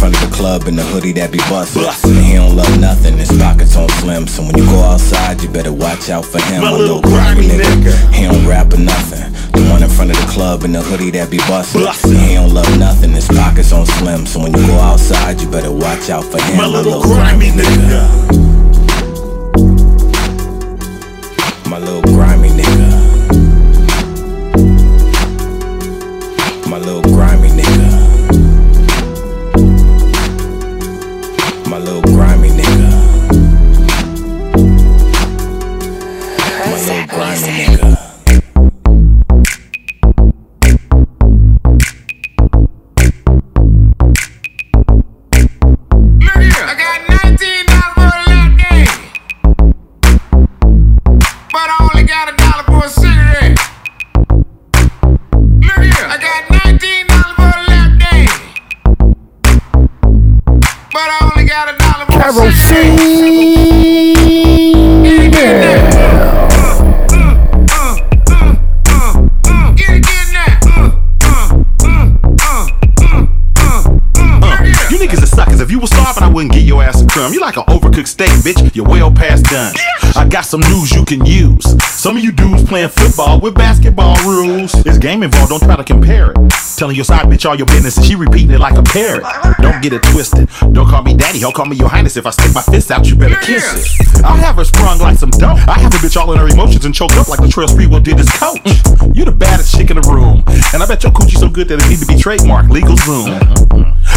Front 0.00 0.16
of 0.16 0.30
the 0.30 0.34
club 0.34 0.66
in 0.66 0.76
the 0.76 0.82
hoodie 0.82 1.12
that 1.12 1.30
be 1.30 1.36
bustin'. 1.52 1.84
He 2.24 2.32
don't 2.32 2.56
love 2.56 2.80
nothing, 2.80 3.18
his 3.18 3.28
pockets 3.36 3.76
on 3.76 3.86
slim. 4.00 4.26
So 4.26 4.42
when 4.42 4.56
you 4.56 4.64
go 4.64 4.80
outside, 4.80 5.42
you 5.42 5.50
better 5.50 5.74
watch 5.74 6.08
out 6.08 6.24
for 6.24 6.40
him. 6.40 6.62
My 6.62 6.72
little 6.72 6.96
little 6.96 7.02
grimy 7.02 7.46
grimy 7.46 7.62
nigga, 7.62 7.92
he 8.10 8.24
don't 8.24 8.46
rap 8.48 8.72
or 8.72 8.78
nothing. 8.78 9.30
The 9.52 9.68
one 9.68 9.82
in 9.82 9.90
front 9.90 10.10
of 10.10 10.16
the 10.16 10.24
club 10.32 10.64
in 10.64 10.72
the 10.72 10.80
hoodie 10.80 11.10
that 11.10 11.30
be 11.30 11.36
bustin'. 11.44 11.84
He 12.16 12.32
don't 12.32 12.54
love 12.54 12.78
nothing, 12.78 13.12
his 13.12 13.28
pockets 13.28 13.72
on 13.72 13.84
slim. 13.84 14.24
So 14.24 14.40
when 14.40 14.56
you 14.56 14.66
go 14.66 14.78
outside, 14.80 15.38
you 15.38 15.50
better 15.50 15.70
watch 15.70 16.08
out 16.08 16.24
for 16.24 16.40
him. 16.40 16.56
My 16.56 16.66
little 16.66 17.02
grimy 17.02 17.50
nigga. 17.50 18.08
My 21.68 21.78
little 21.78 22.00
grimy 22.00 22.48
nigga. 22.48 22.79
You 78.00 78.04
like 78.04 78.06
an 78.06 78.06
overcooked 78.06 78.08
steak, 78.08 78.30
bitch. 78.54 78.74
You're 78.74 78.86
well 78.86 79.10
past 79.10 79.44
done. 79.46 79.74
I 80.16 80.26
got 80.28 80.42
some 80.42 80.60
news 80.60 80.92
you 80.92 81.04
can 81.04 81.24
use. 81.24 81.76
Some 82.00 82.16
of 82.16 82.24
you 82.24 82.32
dudes 82.32 82.64
playing 82.64 82.88
football 82.88 83.40
with 83.40 83.54
basketball 83.54 84.16
rules. 84.24 84.72
There's 84.72 84.96
game 84.96 85.22
involved, 85.22 85.50
don't 85.50 85.60
try 85.60 85.76
to 85.76 85.84
compare 85.84 86.30
it. 86.30 86.36
Telling 86.78 86.96
your 86.96 87.04
side 87.04 87.26
bitch 87.26 87.46
all 87.46 87.54
your 87.54 87.66
business 87.66 87.98
and 87.98 88.06
she 88.06 88.14
repeating 88.14 88.52
it 88.52 88.58
like 88.58 88.78
a 88.78 88.82
parrot. 88.82 89.22
Don't 89.60 89.82
get 89.82 89.92
it 89.92 90.02
twisted. 90.04 90.48
Don't 90.72 90.88
call 90.88 91.02
me 91.02 91.12
daddy, 91.12 91.40
don't 91.40 91.54
call 91.54 91.66
me 91.66 91.76
your 91.76 91.90
highness. 91.90 92.16
If 92.16 92.24
I 92.24 92.30
stick 92.30 92.54
my 92.54 92.62
fist 92.62 92.90
out, 92.90 93.06
you 93.06 93.16
better 93.16 93.36
kiss 93.42 94.00
it. 94.00 94.24
I'll 94.24 94.34
have 94.34 94.56
her 94.56 94.64
sprung 94.64 94.98
like 94.98 95.18
some 95.18 95.28
dope. 95.28 95.58
I 95.68 95.78
have 95.78 95.92
a 95.92 95.98
bitch 95.98 96.16
all 96.16 96.32
in 96.32 96.38
her 96.38 96.48
emotions 96.48 96.86
and 96.86 96.94
choked 96.94 97.18
up 97.18 97.28
like 97.28 97.40
the 97.40 97.48
Latrell 97.48 97.68
Sprewell 97.68 98.02
did 98.02 98.16
his 98.16 98.30
coach. 98.30 98.64
You 99.14 99.26
the 99.26 99.36
baddest 99.36 99.76
chick 99.76 99.90
in 99.90 100.00
the 100.00 100.08
room. 100.08 100.42
And 100.72 100.82
I 100.82 100.86
bet 100.86 101.02
your 101.02 101.12
coochie 101.12 101.36
so 101.36 101.50
good 101.50 101.68
that 101.68 101.84
it 101.84 101.90
need 101.90 101.98
to 101.98 102.06
be 102.06 102.14
trademarked, 102.14 102.70
legal 102.70 102.96
zoom. 102.96 103.28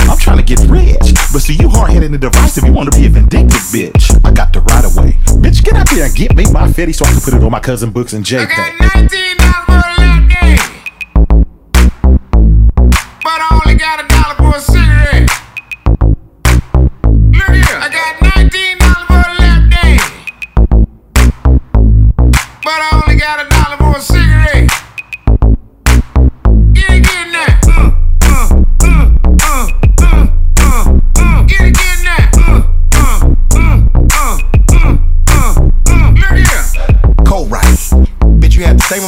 I'm 0.08 0.18
trying 0.18 0.38
to 0.38 0.44
get 0.44 0.60
rich, 0.72 1.20
but 1.34 1.44
see 1.44 1.56
you 1.60 1.68
hard 1.68 1.92
headed 1.92 2.12
and 2.12 2.22
divisive. 2.22 2.64
You 2.64 2.72
want 2.72 2.94
to 2.94 2.98
be 2.98 3.08
a 3.08 3.10
vindictive 3.10 3.68
bitch. 3.76 4.08
I 4.24 4.32
got 4.32 4.54
the 4.54 4.62
right 4.62 4.86
of 4.86 4.96
way. 4.96 5.20
Bitch, 5.44 5.66
get 5.66 5.74
out 5.74 5.90
there 5.90 6.06
and 6.06 6.16
get 6.16 6.34
me 6.34 6.46
my 6.52 6.68
fetty 6.72 6.96
so 6.96 7.04
I 7.04 7.12
can 7.12 7.20
put 7.20 7.34
it 7.34 7.44
on 7.44 7.52
my 7.52 7.60
cousin 7.60 7.73
books 7.91 8.14
and 8.14 8.24
JPEG. 8.24 8.45
$19 8.45 9.68
more 9.68 9.78
left 9.98 10.30
day. 10.30 10.58
But 13.24 13.40
I 13.41 13.62
only 13.66 13.74
got 13.80 14.00
a 14.00 14.08
dollar 14.08 14.36
for 14.38 14.56
a 19.18 19.34
lap 19.41 19.62
game. 19.74 19.98
But 22.62 22.80
I 22.80 23.02
only 23.02 23.20
got 23.20 23.44
a 23.44 23.50
dollar 23.50 23.78
for 23.78 23.98
a 23.98 24.02
cigarette. 24.02 24.70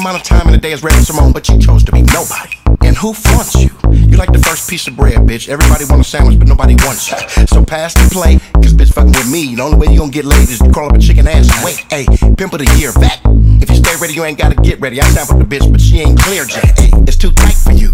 Amount 0.05 0.21
of 0.21 0.23
time 0.23 0.45
in 0.45 0.51
the 0.53 0.59
day 0.59 0.71
as 0.71 0.83
Red 0.83 0.93
Simone, 1.03 1.31
but 1.31 1.49
you 1.49 1.57
chose 1.57 1.83
to 1.83 1.91
be 1.91 2.03
nobody. 2.03 2.53
And 2.85 2.95
who 2.95 3.11
fronts 3.11 3.55
you? 3.55 3.71
You 3.89 4.17
like 4.17 4.31
the 4.31 4.37
first 4.37 4.69
piece 4.69 4.87
of 4.87 4.95
bread, 4.95 5.17
bitch. 5.25 5.49
Everybody 5.49 5.85
want 5.89 6.01
a 6.01 6.03
sandwich, 6.03 6.37
but 6.37 6.47
nobody 6.47 6.75
wants 6.85 7.09
you. 7.09 7.17
So 7.47 7.65
pass 7.65 7.95
the 7.95 8.07
plate, 8.13 8.39
cause 8.53 8.71
bitch 8.71 8.93
fucking 8.93 9.13
with 9.13 9.31
me. 9.31 9.55
The 9.55 9.63
only 9.63 9.77
way 9.79 9.91
you 9.91 9.97
gonna 9.97 10.11
get 10.11 10.25
laid 10.25 10.47
is 10.47 10.59
to 10.59 10.69
crawl 10.71 10.89
up 10.89 10.95
a 10.95 10.99
chicken 10.99 11.27
ass 11.27 11.49
and 11.49 11.65
wait. 11.65 11.81
Hey, 11.89 12.05
pimp 12.37 12.53
of 12.53 12.59
the 12.59 12.69
year, 12.77 12.93
back. 12.93 13.19
If 13.57 13.71
you 13.71 13.77
stay 13.77 13.95
ready, 13.99 14.13
you 14.13 14.23
ain't 14.25 14.37
gotta 14.37 14.61
get 14.61 14.79
ready. 14.79 15.01
I 15.01 15.09
sampled 15.09 15.41
the 15.41 15.49
bitch, 15.49 15.65
but 15.71 15.81
she 15.81 16.01
ain't 16.01 16.19
clear 16.19 16.45
yet. 16.45 16.77
Hey, 16.77 16.91
it's 17.09 17.17
too 17.17 17.31
tight 17.31 17.57
for 17.57 17.71
you. 17.71 17.89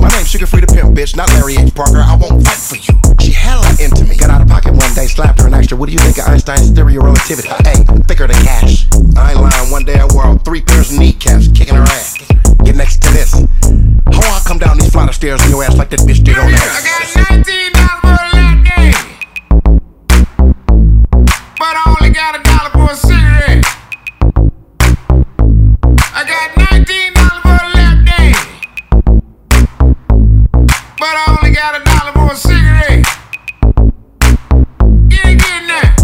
My 0.00 0.08
name's 0.08 0.32
Suga 0.32 0.48
Free 0.48 0.60
the 0.60 0.66
Pimp, 0.66 0.96
bitch, 0.96 1.14
not 1.14 1.28
Larry 1.36 1.56
H. 1.56 1.74
Parker. 1.74 2.00
I 2.00 2.16
won't 2.16 2.42
fight 2.42 2.56
for 2.56 2.76
you. 2.76 2.96
She 3.20 3.32
hella 3.32 3.68
into 3.78 4.04
me. 4.06 4.16
Got 4.16 4.30
out 4.30 4.40
of 4.40 4.48
pocket 4.48 4.72
one 4.72 4.92
day, 4.94 5.06
slapped 5.06 5.40
her 5.40 5.46
and 5.46 5.54
asked 5.54 5.70
her, 5.70 5.76
What 5.76 5.86
do 5.86 5.92
you 5.92 5.98
think 5.98 6.16
of 6.18 6.24
Einstein's 6.24 6.70
theory 6.70 6.96
of 6.96 7.04
relativity? 7.04 7.48
Hey, 7.48 7.84
thicker 8.08 8.26
than 8.26 8.40
cash. 8.42 8.86
I 9.16 9.32
ain't 9.32 9.40
lying. 9.40 9.70
One 9.70 9.84
day 9.84 10.00
I 10.00 10.06
wore 10.08 10.38
three 10.38 10.62
pairs 10.62 10.90
of 10.90 10.98
kneecaps, 10.98 11.48
kicking 11.48 11.74
her 11.74 11.82
ass. 11.82 12.16
Get 12.64 12.76
next 12.76 13.02
to 13.02 13.10
this. 13.12 13.32
How 13.34 14.36
I 14.36 14.40
come 14.46 14.58
down 14.58 14.78
these 14.78 14.90
flight 14.90 15.08
of 15.08 15.14
stairs 15.14 15.42
on 15.42 15.50
your 15.50 15.62
ass 15.62 15.76
like 15.76 15.90
that 15.90 16.00
bitch 16.00 16.24
did 16.24 16.38
on 16.38 16.48
ass? 16.48 16.80
I 16.80 17.24
got 17.28 17.30
19 17.30 17.72
dollars 17.72 18.00
for 18.00 18.08
a 18.08 18.32
lap 18.32 18.64
dance. 18.64 19.04
But 21.60 21.74
I 21.76 21.96
only 22.00 22.10
got 22.14 22.40
a 22.40 22.42
dollar 22.42 22.70
for 22.72 22.92
a 22.92 22.96
cigarette. 22.96 23.69
But 31.00 31.16
I 31.16 31.34
only 31.38 31.52
got 31.56 31.80
a 31.80 31.82
dollar 31.82 32.12
for 32.12 32.30
a 32.30 32.36
cigarette. 32.36 33.06
Get 35.08 35.24
it, 35.24 35.38
get 35.38 35.62
it. 35.64 35.96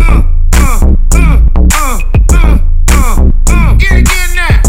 Get 3.79 3.93
it, 3.93 4.05
get 4.07 4.31
it. 4.39 4.65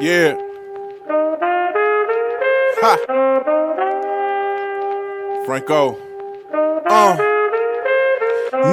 Yeah. 0.00 0.32
Ha. 2.80 2.92
Franco. 5.44 5.80
Uh. 6.88 7.35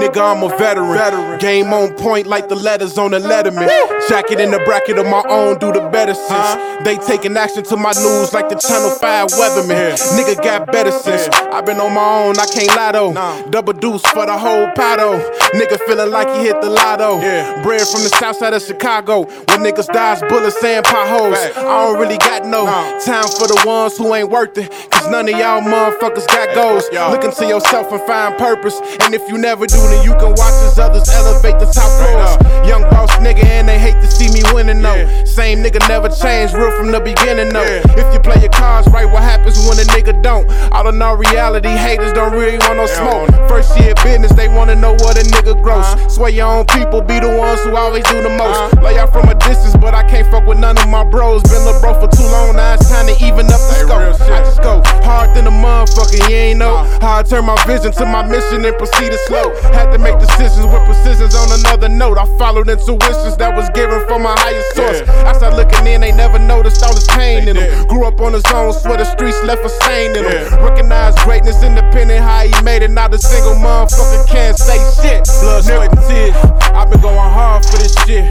Nigga, 0.01 0.35
I'm 0.35 0.43
a 0.43 0.49
veteran. 0.57 1.39
Game 1.39 1.73
on 1.73 1.93
point 1.95 2.27
like 2.27 2.49
the 2.49 2.55
letters 2.55 2.97
on 2.97 3.11
the 3.11 3.19
letterman. 3.19 3.67
Jacket 4.09 4.39
in 4.39 4.51
the 4.51 4.59
bracket 4.59 4.97
of 4.97 5.05
my 5.05 5.23
own, 5.29 5.57
do 5.59 5.71
the 5.71 5.87
better 5.89 6.13
since. 6.13 6.83
They 6.83 6.97
taking 6.97 7.35
action 7.37 7.63
to 7.65 7.77
my 7.77 7.91
news 7.93 8.33
like 8.33 8.49
the 8.49 8.55
Channel 8.55 8.91
5 8.91 9.27
weatherman. 9.29 9.97
Nigga 10.17 10.41
got 10.43 10.71
better 10.71 10.91
since. 10.91 11.27
i 11.33 11.61
been 11.61 11.79
on 11.79 11.93
my 11.93 12.23
own, 12.23 12.39
I 12.39 12.45
can't 12.45 12.75
lie 12.75 12.91
though. 12.91 13.13
Double 13.49 13.73
deuce 13.73 14.05
for 14.07 14.25
the 14.25 14.37
whole 14.37 14.67
paddle. 14.75 15.19
Nigga 15.53 15.77
feeling 15.85 16.09
like 16.11 16.27
he 16.35 16.45
hit 16.47 16.59
the 16.61 16.69
lotto. 16.69 17.19
Yeah. 17.21 17.61
Bred 17.61 17.85
from 17.87 18.01
the 18.01 18.09
south 18.09 18.37
side 18.37 18.53
of 18.53 18.61
Chicago. 18.61 19.23
When 19.23 19.61
niggas 19.61 19.87
dodge 19.87 20.19
bullets 20.27 20.63
and 20.63 20.83
potholes. 20.83 21.37
I 21.37 21.61
don't 21.61 21.99
really 21.99 22.17
got 22.17 22.45
no 22.45 22.65
time 23.05 23.29
for 23.37 23.45
the 23.45 23.61
ones 23.65 23.97
who 23.97 24.13
ain't 24.15 24.29
worth 24.29 24.57
it. 24.57 24.71
Cause 24.89 25.09
none 25.09 25.29
of 25.29 25.37
y'all 25.37 25.61
motherfuckers 25.61 26.27
got 26.27 26.53
goals. 26.55 26.89
Look 26.91 27.23
into 27.23 27.45
yourself 27.45 27.91
and 27.91 28.01
find 28.07 28.37
purpose. 28.37 28.79
And 29.01 29.13
if 29.13 29.21
you 29.29 29.37
never 29.37 29.67
do, 29.67 29.77
then 29.77 30.03
you 30.03 30.13
can 30.17 30.33
watch 30.33 30.57
as 30.65 30.79
others 30.79 31.07
elevate 31.09 31.59
the 31.59 31.69
top 31.69 31.89
floors. 32.01 32.33
Young 32.67 32.81
boss 32.89 33.11
nigga, 33.21 33.43
and 33.45 33.67
they 33.67 33.77
hate 33.77 33.99
to 34.01 34.09
see 34.09 34.29
me 34.33 34.41
winning 34.53 34.81
though. 34.81 35.05
Same 35.25 35.59
nigga 35.59 35.87
never 35.87 36.09
changed, 36.09 36.53
real 36.55 36.71
from 36.77 36.91
the 36.91 36.99
beginning 36.99 37.53
though. 37.53 37.81
If 37.93 38.13
you 38.13 38.19
play 38.19 38.39
your 38.41 38.49
cards 38.49 38.87
right, 38.89 39.05
what 39.05 39.21
happens 39.21 39.57
when 39.67 39.77
a 39.77 39.85
nigga 39.93 40.21
don't? 40.23 40.49
All 40.71 40.87
in 40.87 41.01
all 41.01 41.17
reality, 41.17 41.69
haters 41.69 42.13
don't 42.13 42.33
really 42.33 42.57
want 42.57 42.77
no 42.77 42.85
smoke. 42.87 43.29
First 43.47 43.77
year 43.79 43.93
business, 44.03 44.33
they 44.33 44.47
wanna 44.47 44.75
know 44.75 44.93
what 44.93 45.17
a 45.17 45.21
nigga 45.21 45.42
gross. 45.51 45.83
Swear 46.07 46.31
your 46.31 46.47
own 46.47 46.65
people 46.71 47.01
be 47.01 47.19
the 47.19 47.27
ones 47.27 47.59
who 47.67 47.75
always 47.75 48.07
do 48.07 48.23
the 48.23 48.31
most. 48.31 48.79
Lay 48.79 48.97
out 48.97 49.11
from 49.11 49.27
a 49.27 49.35
distance, 49.35 49.75
but 49.75 49.93
I 49.93 50.07
can't 50.07 50.29
fuck 50.31 50.47
with 50.47 50.59
none 50.59 50.77
of 50.79 50.87
my 50.87 51.03
bros. 51.03 51.43
Been 51.43 51.67
a 51.67 51.75
bro 51.83 51.99
for 51.99 52.07
too 52.07 52.23
long, 52.31 52.55
now 52.55 52.75
it's 52.75 52.87
time 52.87 53.07
to 53.11 53.15
even 53.19 53.51
up 53.51 53.59
the 53.59 53.75
scope. 53.83 54.15
I 54.31 54.39
just 54.47 54.63
go 54.63 54.79
hard 55.03 55.35
than 55.35 55.47
a 55.47 55.51
motherfucker, 55.51 56.23
you 56.29 56.35
ain't 56.35 56.59
know 56.59 56.87
how 57.01 57.19
I 57.19 57.23
turn 57.23 57.43
my 57.43 57.59
vision 57.67 57.91
to 57.91 58.05
my 58.05 58.23
mission 58.23 58.63
and 58.63 58.77
proceed 58.77 59.11
to 59.11 59.19
slow. 59.27 59.51
Had 59.75 59.91
to 59.91 59.99
make 59.99 60.17
decisions 60.19 60.65
with 60.65 60.83
precisions 60.87 61.35
on 61.35 61.51
another 61.59 61.89
note. 61.89 62.17
I 62.17 62.25
followed 62.37 62.69
intuitions 62.69 63.35
that 63.37 63.51
was 63.51 63.67
given 63.75 63.99
from 64.07 64.23
my 64.23 64.35
highest 64.39 64.75
source. 64.75 65.01
I 65.27 65.33
started 65.33 65.57
looking 65.57 65.85
in, 65.87 66.01
they 66.01 66.11
never 66.11 66.39
noticed 66.39 66.83
all 66.83 66.93
this 66.93 67.07
pain 67.07 67.47
in 67.47 67.55
them. 67.57 67.87
Grew 67.87 68.05
up 68.05 68.21
on 68.21 68.31
his 68.33 68.45
own, 68.53 68.71
swear 68.71 68.97
the 68.97 69.05
streets 69.05 69.41
left 69.43 69.65
a 69.65 69.69
stain 69.69 70.15
in 70.15 70.23
them. 70.23 70.63
Recognize 70.63 71.17
greatness, 71.23 71.63
independent, 71.63 72.23
how 72.23 72.45
he 72.45 72.53
made 72.63 72.83
it. 72.83 72.91
Not 72.91 73.13
a 73.13 73.17
single 73.17 73.55
motherfucker 73.55 74.27
can't 74.29 74.57
say 74.57 74.77
shit. 75.01 75.27
Blood, 75.41 75.63
sweat, 75.63 75.91
and 75.91 76.05
tears. 76.07 76.35
I've 76.73 76.89
been 76.89 77.01
going 77.01 77.17
hard 77.17 77.65
for 77.65 77.77
this 77.77 77.93
shit. 78.05 78.25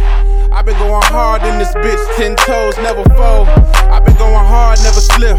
I've 0.52 0.64
been 0.64 0.78
going 0.78 1.02
hard 1.04 1.42
in 1.42 1.58
this 1.58 1.72
bitch, 1.74 2.02
ten 2.16 2.36
toes, 2.36 2.76
never 2.78 3.04
fold. 3.16 3.48
I've 3.88 4.04
been 4.04 4.16
going 4.16 4.34
hard, 4.34 4.78
never 4.82 5.00
slip. 5.00 5.36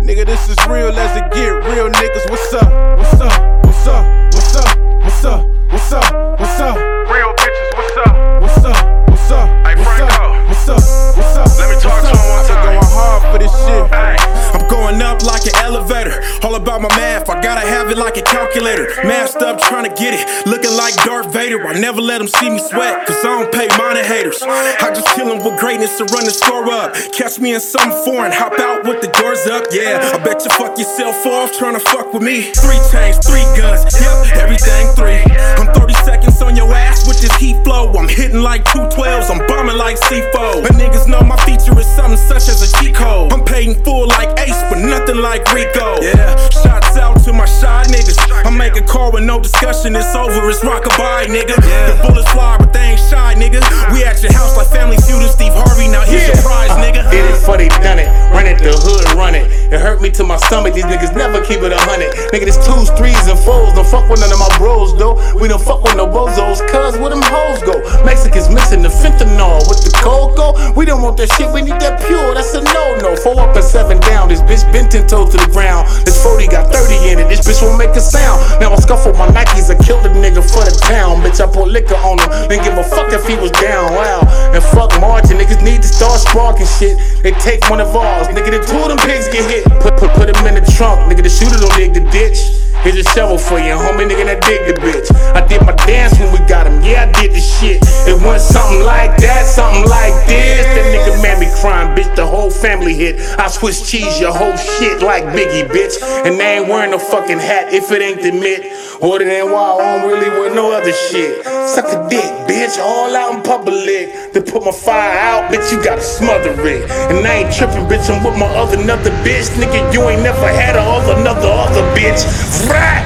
Nigga, 0.00 0.26
this 0.26 0.48
is 0.48 0.56
real 0.66 0.92
as 0.92 1.16
it 1.16 1.30
get. 1.32 1.52
Real 1.64 1.88
niggas, 1.88 2.30
what's 2.30 2.52
up? 2.54 2.98
What's 2.98 3.20
up? 3.20 3.64
What's 3.64 3.86
up? 3.86 4.04
What's 4.34 4.54
up? 4.54 4.78
What's 5.02 5.24
up? 5.24 5.48
What's 5.70 5.92
up? 5.92 6.40
What's 6.40 6.60
up? 6.60 6.76
Real 6.76 7.32
bitches, 7.34 7.70
what's 7.76 7.96
up? 7.96 8.42
What's 8.42 8.64
up? 8.64 9.08
What's 9.08 9.30
up? 9.30 9.66
Hey, 9.66 9.74
what's 9.76 10.00
up? 10.00 10.48
What's 10.48 10.68
up? 10.68 11.16
What's 11.16 11.36
up? 11.36 11.58
Let 11.58 11.70
me 11.74 11.80
talk 11.80 12.02
to 12.02 12.08
him 12.08 12.28
one 12.28 12.46
time. 12.46 12.83
Hard 12.94 13.22
for 13.32 13.38
this 13.42 13.50
shit. 13.50 14.34
I'm 14.54 14.68
going 14.68 15.02
up 15.02 15.22
like 15.26 15.42
an 15.46 15.56
elevator. 15.66 16.22
All 16.46 16.54
about 16.54 16.80
my 16.80 16.88
math, 16.94 17.28
I 17.28 17.42
gotta 17.42 17.66
have 17.66 17.90
it 17.90 17.98
like 17.98 18.16
a 18.16 18.22
calculator. 18.22 18.86
Masked 19.02 19.42
up, 19.42 19.58
trying 19.58 19.82
to 19.82 19.94
get 19.98 20.14
it. 20.14 20.46
Looking 20.46 20.70
like 20.76 20.94
Darth 21.02 21.32
Vader. 21.32 21.66
I 21.66 21.74
never 21.74 22.00
let 22.00 22.18
them 22.18 22.28
see 22.28 22.50
me 22.50 22.60
sweat, 22.60 23.06
cause 23.06 23.18
I 23.24 23.42
don't 23.42 23.50
pay 23.50 23.66
minor 23.76 24.04
haters. 24.04 24.40
I 24.42 24.94
just 24.94 25.08
chillin' 25.18 25.42
with 25.44 25.58
greatness 25.58 25.98
to 25.98 26.04
run 26.14 26.24
the 26.24 26.30
score 26.30 26.70
up. 26.70 26.94
Catch 27.12 27.40
me 27.40 27.54
in 27.54 27.60
something 27.60 27.98
foreign, 28.04 28.30
hop 28.30 28.54
out 28.60 28.84
with 28.86 29.00
the 29.00 29.08
doors 29.18 29.46
up. 29.46 29.66
Yeah, 29.72 29.98
I 30.14 30.22
bet 30.22 30.44
you 30.44 30.50
fuck 30.54 30.78
yourself 30.78 31.26
off 31.26 31.50
trying 31.58 31.74
to 31.74 31.82
fuck 31.90 32.12
with 32.12 32.22
me. 32.22 32.52
Three 32.54 32.78
tanks, 32.94 33.18
three 33.26 33.42
guns, 33.58 33.82
yep, 33.98 34.38
everything 34.38 34.86
three. 34.94 35.18
I'm 35.58 35.72
30 35.74 35.94
seconds 36.06 36.40
on 36.42 36.54
your 36.54 36.72
ass 36.72 37.08
with 37.08 37.20
this 37.20 37.34
heat 37.36 37.58
flow. 37.64 37.90
I'm 37.94 38.08
hitting 38.08 38.40
like 38.40 38.64
212s, 38.66 39.30
I'm 39.34 39.44
bombing 39.48 39.76
like 39.76 39.98
C4. 39.98 40.62
But 40.62 40.78
niggas 40.78 41.08
know 41.08 41.22
my 41.22 41.36
feature 41.42 41.74
is 41.78 41.86
something 41.86 42.18
such 42.18 42.46
as 42.48 42.62
a 42.62 42.70
G 42.78 42.83
I'm 42.92 43.44
paid 43.44 43.68
in 43.68 43.82
full 43.82 44.06
like 44.08 44.38
Ace, 44.40 44.60
but 44.68 44.78
nothing 44.78 45.16
like 45.16 45.40
Rico. 45.54 45.96
Yeah, 46.02 46.36
shots 46.50 46.96
out 46.96 47.22
to 47.24 47.32
my 47.32 47.46
shy 47.46 47.84
niggas. 47.88 48.18
I 48.44 48.50
make 48.50 48.76
a 48.76 48.82
call 48.82 49.10
with 49.10 49.24
no 49.24 49.40
discussion, 49.40 49.96
it's 49.96 50.14
over, 50.14 50.48
it's 50.50 50.60
rockabye, 50.60 51.26
nigga. 51.26 51.56
The 51.56 51.98
bullets 52.02 52.30
fly, 52.32 52.58
but 52.58 52.72
they 52.72 52.92
ain't 52.92 53.00
shy, 53.00 53.34
nigga. 53.34 53.64
We 53.92 54.04
at 54.04 54.22
your 54.22 54.32
house 54.32 54.56
like 54.56 54.68
Family 54.68 54.98
Feud 54.98 55.22
and 55.22 55.30
Steve 55.30 55.54
Harvey, 55.54 55.88
now 55.88 56.04
here's 56.04 56.26
your 56.26 56.36
prize, 56.44 56.70
nigga. 56.76 57.08
Did 57.10 57.24
it 57.30 57.40
for 57.40 57.56
they 57.56 57.68
done 57.80 57.98
it. 57.98 58.08
Run 58.30 58.46
it, 58.46 58.58
the 58.58 58.76
hood 58.76 59.16
run 59.16 59.34
it. 59.34 59.48
It 59.72 59.80
hurt 59.80 60.02
me 60.02 60.10
to 60.12 60.24
my 60.24 60.36
stomach. 60.36 60.74
These 60.74 60.84
niggas 60.84 61.16
never 61.16 61.42
keep 61.44 61.62
it 61.62 61.72
a 61.72 61.80
hundred. 61.88 62.12
Nigga, 62.32 62.44
this 62.44 62.60
twos, 62.66 62.90
threes, 62.98 63.26
and 63.26 63.38
fours. 63.38 63.72
Don't 63.72 63.86
fuck 63.86 64.10
with 64.10 64.20
none 64.20 64.30
of 64.30 64.38
my 64.38 64.50
bros, 64.58 64.92
though. 64.98 65.16
We 65.40 65.48
don't 65.48 65.62
fuck 65.62 65.82
with 65.82 65.96
no 65.96 66.06
bozos, 66.06 66.60
cuz 66.68 66.98
where 67.00 67.10
them 67.10 67.24
hoes 67.24 67.62
go. 67.64 67.80
Mexicans 68.04 68.50
mixing 68.50 68.82
the 68.82 68.92
fentanyl 68.92 69.64
with 69.70 69.80
the 69.86 69.92
cocoa. 70.02 70.52
We 70.74 70.84
don't 70.84 71.02
want 71.02 71.16
that 71.18 71.32
shit, 71.32 71.48
we 71.50 71.62
need 71.62 71.80
that 71.80 72.02
pure. 72.04 72.34
That's 72.34 72.52
a 72.54 72.62
no 72.74 72.98
no. 72.98 73.14
Four 73.14 73.38
up 73.38 73.54
and 73.54 73.64
seven 73.64 74.00
down. 74.00 74.28
This 74.28 74.42
bitch 74.42 74.66
bent 74.74 74.90
ten 74.90 75.06
toes 75.06 75.30
to 75.32 75.38
the 75.38 75.50
ground. 75.54 75.86
This 76.04 76.18
40 76.22 76.48
got 76.48 76.72
30 76.74 77.14
in 77.14 77.16
it. 77.22 77.28
This 77.30 77.46
bitch 77.46 77.62
won't 77.62 77.78
make 77.78 77.94
a 77.94 78.02
sound. 78.02 78.42
Now 78.60 78.74
I 78.74 78.76
scuffle 78.82 79.14
my 79.14 79.28
Nikes. 79.30 79.70
I 79.70 79.78
killed 79.78 80.04
a 80.04 80.10
nigga 80.10 80.42
for 80.42 80.66
the 80.66 80.74
town. 80.82 81.22
Bitch, 81.22 81.38
I 81.38 81.46
put 81.46 81.68
liquor 81.68 81.96
on 82.02 82.18
him. 82.18 82.28
Then 82.50 82.58
give 82.66 82.74
a 82.74 82.84
fuck 82.84 83.12
if 83.14 83.24
he 83.30 83.36
was 83.38 83.54
down. 83.62 83.94
Wow. 83.94 84.26
And 84.52 84.62
fuck 84.74 84.90
margin. 85.00 85.38
Niggas 85.38 85.62
need 85.62 85.82
to 85.82 85.88
start 85.88 86.18
sparking 86.18 86.66
shit. 86.66 86.98
They 87.22 87.32
take 87.38 87.62
one 87.70 87.80
of 87.80 87.94
ours. 87.94 88.28
Nigga, 88.28 88.58
the 88.58 88.60
two 88.66 88.82
of 88.82 88.88
them 88.90 88.98
pigs 89.06 89.28
get 89.30 89.46
hit. 89.46 89.64
Put, 89.80 89.96
put, 89.96 90.10
put 90.18 90.26
him 90.28 90.40
in 90.44 90.58
the 90.58 90.66
trunk. 90.74 91.06
Nigga, 91.06 91.22
the 91.22 91.30
shooter 91.30 91.56
don't 91.56 91.74
dig 91.76 91.94
the 91.94 92.04
ditch. 92.10 92.40
Here's 92.84 93.00
a 93.00 93.08
shovel 93.16 93.38
for 93.38 93.56
you, 93.56 93.72
homie 93.80 94.04
nigga 94.04 94.28
that 94.28 94.44
dig 94.44 94.60
the 94.68 94.76
bitch. 94.76 95.08
I 95.32 95.40
did 95.48 95.64
my 95.64 95.72
dance 95.88 96.20
when 96.20 96.28
we 96.36 96.38
got 96.44 96.68
him, 96.68 96.84
yeah, 96.84 97.08
I 97.08 97.12
did 97.16 97.32
the 97.32 97.40
shit. 97.40 97.80
It 98.04 98.12
went 98.20 98.44
something 98.44 98.84
like 98.84 99.16
that, 99.24 99.48
something 99.48 99.88
like 99.88 100.12
this. 100.28 100.68
That 100.76 100.84
nigga 100.92 101.16
made 101.24 101.40
me 101.40 101.48
crying, 101.64 101.96
bitch. 101.96 102.12
The 102.14 102.26
whole 102.26 102.50
family 102.64 102.94
hit. 102.94 103.20
I 103.38 103.48
switch 103.48 103.84
cheese 103.84 104.18
your 104.18 104.32
whole 104.32 104.56
shit 104.56 105.02
like 105.02 105.24
Biggie, 105.36 105.68
bitch. 105.68 106.00
And 106.24 106.40
they 106.40 106.56
ain't 106.56 106.66
wearing 106.66 106.92
no 106.92 106.98
fucking 106.98 107.38
hat 107.38 107.74
if 107.74 107.92
it 107.92 108.00
ain't 108.00 108.22
the 108.22 108.32
mitt. 108.32 108.64
Or 109.02 109.20
it 109.20 109.28
ain't 109.28 109.52
why 109.52 109.76
I 109.76 110.00
don't 110.00 110.08
really 110.08 110.30
wear 110.30 110.54
no 110.54 110.72
other 110.72 110.92
shit. 110.92 111.44
Suck 111.44 111.92
a 111.92 112.08
dick, 112.08 112.24
bitch, 112.48 112.78
all 112.78 113.14
out 113.14 113.34
in 113.34 113.42
public. 113.42 114.32
To 114.32 114.40
put 114.40 114.64
my 114.64 114.72
fire 114.72 115.12
out, 115.12 115.52
bitch, 115.52 115.70
you 115.72 115.84
gotta 115.84 116.00
smother 116.00 116.56
it. 116.66 116.90
And 117.12 117.26
I 117.26 117.44
ain't 117.44 117.54
tripping, 117.54 117.84
bitch, 117.84 118.08
I'm 118.08 118.24
with 118.24 118.38
my 118.38 118.46
other 118.46 118.80
another 118.80 119.10
bitch. 119.20 119.52
Nigga, 119.60 119.92
you 119.92 120.00
ain't 120.08 120.22
never 120.22 120.48
had 120.48 120.76
a 120.76 120.80
other 120.80 121.20
another 121.20 121.52
other 121.52 121.84
bitch. 121.92 122.24
Right. 122.70 123.04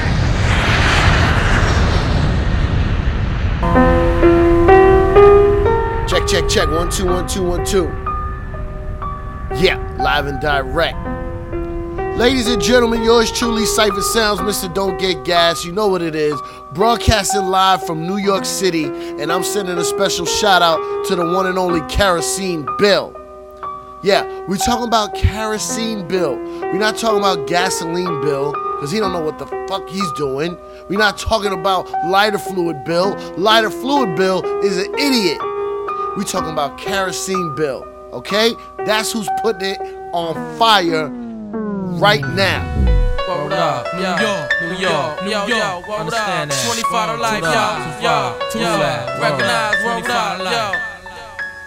Check, 6.08 6.28
check, 6.28 6.48
check. 6.48 6.68
One, 6.68 6.88
two, 6.90 7.06
one, 7.06 7.26
two, 7.26 7.42
one, 7.42 7.64
two. 7.64 8.07
Yeah, 9.56 9.78
live 9.98 10.26
and 10.26 10.38
direct. 10.40 10.98
Ladies 12.18 12.48
and 12.48 12.60
gentlemen, 12.60 13.02
yours 13.02 13.32
truly, 13.32 13.62
Cipha 13.62 14.02
Sounds, 14.02 14.40
Mr. 14.40 14.72
Don't 14.72 14.98
Get 15.00 15.24
Gas. 15.24 15.64
You 15.64 15.72
know 15.72 15.88
what 15.88 16.02
it 16.02 16.14
is. 16.14 16.38
Broadcasting 16.74 17.46
live 17.46 17.84
from 17.86 18.06
New 18.06 18.18
York 18.18 18.44
City, 18.44 18.84
and 18.84 19.32
I'm 19.32 19.42
sending 19.42 19.78
a 19.78 19.84
special 19.84 20.26
shout 20.26 20.60
out 20.60 21.06
to 21.06 21.16
the 21.16 21.24
one 21.24 21.46
and 21.46 21.58
only 21.58 21.80
Kerosene 21.88 22.66
Bill. 22.78 23.14
Yeah, 24.02 24.22
we're 24.46 24.58
talking 24.58 24.86
about 24.86 25.14
Kerosene 25.14 26.06
Bill. 26.06 26.36
We're 26.36 26.78
not 26.78 26.98
talking 26.98 27.18
about 27.18 27.48
Gasoline 27.48 28.20
Bill, 28.20 28.52
because 28.52 28.92
he 28.92 29.00
don't 29.00 29.12
know 29.12 29.24
what 29.24 29.38
the 29.38 29.46
fuck 29.66 29.88
he's 29.88 30.12
doing. 30.12 30.58
We're 30.88 30.98
not 30.98 31.18
talking 31.18 31.52
about 31.52 31.90
Lighter 32.06 32.38
Fluid 32.38 32.84
Bill. 32.84 33.16
Lighter 33.36 33.70
Fluid 33.70 34.14
Bill 34.14 34.44
is 34.62 34.76
an 34.76 34.94
idiot. 34.94 35.38
We're 36.16 36.24
talking 36.24 36.52
about 36.52 36.78
Kerosene 36.78 37.54
Bill, 37.54 37.87
okay? 38.12 38.52
That's 38.84 39.12
who's 39.12 39.28
putting 39.42 39.70
it 39.70 39.80
on 40.12 40.58
fire 40.58 41.08
right 41.98 42.22
now. 42.34 42.64
Word 43.28 43.52
up, 43.52 43.84
New 43.94 44.00
York, 44.00 44.48
New 44.64 44.76
York, 44.80 45.22
New 45.22 45.52
York, 45.52 45.88
word 45.88 46.14
up, 46.14 46.48
25 46.48 47.16
to 47.16 47.22
life, 47.22 47.44
yo, 47.44 47.60
yo, 48.00 48.36
yo, 48.56 48.70
recognize, 49.20 49.76
word 49.84 50.08
up, 50.08 50.40
yo, 50.40 50.72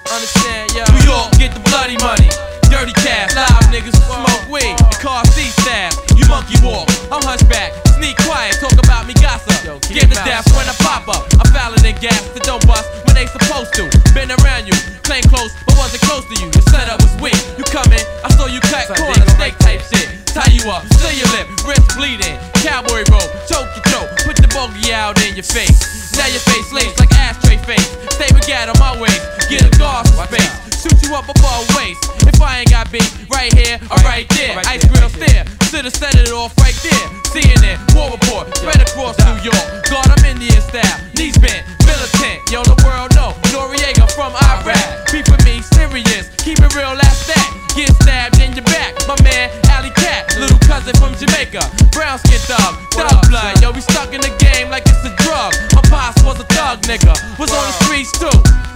understand, 0.10 0.74
yo, 0.74 0.82
New 0.90 1.06
York, 1.06 1.30
get 1.38 1.54
the 1.54 1.62
bloody 1.70 1.98
money, 2.02 2.30
dirty 2.70 2.94
cash, 3.06 3.36
live 3.38 3.70
niggas 3.70 3.94
who 3.94 4.10
smoke 4.10 4.46
weed, 4.50 4.74
and 4.74 4.98
car 4.98 5.24
C 5.26 5.44
staff, 5.62 5.94
you 6.18 6.26
monkey 6.28 6.58
walk, 6.66 6.90
I'm 7.14 7.22
hunchback, 7.22 7.74
sneak 7.98 8.18
quiet, 8.26 8.58
talk 8.58 8.74
about 8.82 9.06
me 9.06 9.14
gossip, 9.22 9.54
get 9.94 10.10
the 10.10 10.18
death 10.26 10.50
when 10.58 10.66
I 10.66 10.74
pop 10.82 11.08
up, 11.08 11.30
I'm 11.40 11.54
fouler 11.54 11.78
than 11.78 11.94
gas. 12.02 12.22
That 12.34 12.44
don't 12.44 12.66
bust. 12.66 12.90
when 13.06 13.11
they 13.22 13.30
supposed 13.30 13.70
to, 13.78 13.86
been 14.18 14.34
around 14.42 14.66
you, 14.66 14.74
claim 15.06 15.22
close, 15.30 15.54
but 15.70 15.78
wasn't 15.78 16.02
close 16.10 16.26
to 16.26 16.36
you, 16.42 16.50
the 16.58 16.62
setup 16.74 16.98
was 16.98 17.14
weak, 17.22 17.38
you 17.54 17.62
coming, 17.70 18.02
I 18.26 18.34
saw 18.34 18.50
you 18.50 18.58
cut 18.66 18.90
corners, 18.98 19.30
snake 19.38 19.54
type 19.62 19.78
shit, 19.94 20.10
tie 20.34 20.50
you 20.50 20.66
up, 20.74 20.82
seal 20.98 21.14
your 21.14 21.30
lip, 21.38 21.46
wrist 21.62 21.86
bleeding, 21.94 22.34
cowboy 22.66 23.06
rope, 23.14 23.30
choke 23.46 23.70
your 23.78 23.86
throat, 23.94 24.10
put 24.26 24.42
the 24.42 24.50
bogey 24.50 24.90
out 24.90 25.22
in 25.22 25.38
your 25.38 25.46
face. 25.46 26.02
Now 26.18 26.26
your 26.34 26.42
face 26.50 26.74
lays 26.74 26.98
like 26.98 27.14
ashtray 27.14 27.58
face. 27.62 27.86
Stay 28.18 28.28
with 28.34 28.46
gat 28.50 28.70
on 28.70 28.78
my 28.82 28.98
waist, 29.00 29.22
get 29.50 29.70
a 29.70 29.72
guard 29.78 30.10
for 30.10 30.26
space. 30.26 30.82
Shoot 30.82 30.98
you 31.06 31.14
up 31.14 31.30
above 31.30 31.66
waist. 31.78 32.02
If 32.26 32.42
I 32.42 32.66
ain't 32.66 32.70
got 32.70 32.92
beat, 32.92 33.06
right 33.30 33.54
here 33.54 33.78
or 33.90 33.98
right 34.02 34.28
there. 34.34 34.58
Ice 34.66 34.86
grill 34.90 35.10
stare, 35.10 35.46
should've 35.70 35.94
set 35.94 36.16
it 36.18 36.34
off 36.34 36.58
right 36.58 36.76
there. 36.82 37.06
Seeing 37.30 37.64
it, 37.64 37.78
war 37.94 38.12
report, 38.12 38.50
spread 38.58 38.82
across 38.82 39.18
New 39.24 39.46
York. 39.46 39.66
God, 39.88 40.10
I'm 40.10 40.26
Indian 40.26 40.62
style, 40.62 41.00
knees 41.16 41.38
bent, 41.38 41.64
militant. 41.86 42.44
Yo, 42.52 42.62
the 42.64 42.76
world 42.84 43.11
know, 43.16 43.32
Noreaga 43.52 44.10
from 44.12 44.34
Iraq. 44.36 45.12
Beef 45.12 45.28
with 45.30 45.44
me, 45.46 45.62
serious, 45.62 46.30
keep 46.38 46.60
it 46.60 46.76
real, 46.76 46.96
that's 46.96 47.28
that. 47.28 47.48
Get 47.76 47.90
stabbed 48.02 48.40
in 48.40 48.54
your 48.54 48.66
back, 48.66 48.96
my 49.08 49.16
man, 49.24 49.50
Alley 49.82 49.90
Cat, 49.98 50.30
little 50.38 50.62
cousin 50.70 50.94
from 51.02 51.10
Jamaica, 51.18 51.58
brown 51.90 52.22
skin 52.22 52.38
thug, 52.46 52.78
thug 52.94 53.18
blood. 53.34 53.58
Yo, 53.66 53.74
we 53.74 53.82
stuck 53.82 54.14
in 54.14 54.22
the 54.22 54.30
game 54.38 54.70
like 54.70 54.86
it's 54.86 55.02
a 55.02 55.10
drug. 55.26 55.58
My 55.74 55.82
boss 55.90 56.14
was 56.22 56.38
a 56.38 56.46
thug 56.54 56.86
nigga, 56.86 57.18
was 57.42 57.50
on 57.50 57.66
the 57.66 57.74
streets 57.82 58.14
too. 58.14 58.30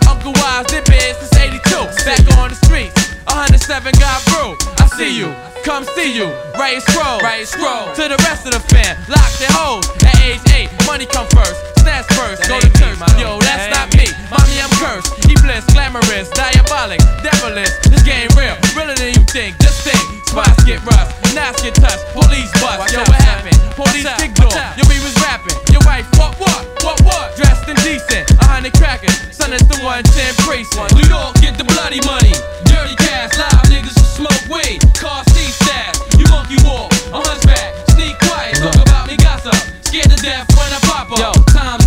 Uncle 0.10 0.34
Wise 0.42 0.66
did 0.66 0.82
biz 0.90 1.14
since 1.22 1.38
82, 1.38 1.62
back 2.10 2.26
on 2.42 2.50
the 2.50 2.58
streets. 2.58 2.98
107 3.30 3.94
got 4.02 4.18
brew. 4.34 4.58
I 4.82 4.90
see 4.98 5.14
you, 5.14 5.30
come 5.62 5.86
see 5.94 6.10
you. 6.10 6.26
Right 6.58 6.82
scroll, 6.82 7.22
right 7.22 7.46
scroll. 7.46 7.94
To 7.94 8.10
the 8.10 8.18
rest 8.26 8.50
of 8.50 8.58
the 8.58 8.64
fam, 8.74 8.98
lock 9.06 9.30
their 9.38 9.54
hoes. 9.54 9.86
At 10.02 10.18
age 10.26 10.42
8, 10.50 10.90
money 10.90 11.06
come 11.06 11.30
first, 11.38 11.54
snatch 11.86 12.10
first, 12.18 12.50
go 12.50 12.58
to 12.58 12.70
church. 12.82 12.98
Yo, 13.22 13.38
that's 13.46 13.70
not 13.70 13.94
me, 13.94 14.10
mommy, 14.34 14.58
I'm 14.58 14.74
cursed. 14.82 15.14
He 15.30 15.38
bliss, 15.38 15.70
glamorous, 15.70 16.34
diabolic, 16.34 16.98
devilish. 17.22 17.70
This 17.94 18.02
game 18.02 18.26
real, 18.34 18.58
realer 18.74 18.98
than 18.98 19.14
you 19.14 19.22
think. 19.30 19.54
Just 19.62 19.86
think, 19.86 20.02
spots 20.30 20.64
get 20.64 20.84
rust, 20.86 21.12
knives 21.34 21.62
get 21.62 21.76
touched, 21.76 22.04
police 22.14 22.52
bust. 22.62 22.94
Yo, 22.94 23.00
what 23.06 23.22
happened? 23.22 23.58
Police 23.76 24.08
kick 24.18 24.34
door. 24.36 24.52
Yo, 24.78 24.84
we 24.90 24.98
was 25.04 25.16
rapping. 25.22 25.56
Your 25.72 25.84
wife, 25.86 26.08
what, 26.18 26.34
what, 26.40 26.62
what, 26.84 26.98
what? 27.04 27.36
Dressed 27.36 27.68
in 27.70 27.76
decent, 27.86 28.30
a 28.42 28.46
hundred 28.46 28.74
crackers. 28.74 29.16
Son, 29.36 29.54
it's 29.54 29.66
the 29.68 29.78
110 29.84 30.06
precinct. 30.46 30.96
New 30.96 31.08
York, 31.08 31.36
get 31.42 31.58
the 31.58 31.66
bloody 31.66 32.02
money. 32.08 32.34
Dirty 32.66 32.96
cash, 32.98 33.36
live 33.38 33.66
niggas 33.70 33.96
who 33.96 34.26
smoke 34.26 34.44
weed. 34.50 34.82
Car 34.96 35.24
C 35.36 35.52
staff, 35.52 35.94
you 36.18 36.26
monkey 36.32 36.58
walk. 36.66 36.92
I'm 37.14 37.22
hunchback, 37.22 37.76
sneak 37.94 38.16
quiet, 38.26 38.58
talk 38.58 38.80
about 38.82 39.08
me 39.08 39.18
gossip. 39.18 39.56
Scared 39.86 40.10
to 40.10 40.20
death 40.24 40.48
when 40.58 40.70
I 40.72 40.80
pop 40.88 41.12
up. 41.12 41.20
Yo, 41.20 41.32
time 41.54 41.85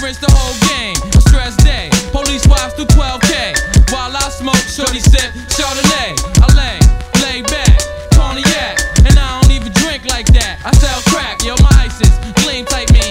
Wrench 0.00 0.16
the 0.16 0.32
whole 0.32 0.56
game. 0.72 0.96
Stress 1.28 1.56
day, 1.60 1.92
police 2.08 2.46
wives 2.48 2.72
through 2.72 2.88
12k. 2.96 3.52
While 3.92 4.16
I 4.16 4.32
smoke, 4.32 4.64
shorty 4.64 4.96
sip 4.96 5.28
Chardonnay. 5.52 6.16
I 6.40 6.48
lay, 6.56 6.80
lay 7.20 7.44
back, 7.44 7.76
cognac, 8.16 8.80
and 9.04 9.12
I 9.20 9.28
don't 9.36 9.52
even 9.52 9.72
drink 9.76 10.08
like 10.08 10.24
that. 10.32 10.56
I 10.64 10.72
sell 10.80 11.04
crack, 11.12 11.44
yo, 11.44 11.52
my 11.60 11.84
ISIS, 11.84 12.16
gleam 12.40 12.64
type 12.64 12.88
me, 12.96 13.04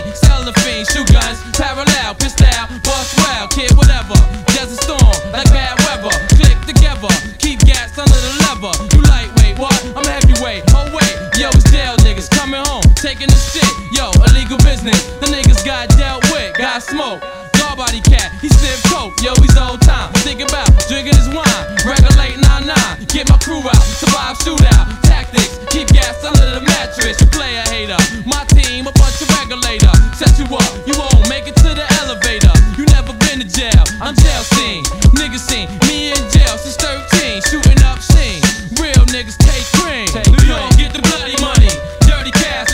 fiend, 0.65 0.89
shoot 0.89 1.05
guns, 1.13 1.37
parallel, 1.53 2.17
pistol, 2.17 2.49
bust 2.81 3.13
well, 3.21 3.45
kid, 3.53 3.69
whatever. 3.77 4.17
Desert 4.57 4.81
storm, 4.81 5.13
like 5.29 5.45
bad 5.53 5.77
weather. 5.85 6.09
Click 6.41 6.57
together, 6.65 7.13
keep 7.37 7.61
gas 7.69 7.93
under 8.01 8.17
the 8.17 8.33
lever. 8.49 8.73
You 8.97 9.05
lightweight, 9.05 9.61
what? 9.61 9.77
I'm 9.93 10.05
heavyweight. 10.09 10.65
Oh 10.73 10.89
wait, 10.89 11.13
yo, 11.37 11.53
it's 11.53 11.69
jail 11.69 11.93
niggas 12.01 12.33
coming 12.33 12.65
home, 12.65 12.81
taking 12.97 13.29
the 13.29 13.37
shit. 13.37 13.88
Yo, 13.99 14.15
illegal 14.31 14.55
business. 14.63 14.95
The 15.19 15.27
niggas 15.27 15.59
got 15.67 15.91
dealt 15.99 16.23
with, 16.31 16.55
got 16.55 16.79
smoke. 16.79 17.19
Dog 17.59 17.75
body 17.75 17.99
cat, 17.99 18.31
he 18.39 18.47
sniff 18.47 18.79
coke. 18.87 19.11
Yo, 19.19 19.35
he's 19.43 19.57
old 19.59 19.81
time. 19.83 20.07
Think 20.23 20.39
about 20.39 20.71
drinking 20.87 21.19
his 21.19 21.27
wine. 21.27 21.65
Regulate 21.83 22.39
9-9. 22.39 23.11
Get 23.11 23.27
my 23.27 23.35
crew 23.43 23.59
out, 23.59 23.83
survive 23.99 24.39
shootout. 24.39 24.87
Tactics, 25.03 25.59
keep 25.67 25.91
gas 25.91 26.23
under 26.23 26.47
the 26.47 26.63
mattress. 26.63 27.19
You 27.19 27.27
play 27.27 27.59
a 27.59 27.65
hater. 27.67 27.99
My 28.23 28.47
team, 28.55 28.87
a 28.87 28.93
bunch 28.95 29.19
of 29.19 29.27
regulator. 29.35 29.91
Set 30.15 30.31
you 30.39 30.47
up, 30.47 30.71
you 30.87 30.95
won't 30.95 31.27
make 31.27 31.51
it 31.51 31.59
to 31.59 31.75
the 31.75 31.83
elevator. 31.99 32.55
You 32.79 32.87
never 32.95 33.11
been 33.27 33.43
to 33.43 33.47
jail, 33.51 33.83
I'm 33.99 34.15
jail 34.15 34.43
scene. 34.55 34.79
Niggas 35.19 35.43
seen 35.43 35.67
me 35.91 36.15
in 36.15 36.23
jail 36.31 36.55
since 36.55 36.79
13. 36.79 37.43
Shooting 37.51 37.83
up 37.83 37.99
scene. 37.99 38.39
Real 38.79 39.03
niggas 39.11 39.35
take 39.43 39.67
cream. 39.75 40.07
New 40.39 40.47
York, 40.47 40.71
get 40.79 40.95
the 40.95 41.03
bloody 41.03 41.35
money. 41.43 41.67
Dirty 42.07 42.31
cash, 42.31 42.68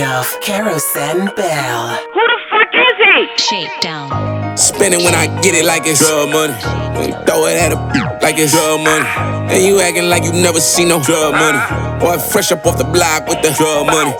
courtesy 0.00 0.04
of 0.04 0.40
Kerosene 0.40 1.30
Bill. 1.36 1.82
Who 2.12 2.22
the 2.26 2.38
fuck 2.50 2.74
is 2.74 2.96
he? 2.98 3.28
Shakedown. 3.36 4.56
Spend 4.56 4.94
it 4.94 5.02
when 5.04 5.14
I 5.14 5.26
get 5.42 5.54
it 5.54 5.64
like 5.64 5.82
it's 5.86 6.00
drug 6.00 6.30
money. 6.30 6.54
And 7.00 7.14
throw 7.26 7.46
it 7.46 7.56
at 7.56 7.72
a 7.72 7.78
like 8.22 8.36
it's 8.38 8.52
drug 8.52 8.80
money. 8.80 9.04
And 9.52 9.64
you 9.64 9.80
acting 9.80 10.08
like 10.08 10.24
you 10.24 10.32
never 10.32 10.60
seen 10.60 10.88
no 10.88 11.02
drug 11.02 11.34
money. 11.34 11.60
Boy, 12.00 12.18
fresh 12.18 12.52
up 12.52 12.66
off 12.66 12.78
the 12.78 12.84
block 12.84 13.26
with 13.28 13.42
the 13.42 13.52
drug 13.56 13.86
money. 13.86 14.12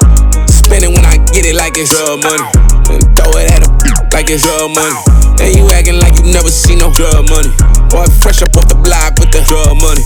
Spend 0.49 0.85
it 0.85 0.91
when 0.91 1.05
I 1.05 1.17
get 1.33 1.47
it 1.47 1.57
like 1.57 1.77
it's 1.77 1.91
drug 1.91 2.23
money. 2.23 2.45
And 2.91 3.05
throw 3.17 3.31
it 3.37 3.51
at 3.51 3.63
a 3.65 3.69
like 4.13 4.31
it's 4.31 4.45
drug 4.45 4.71
money. 4.75 4.97
And 5.41 5.57
you 5.57 5.69
acting 5.73 5.99
like 6.01 6.17
you 6.19 6.33
never 6.33 6.51
seen 6.51 6.79
no 6.79 6.93
drug 6.93 7.29
money. 7.31 7.51
Boy, 7.89 8.07
fresh 8.21 8.43
up 8.43 8.57
off 8.57 8.69
the 8.69 8.77
block 8.77 9.19
with 9.19 9.33
the 9.33 9.43
drug 9.49 9.77
money. 9.81 10.05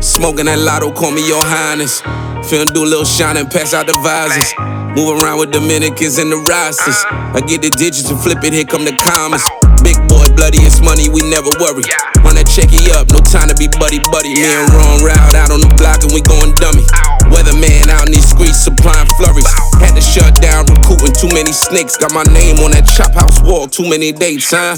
Smoking 0.00 0.46
that 0.46 0.58
lotto, 0.58 0.92
call 0.92 1.12
me 1.12 1.26
your 1.26 1.44
highness. 1.44 2.00
Finna 2.48 2.66
do 2.72 2.82
a 2.82 2.88
little 2.88 3.04
shine 3.04 3.36
and 3.36 3.50
pass 3.50 3.74
out 3.74 3.86
the 3.86 3.92
visors. 4.00 4.79
Move 4.96 5.22
around 5.22 5.38
with 5.38 5.52
Dominicans 5.52 6.18
and 6.18 6.32
the 6.32 6.40
rosters. 6.50 6.98
I 7.06 7.40
get 7.46 7.62
the 7.62 7.70
digits 7.70 8.10
and 8.10 8.18
flip 8.18 8.42
it, 8.42 8.52
here 8.52 8.64
come 8.64 8.84
the 8.84 8.96
commas. 8.98 9.46
Big 9.86 9.96
boy, 10.10 10.26
bloodiest 10.34 10.82
money, 10.82 11.08
we 11.08 11.22
never 11.30 11.50
worry. 11.62 11.86
Run 12.26 12.34
that 12.34 12.50
checky 12.50 12.90
up, 12.90 13.06
no 13.14 13.22
time 13.22 13.48
to 13.48 13.54
be 13.54 13.70
buddy 13.78 14.02
buddy. 14.10 14.34
Me 14.34 14.50
and 14.50 14.66
Ron 14.74 15.06
Route 15.06 15.34
out 15.38 15.54
on 15.54 15.62
the 15.62 15.70
block 15.78 16.02
and 16.02 16.10
we 16.10 16.20
going 16.26 16.54
dummy. 16.58 16.82
Weatherman 17.30 17.86
out 17.86 18.10
in 18.10 18.18
these 18.18 18.26
streets 18.26 18.58
supplying 18.58 19.06
flurries. 19.14 19.69
Had 19.80 19.96
to 19.96 20.00
shut 20.00 20.40
down 20.40 20.66
recruiting 20.66 21.12
Too 21.16 21.32
many 21.34 21.52
snakes, 21.52 21.96
got 21.96 22.12
my 22.12 22.22
name 22.32 22.60
on 22.60 22.72
that 22.72 22.86
chop 22.86 23.12
house 23.12 23.40
wall. 23.42 23.66
Too 23.66 23.88
many 23.88 24.12
dates, 24.12 24.52
huh? 24.52 24.76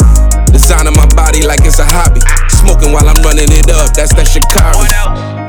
Designing 0.53 0.95
my 0.95 1.07
body 1.17 1.43
like 1.43 1.65
it's 1.65 1.79
a 1.79 1.85
hobby. 1.85 2.21
Smoking 2.49 2.93
while 2.93 3.09
I'm 3.09 3.17
running 3.25 3.49
it 3.49 3.73
up, 3.73 3.97
that's 3.97 4.13
that 4.15 4.29
Shikari. 4.29 4.85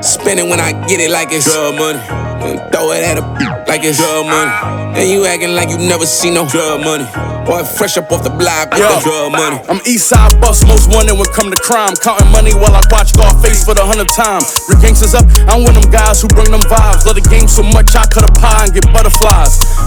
Spinning 0.01 0.49
when 0.49 0.59
I 0.59 0.71
get 0.87 0.99
it 0.99 1.11
like 1.11 1.31
it's 1.31 1.45
drug 1.51 1.75
money. 1.75 1.99
And 2.43 2.59
throw 2.71 2.91
it 2.91 3.03
at 3.03 3.19
a 3.19 3.25
like 3.67 3.83
it's 3.83 3.99
drug 3.99 4.27
money. 4.27 4.51
And 4.95 5.09
you 5.09 5.25
acting 5.25 5.55
like 5.57 5.69
you 5.69 5.77
never 5.77 6.05
seen 6.05 6.35
no 6.35 6.47
drug 6.53 6.79
money. 6.79 7.03
Boy, 7.43 7.67
fresh 7.67 7.99
up 7.99 8.07
off 8.11 8.23
the 8.23 8.31
block 8.31 8.71
with 8.71 8.79
Yo, 8.79 8.87
the 8.87 8.99
drug 9.03 9.31
money. 9.35 9.59
I'm 9.67 9.83
east 9.83 10.07
side 10.07 10.39
bust, 10.39 10.63
most 10.63 10.87
wanted 10.87 11.19
when 11.19 11.27
come 11.35 11.51
to 11.51 11.59
crime. 11.59 11.91
Counting 11.99 12.31
money 12.31 12.55
while 12.55 12.71
I 12.71 12.79
watch 12.87 13.11
Scarface 13.11 13.67
for 13.67 13.75
the 13.75 13.83
hundredth 13.83 14.15
time. 14.15 14.39
Rick 14.71 14.79
gangsters 14.79 15.11
up, 15.11 15.27
I'm 15.51 15.67
one 15.67 15.75
of 15.75 15.83
them 15.83 15.91
guys 15.91 16.23
who 16.23 16.31
bring 16.31 16.47
them 16.47 16.63
vibes. 16.71 17.03
Love 17.03 17.19
the 17.19 17.25
game 17.27 17.51
so 17.51 17.59
much, 17.59 17.91
I 17.99 18.07
cut 18.07 18.23
a 18.23 18.31
pie 18.39 18.71
and 18.71 18.71
get 18.71 18.87
butterflies. 18.95 19.42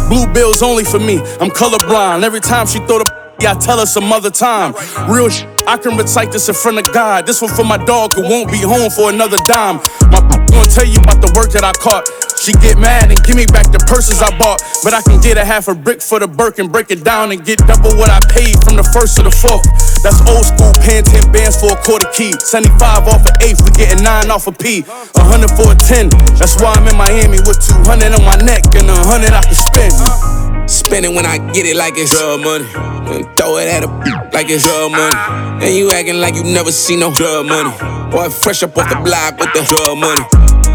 Blue 0.08 0.26
bills 0.32 0.62
only 0.62 0.84
for 0.84 0.98
me, 0.98 1.18
I'm 1.40 1.50
colorblind. 1.50 2.22
Every 2.22 2.40
time 2.40 2.66
she 2.66 2.78
throw 2.78 2.98
the 2.98 3.16
I 3.40 3.54
tell 3.54 3.78
her 3.78 3.86
some 3.86 4.12
other 4.12 4.30
time. 4.30 4.72
Real 5.08 5.28
sh- 5.28 5.44
I 5.66 5.76
can 5.76 5.96
recite 5.96 6.32
this 6.32 6.48
in 6.48 6.54
front 6.54 6.78
of 6.78 6.92
God. 6.92 7.26
This 7.26 7.42
one 7.42 7.52
for 7.52 7.64
my 7.64 7.76
dog 7.76 8.14
who 8.14 8.22
won't 8.22 8.50
be 8.50 8.58
home 8.58 8.90
for 8.90 9.10
another 9.10 9.36
dime. 9.44 9.76
My 10.10 10.20
gonna 10.56 10.70
tell 10.72 10.86
you 10.86 10.98
about 11.00 11.20
the 11.20 11.30
work 11.36 11.52
that 11.52 11.62
I 11.62 11.72
caught. 11.76 12.08
She 12.40 12.52
get 12.64 12.78
mad 12.78 13.10
and 13.10 13.20
give 13.24 13.36
me 13.36 13.44
back 13.46 13.68
the 13.72 13.78
purses 13.84 14.22
I 14.22 14.32
bought. 14.38 14.62
But 14.82 14.94
I 14.94 15.02
can 15.02 15.20
get 15.20 15.36
a 15.36 15.44
half 15.44 15.68
a 15.68 15.74
brick 15.74 16.00
for 16.00 16.18
the 16.18 16.28
Birk 16.28 16.58
and 16.58 16.72
break 16.72 16.90
it 16.90 17.04
down 17.04 17.32
and 17.32 17.44
get 17.44 17.58
double 17.66 17.92
what 17.96 18.08
I 18.08 18.20
paid 18.32 18.56
from 18.64 18.76
the 18.76 18.86
first 18.94 19.16
to 19.18 19.22
the 19.22 19.30
fourth. 19.30 19.66
That's 20.06 20.22
old 20.30 20.46
school, 20.46 20.70
paying 20.86 21.02
10 21.02 21.34
bands 21.34 21.58
for 21.58 21.74
a 21.74 21.78
quarter 21.82 22.06
key. 22.14 22.30
75 22.38 23.10
off 23.10 23.26
an 23.26 23.34
eighth, 23.42 23.58
we 23.66 23.74
getting 23.74 24.04
9 24.06 24.30
off 24.30 24.46
a 24.46 24.52
P. 24.52 24.86
100 24.86 25.50
for 25.58 25.74
a 25.74 25.74
10. 25.74 26.14
That's 26.38 26.54
why 26.62 26.78
I'm 26.78 26.86
in 26.86 26.94
Miami 26.94 27.42
with 27.42 27.58
200 27.58 28.14
on 28.14 28.22
my 28.22 28.38
neck 28.38 28.62
and 28.78 28.86
100 28.86 29.34
I 29.34 29.42
can 29.42 29.58
spend. 29.58 30.70
Spend 30.70 31.06
it 31.06 31.10
when 31.10 31.26
I 31.26 31.42
get 31.50 31.66
it 31.66 31.74
like 31.74 31.98
it's 31.98 32.14
drug 32.14 32.38
money. 32.38 32.70
And 33.18 33.26
throw 33.34 33.58
it 33.58 33.66
at 33.66 33.82
a 33.82 33.90
like 34.30 34.46
it's 34.46 34.62
drug 34.62 34.94
money. 34.94 35.66
And 35.66 35.74
you 35.74 35.90
acting 35.90 36.22
like 36.22 36.36
you 36.36 36.44
never 36.44 36.70
seen 36.70 37.00
no 37.00 37.10
drug 37.10 37.46
money. 37.46 37.74
Boy, 38.14 38.30
fresh 38.30 38.62
up 38.62 38.78
off 38.78 38.86
the 38.86 39.02
block 39.02 39.42
with 39.42 39.50
the 39.58 39.66
drug 39.66 39.98
money. 39.98 40.22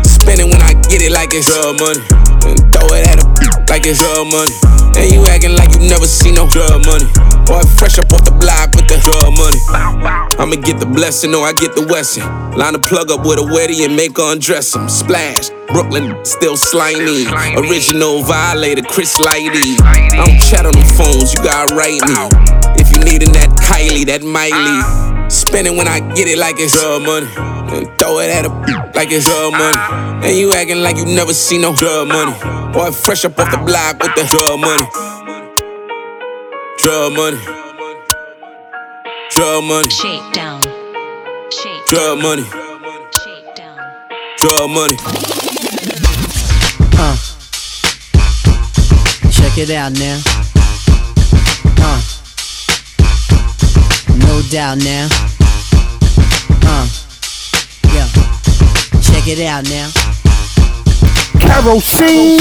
Spinning 0.04 0.52
when 0.52 0.60
I 0.60 0.76
get 0.92 1.00
it 1.00 1.12
like 1.16 1.32
it's 1.32 1.48
drug 1.48 1.80
money. 1.80 2.31
Throw 2.82 2.98
it 2.98 3.06
at 3.08 3.22
like 3.70 3.86
it's 3.86 4.00
drug 4.02 4.28
money. 4.28 4.52
And 4.98 5.14
you 5.14 5.24
acting 5.28 5.56
like 5.56 5.72
you 5.72 5.80
never 5.88 6.06
seen 6.06 6.36
no 6.36 6.50
drug 6.50 6.84
money. 6.86 7.06
Boy, 7.46 7.62
fresh 7.78 7.98
up 8.00 8.12
off 8.12 8.26
the 8.26 8.36
block 8.42 8.74
with 8.76 8.88
the 8.90 8.98
drug 9.06 9.38
money. 9.38 9.62
I'ma 10.42 10.56
get 10.62 10.80
the 10.80 10.86
blessing 10.86 11.34
or 11.34 11.46
I 11.46 11.54
get 11.54 11.76
the 11.76 11.86
Wesson. 11.88 12.24
Line 12.58 12.74
the 12.74 12.80
plug 12.80 13.12
up 13.12 13.26
with 13.26 13.40
a 13.40 13.44
wetty 13.44 13.86
and 13.86 13.96
make 13.96 14.18
her 14.18 14.34
undress 14.34 14.76
him. 14.76 14.90
Splash. 14.90 15.61
Brooklyn 15.74 16.24
still 16.26 16.58
slimy. 16.58 17.26
Original 17.56 18.24
violator, 18.24 18.84
Chris 18.84 19.16
Lighty. 19.18 19.80
I 19.82 20.26
don't 20.26 20.40
chat 20.40 20.66
on 20.66 20.74
the 20.74 20.86
phones, 20.98 21.34
you 21.34 21.44
gotta 21.44 21.74
write 21.74 22.02
me. 22.04 22.16
If 22.80 22.92
you 22.92 23.04
needin' 23.04 23.32
that 23.34 23.50
Kylie, 23.62 24.06
that 24.08 24.22
Miley. 24.22 24.52
Ah. 24.52 25.28
Spending 25.30 25.78
when 25.78 25.88
I 25.88 26.00
get 26.14 26.28
it 26.28 26.38
like 26.38 26.56
it's 26.60 26.74
drug 26.74 27.04
money. 27.04 27.28
And 27.72 27.88
throw 27.98 28.20
it 28.20 28.30
at 28.30 28.46
a 28.46 28.50
like 28.96 29.12
it's 29.12 29.26
drug 29.26 29.54
money. 29.54 29.78
Ah. 29.78 30.22
And 30.24 30.38
you 30.38 30.52
acting 30.54 30.82
like 30.84 30.98
you 30.98 31.06
never 31.06 31.34
seen 31.34 31.62
no 31.62 31.74
drug 31.76 32.08
money. 32.08 32.34
Boy, 32.74 32.92
fresh 32.92 33.24
up 33.26 33.40
off 33.40 33.50
the 33.52 33.58
block 33.58 34.02
with 34.04 34.14
the 34.16 34.28
drug 34.28 34.60
money. 34.60 34.88
Drug 36.80 37.14
money. 37.14 37.40
Drug 39.30 39.64
money. 39.64 39.90
Shakedown. 39.90 40.62
Drug 41.88 42.20
money. 42.20 42.44
Drug 44.38 44.70
money. 44.70 45.61
Uh. 46.98 47.16
Check 49.32 49.58
it 49.58 49.70
out 49.72 49.94
now. 49.94 50.22
Uh. 51.78 52.02
No 54.18 54.42
doubt 54.50 54.78
now. 54.80 55.08
Uh. 56.64 56.88
Yeah. 57.94 58.08
Check 59.02 59.28
it 59.28 59.42
out 59.42 59.64
now. 59.70 59.90
Kerosene 61.40 62.38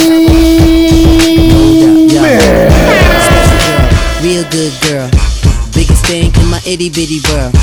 Man. 2.20 2.70
Real 4.22 4.44
good 4.50 4.72
girl. 4.82 5.10
Biggest 5.74 6.06
thing 6.06 6.32
in 6.34 6.46
my 6.50 6.60
itty 6.66 6.90
bitty 6.90 7.20
world. 7.30 7.54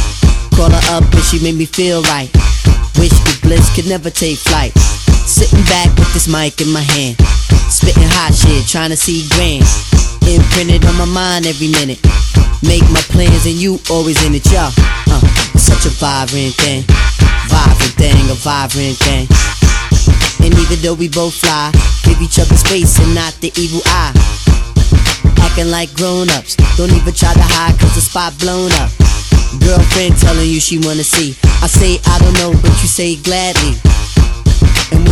Call 0.55 0.71
her 0.71 0.95
up 0.95 1.03
and 1.13 1.23
she 1.23 1.39
made 1.43 1.55
me 1.55 1.65
feel 1.65 2.01
right. 2.03 2.29
Wish 2.97 3.11
the 3.11 3.39
bliss 3.43 3.73
could 3.75 3.87
never 3.87 4.09
take 4.09 4.37
flight. 4.37 4.73
Sitting 5.27 5.59
back 5.67 5.91
with 5.99 6.07
this 6.15 6.31
mic 6.31 6.61
in 6.63 6.71
my 6.71 6.79
hand. 6.79 7.19
Spitting 7.67 8.07
hot 8.15 8.31
shit, 8.31 8.63
trying 8.63 8.95
to 8.95 8.97
see 8.97 9.27
grand. 9.35 9.67
Imprinted 10.23 10.87
on 10.87 10.95
my 10.95 11.03
mind 11.03 11.43
every 11.43 11.67
minute. 11.67 11.99
Make 12.63 12.87
my 12.95 13.03
plans 13.11 13.43
and 13.43 13.59
you 13.59 13.75
always 13.91 14.23
in 14.23 14.31
it, 14.31 14.47
y'all. 14.47 14.71
Uh, 15.11 15.19
such 15.59 15.83
a 15.83 15.91
vibrant 15.99 16.55
thing. 16.63 16.87
Vibrant 17.51 17.95
thing, 17.99 18.23
a 18.31 18.39
vibrant 18.39 18.95
thing. 19.03 19.27
And 20.47 20.55
even 20.63 20.79
though 20.79 20.95
we 20.95 21.11
both 21.11 21.35
fly, 21.35 21.75
give 22.07 22.23
each 22.23 22.39
other 22.39 22.55
space 22.55 22.95
and 22.95 23.11
not 23.11 23.35
the 23.43 23.51
evil 23.59 23.83
eye. 23.83 24.15
Acting 25.43 25.67
like 25.67 25.91
grown 25.91 26.31
ups, 26.39 26.55
don't 26.79 26.95
even 26.95 27.11
try 27.11 27.35
to 27.35 27.47
hide 27.51 27.75
cause 27.83 27.93
the 27.99 28.01
spot 28.01 28.31
blown 28.39 28.71
up. 28.79 28.95
Girlfriend 29.59 30.15
telling 30.23 30.47
you 30.47 30.63
she 30.63 30.79
wanna 30.79 31.03
see. 31.03 31.35
I 31.59 31.67
say 31.67 31.99
I 32.07 32.15
don't 32.23 32.35
know, 32.39 32.55
but 32.63 32.71
you 32.79 32.87
say 32.87 33.19
gladly. 33.19 33.75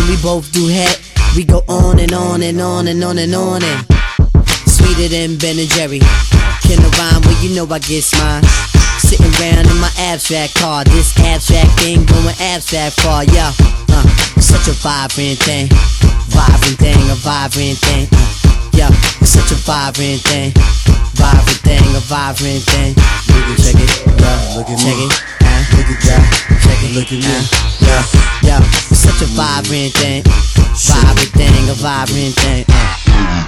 We 0.08 0.22
both 0.22 0.52
do 0.52 0.68
head, 0.68 1.00
we 1.36 1.44
go 1.46 1.64
on 1.68 2.00
and 2.00 2.14
on 2.14 2.44
and 2.44 2.62
on 2.62 2.88
and 2.88 3.04
on 3.04 3.18
and 3.18 3.34
on 3.34 3.64
and 3.64 3.86
sweeter 4.70 5.10
than 5.10 5.38
Ben 5.38 5.58
and 5.58 5.70
Jerry. 5.74 6.00
Can 6.62 6.78
I 6.78 6.90
rhyme? 6.94 7.22
Well, 7.26 7.34
you 7.42 7.56
know 7.56 7.66
I 7.66 7.80
get 7.80 8.06
mine. 8.22 8.44
Sitting 9.02 9.34
round 9.42 9.66
in 9.66 9.78
my 9.82 9.90
abstract 9.98 10.56
car, 10.56 10.84
this 10.86 11.18
abstract 11.20 11.72
thing 11.82 12.06
going 12.06 12.38
abstract 12.40 13.02
far, 13.02 13.26
yeah. 13.26 13.52
Uh, 13.90 14.06
such 14.38 14.68
a 14.70 14.78
vibrant 14.78 15.42
thing, 15.42 15.70
vibrant 16.30 16.78
thing, 16.78 17.02
a 17.10 17.18
vibrant 17.26 17.78
thing. 17.82 18.06
Uh, 18.14 18.70
yeah, 18.74 18.90
it's 19.22 19.34
such 19.34 19.52
a 19.52 19.60
vibrant 19.66 20.22
thing, 20.22 20.54
vibrant 21.18 21.62
thing, 21.66 21.82
a 21.98 22.02
vibrant 22.06 22.62
thing. 22.62 22.94
Look 23.34 23.46
at 23.46 23.58
check 23.58 23.82
it, 23.82 23.90
yeah, 24.22 24.54
look 24.54 24.70
at 24.70 24.78
check 24.78 24.98
it, 25.02 25.12
uh, 25.42 25.62
look 25.74 25.90
at 25.90 25.98
yeah, 26.06 26.22
check 26.62 26.80
it, 26.86 26.94
look 26.94 27.10
at 27.10 27.20
me, 27.20 27.34
yeah, 27.82 28.62
yeah. 28.62 28.85
Such 29.16 29.30
a 29.30 29.32
vibrant 29.32 29.94
thing, 29.94 30.24
vibrant 30.76 31.32
thing, 31.32 31.70
a 31.70 31.74
vibrant 31.76 32.36
thing. 32.36 32.66
Uh. 32.68 33.48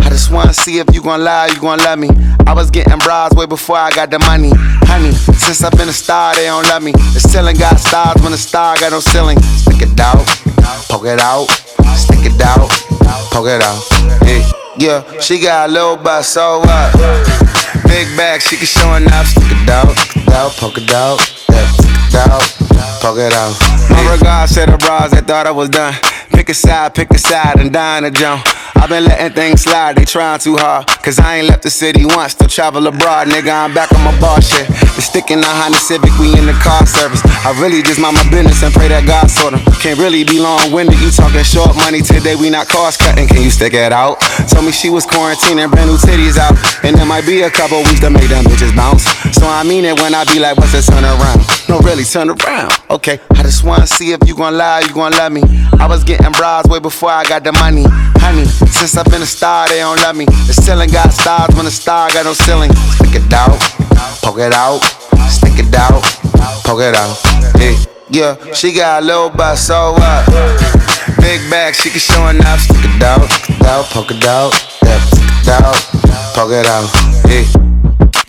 I 0.00 0.08
just 0.08 0.30
wanna 0.30 0.54
see 0.54 0.78
if 0.78 0.86
you 0.94 1.02
gon' 1.02 1.22
lie, 1.22 1.48
you 1.48 1.60
gon' 1.60 1.78
love 1.80 1.98
me. 1.98 2.08
I 2.46 2.54
was 2.54 2.70
getting 2.70 2.96
bras 2.96 3.34
way 3.34 3.44
before 3.44 3.76
I 3.76 3.90
got 3.90 4.10
the 4.10 4.20
money. 4.20 4.52
Honey, 4.88 5.12
since 5.12 5.62
I've 5.62 5.72
been 5.72 5.90
a 5.90 5.92
star, 5.92 6.34
they 6.34 6.46
don't 6.46 6.66
love 6.68 6.82
me. 6.82 6.92
The 6.92 7.20
ceiling 7.20 7.56
got 7.56 7.78
stars 7.78 8.22
when 8.22 8.32
the 8.32 8.38
star 8.38 8.78
got 8.80 8.92
no 8.92 9.00
ceiling. 9.00 9.38
Stick 9.42 9.82
it 9.82 10.00
out, 10.00 10.26
poke 10.88 11.06
it 11.06 11.20
out, 11.20 11.46
stick 11.96 12.24
it 12.24 12.40
out, 12.40 12.70
poke 13.30 13.48
it 13.48 13.62
out. 13.62 13.82
Yeah, 14.26 14.50
yeah, 14.78 15.20
she 15.20 15.40
got 15.40 15.68
a 15.68 15.72
little 15.72 15.96
butt, 15.96 16.24
so 16.24 16.60
what? 16.60 16.92
Big 17.86 18.08
bag, 18.16 18.40
she 18.40 18.56
can 18.56 18.66
show 18.66 18.94
enough. 18.94 19.26
Stick 19.26 19.44
it 19.50 19.68
out, 19.68 19.96
stick 19.96 20.22
it 20.22 20.32
out, 20.32 20.52
poke 20.52 20.78
it 20.78 20.92
out, 20.92 21.18
yeah, 21.50 21.66
stick 21.72 21.90
it 21.90 22.14
out, 22.14 22.42
poke 23.00 23.18
it 23.18 23.32
out. 23.32 23.54
My 23.90 24.12
regards 24.14 24.54
to 24.54 24.66
the 24.66 24.78
bras 24.78 25.10
that 25.12 25.26
thought 25.26 25.46
I 25.46 25.50
was 25.50 25.68
done. 25.68 25.94
Pick 26.32 26.48
a 26.48 26.54
side, 26.54 26.94
pick 26.94 27.10
a 27.10 27.18
side, 27.18 27.60
and 27.60 27.72
dine 27.72 28.04
a 28.04 28.10
jump. 28.10 28.42
I've 28.74 28.88
been 28.88 29.04
letting 29.04 29.32
things 29.32 29.62
slide, 29.62 29.94
they 29.94 30.04
trying 30.04 30.40
too 30.40 30.56
hard. 30.56 30.88
Cause 31.06 31.20
I 31.20 31.36
ain't 31.36 31.46
left 31.46 31.62
the 31.62 31.70
city 31.70 32.04
once, 32.04 32.32
still 32.32 32.48
travel 32.48 32.86
abroad, 32.86 33.28
nigga. 33.28 33.52
I'm 33.52 33.72
back 33.72 33.92
on 33.92 34.02
my 34.02 34.10
bar 34.18 34.42
shit. 34.42 34.66
The 34.66 35.02
stick 35.02 35.30
in 35.30 35.40
the 35.40 35.46
Honda 35.46 35.78
Civic, 35.78 36.10
we 36.18 36.34
in 36.34 36.46
the 36.46 36.56
car 36.58 36.84
service. 36.86 37.22
I 37.46 37.54
really 37.62 37.82
just 37.82 38.00
mind 38.00 38.16
my 38.16 38.26
business 38.30 38.62
and 38.62 38.74
pray 38.74 38.88
that 38.88 39.06
God 39.06 39.30
sort 39.30 39.54
'em. 39.54 39.62
Can't 39.78 39.98
really 39.98 40.24
be 40.24 40.40
long 40.40 40.72
winded, 40.72 40.98
you 40.98 41.10
talking 41.10 41.42
short 41.44 41.76
money 41.76 42.02
today, 42.02 42.34
we 42.34 42.50
not 42.50 42.66
cost 42.68 42.98
cutting. 42.98 43.28
Can 43.28 43.42
you 43.42 43.50
stick 43.50 43.74
it 43.74 43.92
out? 43.92 44.18
Told 44.50 44.64
me 44.66 44.72
she 44.72 44.90
was 44.90 45.06
quarantining, 45.06 45.70
brand 45.70 45.90
new 45.90 45.98
titties 45.98 46.36
out. 46.36 46.58
And 46.82 46.96
there 46.96 47.06
might 47.06 47.26
be 47.26 47.42
a 47.42 47.50
couple 47.50 47.78
weeks 47.86 48.00
to 48.00 48.10
make 48.10 48.28
them 48.28 48.42
bitches 48.44 48.74
bounce. 48.74 49.06
So 49.30 49.46
I 49.46 49.62
mean 49.62 49.84
it 49.84 50.00
when 50.00 50.14
I 50.14 50.24
be 50.24 50.38
like, 50.40 50.56
what's 50.56 50.72
the 50.72 50.82
turn 50.82 51.04
around? 51.04 51.40
No, 51.68 51.78
really, 51.80 52.04
turn 52.04 52.30
around. 52.30 52.72
Okay, 52.90 53.20
I 53.38 53.42
just 53.42 53.62
wanna 53.62 53.86
see 53.86 54.10
if 54.12 54.20
you 54.26 54.34
gon' 54.34 54.56
lie, 54.56 54.80
you 54.80 54.92
gon' 54.92 55.12
love 55.12 55.32
me. 55.32 55.42
I 55.78 55.86
was 55.86 56.04
getting 56.04 56.21
bras 56.30 56.66
way 56.68 56.78
before 56.78 57.10
I 57.10 57.24
got 57.24 57.42
the 57.42 57.52
money. 57.52 57.84
Honey, 58.22 58.44
since 58.44 58.96
I've 58.96 59.10
been 59.10 59.22
a 59.22 59.26
star, 59.26 59.68
they 59.68 59.78
don't 59.78 60.00
love 60.02 60.14
me. 60.14 60.26
The 60.26 60.54
ceiling 60.54 60.90
got 60.90 61.12
stars 61.12 61.54
when 61.56 61.64
the 61.64 61.70
star 61.70 62.08
got 62.10 62.24
no 62.24 62.32
ceiling. 62.34 62.70
Stick 63.02 63.18
it 63.18 63.32
out, 63.32 63.58
poke 64.22 64.38
it 64.38 64.54
out, 64.54 64.78
stick 65.26 65.58
it 65.58 65.74
out, 65.74 66.02
poke 66.62 66.80
it 66.80 66.94
out. 66.94 67.18
Yeah, 67.58 67.74
yeah, 68.10 68.52
she 68.52 68.72
got 68.72 69.02
a 69.02 69.04
little 69.04 69.30
butt, 69.30 69.58
so 69.58 69.92
what? 69.92 70.26
Big 71.18 71.42
bag, 71.50 71.74
she 71.74 71.90
can 71.90 71.98
show 71.98 72.28
enough. 72.28 72.60
Stick 72.60 72.84
it 72.84 73.02
out, 73.02 73.26
stick 73.30 73.56
it 73.58 73.66
out, 73.66 73.84
poke 73.86 74.10
it 74.10 74.24
out, 74.24 74.52
yeah, 74.84 75.00
stick 75.10 75.26
it 75.26 75.48
out, 75.48 75.74
poke 76.34 76.52
it 76.52 76.66
out. 76.66 76.86
Yeah. 77.26 77.71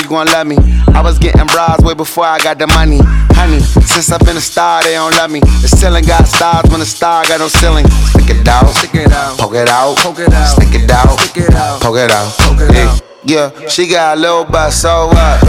you 0.00 0.08
gon' 0.08 0.26
love 0.26 0.46
me. 0.46 0.56
I 0.94 1.00
was 1.02 1.18
getting 1.18 1.46
bras 1.46 1.80
way 1.82 1.94
before 1.94 2.24
I 2.24 2.38
got 2.38 2.58
the 2.58 2.66
money. 2.68 2.98
Honey, 3.34 3.60
since 3.60 4.10
I've 4.10 4.24
been 4.24 4.36
a 4.36 4.40
star, 4.40 4.82
they 4.82 4.94
don't 4.94 5.12
love 5.16 5.30
me. 5.30 5.40
The 5.40 5.68
ceiling 5.68 6.04
got 6.04 6.26
stars 6.26 6.70
when 6.70 6.80
the 6.80 6.86
star 6.86 7.24
got 7.26 7.40
no 7.40 7.48
ceiling. 7.48 7.86
Stick 8.14 8.30
it 8.30 8.48
out, 8.48 8.68
stick 8.74 8.94
it 8.94 9.12
out, 9.12 9.38
poke 9.38 9.54
it 9.54 9.68
out, 9.68 9.96
poke 9.98 10.18
it 10.18 10.32
out, 10.32 10.56
stick 10.56 10.74
it 10.74 10.90
out, 10.90 11.18
stick 11.20 11.44
it 11.44 11.54
out, 11.54 11.80
poke 11.80 11.96
it 11.96 12.10
out, 12.10 12.32
poke 12.38 12.60
it 12.60 12.74
yeah. 12.74 12.90
out. 12.90 13.00
Yeah, 13.26 13.68
she 13.68 13.88
got 13.88 14.18
a 14.18 14.20
little 14.20 14.44
butt, 14.44 14.72
so 14.72 15.08
what? 15.08 15.40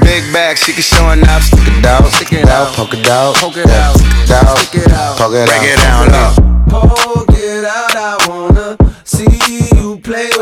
Big 0.00 0.30
bag, 0.32 0.58
she 0.58 0.72
can 0.72 0.82
show 0.82 1.10
enough. 1.10 1.42
Stick 1.42 1.66
it 1.66 1.84
out, 1.84 2.04
stick 2.12 2.32
it 2.32 2.48
out, 2.48 2.74
poke 2.74 2.94
it 2.94 3.08
out, 3.08 3.34
poke 3.36 3.56
it 3.56 3.70
out, 3.70 3.96
stick 3.96 4.12
it 4.12 4.30
out, 4.30 4.58
stick 4.58 4.82
it 4.82 4.92
out, 4.92 5.16
poke 5.16 5.32
it 5.32 5.48
out, 5.48 5.60
break 5.60 5.72
it 5.72 5.78
down 5.80 6.08
low. 6.12 6.52
Poke 6.68 7.32
it 7.32 7.64
out, 7.64 7.96
I 7.96 8.26
wanna 8.28 8.76
see 9.04 9.26
you 9.48 9.98
play 10.00 10.28
whether 10.36 10.41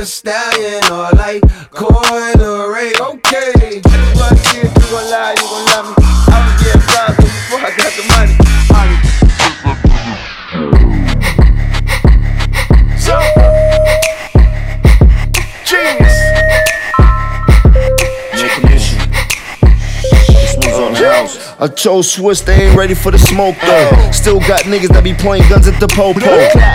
a 0.00 0.06
stallion 0.06 0.82
or 0.90 1.10
like 1.18 1.42
ray. 2.72 2.92
Okay. 2.98 3.82
But 4.16 4.32
if 4.32 4.54
you 4.56 4.62
gon' 4.90 5.10
lie, 5.10 5.34
you 5.36 5.44
gon' 5.44 5.66
love 5.66 5.88
me. 5.88 6.04
I 6.32 6.40
was 6.46 6.56
getting 6.64 6.84
bras 6.88 7.12
way 7.18 7.28
before 7.28 7.60
I 7.60 7.70
got 7.76 7.92
the 7.98 8.04
money. 8.08 8.36
So, 12.96 13.16
genius. 15.64 16.09
House. 21.00 21.36
I 21.58 21.68
chose 21.68 22.10
Swiss, 22.10 22.40
they 22.40 22.68
ain't 22.68 22.76
ready 22.76 22.94
for 22.94 23.10
the 23.10 23.18
smoke 23.18 23.56
though. 23.64 24.10
Still 24.12 24.40
got 24.40 24.68
niggas 24.68 24.92
that 24.92 25.04
be 25.04 25.14
pointing 25.14 25.48
guns 25.48 25.68
at 25.68 25.80
the 25.80 25.88
popo. 25.88 26.20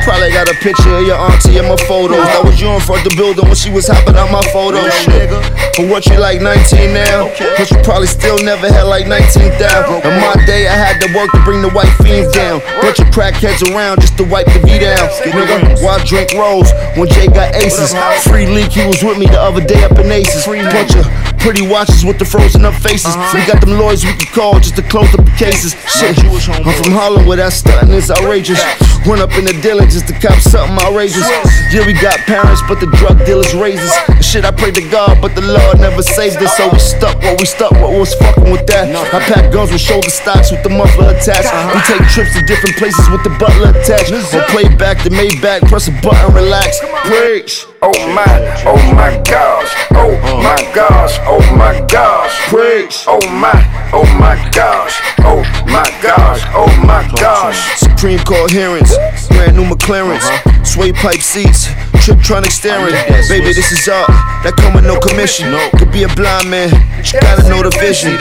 Probably 0.04 0.32
got 0.34 0.50
a 0.50 0.58
picture 0.62 0.94
of 0.98 1.06
your 1.06 1.18
auntie 1.18 1.58
in 1.58 1.66
my 1.66 1.78
photos. 1.86 2.26
That 2.34 2.44
was 2.44 2.60
you 2.60 2.70
in 2.70 2.82
front 2.82 3.06
of 3.06 3.12
the 3.12 3.16
building 3.16 3.46
when 3.46 3.56
she 3.56 3.70
was 3.70 3.88
hopping 3.88 4.16
out 4.16 4.32
my 4.32 4.44
photos. 4.50 4.90
Shit. 5.06 5.30
For 5.76 5.86
what 5.88 6.06
you 6.08 6.18
like 6.18 6.42
19 6.42 6.94
now? 6.94 7.30
But 7.58 7.70
you 7.70 7.78
probably 7.84 8.08
still 8.08 8.40
never 8.44 8.72
had 8.72 8.88
like 8.88 9.08
19,000. 9.08 9.54
In 9.56 10.16
my 10.22 10.36
day, 10.46 10.68
I 10.68 10.76
had 10.76 11.02
to 11.04 11.10
work 11.14 11.32
to 11.32 11.42
bring 11.44 11.62
the 11.62 11.70
white 11.72 11.92
fiends 12.02 12.32
down. 12.34 12.62
Bunch 12.82 13.00
of 13.00 13.10
crackheads 13.12 13.62
around 13.74 14.02
just 14.02 14.18
to 14.18 14.24
wipe 14.24 14.48
the 14.48 14.60
V 14.64 14.80
down. 14.80 15.06
Nigga, 15.26 15.84
why 15.84 16.04
drink 16.06 16.34
rolls 16.34 16.72
when 16.96 17.10
Jay 17.10 17.28
got 17.28 17.56
aces? 17.56 17.94
Free 18.24 18.48
leak, 18.48 18.72
he 18.72 18.86
was 18.88 19.04
with 19.04 19.18
me 19.18 19.28
the 19.28 19.40
other 19.40 19.64
day 19.64 19.84
up 19.84 19.98
in 20.00 20.12
Aces. 20.12 20.46
Bunch 20.46 20.96
of 20.96 21.35
pretty 21.46 21.62
watches 21.62 22.02
with 22.02 22.18
the 22.18 22.26
frozen 22.26 22.66
up 22.66 22.74
faces. 22.82 23.14
We 23.30 23.46
got 23.46 23.62
them 23.62 23.78
lawyers 23.78 24.02
we 24.02 24.18
can 24.18 24.34
call 24.34 24.58
just 24.58 24.76
to 24.78 24.82
close 24.82 25.14
up 25.14 25.22
the 25.22 25.38
cases. 25.38 25.78
Shit, 25.86 26.18
I'm 26.18 26.74
from 26.74 26.90
Harlem 26.90 27.30
where 27.30 27.38
that 27.38 27.54
stunting 27.54 27.94
is 27.94 28.10
outrageous. 28.10 28.58
Run 29.06 29.22
up 29.22 29.30
in 29.38 29.46
the 29.46 29.54
dealer 29.62 29.86
just 29.86 30.10
to 30.10 30.18
cop 30.18 30.42
something 30.42 30.74
outrageous. 30.82 31.22
Yeah, 31.70 31.86
we 31.86 31.94
got 31.94 32.18
parents, 32.26 32.66
but 32.66 32.82
the 32.82 32.90
drug 32.98 33.22
dealers 33.30 33.54
raises. 33.54 33.94
Shit, 34.26 34.42
I 34.42 34.50
pray 34.50 34.74
to 34.74 34.82
God, 34.90 35.22
but 35.22 35.38
the 35.38 35.46
Lord 35.46 35.78
never 35.78 36.02
saved 36.02 36.42
us. 36.42 36.58
So 36.58 36.66
we 36.74 36.82
stuck 36.82 37.22
what 37.22 37.38
we 37.38 37.46
stuck, 37.46 37.78
what 37.78 37.94
was 37.94 38.18
fucking 38.18 38.50
with 38.50 38.66
that. 38.74 38.90
I 39.14 39.22
pack 39.30 39.54
guns 39.54 39.70
with 39.70 39.86
shoulder 39.86 40.10
stocks 40.10 40.50
with 40.50 40.64
the 40.66 40.74
muffler 40.74 41.14
attached. 41.14 41.46
We 41.46 41.80
take 41.86 42.10
trips 42.10 42.34
to 42.34 42.42
different 42.50 42.74
places 42.82 43.06
with 43.14 43.22
the 43.22 43.30
butler 43.38 43.70
attached. 43.70 44.10
Or 44.34 44.42
play 44.50 44.66
back 44.82 45.06
the 45.06 45.14
Maybach, 45.14 45.70
press 45.70 45.88
a 45.88 45.94
button, 46.02 46.34
relax. 46.34 46.82
Preach. 47.06 47.70
Oh 47.88 47.94
my, 48.16 48.26
oh 48.66 48.82
my 48.96 49.14
gosh, 49.30 49.70
oh 49.92 50.18
my 50.42 50.58
gosh, 50.74 51.20
oh 51.22 51.56
my 51.56 51.86
gosh. 51.86 52.34
Preach. 52.50 53.06
Oh 53.08 53.22
my, 53.30 53.54
oh 53.94 54.10
my 54.18 54.34
gosh, 54.50 55.00
oh 55.20 55.46
my 55.68 55.86
gosh, 56.02 56.42
oh 56.56 56.66
my 56.84 57.08
gosh. 57.22 57.78
Supreme 57.78 58.18
coherence, 58.26 58.98
brand 59.28 59.56
new 59.56 59.66
McLarens, 59.66 60.26
uh-huh. 60.26 60.64
sway 60.64 60.94
pipe 60.94 61.22
seats, 61.22 61.68
Tiptronic 62.02 62.50
steering. 62.50 62.96
Baby, 63.30 63.54
this 63.54 63.72
is 63.72 63.88
art 63.88 64.10
that 64.42 64.56
come 64.58 64.74
with 64.74 64.86
no 64.86 65.00
commission. 65.00 65.54
Could 65.78 65.92
be 65.92 66.04
a 66.04 66.10
blind 66.16 66.50
man, 66.50 66.74
you 67.06 67.22
gotta 67.22 67.48
know 67.48 67.62
the 67.62 67.70
vision. 67.70 68.18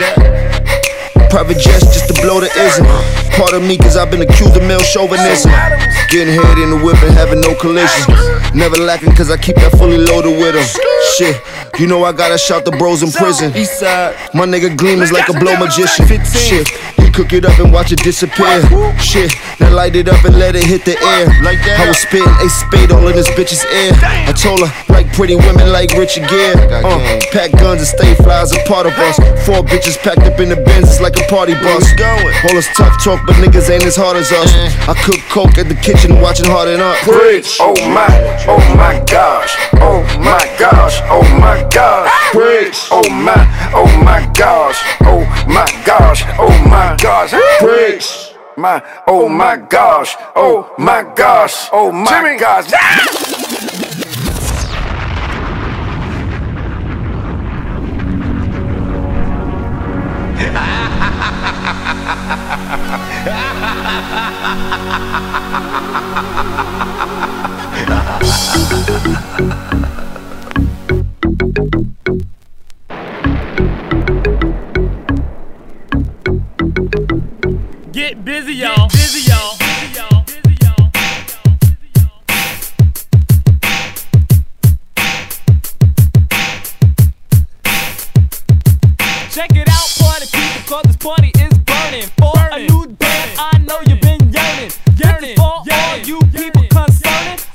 Private 1.29 1.59
jets 1.59 1.85
just 1.93 2.07
to 2.13 2.21
blow 2.21 2.39
the 2.39 2.47
ism. 2.55 2.85
Part 3.35 3.53
of 3.53 3.61
me, 3.61 3.77
cause 3.77 3.97
I've 3.97 4.09
been 4.09 4.21
accused 4.21 4.55
of 4.55 4.63
male 4.63 4.79
chauvinism. 4.81 5.51
Getting 6.09 6.33
head 6.33 6.57
in 6.59 6.69
the 6.69 6.79
whip 6.81 7.01
and 7.03 7.13
having 7.13 7.41
no 7.41 7.53
collision. 7.55 8.13
Never 8.53 8.77
lacking, 8.77 9.13
cause 9.15 9.29
I 9.29 9.37
keep 9.37 9.55
that 9.57 9.71
fully 9.77 9.97
loaded 9.97 10.37
with 10.39 10.45
with 10.45 10.55
'em. 10.55 10.81
Shit, 11.17 11.41
you 11.79 11.87
know 11.87 12.03
I 12.05 12.11
gotta 12.11 12.37
shout 12.37 12.65
the 12.65 12.71
bros 12.71 13.01
in 13.03 13.11
prison. 13.11 13.51
My 14.33 14.45
nigga 14.45 14.75
Gleam 14.77 15.01
is 15.01 15.11
like 15.11 15.27
a 15.27 15.33
blow 15.33 15.55
magician. 15.57 16.05
Shit, 16.37 16.67
cook 17.15 17.31
it 17.31 17.45
up 17.45 17.57
and 17.59 17.71
watch 17.71 17.91
it 17.93 18.03
disappear. 18.03 18.61
Shit, 18.99 19.31
now 19.59 19.71
light 19.71 19.95
it 19.95 20.07
up 20.09 20.23
and 20.25 20.37
let 20.37 20.55
it 20.55 20.63
hit 20.65 20.83
the 20.83 20.99
air. 20.99 21.27
I 21.79 21.87
was 21.87 21.97
spitting 21.99 22.27
a 22.43 22.49
spade 22.49 22.91
all 22.91 23.07
in 23.07 23.15
this 23.15 23.29
bitch's 23.31 23.63
ear. 23.65 23.91
I 24.03 24.33
told 24.33 24.59
her, 24.67 24.71
like 24.93 25.11
pretty 25.13 25.35
women 25.35 25.71
like 25.71 25.91
Richard 25.97 26.27
Gere. 26.27 26.55
Uh, 26.83 26.99
pack 27.31 27.51
guns 27.53 27.79
and 27.79 27.87
stay 27.87 28.13
flies 28.15 28.51
a 28.51 28.59
part 28.67 28.85
of 28.85 28.93
us. 28.99 29.15
Four 29.45 29.63
bitches 29.63 29.97
packed 29.97 30.27
up 30.27 30.39
in 30.39 30.49
the 30.49 30.57
Benz, 30.57 30.89
it's 30.91 31.01
like 31.01 31.14
a 31.17 31.27
party 31.29 31.53
bus. 31.53 31.93
Going. 31.93 32.33
All 32.45 32.53
this 32.55 32.67
tough 32.75 32.95
talk, 33.03 33.21
but 33.25 33.35
niggas 33.35 33.69
ain't 33.69 33.85
as 33.85 33.95
hard 33.95 34.17
as 34.17 34.31
us. 34.31 34.51
I 34.87 34.93
cook 35.03 35.19
coke 35.29 35.57
at 35.57 35.67
the 35.67 35.75
kitchen, 35.75 36.21
watching 36.21 36.45
Harden 36.45 36.79
Up. 36.79 36.95
Preach. 37.03 37.57
Oh 37.59 37.75
my, 37.89 38.07
oh 38.47 38.59
my 38.75 39.03
gosh, 39.09 39.55
oh 39.81 40.03
my 40.19 40.45
gosh, 40.57 41.01
oh 41.09 41.23
my 41.39 41.67
gosh. 41.71 42.11
Preach. 42.31 42.87
Oh 42.91 43.07
my, 43.09 43.35
oh 43.73 43.87
my 44.03 44.25
gosh, 44.33 44.81
oh 45.01 45.25
my 45.47 45.67
gosh, 45.85 46.23
oh 46.39 46.49
my 46.67 46.95
gosh. 47.01 47.33
Preach. 47.59 48.31
My, 48.57 48.81
oh 49.07 49.27
my 49.27 49.57
gosh, 49.57 50.15
oh 50.35 50.73
my 50.77 51.03
gosh, 51.15 51.67
oh 51.73 51.91
my 51.91 52.37
gosh. 52.39 53.41
Get 77.91 78.25
busy, 78.25 78.53
y'all. 78.55 78.87
busy, 78.89 79.29
y'all. 79.31 79.55
Check 89.31 89.51
it 89.51 89.67
out, 89.67 89.89
party 89.99 90.27
people, 90.31 90.61
cause 90.65 90.83
this 90.83 90.95
party 90.95 91.31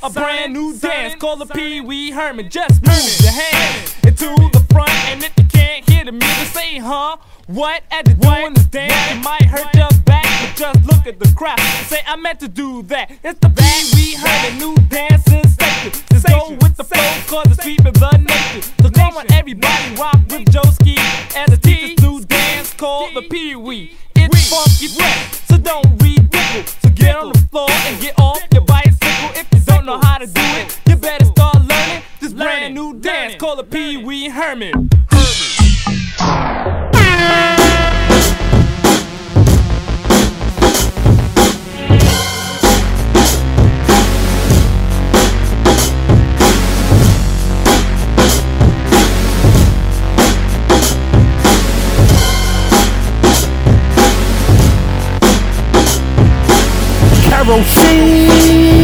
A 0.03 0.09
brand 0.09 0.53
new 0.53 0.75
dance 0.75 1.13
called 1.13 1.41
the 1.41 1.45
Pee 1.45 1.79
Wee 1.79 2.09
Herman. 2.09 2.49
Just 2.49 2.81
move 2.81 3.19
your 3.21 3.31
hand 3.31 3.95
into 4.03 4.33
the 4.51 4.65
front, 4.71 4.89
and 5.09 5.23
if 5.23 5.31
you 5.37 5.43
can't 5.43 5.87
hear 5.87 6.03
the 6.03 6.11
music, 6.11 6.47
say, 6.47 6.79
huh? 6.79 7.17
What? 7.45 7.83
At 7.91 8.05
the 8.05 8.15
doing 8.15 8.55
this 8.55 8.65
dance, 8.65 8.93
it 9.11 9.23
might 9.23 9.43
hurt 9.43 9.71
your 9.75 9.89
back, 10.05 10.25
but 10.25 10.57
just 10.57 10.83
look 10.85 11.05
at 11.05 11.19
the 11.19 11.31
crowd. 11.35 11.59
Say, 11.85 11.99
I 12.07 12.15
meant 12.15 12.39
to 12.39 12.47
do 12.47 12.81
that. 12.83 13.11
It's 13.23 13.37
the 13.41 13.49
Pee 13.49 13.91
Wee 13.93 14.15
Herman 14.15 14.57
new 14.57 14.75
dance 14.89 15.23
sensation. 15.25 15.91
Just 16.09 16.25
go 16.25 16.49
with 16.49 16.75
the 16.77 16.83
flow, 16.83 17.11
cause 17.27 17.45
it's 17.51 17.61
sweeping 17.61 17.93
the 17.93 18.17
nation. 18.17 18.73
So 18.81 18.89
come 18.89 19.17
on, 19.17 19.31
everybody, 19.31 19.95
rock 19.95 20.17
with 20.29 20.45
Joeski 20.45 20.97
and 21.35 21.51
the 21.51 21.57
teacher's 21.57 22.01
new 22.01 22.21
dance 22.25 22.73
called 22.73 23.13
the 23.13 23.21
Pee 23.21 23.55
Wee. 23.55 23.93
It's 24.15 24.49
funky 24.49 24.87
fresh, 24.87 25.45
so 25.45 25.57
don't 25.57 25.85
ridicule. 26.01 26.63
So 26.81 26.89
get 26.89 27.15
on 27.17 27.33
the 27.33 27.39
floor 27.51 27.69
and 27.69 28.01
get 28.01 28.19
off 28.19 28.41
your 28.51 28.63
bicycle 28.63 29.29
if 29.35 29.50
you 29.81 29.87
know 29.87 29.99
how 29.99 30.19
to 30.19 30.27
do 30.27 30.41
it, 30.41 30.79
you 30.87 30.95
better 30.95 31.25
start 31.25 31.55
learning. 31.55 32.03
This 32.19 32.33
brand 32.33 32.75
new 32.75 32.99
dance 32.99 33.35
called 33.35 33.59
a 33.59 33.63
Pee 33.63 33.97
Wee 33.97 34.29
Herman. 34.29 34.89
Look, 57.51 58.80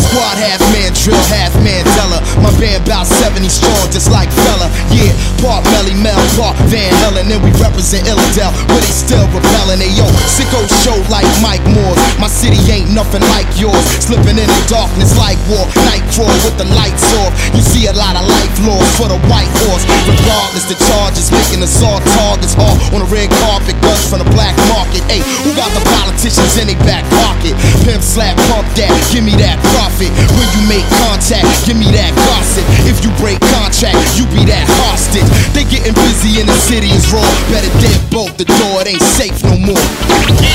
squad 0.00 0.38
half 0.38 0.60
man 0.72 0.92
drill, 0.94 1.16
half 1.28 1.54
man, 1.62 1.84
Mandela. 2.00 2.19
My 2.38 2.54
band 2.62 2.86
about 2.86 3.10
70 3.10 3.42
strong, 3.50 3.90
just 3.90 4.10
like 4.10 4.30
fella. 4.46 4.70
Yeah, 4.94 5.10
part 5.42 5.66
Melle 5.74 5.94
Mel, 5.98 6.18
part 6.38 6.54
Van 6.70 6.90
Halen. 7.02 7.26
And 7.26 7.42
we 7.42 7.50
represent 7.58 8.06
Illidale, 8.06 8.54
where 8.70 8.82
they 8.82 8.94
still 8.94 9.26
repelling. 9.34 9.82
They 9.82 9.90
yo, 9.98 10.06
sicko 10.30 10.62
show 10.86 10.94
like 11.10 11.26
Mike 11.42 11.64
Moore's. 11.66 11.98
My 12.22 12.30
city 12.30 12.58
ain't 12.70 12.94
nothing 12.94 13.22
like 13.34 13.48
yours. 13.58 13.82
Slipping 13.98 14.38
in 14.38 14.46
the 14.46 14.64
darkness 14.70 15.18
like 15.18 15.38
war. 15.50 15.66
Night 15.90 16.04
crawl 16.14 16.30
with 16.46 16.54
the 16.58 16.68
lights 16.78 17.06
off. 17.24 17.34
You 17.54 17.62
see 17.62 17.90
a 17.90 17.94
lot 17.94 18.14
of 18.14 18.22
life 18.26 18.54
laws 18.62 18.86
for 18.94 19.08
the 19.10 19.18
white 19.26 19.50
horse. 19.66 19.84
Regardless, 20.06 20.66
the 20.70 20.76
charges 20.86 21.32
making 21.34 21.62
us 21.62 21.82
all 21.82 21.98
targets. 22.20 22.54
All 22.58 22.76
on 22.94 23.02
the 23.02 23.10
red 23.10 23.30
carpet, 23.42 23.74
guns 23.82 24.06
from 24.06 24.22
the 24.22 24.28
black 24.30 24.54
market. 24.70 25.02
Hey, 25.10 25.22
who 25.42 25.50
got 25.56 25.70
the 25.72 25.82
politicians 25.98 26.58
in 26.60 26.68
their 26.68 26.80
back 26.86 27.06
pocket? 27.22 27.54
Pimp 27.86 28.02
slap, 28.02 28.36
pump 28.50 28.66
that, 28.76 28.92
give 29.10 29.24
me 29.24 29.34
that 29.40 29.56
profit. 29.74 30.10
When 30.36 30.48
you 30.54 30.62
make 30.68 30.86
contact, 31.02 31.46
give 31.66 31.78
me 31.78 31.88
that 31.94 32.12
gossip. 32.30 32.64
If 32.86 33.02
you 33.02 33.10
break 33.18 33.42
contract, 33.50 33.98
you 34.14 34.24
be 34.30 34.46
that 34.46 34.66
hostage. 34.86 35.26
They 35.50 35.66
getting 35.66 35.94
busy 35.94 36.38
in 36.38 36.46
the 36.46 36.54
city 36.54 36.90
is 36.94 37.10
raw. 37.10 37.26
Better 37.50 37.72
dead 37.82 37.98
bolt 38.10 38.38
the 38.38 38.46
door, 38.46 38.86
it 38.86 38.94
ain't 38.94 39.02
safe 39.02 39.42
no 39.42 39.58
more. 39.58 39.86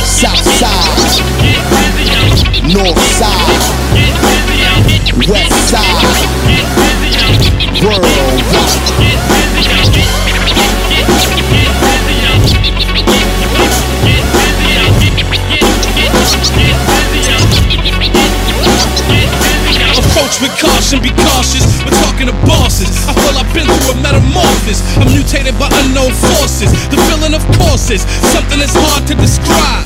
South 0.08 0.40
side, 0.56 1.20
north 2.64 3.02
side, 3.20 3.60
west 5.28 5.56
side, 5.68 6.16
worldwide. 7.84 8.36
Approach 20.26 20.42
with 20.42 20.58
caution, 20.58 20.98
be 21.06 21.14
cautious. 21.22 21.62
We're 21.86 21.94
talking 22.02 22.26
to 22.26 22.34
bosses. 22.50 22.90
I 23.06 23.14
feel 23.14 23.38
I've 23.38 23.46
been 23.54 23.70
through 23.70 23.94
a 23.94 23.98
metamorphosis. 24.02 24.82
I'm 24.98 25.06
mutated 25.14 25.54
by 25.62 25.70
unknown 25.86 26.18
forces. 26.18 26.74
The 26.90 26.98
feeling 27.06 27.38
of 27.38 27.46
courses, 27.62 28.02
something 28.34 28.58
that's 28.58 28.74
hard 28.74 29.06
to 29.06 29.14
describe. 29.22 29.86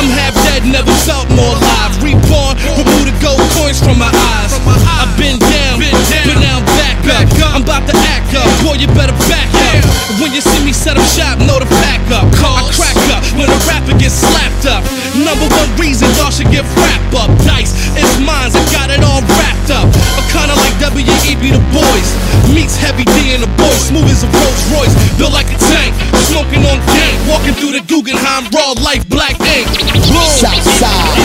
I'm 0.00 0.08
half 0.08 0.32
dead, 0.48 0.64
never 0.64 0.88
felt 1.04 1.28
more 1.36 1.52
alive. 1.52 1.92
Reborn, 2.00 2.56
remove 2.80 3.12
the 3.12 3.16
gold 3.20 3.44
coins 3.60 3.76
from 3.76 4.00
my 4.00 4.08
eyes. 4.08 4.56
I've 4.88 5.12
been 5.20 5.36
down, 5.36 5.76
but 5.76 6.40
now 6.40 6.64
I'm 6.64 6.68
back 6.80 7.04
up. 7.04 7.52
I'm 7.52 7.60
about 7.60 7.84
to 7.84 7.92
act 8.08 8.32
up. 8.32 8.48
Boy, 8.64 8.80
you 8.80 8.88
better 8.96 9.12
back 9.28 9.52
up. 9.52 9.84
When 10.16 10.32
you 10.32 10.40
see 10.40 10.64
me 10.64 10.72
set 10.72 10.96
up 10.96 11.04
shop, 11.12 11.44
know 11.44 11.60
to 11.60 11.68
pack 11.84 12.00
up. 12.08 12.24
I 12.40 12.64
crack 12.72 12.96
up 13.12 13.20
when 13.36 13.52
a 13.52 13.58
rapper 13.68 13.92
gets 14.00 14.16
slapped 14.16 14.64
up. 14.64 14.80
Number 15.12 15.44
one 15.44 15.68
reason 15.76 16.08
y'all 16.16 16.32
should 16.32 16.48
give 16.48 16.64
rap 16.80 17.04
up. 17.12 17.28
Dice, 17.44 17.76
it's 17.92 18.16
mine, 18.24 18.48
I 18.48 18.64
got 18.72 18.88
it 18.88 19.04
all 19.04 19.20
wrapped 19.20 19.68
up. 19.68 19.73
I'm 19.82 20.26
kinda 20.30 20.54
like 20.54 20.78
W.E.B. 20.78 21.50
Du 21.50 21.58
Bois. 21.74 22.08
Meets 22.54 22.76
Heavy 22.76 23.04
D 23.04 23.34
and 23.34 23.42
the 23.42 23.50
boys, 23.58 23.90
smooth 23.90 24.06
as 24.10 24.22
a 24.22 24.28
Rolls 24.30 24.62
Royce. 24.70 24.94
Built 25.18 25.32
like 25.32 25.50
a 25.50 25.58
tank, 25.58 25.94
smoking 26.30 26.62
on 26.66 26.78
dank. 26.94 27.14
Walking 27.26 27.54
through 27.54 27.72
the 27.72 27.82
Guggenheim, 27.90 28.46
raw 28.54 28.72
life, 28.82 29.08
black 29.08 29.40
ink. 29.40 29.66
Boom. 30.06 30.22
South 30.30 30.62
side, 30.78 31.18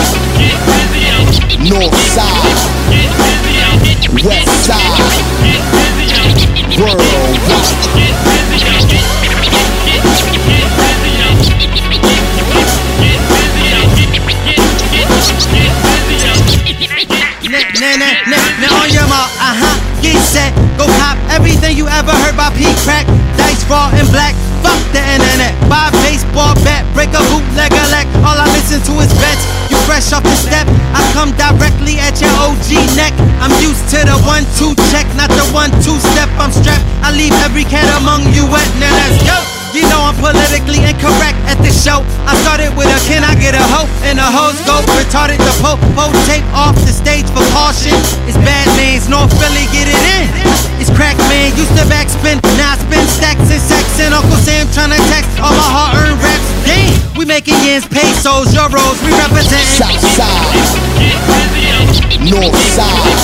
north 1.62 1.94
side, 2.10 2.58
west 4.24 4.50
side, 4.66 5.14
worldwide. 6.78 8.39
Set, 20.30 20.54
go 20.78 20.86
cop 21.02 21.18
everything 21.34 21.74
you 21.74 21.90
ever 21.90 22.14
heard 22.22 22.38
about 22.38 22.54
P 22.54 22.62
crack, 22.86 23.06
dice 23.34 23.62
raw 23.66 23.90
and 23.98 24.06
black. 24.14 24.38
Fuck 24.62 24.78
the 24.94 25.02
internet, 25.02 25.56
buy 25.66 25.90
a 25.90 25.92
baseball 26.06 26.54
bat, 26.62 26.86
break 26.94 27.10
a 27.10 27.22
bootleg 27.32 27.72
elect. 27.74 28.06
All 28.22 28.38
I 28.38 28.46
listen 28.54 28.78
to 28.86 28.92
is 29.02 29.10
bets. 29.18 29.42
You 29.72 29.76
fresh 29.88 30.12
off 30.14 30.22
the 30.22 30.36
step, 30.38 30.70
I 30.94 31.02
come 31.16 31.34
directly 31.34 31.98
at 31.98 32.22
your 32.22 32.30
OG 32.38 32.70
neck. 32.94 33.14
I'm 33.42 33.50
used 33.58 33.90
to 33.90 33.98
the 34.06 34.16
one-two 34.22 34.78
check, 34.94 35.08
not 35.18 35.30
the 35.34 35.46
one-two 35.50 35.98
step. 36.14 36.30
I'm 36.38 36.52
strapped. 36.52 36.84
I 37.02 37.10
leave 37.10 37.34
every 37.42 37.64
cat 37.64 37.88
among 37.98 38.30
you 38.30 38.46
wet. 38.46 38.68
Now 38.78 38.92
let's 38.94 39.18
go. 39.26 39.59
You 39.70 39.86
know 39.86 40.02
I'm 40.02 40.18
politically 40.18 40.82
incorrect 40.82 41.38
at 41.46 41.54
this 41.62 41.78
show. 41.78 42.02
I 42.26 42.34
started 42.42 42.74
with 42.74 42.90
a 42.90 42.98
can 43.06 43.22
I 43.22 43.38
get 43.38 43.54
a 43.54 43.62
hoe? 43.70 43.86
And 44.02 44.18
the 44.18 44.26
hoes 44.26 44.58
go 44.66 44.82
retarded 44.98 45.38
the 45.38 45.54
pope. 45.62 45.78
Pull 45.94 46.10
tape 46.26 46.42
off 46.50 46.74
the 46.82 46.90
stage 46.90 47.30
for 47.30 47.46
caution. 47.54 47.94
It's 48.26 48.34
bad 48.42 48.66
names, 48.74 49.06
North 49.06 49.30
Philly, 49.38 49.70
get 49.70 49.86
it 49.86 50.02
in. 50.18 50.26
It's 50.82 50.90
crack 50.90 51.14
man, 51.30 51.54
used 51.54 51.70
to 51.78 51.86
backspin. 51.86 52.42
Now 52.58 52.74
I 52.74 52.82
spin 52.82 53.06
stacks 53.06 53.46
and 53.46 53.62
sacks. 53.62 54.02
And 54.02 54.10
Uncle 54.10 54.42
Sam 54.42 54.66
tryna 54.74 54.98
text 55.06 55.30
all 55.38 55.54
my 55.54 55.70
hard 55.70 56.02
earned 56.02 56.18
raps. 56.18 56.50
Damn, 56.66 56.90
we 57.14 57.22
making 57.22 57.54
yens, 57.62 57.86
pesos, 57.86 58.50
euros. 58.50 58.98
We 59.06 59.14
represent 59.14 59.62
South 59.78 60.02
side, 60.18 60.66
north 62.26 62.58
side, 62.74 63.20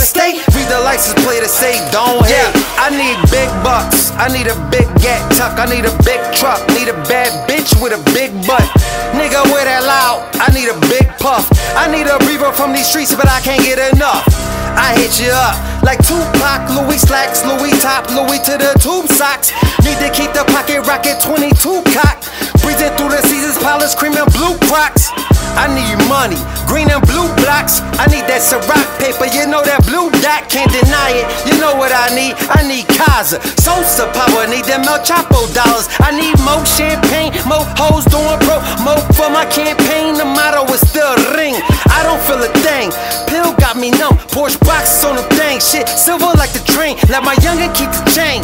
Of 0.00 0.16
read 0.56 0.64
the 0.72 0.80
license 0.80 1.12
plate 1.20 1.44
to 1.44 1.48
say 1.48 1.76
don't 1.92 2.24
hate. 2.24 2.32
Yeah, 2.32 2.48
I 2.80 2.88
need 2.88 3.20
big 3.28 3.52
bucks, 3.60 4.16
I 4.16 4.32
need 4.32 4.48
a 4.48 4.56
big 4.72 4.88
gat 5.04 5.20
tuck, 5.36 5.60
I 5.60 5.68
need 5.68 5.84
a 5.84 5.92
big 6.00 6.24
truck, 6.32 6.56
need 6.72 6.88
a 6.88 6.96
bad 7.04 7.28
bitch 7.44 7.76
with 7.84 7.92
a 7.92 8.00
big 8.16 8.32
butt. 8.48 8.64
Nigga 9.12 9.44
with 9.52 9.68
that 9.68 9.84
loud, 9.84 10.24
I 10.40 10.48
need 10.56 10.72
a 10.72 10.78
big 10.88 11.04
puff. 11.20 11.44
I 11.76 11.84
need 11.92 12.08
a 12.08 12.16
breather 12.24 12.48
from 12.56 12.72
these 12.72 12.88
streets, 12.88 13.12
but 13.12 13.28
I 13.28 13.44
can't 13.44 13.60
get 13.60 13.76
enough. 13.92 14.24
I 14.72 14.96
hit 14.96 15.20
you 15.20 15.36
up 15.36 15.60
like 15.84 16.00
Tupac, 16.00 16.64
Louis 16.80 16.96
slacks, 16.96 17.44
Louis 17.44 17.76
top, 17.84 18.08
Louis 18.08 18.40
to 18.48 18.56
the 18.56 18.72
tube 18.80 19.04
socks. 19.12 19.52
Need 19.84 20.00
to 20.00 20.08
keep 20.16 20.32
the 20.32 20.48
pocket 20.48 20.80
rocket 20.88 21.20
22 21.20 21.52
cock. 21.92 22.24
Breathing 22.64 22.88
through 22.96 23.12
the 23.12 23.20
seasons, 23.28 23.60
polish 23.60 23.92
cream 24.00 24.16
and 24.16 24.32
blue 24.32 24.56
crocs. 24.64 25.12
I 25.60 25.68
need 25.68 25.92
money, 26.08 26.40
green 26.64 26.88
and 26.88 27.04
blue 27.04 27.28
blocks. 27.44 27.84
I 28.00 28.08
need 28.08 28.24
that 28.32 28.40
Ciroc 28.40 28.80
paper, 28.96 29.28
you 29.28 29.44
know 29.44 29.60
that 29.60 29.84
blue 29.84 30.08
dot, 30.24 30.48
can't 30.48 30.72
deny 30.72 31.20
it. 31.20 31.28
You 31.44 31.60
know 31.60 31.76
what 31.76 31.92
I 31.92 32.08
need? 32.16 32.32
I 32.48 32.64
need 32.64 32.88
Kaza, 32.88 33.36
Sosa 33.60 34.08
power, 34.16 34.48
need 34.48 34.64
them 34.64 34.88
El 34.88 35.04
Chapo 35.04 35.44
dollars. 35.52 35.92
I 36.00 36.16
need 36.16 36.32
more 36.48 36.64
champagne, 36.64 37.36
more 37.44 37.68
hoes 37.76 38.08
doing 38.08 38.40
pro, 38.48 38.56
more 38.80 39.04
for 39.12 39.28
my 39.28 39.44
campaign. 39.52 40.16
The 40.16 40.24
motto 40.24 40.64
is 40.72 40.80
still 40.80 41.12
ring. 41.36 41.60
I 41.92 42.00
don't 42.08 42.22
feel 42.24 42.40
a 42.40 42.48
thing. 42.64 42.88
Pill 43.28 43.52
got 43.60 43.76
me 43.76 43.92
numb, 43.92 44.16
Porsche 44.32 44.56
boxes 44.64 45.04
on 45.04 45.20
the 45.20 45.26
thing. 45.36 45.60
Shit, 45.60 45.84
silver 45.92 46.32
like 46.40 46.56
the 46.56 46.64
train. 46.72 46.96
Let 47.12 47.20
my 47.20 47.36
youngin' 47.44 47.68
keep 47.76 47.92
the 47.92 48.04
chain. 48.16 48.40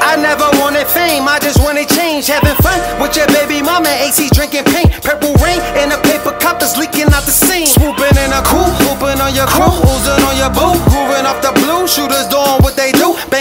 I 0.00 0.16
never 0.16 0.48
wanted 0.58 0.88
fame, 0.88 1.28
I 1.28 1.38
just 1.38 1.62
wanted 1.62 1.88
change. 1.88 2.26
Having 2.26 2.56
fun 2.64 2.80
with 3.00 3.16
your 3.16 3.28
baby 3.30 3.62
mama, 3.62 3.88
AC 3.88 4.28
drinking 4.32 4.64
paint. 4.64 4.90
Purple 5.04 5.32
rain 5.44 5.60
and 5.80 5.92
a 5.92 5.98
paper 6.02 6.32
cup 6.40 6.62
is 6.62 6.76
leaking 6.76 7.12
out 7.14 7.24
the 7.24 7.32
scene. 7.32 7.66
Swooping 7.66 8.16
in 8.20 8.32
a 8.32 8.42
coupe, 8.42 8.74
hooping 8.84 9.20
on 9.20 9.32
your 9.34 9.46
crew, 9.46 9.70
oozing 9.70 10.22
on 10.26 10.36
your 10.36 10.50
boo. 10.50 10.76
Grooving 10.90 11.24
off 11.24 11.40
the 11.40 11.52
blue, 11.62 11.86
shooters 11.86 12.26
doing 12.28 12.58
what 12.60 12.76
they 12.76 12.92
do. 12.92 12.99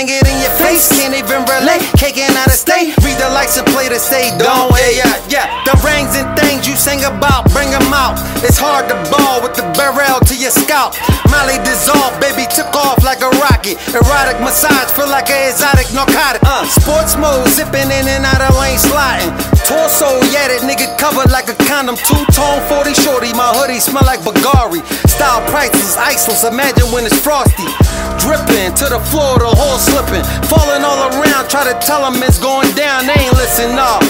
It 0.10 0.26
in 0.26 0.42
your 0.42 0.50
face, 0.58 0.90
can't 0.90 1.14
even 1.14 1.46
relate. 1.46 1.86
Caking 1.94 2.34
out 2.34 2.50
of 2.50 2.58
state, 2.58 2.98
read 3.06 3.22
the 3.22 3.30
license 3.30 3.70
play 3.70 3.94
to 3.94 4.02
say 4.02 4.34
don't. 4.42 4.74
Yeah, 4.74 5.06
yeah, 5.06 5.14
yeah. 5.30 5.46
The 5.70 5.78
rings 5.86 6.18
and 6.18 6.26
things 6.34 6.66
you 6.66 6.74
sing 6.74 7.06
about, 7.06 7.46
bring 7.54 7.70
them 7.70 7.94
out. 7.94 8.18
It's 8.42 8.58
hard 8.58 8.90
to 8.90 8.98
ball 9.14 9.46
with 9.46 9.54
the 9.54 9.62
barrel 9.78 10.18
to 10.26 10.34
your 10.34 10.50
scalp. 10.50 10.98
Molly 11.30 11.62
dissolved, 11.62 12.18
baby 12.18 12.50
took 12.50 12.74
off 12.74 13.06
like 13.06 13.22
a 13.22 13.30
rocket. 13.38 13.78
Erotic 13.94 14.42
massage, 14.42 14.90
feel 14.98 15.06
like 15.14 15.30
an 15.30 15.54
exotic 15.54 15.86
narcotic. 15.94 16.42
Uh, 16.42 16.66
sports 16.66 17.14
mode, 17.14 17.46
zipping 17.54 17.94
in 17.94 18.10
and 18.10 18.26
out 18.26 18.42
of 18.42 18.58
lane 18.58 18.82
sliding. 18.82 19.30
Torso, 19.70 20.10
yeah, 20.34 20.50
that 20.50 20.66
nigga 20.66 20.90
covered 20.98 21.30
like 21.30 21.54
a 21.54 21.58
condom. 21.70 21.94
Two 22.02 22.26
tone 22.34 22.66
40 22.66 22.98
shorty, 22.98 23.30
my 23.38 23.54
hoodie 23.54 23.78
smell 23.78 24.02
like 24.10 24.26
Bagari. 24.26 24.82
Style 25.06 25.46
priceless, 25.54 25.94
iceless, 26.02 26.50
imagine 26.50 26.90
when 26.90 27.06
it's 27.06 27.14
frosty. 27.22 27.70
Dripping 28.18 28.74
to 28.82 28.90
the 28.90 29.00
floor, 29.14 29.38
the 29.38 29.48
hole 29.48 29.78
slipping. 30.00 30.24
Falling 30.48 30.84
all 30.84 31.10
around, 31.12 31.50
try 31.50 31.64
to 31.64 31.78
tell 31.86 32.10
them 32.10 32.22
it's 32.24 32.40
going 32.40 32.72
down, 32.76 33.06
they 33.06 33.14
ain't 33.14 33.34
listen 33.34 33.72
up. 33.78 34.04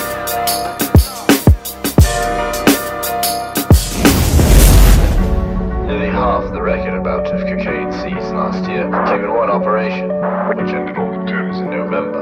Nearly 5.86 6.10
half 6.10 6.52
the 6.53 6.61
record 6.61 6.94
amount 6.94 7.28
of 7.28 7.41
cocaine 7.41 7.91
seized 7.91 8.34
last 8.34 8.70
year 8.70 8.84
came 9.07 9.24
in 9.24 9.34
one 9.34 9.49
operation, 9.49 10.10
which 10.57 10.74
ended 10.74 10.98
all 10.98 11.11
the 11.11 11.26
terms 11.26 11.57
in 11.57 11.70
November. 11.70 12.20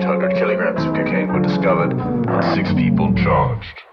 800 0.00 0.34
kilograms 0.34 0.82
of 0.84 0.94
cocaine 0.94 1.32
were 1.32 1.40
discovered 1.40 1.92
and 1.92 2.44
six 2.54 2.72
people 2.74 3.14
charged. 3.14 3.83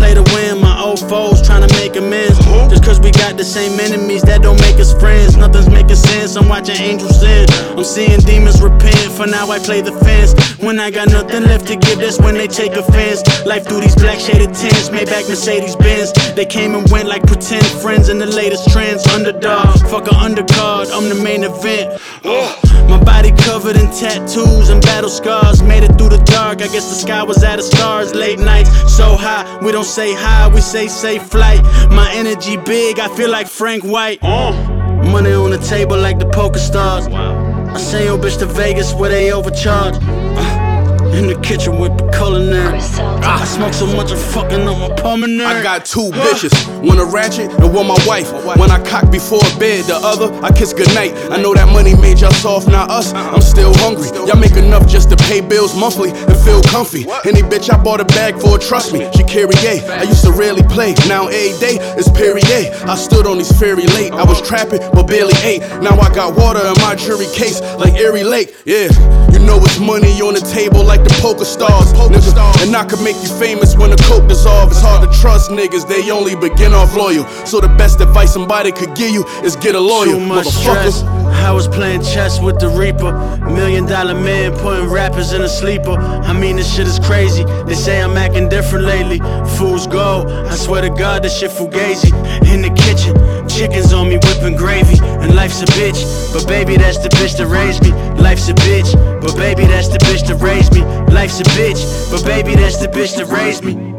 Play 0.00 0.14
to 0.14 0.24
win, 0.32 0.60
my 0.60 0.80
old 0.80 0.98
foes 0.98 1.44
trying 1.44 1.60
to 1.60 1.72
make 1.76 1.94
amends. 1.94 2.38
Just 2.72 2.82
cause 2.82 2.98
we 3.00 3.10
got 3.10 3.36
the 3.36 3.44
same 3.44 3.78
enemies, 3.78 4.22
that 4.22 4.40
don't 4.40 4.60
make 4.60 4.80
us 4.80 4.94
friends. 4.98 5.36
Nothing's 5.36 5.68
making 5.68 5.96
sense, 5.96 6.36
I'm 6.36 6.48
watching 6.48 6.76
angels 6.76 7.20
sin. 7.20 7.44
I'm 7.76 7.84
seeing 7.84 8.18
demons 8.20 8.62
repent, 8.62 9.12
for 9.12 9.26
now 9.26 9.50
I 9.50 9.58
play 9.58 9.82
the 9.82 9.92
fence. 9.92 10.32
When 10.58 10.80
I 10.80 10.90
got 10.90 11.08
nothing 11.08 11.44
left 11.44 11.66
to 11.68 11.76
give, 11.76 11.98
that's 11.98 12.18
when 12.18 12.34
they 12.34 12.48
take 12.48 12.72
offense. 12.72 13.20
Life 13.44 13.66
through 13.68 13.82
these 13.82 13.94
black 13.94 14.18
shaded 14.18 14.54
tints, 14.54 14.88
Maybach 14.88 15.28
Mercedes 15.28 15.76
Benz. 15.76 16.12
They 16.34 16.46
came 16.46 16.74
and 16.74 16.90
went 16.90 17.06
like 17.06 17.26
pretend 17.26 17.66
friends 17.84 18.08
in 18.08 18.18
the 18.18 18.26
latest 18.26 18.70
trends. 18.72 19.06
Underdog, 19.08 19.78
fuck 19.92 20.06
a 20.06 20.16
undercard, 20.16 20.88
I'm 20.96 21.10
the 21.10 21.20
main 21.22 21.44
event. 21.44 22.00
My 22.88 22.98
body 23.04 23.30
covered 23.30 23.76
in 23.76 23.86
tattoos 23.92 24.68
and 24.68 24.80
battle 24.82 25.10
scars. 25.10 25.62
Made 25.62 25.84
it 25.84 25.92
through 25.96 26.10
the 26.10 26.22
dark, 26.24 26.60
I 26.60 26.68
guess 26.72 26.88
the 26.88 26.98
sky 26.98 27.22
was 27.22 27.44
out 27.44 27.58
of 27.58 27.64
stars. 27.64 28.14
Late 28.14 28.38
nights, 28.40 28.70
so 28.96 29.16
high, 29.16 29.44
we 29.62 29.70
don't 29.70 29.84
say 29.90 30.14
hi, 30.14 30.48
we 30.54 30.60
say 30.60 30.86
safe 30.86 31.24
flight. 31.24 31.62
My 31.90 32.08
energy 32.12 32.56
big, 32.56 33.00
I 33.00 33.08
feel 33.16 33.28
like 33.28 33.48
Frank 33.48 33.82
White. 33.82 34.22
Money 34.22 35.32
on 35.32 35.50
the 35.50 35.58
table 35.58 35.98
like 35.98 36.20
the 36.20 36.26
poker 36.26 36.60
stars. 36.60 37.08
I 37.08 37.76
send 37.78 38.04
your 38.04 38.16
bitch 38.16 38.38
to 38.38 38.46
Vegas 38.46 38.94
where 38.94 39.10
they 39.10 39.32
overcharge. 39.32 39.96
In 41.12 41.26
the 41.26 41.38
kitchen 41.42 41.78
with 41.78 41.96
the 41.98 42.08
culinary. 42.16 42.78
I 42.78 43.44
smoke 43.44 43.74
so 43.74 43.86
much 43.86 44.10
I'm 44.12 44.18
fucking 44.18 44.66
up 44.66 44.78
my 44.78 44.94
pulmonary. 44.94 45.44
I 45.44 45.62
got 45.62 45.84
two 45.84 46.10
bitches, 46.10 46.54
one 46.86 46.98
a 46.98 47.04
ratchet 47.04 47.50
and 47.50 47.74
one 47.74 47.86
my 47.86 47.98
wife. 48.06 48.32
When 48.56 48.70
I 48.70 48.82
cock 48.84 49.10
before 49.10 49.40
bed, 49.58 49.84
the 49.84 49.96
other 50.02 50.32
I 50.44 50.52
kiss 50.52 50.72
goodnight. 50.72 51.12
I 51.30 51.36
know 51.42 51.52
that 51.54 51.68
money 51.68 51.94
made 51.94 52.20
y'all 52.20 52.32
soft, 52.32 52.68
not 52.68 52.90
us. 52.90 53.12
I'm 53.12 53.42
still 53.42 53.72
hungry. 53.78 54.08
Y'all 54.26 54.38
make 54.38 54.56
enough 54.56 54.86
just 54.88 55.10
to 55.10 55.16
pay 55.16 55.40
bills 55.40 55.76
monthly 55.76 56.10
and 56.10 56.36
feel 56.38 56.62
comfy. 56.62 57.06
Any 57.26 57.42
bitch 57.42 57.70
I 57.72 57.82
bought 57.82 58.00
a 58.00 58.04
bag 58.04 58.40
for, 58.40 58.58
trust 58.58 58.92
me, 58.92 59.10
she 59.14 59.24
carry 59.24 59.54
A. 59.66 59.84
I 59.90 60.02
used 60.04 60.24
to 60.24 60.32
rarely 60.32 60.62
play, 60.62 60.94
now 61.08 61.26
every 61.26 61.58
day 61.58 61.76
is 61.98 62.08
Perrier. 62.10 62.70
I 62.86 62.94
stood 62.96 63.26
on 63.26 63.38
these 63.38 63.52
ferry 63.58 63.86
late, 63.98 64.12
I 64.12 64.24
was 64.24 64.40
trapping 64.40 64.80
but 64.92 65.06
barely 65.06 65.34
ate. 65.42 65.60
Now 65.82 65.98
I 65.98 66.14
got 66.14 66.36
water 66.36 66.60
in 66.60 66.74
my 66.80 66.94
jury 66.94 67.26
case 67.34 67.60
like 67.76 67.94
Erie 67.94 68.24
Lake. 68.24 68.54
Yeah, 68.64 68.88
you 69.32 69.38
know 69.40 69.58
it's 69.62 69.78
money 69.78 70.12
on 70.22 70.34
the 70.34 70.40
table 70.40 70.84
like 70.84 70.99
the 71.04 71.14
poker 71.20 71.44
stars. 71.44 71.92
Nigga. 71.92 72.66
And 72.66 72.74
I 72.74 72.84
could 72.84 73.02
make 73.02 73.16
you 73.22 73.28
famous 73.38 73.76
when 73.76 73.90
the 73.90 73.96
coke 74.08 74.28
dissolve. 74.28 74.70
It's 74.70 74.80
hard 74.80 75.08
to 75.10 75.20
trust 75.20 75.50
niggas, 75.50 75.86
they 75.88 76.10
only 76.10 76.34
begin 76.34 76.72
off 76.72 76.94
loyal. 76.96 77.26
So 77.46 77.60
the 77.60 77.68
best 77.68 78.00
advice 78.00 78.32
somebody 78.32 78.72
could 78.72 78.94
give 78.94 79.10
you 79.10 79.24
is 79.44 79.56
get 79.56 79.74
a 79.74 79.80
lawyer. 79.80 80.18
Stress. 80.44 81.02
I 81.30 81.52
was 81.52 81.68
playing 81.68 82.02
chess 82.02 82.40
with 82.40 82.58
the 82.58 82.68
Reaper. 82.68 83.12
Million 83.50 83.86
dollar 83.86 84.14
man 84.14 84.52
putting 84.58 84.88
rappers 84.88 85.32
in 85.32 85.42
a 85.42 85.48
sleeper. 85.48 85.92
I 85.92 86.32
mean, 86.32 86.56
this 86.56 86.74
shit 86.74 86.86
is 86.86 86.98
crazy. 86.98 87.44
They 87.66 87.74
say 87.74 88.02
I'm 88.02 88.16
acting 88.16 88.48
different 88.48 88.84
lately. 88.84 89.18
Fools 89.56 89.86
go. 89.86 90.24
I 90.48 90.54
swear 90.54 90.82
to 90.82 90.90
God, 90.90 91.22
this 91.22 91.38
shit 91.38 91.50
fugazi. 91.50 92.12
In 92.52 92.62
the 92.62 92.70
kitchen, 92.70 93.14
chickens 93.48 93.92
on 93.92 94.08
me 94.08 94.16
whipping 94.16 94.56
gravy. 94.56 94.98
And 95.02 95.34
life's 95.34 95.62
a 95.62 95.66
bitch. 95.66 96.00
But 96.32 96.46
baby, 96.46 96.76
that's 96.76 96.98
the 96.98 97.08
bitch 97.08 97.36
that 97.38 97.46
raised 97.46 97.82
me. 97.82 97.92
Life's 98.20 98.48
a 98.48 98.54
bitch. 98.54 98.92
But 99.20 99.36
baby, 99.36 99.64
that's 99.66 99.88
the 99.88 99.98
bitch 99.98 100.26
that 100.28 100.36
raised 100.36 100.74
me. 100.74 100.82
Life's 101.12 101.40
a 101.40 101.44
bitch. 101.44 102.10
But 102.10 102.24
baby, 102.24 102.54
that's 102.54 102.78
the 102.78 102.88
bitch 102.88 103.16
that 103.16 103.26
raised 103.26 103.64
me. 103.64 103.90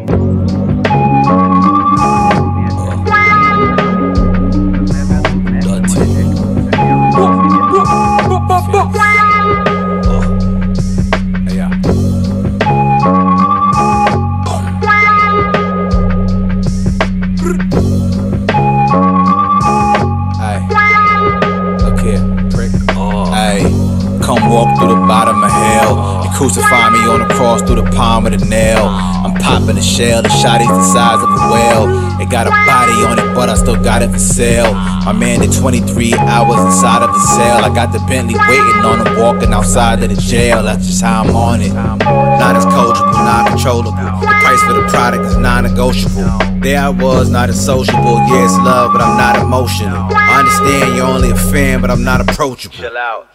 Bottom 25.11 25.43
of 25.43 25.51
hell. 25.51 26.23
And 26.23 26.31
crucify 26.31 26.89
me 26.89 27.03
on 27.03 27.19
the 27.19 27.27
cross 27.35 27.61
through 27.61 27.83
the 27.83 27.89
palm 27.91 28.25
of 28.25 28.31
the 28.31 28.45
nail. 28.45 28.87
I'm 28.87 29.35
popping 29.35 29.77
a 29.77 29.83
shell, 29.83 30.21
the 30.23 30.29
shotty's 30.29 30.71
the 30.71 30.87
size 30.87 31.19
of 31.19 31.27
a 31.27 31.41
whale. 31.51 31.85
It 32.23 32.31
got 32.31 32.47
a 32.47 32.53
body 32.63 32.95
on 33.03 33.19
it, 33.19 33.35
but 33.35 33.49
I 33.49 33.55
still 33.55 33.75
got 33.75 34.01
it 34.01 34.09
for 34.09 34.19
sale. 34.19 34.71
My 35.03 35.11
man 35.11 35.41
did 35.41 35.51
23 35.51 36.13
hours 36.15 36.63
inside 36.63 37.03
of 37.03 37.11
the 37.11 37.19
cell. 37.35 37.59
I 37.65 37.75
got 37.75 37.91
the 37.91 37.99
Bentley 38.07 38.39
waiting 38.47 38.81
on 38.87 39.05
him, 39.05 39.19
walking 39.19 39.51
outside 39.51 40.01
of 40.01 40.09
the 40.15 40.15
jail. 40.15 40.63
That's 40.63 40.87
just 40.87 41.01
how 41.03 41.23
I'm 41.23 41.35
on 41.35 41.59
it. 41.61 41.73
Not 41.73 42.55
as 42.55 42.65
coachable, 42.65 43.11
not 43.11 43.49
controllable. 43.49 43.91
The 43.91 44.31
price 44.39 44.63
for 44.63 44.73
the 44.79 44.87
product 44.87 45.25
is 45.25 45.35
non 45.35 45.63
negotiable. 45.63 46.23
There 46.63 46.79
I 46.79 46.89
was, 46.89 47.29
not 47.29 47.49
as 47.49 47.59
sociable. 47.59 48.15
Yeah, 48.31 48.47
love, 48.63 48.93
but 48.93 49.01
I'm 49.01 49.17
not 49.17 49.35
emotional. 49.43 50.07
I 50.13 50.39
understand 50.39 50.95
you're 50.95 51.05
only 51.05 51.31
a 51.31 51.35
fan, 51.35 51.81
but 51.81 51.91
I'm 51.91 52.03
not 52.03 52.21
approachable. 52.21 52.77
The 52.77 53.30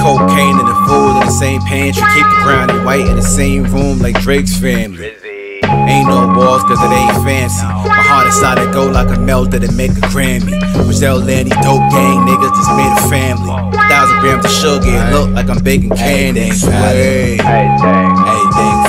cocaine 0.00 0.58
and 0.58 0.68
the 0.68 0.78
food 0.86 1.20
in 1.20 1.26
the 1.26 1.32
same 1.32 1.60
pantry. 1.62 2.02
Keep 2.14 2.24
the 2.24 2.40
brown 2.42 2.70
and 2.70 2.84
white 2.84 3.06
in 3.06 3.16
the 3.16 3.22
same 3.22 3.64
room 3.64 3.98
like 3.98 4.20
Drake's 4.20 4.56
family. 4.56 5.16
Ain't 5.62 6.08
no 6.08 6.26
walls 6.36 6.62
cause 6.64 6.78
it 6.82 6.90
ain't 6.90 7.24
fancy. 7.24 7.64
My 7.64 8.02
heart 8.02 8.26
is 8.26 8.34
solid 8.38 8.72
gold 8.72 8.92
like 8.92 9.08
a 9.16 9.20
melt 9.20 9.50
that 9.52 9.62
make 9.74 9.92
a 9.92 10.02
Grammy. 10.10 10.58
Brazil 10.84 11.18
Landy, 11.18 11.50
dope 11.62 11.82
gang 11.90 12.26
niggas 12.26 12.54
just 12.54 12.70
made 12.74 12.90
a 12.90 13.08
family. 13.08 13.50
Thousand 13.88 14.18
grams 14.20 14.44
of 14.44 14.50
sugar, 14.50 14.86
it 14.86 15.12
look 15.12 15.30
like 15.30 15.48
I'm 15.48 15.62
baking 15.62 15.90
candy. 15.90 16.50
Everything 16.50 17.38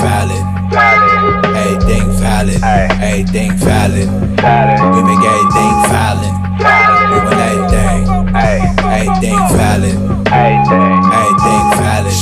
valid. 0.02 0.42
Everything 1.58 2.06
valid. 2.22 2.62
Everything 3.02 3.52
valid. 3.58 4.10
We 4.94 5.02
make 5.06 5.24
everything 5.26 5.74
valid. 5.90 6.34
We 7.10 7.18
want 7.26 7.42
everything. 7.50 8.02
Everything 8.36 9.38
valid. 9.58 10.20
Everything 10.32 11.68
valid. 11.76 12.16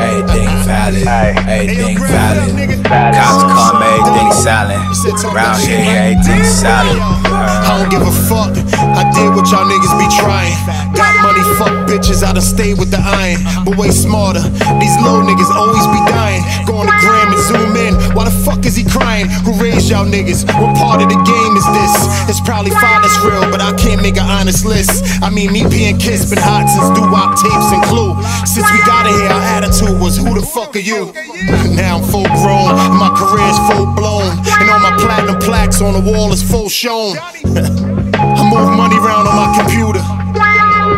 Everything 0.00 0.54
valid. 0.64 1.06
Everything 1.48 1.98
valid. 1.98 2.78
Cops 2.86 3.42
come, 3.42 3.82
everything 3.82 4.32
silent. 4.32 5.34
Round 5.34 5.60
here, 5.62 6.14
everything 6.14 6.44
silent. 6.44 7.61
I 7.72 7.80
don't 7.80 7.88
give 7.88 8.04
a 8.04 8.12
fuck. 8.28 8.52
I 8.52 9.08
did 9.16 9.32
what 9.32 9.48
y'all 9.48 9.64
niggas 9.64 9.96
be 9.96 10.04
trying. 10.20 10.52
Got 10.92 11.16
money, 11.24 11.40
fuck 11.56 11.72
bitches. 11.88 12.20
I 12.20 12.36
done 12.36 12.44
stayed 12.44 12.76
with 12.76 12.92
the 12.92 13.00
iron, 13.00 13.40
but 13.64 13.80
way 13.80 13.88
smarter. 13.88 14.44
These 14.76 14.96
low 15.00 15.24
niggas 15.24 15.48
always 15.48 15.88
be 15.88 15.96
dying. 16.12 16.44
Go 16.68 16.76
on 16.76 16.84
the 16.84 16.96
gram 17.00 17.32
and 17.32 17.40
zoom 17.40 17.72
in. 17.80 17.96
Why 18.12 18.28
the 18.28 18.36
fuck 18.44 18.68
is 18.68 18.76
he 18.76 18.84
crying? 18.84 19.24
Who 19.48 19.56
raised 19.56 19.88
y'all 19.88 20.04
niggas? 20.04 20.44
What 20.60 20.76
part 20.76 21.00
of 21.00 21.08
the 21.08 21.16
game 21.16 21.54
is 21.56 21.64
this? 21.72 21.96
It's 22.28 22.44
probably 22.44 22.76
fine, 22.76 23.00
it's 23.08 23.16
real, 23.24 23.48
but 23.48 23.64
I 23.64 23.72
can't 23.80 24.04
make 24.04 24.20
an 24.20 24.28
honest 24.28 24.68
list. 24.68 25.08
I 25.24 25.30
mean, 25.32 25.50
me 25.50 25.64
being 25.64 25.96
Kiss 25.96 26.28
been 26.28 26.44
hot 26.44 26.68
since 26.68 26.92
doo 26.92 27.08
wop 27.08 27.40
tapes 27.40 27.72
and 27.72 27.80
Clue. 27.88 28.12
Since 28.44 28.68
we 28.68 28.84
got 28.84 29.08
here, 29.08 29.32
our 29.32 29.44
attitude 29.56 29.96
was, 29.96 30.20
who 30.20 30.36
the 30.36 30.44
fuck 30.44 30.76
are 30.76 30.84
you? 30.84 31.08
Now 31.72 31.96
I'm 31.96 32.04
full 32.04 32.28
grown, 32.44 32.76
my 33.00 33.08
career's 33.16 33.58
full 33.72 33.86
blown, 33.96 34.28
and 34.60 34.68
all 34.68 34.78
my 34.78 34.94
platinum 35.00 35.40
plaques 35.40 35.80
on 35.80 35.94
the 35.94 36.12
wall 36.12 36.30
is 36.32 36.42
full 36.42 36.68
shown. 36.68 37.16
I 37.66 38.42
move 38.48 38.76
money 38.76 38.98
around 38.98 39.26
on 39.26 39.36
my 39.36 39.50
computer. 39.58 40.02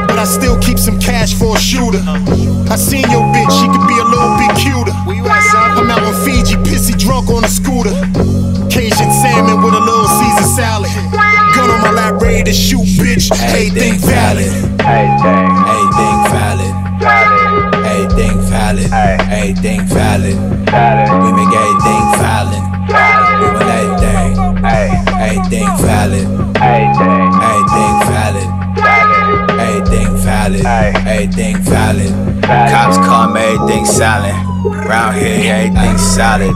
But 0.07 0.19
I 0.19 0.25
still 0.25 0.59
keep 0.61 0.79
some 0.79 0.99
cash 0.99 1.35
for 1.35 1.57
a 1.57 1.59
shooter. 1.59 2.01
I 2.71 2.77
seen 2.77 3.05
your 3.11 3.25
bitch, 3.35 3.53
she 3.61 3.67
could 3.69 3.87
be 3.89 3.99
a 3.99 4.07
little 4.07 4.35
bit 4.39 4.53
cuter. 4.57 4.95
I'm 4.97 5.91
out 5.91 6.03
in 6.03 6.15
Fiji, 6.25 6.57
pissy 6.63 6.97
drunk 6.99 7.29
on 7.31 7.45
a 7.45 7.49
scooter. 7.49 7.95
Cajun 8.71 9.11
salmon 9.11 9.63
with 9.63 9.75
a 9.75 9.81
little 9.81 10.09
Caesar 10.09 10.49
salad. 10.57 10.91
Gun 11.55 11.71
on 11.71 11.81
my 11.83 11.91
lap, 11.91 12.21
ready 12.21 12.45
to 12.45 12.53
shoot, 12.53 12.87
bitch. 12.97 13.31
Everything 13.33 13.95
valid. 14.01 14.51
Everything 14.81 16.19
valid. 16.31 16.75
Everything 17.85 18.41
valid. 18.51 18.91
Hey. 18.91 19.17
Everything 19.31 19.81
valid. 19.87 20.35
We 20.35 21.33
make 21.33 21.55
everything 21.55 22.05
valid. 22.19 22.74
Everything 25.55 25.87
valid. 25.87 26.27
Everything 26.57 27.95
valid. 28.11 28.49
Everything 29.61 30.17
valid. 30.17 30.67
Everything 30.67 31.57
valid. 31.59 32.43
Cops 32.43 32.97
come, 32.97 33.37
everything 33.37 33.85
silent. 33.85 34.35
Round 34.89 35.17
here, 35.17 35.55
everything 35.55 35.99
solid. 35.99 36.55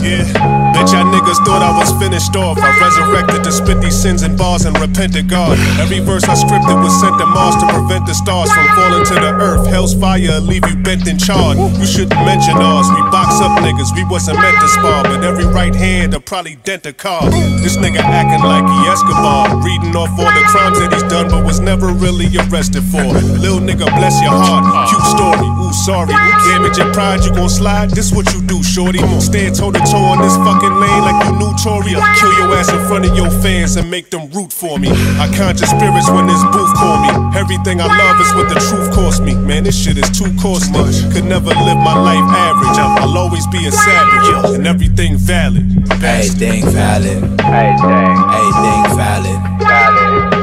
Yeah. 0.00 0.67
Bet 0.88 0.96
y'all 0.96 1.12
niggas 1.12 1.44
thought 1.44 1.60
I 1.60 1.76
was 1.76 1.92
finished 2.00 2.34
off. 2.36 2.56
I 2.56 2.72
resurrected 2.80 3.44
to 3.44 3.52
spit 3.52 3.80
these 3.80 3.96
sins 3.96 4.22
in 4.22 4.36
bars 4.36 4.64
and 4.64 4.78
repent 4.80 5.12
to 5.14 5.22
God. 5.22 5.58
Every 5.80 6.00
verse 6.00 6.24
I 6.24 6.34
scripted 6.34 6.80
was 6.82 6.98
sent 7.00 7.18
to 7.18 7.26
Mars 7.26 7.56
to 7.60 7.66
prevent 7.68 8.06
the 8.06 8.14
stars 8.14 8.50
from 8.52 8.66
falling 8.72 9.04
to 9.04 9.14
the 9.14 9.32
earth. 9.36 9.66
Hell's 9.68 9.92
fire 9.94 10.40
leave 10.40 10.64
you 10.64 10.76
bent 10.76 11.06
and 11.06 11.20
charred. 11.20 11.58
You 11.58 11.84
shouldn't 11.84 12.20
mention 12.24 12.56
ours. 12.56 12.88
We 12.88 13.02
box 13.12 13.40
up 13.40 13.60
niggas, 13.60 13.94
we 13.94 14.04
wasn't 14.04 14.40
meant 14.40 14.56
to 14.60 14.68
spar. 14.68 15.04
But 15.04 15.24
every 15.24 15.44
right 15.44 15.74
hand 15.74 16.14
will 16.14 16.24
probably 16.24 16.56
dent 16.64 16.86
a 16.86 16.92
car. 16.92 17.28
This 17.60 17.76
nigga 17.76 18.00
acting 18.00 18.44
like 18.48 18.64
he 18.64 18.78
Escobar. 18.88 19.60
Reading 19.60 19.92
off 19.92 20.16
all 20.16 20.32
the 20.32 20.44
crimes 20.48 20.78
that 20.80 20.92
he's 20.92 21.04
done, 21.04 21.28
but 21.28 21.44
was 21.44 21.60
never 21.60 21.88
really 21.88 22.32
arrested 22.48 22.82
for. 22.88 23.04
Lil 23.36 23.60
nigga, 23.60 23.84
bless 24.00 24.16
your 24.24 24.32
heart. 24.32 24.64
Cute 24.88 25.04
story, 25.04 25.48
ooh, 25.60 25.72
sorry. 25.84 26.16
Damage 26.48 26.78
your 26.78 26.92
pride, 26.94 27.24
you 27.24 27.30
gon' 27.34 27.50
slide. 27.50 27.90
This 27.90 28.10
what 28.12 28.32
you 28.32 28.40
do, 28.40 28.62
shorty. 28.62 29.04
Stand 29.20 29.54
toe 29.54 29.70
to 29.70 29.80
toe 29.84 30.08
on 30.08 30.24
this 30.24 30.36
fucking 30.36 30.77
like 30.86 31.18
you 31.26 31.32
knew 31.34 31.50
Tory. 31.58 31.98
Kill 32.20 32.32
your 32.38 32.54
ass 32.54 32.70
in 32.70 32.78
front 32.86 33.06
of 33.06 33.16
your 33.16 33.30
fans 33.42 33.74
and 33.76 33.90
make 33.90 34.10
them 34.10 34.30
root 34.30 34.52
for 34.52 34.78
me. 34.78 34.88
I 35.18 35.26
conscious 35.34 35.70
spirits 35.70 36.10
when 36.10 36.26
this 36.26 36.42
booth 36.54 36.72
call 36.78 37.02
me. 37.02 37.10
Everything 37.38 37.80
I 37.80 37.86
love 37.90 38.20
is 38.20 38.30
what 38.34 38.48
the 38.48 38.60
truth 38.70 38.94
cost 38.94 39.22
me. 39.22 39.34
Man, 39.34 39.64
this 39.64 39.74
shit 39.74 39.98
is 39.98 40.10
too 40.10 40.30
costly. 40.38 40.78
Could 41.12 41.24
never 41.24 41.50
live 41.50 41.78
my 41.78 41.96
life 41.98 42.28
average. 42.30 42.78
I'll 42.78 43.16
always 43.18 43.46
be 43.48 43.66
a 43.66 43.72
savage 43.72 44.54
and 44.54 44.66
everything 44.66 45.16
valid. 45.16 45.66
Everything 45.98 46.62
valid. 46.70 47.18
Everything 47.40 48.82
valid. 48.94 49.38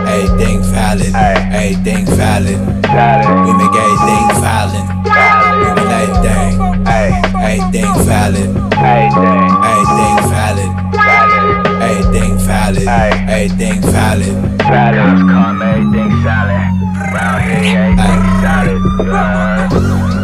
Everything 0.07 0.61
valid. 0.73 1.15
Everything 1.15 2.05
valid. 2.05 2.59
Valid. 2.83 3.29
We 3.45 3.51
make 3.55 3.75
everything 3.75 4.27
valid. 4.41 4.85
We 5.05 5.69
make 5.75 5.91
everything. 5.91 6.64
Everything 7.45 7.93
valid. 8.05 8.49
Everything 8.73 10.17
valid. 10.33 10.71
Everything 11.81 12.37
valid. 12.39 12.87
Everything 12.87 13.81
valid. 13.81 14.35
Cops 14.59 15.21
call 15.29 15.53
me 15.53 15.65
everything 15.65 16.11
solid. 16.23 16.65
Round 17.13 17.41
here, 17.43 17.93
everything 17.99 18.21
solid. 18.41 20.14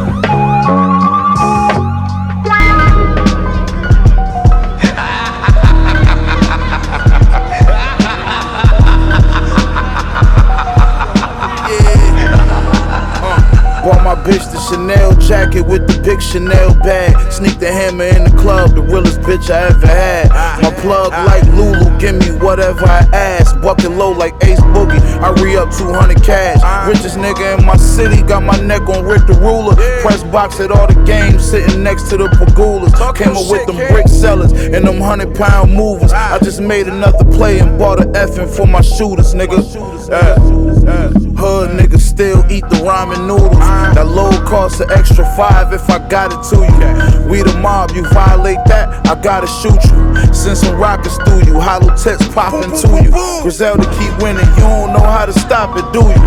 Bitch 14.23 14.51
the 14.51 14.59
Chanel 14.69 15.15
jacket 15.15 15.63
with 15.63 15.87
the 15.87 15.99
big 16.03 16.21
Chanel 16.21 16.75
bag. 16.75 17.15
Sneak 17.31 17.57
the 17.59 17.71
hammer 17.71 18.03
in 18.03 18.23
the 18.25 18.37
club, 18.37 18.75
the 18.75 18.81
realest 18.81 19.19
bitch 19.21 19.49
I 19.49 19.69
ever 19.69 19.87
had. 19.87 20.29
My 20.61 20.71
plug 20.81 21.11
like 21.25 21.43
Lulu, 21.55 21.97
give 21.97 22.15
me 22.15 22.29
whatever 22.37 22.85
I 22.85 22.99
ask. 23.13 23.59
Bucket 23.61 23.91
low 23.91 24.11
like 24.11 24.33
Ace 24.43 24.61
Boogie, 24.73 25.01
I 25.21 25.31
re 25.41 25.57
up 25.57 25.71
200 25.71 26.23
cash. 26.23 26.61
Richest 26.87 27.17
nigga 27.17 27.57
in 27.57 27.65
my 27.65 27.77
city, 27.77 28.21
got 28.21 28.43
my 28.43 28.59
neck 28.61 28.87
on 28.89 29.05
Rick 29.05 29.25
the 29.25 29.33
Ruler. 29.33 29.75
Press 30.01 30.23
box 30.25 30.59
at 30.59 30.71
all 30.71 30.85
the 30.85 31.01
games, 31.03 31.43
sitting 31.43 31.81
next 31.81 32.09
to 32.09 32.17
the 32.17 32.27
Pegulas. 32.27 32.93
Came 33.15 33.35
up 33.35 33.49
with 33.49 33.65
them 33.65 33.77
brick 33.91 34.07
sellers 34.07 34.51
and 34.51 34.85
them 34.85 34.99
100 34.99 35.35
pound 35.35 35.73
movers. 35.73 36.13
I 36.13 36.37
just 36.39 36.61
made 36.61 36.87
another 36.87 37.25
play 37.25 37.59
and 37.59 37.77
bought 37.79 37.99
a 37.99 38.05
effing 38.05 38.55
for 38.55 38.67
my 38.67 38.81
shooters, 38.81 39.33
nigga. 39.33 39.61
Yeah. 40.09 41.30
Hood 41.41 41.71
niggas 41.71 42.01
still 42.01 42.45
eat 42.51 42.61
the 42.69 42.85
ramen 42.85 43.25
noodles. 43.25 43.57
That 43.97 44.05
low 44.05 44.29
cost 44.45 44.79
an 44.79 44.91
extra 44.91 45.25
five 45.35 45.73
if 45.73 45.89
I 45.89 45.97
got 46.07 46.29
it 46.29 46.41
to 46.53 46.61
you. 46.61 47.29
We 47.29 47.41
the 47.41 47.57
mob, 47.57 47.91
you 47.97 48.05
violate 48.13 48.61
that, 48.67 49.07
I 49.09 49.19
gotta 49.19 49.47
shoot 49.47 49.81
you. 49.89 50.33
Send 50.33 50.57
some 50.57 50.77
rockets 50.77 51.17
through 51.17 51.41
you, 51.49 51.59
hollow 51.59 51.97
tips 51.97 52.27
popping 52.29 52.69
to 52.69 52.89
you. 53.01 53.09
Griselda 53.41 53.89
keep 53.97 54.13
winning, 54.21 54.45
you 54.53 54.69
don't 54.69 54.93
know 54.93 55.01
how 55.01 55.25
to 55.25 55.33
stop 55.33 55.73
it, 55.81 55.85
do 55.89 56.05
you? 56.05 56.21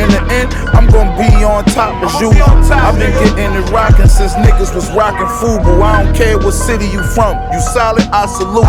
In 0.00 0.08
the 0.08 0.24
end, 0.32 0.48
I'm 0.72 0.88
gonna 0.88 1.12
be 1.20 1.44
on 1.44 1.64
top 1.76 1.92
as 2.00 2.16
you. 2.16 2.32
I've 2.72 2.96
been 2.96 3.12
getting 3.12 3.60
it 3.60 3.68
rocking 3.70 4.08
since 4.08 4.32
niggas 4.40 4.74
was 4.74 4.88
rocking 4.96 5.28
Fubu. 5.36 5.82
I 5.82 6.02
don't 6.02 6.16
care 6.16 6.38
what 6.38 6.52
city 6.52 6.86
you 6.88 7.02
from, 7.12 7.36
you 7.52 7.60
solid, 7.60 8.08
I 8.08 8.24
salute. 8.24 8.64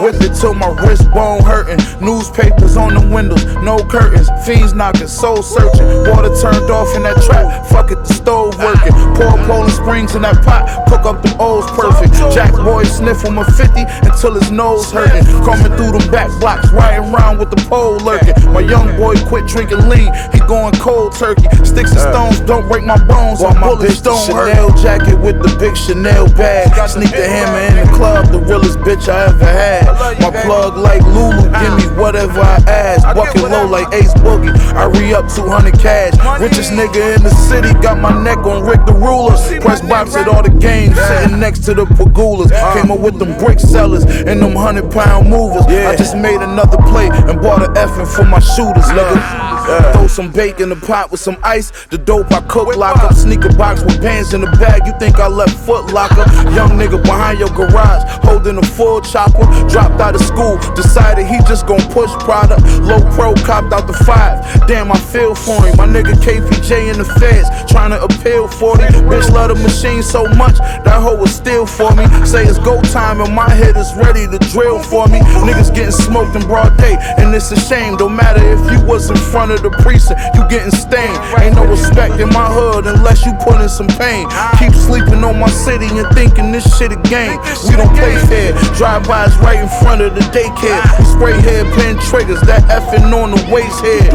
With 0.00 0.22
it 0.22 0.32
till 0.40 0.54
my 0.54 0.70
wrist 0.80 1.10
bone 1.12 1.42
hurting. 1.42 1.76
Newspapers 2.00 2.76
on 2.78 2.94
the 2.94 3.04
windows, 3.14 3.44
no 3.60 3.76
curtains. 3.84 4.30
Fiends 4.46 4.72
knocking, 4.72 5.08
soul 5.10 5.42
searching. 5.42 5.86
Water 6.06 6.30
turned 6.40 6.70
off 6.70 6.94
in 6.94 7.02
that 7.02 7.18
trap. 7.26 7.66
Fuck 7.66 7.90
it, 7.90 7.98
the 8.06 8.14
stove 8.14 8.56
working. 8.58 8.94
Pour 9.18 9.34
Poland 9.44 9.72
Springs 9.72 10.14
in 10.14 10.22
that 10.22 10.44
pot, 10.44 10.86
cook 10.86 11.04
up 11.04 11.22
the 11.22 11.34
O's 11.38 11.66
perfect. 11.74 12.14
Jack 12.32 12.54
boy 12.54 12.84
sniff 12.84 13.24
on 13.26 13.34
my 13.34 13.44
50 13.44 13.82
until 14.06 14.34
his 14.38 14.50
nose 14.50 14.90
hurting. 14.92 15.26
Coming 15.42 15.74
through 15.76 15.98
them 15.98 16.06
back 16.10 16.30
blocks, 16.38 16.70
riding 16.70 17.10
around 17.10 17.38
with 17.38 17.50
the 17.50 17.60
pole 17.68 17.98
lurking. 17.98 18.38
My 18.52 18.60
young 18.60 18.96
boy 18.96 19.18
quit 19.26 19.46
drinking 19.48 19.88
lean, 19.90 20.14
he 20.32 20.38
going 20.46 20.74
cold 20.78 21.12
turkey. 21.18 21.50
Sticks 21.66 21.90
and 21.90 22.00
uh. 22.00 22.12
stones 22.12 22.40
don't 22.46 22.66
break 22.68 22.84
my 22.84 22.98
bones, 23.04 23.42
my 23.42 23.52
bullets 23.58 24.00
don't 24.00 24.16
hurt. 24.30 24.54
Chanel 24.54 24.70
jacket 24.78 25.18
with 25.18 25.42
the 25.42 25.50
big 25.58 25.76
Chanel 25.76 26.30
bag. 26.38 26.70
Sneak 26.88 27.10
the 27.10 27.26
hammer 27.26 27.60
in 27.66 27.74
the 27.82 27.92
club, 27.96 28.30
the 28.30 28.38
realest 28.38 28.78
bitch 28.80 29.08
I 29.08 29.26
ever 29.26 29.44
had. 29.44 29.86
My 30.20 30.30
plug 30.44 30.76
like 30.76 31.02
Lulu, 31.02 31.50
give 31.50 31.74
me 31.76 31.86
uh. 31.90 32.00
whatever 32.00 32.40
I 32.40 32.56
ask. 32.68 33.02
Bucket 33.14 33.42
low 33.42 33.66
like 33.66 33.92
Ace 33.94 34.14
Boogie, 34.14 34.54
I 34.74 34.86
re 35.00 35.14
up 35.14 35.28
200 35.28 35.78
cash. 35.78 36.14
Richest 36.40 36.72
nigga 36.72 37.16
in 37.16 37.22
the 37.22 37.30
city, 37.30 37.72
got 37.80 37.98
my 37.98 38.12
neck 38.22 38.38
on 38.38 38.64
Rick 38.64 38.84
the 38.86 38.92
Ruler. 38.92 39.36
Press 39.60 39.80
box 39.80 40.14
at 40.16 40.28
all 40.28 40.42
the 40.42 40.50
games, 40.50 40.96
sitting 40.96 41.40
next 41.40 41.60
to 41.64 41.74
the 41.74 41.84
Pegulas. 41.86 42.50
Came 42.74 42.90
up 42.90 43.00
with 43.00 43.18
them 43.18 43.36
brick 43.38 43.58
sellers 43.58 44.04
and 44.04 44.40
them 44.42 44.54
100 44.54 44.90
pound 44.90 45.28
movers. 45.28 45.66
I 45.66 45.96
just 45.96 46.16
made 46.16 46.40
another 46.40 46.78
play 46.88 47.08
and 47.08 47.40
bought 47.40 47.62
an 47.62 47.74
effing 47.74 48.06
for 48.06 48.24
my 48.24 48.40
shooters, 48.40 48.86
nigga. 48.86 49.50
Throw 49.92 50.06
some 50.06 50.32
bacon 50.32 50.64
in 50.64 50.68
the 50.70 50.86
pot 50.86 51.10
with 51.10 51.20
some 51.20 51.36
ice. 51.42 51.70
The 51.90 51.98
dope 51.98 52.32
I 52.32 52.40
cook, 52.42 52.76
lock 52.76 52.98
up. 52.98 53.14
Sneaker 53.14 53.52
box 53.56 53.82
with 53.82 54.00
bands 54.02 54.34
in 54.34 54.40
the 54.40 54.50
bag. 54.58 54.86
You 54.86 54.92
think 54.98 55.18
I 55.18 55.28
left 55.28 55.56
Foot 55.64 55.92
Locker? 55.92 56.26
Young 56.52 56.70
nigga 56.70 57.02
behind 57.02 57.38
your 57.38 57.50
garage, 57.50 58.02
holding 58.24 58.58
a 58.58 58.62
full 58.62 59.00
chopper. 59.00 59.46
Dropped 59.68 60.00
out 60.00 60.14
of 60.14 60.22
school, 60.22 60.58
decided 60.74 61.26
he 61.26 61.38
just 61.46 61.66
gon' 61.66 61.80
push 61.92 62.10
product. 62.24 62.62
Low 62.82 63.00
pro, 63.14 63.34
copped 63.46 63.72
out 63.72 63.86
the 63.86 63.92
five. 64.04 64.42
Damn, 64.66 64.89
I 64.90 64.98
feel 64.98 65.34
for 65.34 65.62
him. 65.64 65.76
My 65.76 65.86
nigga 65.86 66.14
KPJ 66.18 66.92
in 66.92 66.98
the 66.98 67.04
feds, 67.04 67.48
trying 67.70 67.90
to 67.90 68.02
appeal 68.02 68.48
for 68.48 68.76
me. 68.76 68.84
Bitch 69.06 69.30
love 69.30 69.48
the 69.48 69.58
machine 69.62 70.02
so 70.02 70.26
much, 70.34 70.58
that 70.58 71.00
hoe 71.00 71.16
was 71.16 71.34
still 71.34 71.66
for 71.66 71.94
me. 71.94 72.04
Say 72.26 72.44
it's 72.44 72.58
go 72.58 72.80
time 72.82 73.20
and 73.20 73.34
my 73.34 73.48
head 73.48 73.76
is 73.76 73.94
ready 73.94 74.26
to 74.26 74.38
drill 74.50 74.82
for 74.82 75.06
me. 75.08 75.20
Niggas 75.46 75.74
getting 75.74 75.92
smoked 75.92 76.34
in 76.36 76.42
broad 76.42 76.76
day, 76.76 76.96
and 77.18 77.34
it's 77.34 77.50
a 77.52 77.58
shame. 77.58 77.96
Don't 77.96 78.16
matter 78.16 78.42
if 78.42 78.60
you 78.72 78.80
was 78.86 79.10
in 79.10 79.16
front 79.16 79.52
of 79.52 79.62
the 79.62 79.70
precinct, 79.82 80.20
you 80.34 80.42
getting 80.48 80.70
stained. 80.70 81.18
Ain't 81.38 81.54
no 81.54 81.64
respect 81.66 82.18
in 82.18 82.28
my 82.30 82.50
hood 82.50 82.86
unless 82.86 83.24
you 83.24 83.32
put 83.40 83.60
in 83.60 83.68
some 83.68 83.88
pain. 83.98 84.26
Keep 84.58 84.74
sleeping 84.74 85.22
on 85.22 85.38
my 85.38 85.50
city 85.50 85.86
and 85.98 86.08
thinking 86.14 86.52
this 86.52 86.66
shit 86.78 86.92
a 86.92 87.00
game. 87.08 87.38
We 87.68 87.76
don't 87.76 87.94
play 87.94 88.16
fair. 88.26 88.52
Drive-bys 88.74 89.36
right 89.38 89.60
in 89.60 89.70
front 89.80 90.02
of 90.02 90.14
the 90.14 90.24
daycare. 90.34 90.82
Spray 91.14 91.38
hair 91.40 91.64
pin 91.76 91.98
triggers, 92.10 92.40
that 92.42 92.62
effing 92.66 93.12
on 93.14 93.30
the 93.30 93.40
waist 93.52 93.78
head. 93.84 94.10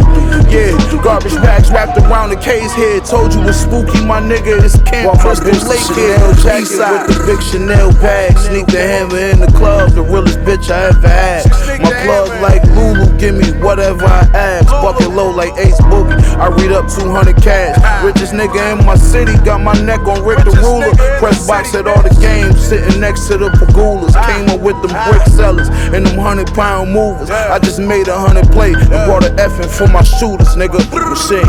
Yeah, 0.55 0.71
garbage 1.03 1.35
bags 1.43 1.69
wrapped 1.69 1.97
around 1.97 2.29
the 2.29 2.37
case 2.37 2.71
head. 2.71 3.03
Told 3.03 3.33
you 3.33 3.43
it's 3.43 3.59
spooky, 3.59 3.99
my 4.05 4.21
nigga. 4.21 4.63
It's 4.63 4.79
Camp 4.87 5.19
Crystal 5.19 5.51
Lake 5.67 5.83
here. 5.91 6.15
Jacket 6.39 6.79
with 6.79 7.11
the 7.11 7.23
big 7.27 7.43
Chanel 7.43 7.91
bag. 7.99 8.39
Sneak 8.39 8.67
the 8.67 8.79
hammer 8.79 9.19
in 9.19 9.39
the 9.41 9.51
club, 9.51 9.91
the 9.91 10.01
realest 10.01 10.39
bitch 10.47 10.71
I 10.71 10.95
ever 10.95 11.09
had. 11.09 11.43
My 11.83 11.91
plug 12.07 12.31
like 12.41 12.63
Lulu, 12.71 13.19
give 13.19 13.35
me 13.35 13.51
whatever 13.59 14.05
I 14.05 14.23
ask. 14.31 14.71
Bucket 14.71 15.11
low 15.11 15.29
like 15.29 15.51
Ace 15.59 15.79
Boogie. 15.91 16.15
I 16.39 16.47
read 16.47 16.71
up 16.71 16.87
200 16.87 17.35
cash. 17.43 17.75
Richest 18.05 18.31
nigga 18.31 18.79
in 18.79 18.85
my 18.85 18.95
city, 18.95 19.35
got 19.43 19.59
my 19.59 19.75
neck 19.83 20.07
on 20.07 20.23
Rick 20.23 20.45
the 20.45 20.55
Ruler. 20.63 20.95
Press 21.19 21.45
box 21.45 21.75
at 21.75 21.85
all 21.85 22.01
the 22.01 22.15
games, 22.23 22.63
sitting 22.63 23.01
next 23.01 23.27
to 23.27 23.37
the 23.37 23.49
Pegulas. 23.59 24.15
Came 24.31 24.47
up 24.55 24.61
with 24.61 24.79
them 24.81 24.95
brick 25.11 25.27
sellers 25.27 25.67
and 25.91 26.05
them 26.05 26.15
100 26.15 26.47
pound 26.55 26.93
movers. 26.93 27.29
I 27.29 27.59
just 27.59 27.79
made 27.79 28.07
a 28.07 28.15
100 28.15 28.49
play 28.55 28.71
and 28.71 29.03
brought 29.03 29.25
an 29.25 29.35
effing 29.35 29.67
for 29.67 29.91
my 29.91 30.01
shooters, 30.45 30.55
nigga. 30.55 31.09
Machine, 31.09 31.43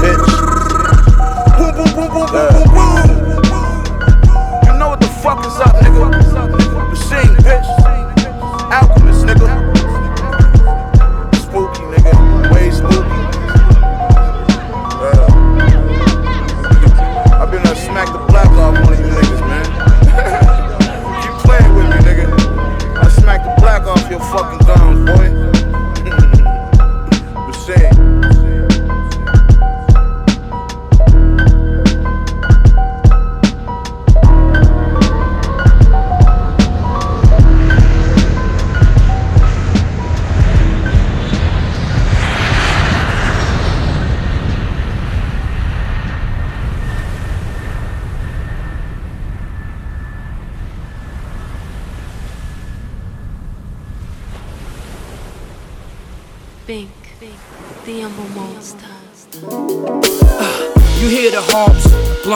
bitch. 0.00 0.26
Boom, 1.58 1.72
boom, 1.74 1.90
boom, 1.94 2.08
boom, 2.12 2.26
boom, 2.26 2.48
boom, 2.52 2.68
boom. 2.74 3.08
You 4.66 4.78
know 4.78 4.88
what 4.88 5.00
the 5.00 5.06
fuck 5.22 5.46
is 5.46 5.58
up, 5.60 5.74
nigga. 5.76 6.55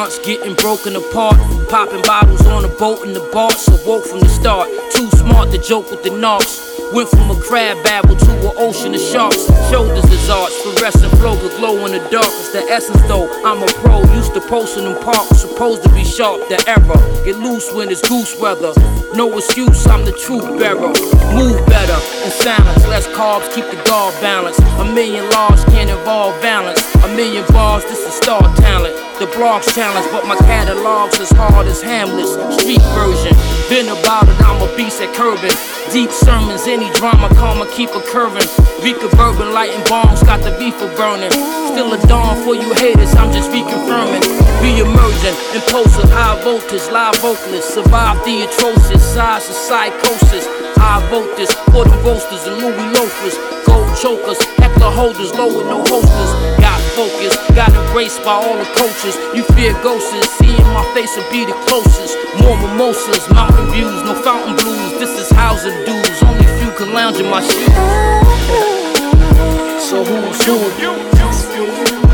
Blunts 0.00 0.18
getting 0.20 0.54
broken 0.54 0.96
apart. 0.96 1.36
Popping 1.68 2.00
bottles 2.02 2.46
on 2.46 2.64
a 2.64 2.72
boat 2.80 3.06
in 3.06 3.12
the 3.12 3.20
bar, 3.32 3.50
so 3.50 3.76
woke 3.86 4.06
from 4.06 4.20
the 4.20 4.28
start. 4.28 4.68
Too 4.92 5.10
smart 5.10 5.50
to 5.50 5.58
joke 5.58 5.90
with 5.90 6.02
the 6.02 6.10
knocks. 6.10 6.56
Went 6.94 7.08
from 7.10 7.30
a 7.30 7.38
crab 7.42 7.76
babble 7.84 8.16
to 8.16 8.32
an 8.48 8.54
ocean 8.56 8.94
of 8.94 9.00
sharks. 9.00 9.44
Shoulders 9.68 10.04
is 10.10 10.30
arch, 10.30 10.52
fluorescent 10.62 11.12
flow, 11.20 11.36
the 11.36 11.54
glow 11.58 11.84
in 11.84 11.92
the 11.92 12.00
dark. 12.08 12.32
It's 12.40 12.52
the 12.52 12.62
essence 12.72 13.02
though. 13.08 13.28
I'm 13.44 13.62
a 13.62 13.66
pro, 13.84 14.00
used 14.16 14.32
to 14.34 14.40
posting 14.40 14.86
in 14.86 14.96
parks. 15.04 15.42
Supposed 15.44 15.82
to 15.82 15.90
be 15.90 16.02
sharp, 16.02 16.48
the 16.48 16.56
error. 16.66 17.00
Get 17.24 17.36
loose 17.36 17.70
when 17.74 17.90
it's 17.90 18.00
goose 18.08 18.40
weather. 18.40 18.72
No 19.12 19.36
excuse, 19.36 19.86
I'm 19.86 20.06
the 20.06 20.12
truth 20.12 20.48
bearer. 20.58 20.92
Move 21.36 21.60
better 21.68 22.00
in 22.24 22.30
silence, 22.40 22.88
less 22.88 23.06
carbs, 23.08 23.52
keep 23.54 23.66
the 23.68 23.76
guard 23.84 24.14
balanced. 24.22 24.62
A 24.80 24.84
million 24.84 25.28
laws 25.30 25.62
can't 25.66 25.90
involve 25.90 26.40
balance. 26.40 26.80
A 27.04 27.08
million 27.14 27.44
bars, 27.52 27.84
this 27.84 28.00
is 28.00 28.14
star 28.14 28.40
talent. 28.56 29.09
The 29.20 29.28
blogs 29.36 29.68
challenge, 29.76 30.08
but 30.08 30.24
my 30.24 30.34
catalog's 30.48 31.20
as 31.20 31.28
hard 31.36 31.66
as 31.66 31.82
Hamlet's 31.82 32.32
street 32.56 32.80
version. 32.96 33.36
Been 33.68 33.92
about 33.92 34.24
it, 34.24 34.40
I'm 34.40 34.56
a 34.64 34.76
beast 34.80 34.96
at 35.04 35.12
curbing. 35.12 35.52
Deep 35.92 36.08
sermons, 36.08 36.64
any 36.64 36.88
drama, 36.96 37.28
karma 37.36 37.68
keep 37.68 37.92
a 37.92 38.00
curving. 38.00 38.48
Rika 38.80 39.12
bourbon, 39.20 39.52
lighting 39.52 39.84
bombs, 39.92 40.24
got 40.24 40.40
the 40.40 40.56
beef 40.56 40.72
for 40.80 40.88
burning. 40.96 41.28
Still 41.68 41.92
a 41.92 42.00
dawn 42.08 42.32
for 42.48 42.56
you 42.56 42.72
haters, 42.80 43.12
I'm 43.20 43.28
just 43.28 43.52
reconfirming. 43.52 44.24
Re-emerging, 44.64 45.36
impulsive, 45.52 46.08
high 46.08 46.40
voltage, 46.40 46.88
live 46.88 47.20
vocalist. 47.20 47.76
Survive 47.76 48.24
the 48.24 48.48
atrocious, 48.48 49.04
size 49.04 49.44
of 49.52 49.54
psychosis. 49.54 50.48
I 50.80 50.96
vote 51.12 51.36
this 51.36 51.52
for 51.68 51.84
them 51.84 52.00
roasters 52.08 52.48
and 52.48 52.56
Louis 52.56 52.88
loafers. 52.96 53.36
Gold 53.68 53.84
chokers, 54.00 54.40
heckler 54.56 54.88
holders, 54.96 55.36
low 55.36 55.52
with 55.52 55.68
no 55.68 55.84
holsters. 55.84 56.59
Focus, 56.96 57.36
got 57.54 57.72
embraced 57.72 58.22
by 58.24 58.32
all 58.32 58.56
the 58.58 58.64
coaches. 58.76 59.16
You 59.34 59.44
fear 59.54 59.72
ghosts, 59.82 60.10
seeing 60.38 60.66
my 60.74 60.84
face 60.94 61.16
will 61.16 61.30
be 61.30 61.44
the 61.44 61.54
closest. 61.66 62.16
More 62.42 62.56
mimosas, 62.56 63.28
mountain 63.30 63.70
views, 63.70 64.02
no 64.02 64.14
fountain 64.14 64.56
blues. 64.56 64.98
This 64.98 65.18
is 65.18 65.30
housing 65.30 65.76
dudes, 65.84 66.22
only 66.22 66.46
few 66.58 66.70
can 66.76 66.92
lounge 66.92 67.18
in 67.18 67.30
my 67.30 67.40
shoes. 67.40 67.72
So 69.88 70.04
who's 70.04 70.44
who? 70.44 70.58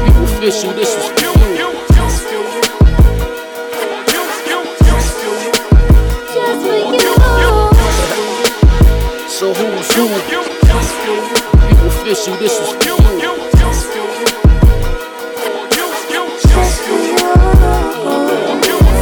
People 0.05 0.25
official, 0.25 0.73
this 0.73 0.95
you. 1.21 1.37
So 9.29 9.53
who's 9.53 9.95
who? 9.95 10.07
People 11.69 11.87
official, 11.89 12.37
this 12.37 12.59
is 12.59 12.87
you. 12.87 12.96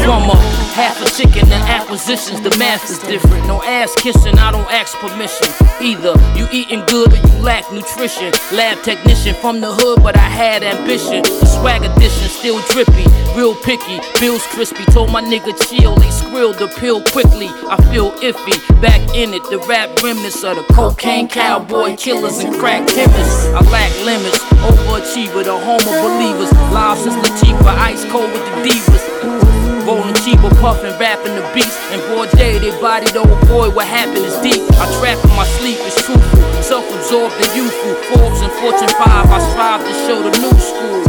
Half 0.05 1.01
a 1.01 1.09
chicken 1.17 1.51
and 1.51 1.65
acquisitions, 1.65 2.41
the 2.43 2.51
math 2.59 2.91
is 2.91 2.99
different. 2.99 3.47
No 3.47 3.63
ass 3.63 3.95
kissing, 3.95 4.39
I 4.39 4.51
don't 4.51 4.71
ask 4.71 4.99
permission. 4.99 5.49
Either 5.81 6.13
you 6.37 6.47
eating 6.53 6.85
good 6.87 7.13
or 7.13 7.17
you 7.17 7.43
lack 7.43 7.65
nutrition. 7.73 8.33
Lab 8.53 8.83
technician 8.83 9.35
from 9.37 9.61
the 9.61 9.73
hood, 9.73 10.03
but 10.03 10.17
I 10.17 10.29
had 10.29 10.63
ambition. 10.63 11.23
The 11.23 11.47
swag 11.47 11.85
edition, 11.85 12.29
still 12.29 12.61
drippy, 12.69 13.07
real 13.35 13.55
picky. 13.55 14.01
Bills 14.21 14.45
crispy, 14.49 14.85
told 14.93 15.11
my 15.11 15.23
nigga 15.23 15.55
chill. 15.69 15.95
They 15.95 16.11
squealed 16.11 16.57
the 16.57 16.69
pill 16.77 17.01
quickly. 17.03 17.49
I 17.71 17.81
feel 17.91 18.11
iffy, 18.21 18.59
back 18.83 19.01
in 19.15 19.33
it. 19.33 19.45
The 19.49 19.59
rap 19.71 19.89
remnants 20.03 20.43
of 20.45 20.57
the 20.57 20.65
cocaine 20.75 21.29
cowboy 21.29 21.97
killers 21.97 22.41
and 22.41 22.53
crack 22.57 22.87
chemists. 22.89 23.47
I 23.47 23.61
lack 23.71 23.93
limits, 24.05 24.39
overachiever, 24.69 25.45
the 25.45 25.57
home 25.57 25.81
of 25.81 25.97
believers. 26.03 26.53
Live 26.75 26.99
since 26.99 27.15
Latifah, 27.15 27.79
ice 27.79 28.05
cold 28.11 28.31
with 28.33 28.45
the 28.45 28.69
divas. 28.69 29.44
Rolling 29.85 30.15
cheaper, 30.25 30.49
puffin', 30.65 30.99
rapping 30.99 31.35
the 31.35 31.45
beats. 31.53 31.77
And 31.93 32.01
broad 32.09 32.31
day, 32.33 32.59
they 32.59 32.73
body 32.81 33.07
old 33.19 33.29
boy, 33.49 33.69
what 33.69 33.87
happened 33.87 34.25
is 34.25 34.37
deep. 34.41 34.63
I 34.81 34.89
trap 34.99 35.23
in 35.23 35.31
my 35.37 35.45
sleep, 35.61 35.77
it's 35.81 36.01
truthful. 36.05 36.41
Self 36.63 36.89
absorbed 36.95 37.35
and 37.37 37.53
youthful. 37.55 37.95
Forbes 38.09 38.41
and 38.41 38.53
Fortune 38.65 38.89
5, 38.89 38.99
I 39.05 39.39
strive 39.53 39.85
to 39.85 39.93
show 40.09 40.23
the 40.25 40.33
new 40.41 40.57
school. 40.57 41.05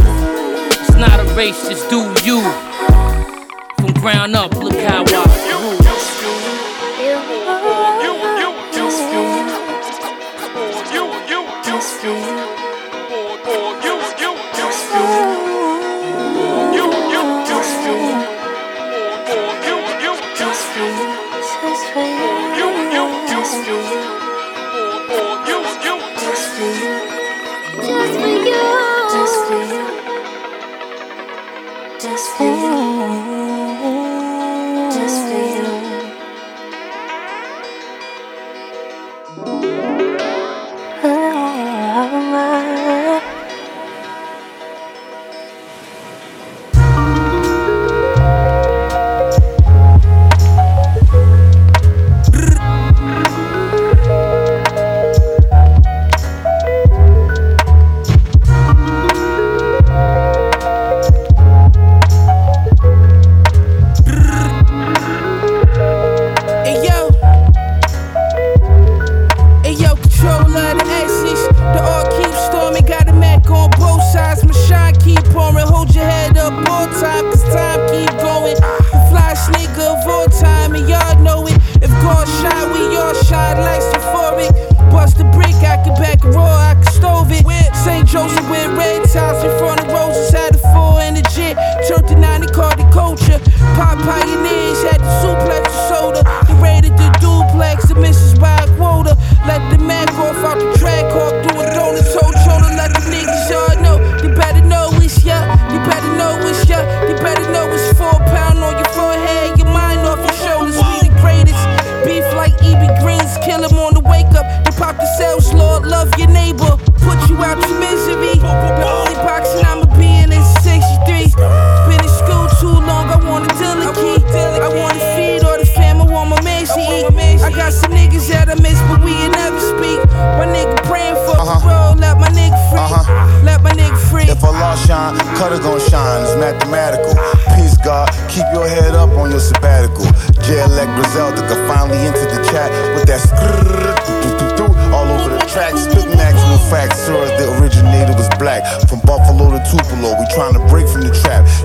It's 0.76 0.96
not 0.96 1.20
a 1.20 1.24
race, 1.34 1.68
just 1.68 1.88
do 1.88 2.04
you. 2.22 2.42
From 3.80 3.94
ground 4.02 4.36
up, 4.36 4.54
look 4.56 4.76
how 4.76 5.04
I 5.06 5.45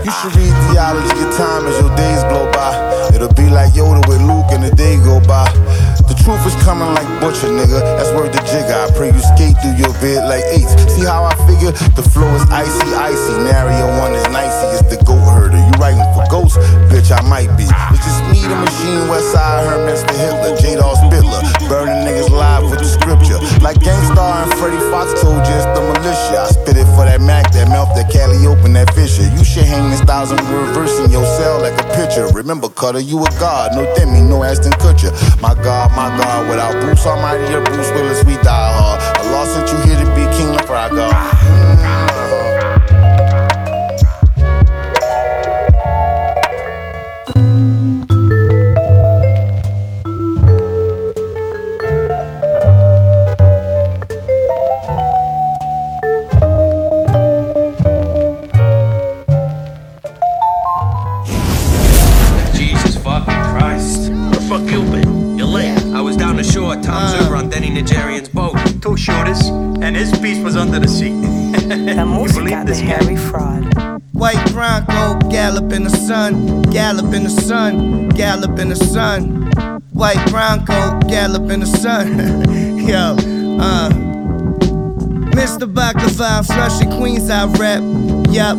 You 0.02 0.10
should 0.10 0.34
read 0.34 0.50
theology 0.74 1.14
of 1.22 1.30
time 1.38 1.70
as 1.70 1.78
your 1.78 1.94
days 1.96 2.24
blow 2.26 2.50
by. 2.52 2.74
It'll 3.14 3.34
be 3.38 3.50
like 3.54 3.74
Yoda 3.74 4.02
with 4.10 4.22
Luke 4.22 4.50
and 4.50 4.64
the 4.66 4.74
day 4.74 4.98
go 4.98 5.22
by. 5.22 5.46
The 6.10 6.18
truth 6.26 6.42
is 6.42 6.58
coming 6.66 6.90
like 6.98 7.06
butcher, 7.22 7.54
nigga. 7.54 7.80
That's 8.02 8.10
word 8.18 8.34
the 8.34 8.42
jigger. 8.50 8.74
I 8.74 8.90
pray 8.98 9.14
you 9.14 9.22
skate 9.22 9.54
through 9.62 9.78
your 9.78 9.94
bed 10.02 10.26
like 10.26 10.42
eights. 10.50 10.74
See 10.90 11.06
how 11.06 11.30
I 11.30 11.38
figure? 11.46 11.70
The 11.94 12.02
flow 12.02 12.34
is 12.34 12.42
icy, 12.50 12.90
icy. 12.98 13.46
Nary 13.46 13.78
a 13.78 13.88
one 14.02 14.18
is 14.18 14.26
nicey. 14.34 14.82
It's 14.82 14.90
the 14.90 14.98
goat 15.06 15.22
herder. 15.22 15.62
You 15.62 15.74
writing 15.78 16.02
for 16.18 16.26
ghosts? 16.34 16.58
I 17.12 17.22
might 17.28 17.52
be. 17.60 17.68
It's 17.68 18.04
just 18.08 18.24
me, 18.32 18.40
the 18.48 18.56
machine, 18.56 19.04
Westside 19.12 19.68
Herman, 19.68 20.00
the 20.08 20.16
Hitler, 20.16 20.56
J-Dog 20.56 20.96
Spitler. 21.04 21.42
Burning 21.68 22.08
niggas 22.08 22.32
live 22.32 22.72
with 22.72 22.80
the 22.80 22.88
scripture. 22.88 23.36
Like 23.60 23.84
Gang 23.84 24.00
Starr 24.12 24.48
and 24.48 24.52
Freddie 24.56 24.80
Foxxx 24.88 25.20
told 25.20 25.44
you, 25.44 25.56
it's 25.60 25.68
the 25.76 25.84
militia. 25.84 26.40
I 26.40 26.48
spit 26.48 26.78
it 26.80 26.88
for 26.96 27.04
that 27.04 27.20
Mac, 27.20 27.52
that 27.52 27.68
mouth, 27.68 27.92
that 28.00 28.08
Cali 28.12 28.48
open, 28.48 28.74
that 28.74 28.94
Fisher. 28.96 29.28
You 29.28 29.44
should 29.44 29.68
hang 29.68 29.92
this 29.92 30.02
thousand 30.02 30.40
reversing 30.48 31.12
your 31.12 31.26
cell 31.38 31.60
like 31.60 31.76
a 31.76 31.88
picture. 32.00 32.28
Remember, 32.32 32.70
Cutter, 32.70 33.00
you 33.04 33.20
a 33.20 33.30
god. 33.40 33.76
No 33.76 33.84
Demi, 33.96 34.22
no 34.22 34.44
Ashton 34.44 34.72
Kutcher. 34.80 35.12
My 35.42 35.54
God, 35.54 35.92
my 35.92 36.08
God, 36.16 36.48
without 36.50 36.80
Bruce 36.80 37.06
Almighty 37.06 37.52
or 37.54 37.64
Bruce 37.64 37.92
Willis, 37.92 38.24
we 38.24 38.36
die 38.40 38.72
hard. 38.72 39.04
Allah 39.20 39.46
sent 39.52 39.68
you 39.68 39.80
here 39.84 40.00
to 40.00 40.08
be 40.16 40.24
King 40.40 40.56
of 40.56 40.64
Praga. 40.66 41.12
Mm. 41.12 41.91
Yo, 82.90 83.16
uh. 83.60 83.90
Mr. 85.38 85.72
Baklava, 85.72 86.46
Flushing 86.46 86.90
Queens, 86.98 87.30
I 87.30 87.46
rep. 87.46 87.82
Yup, 88.34 88.58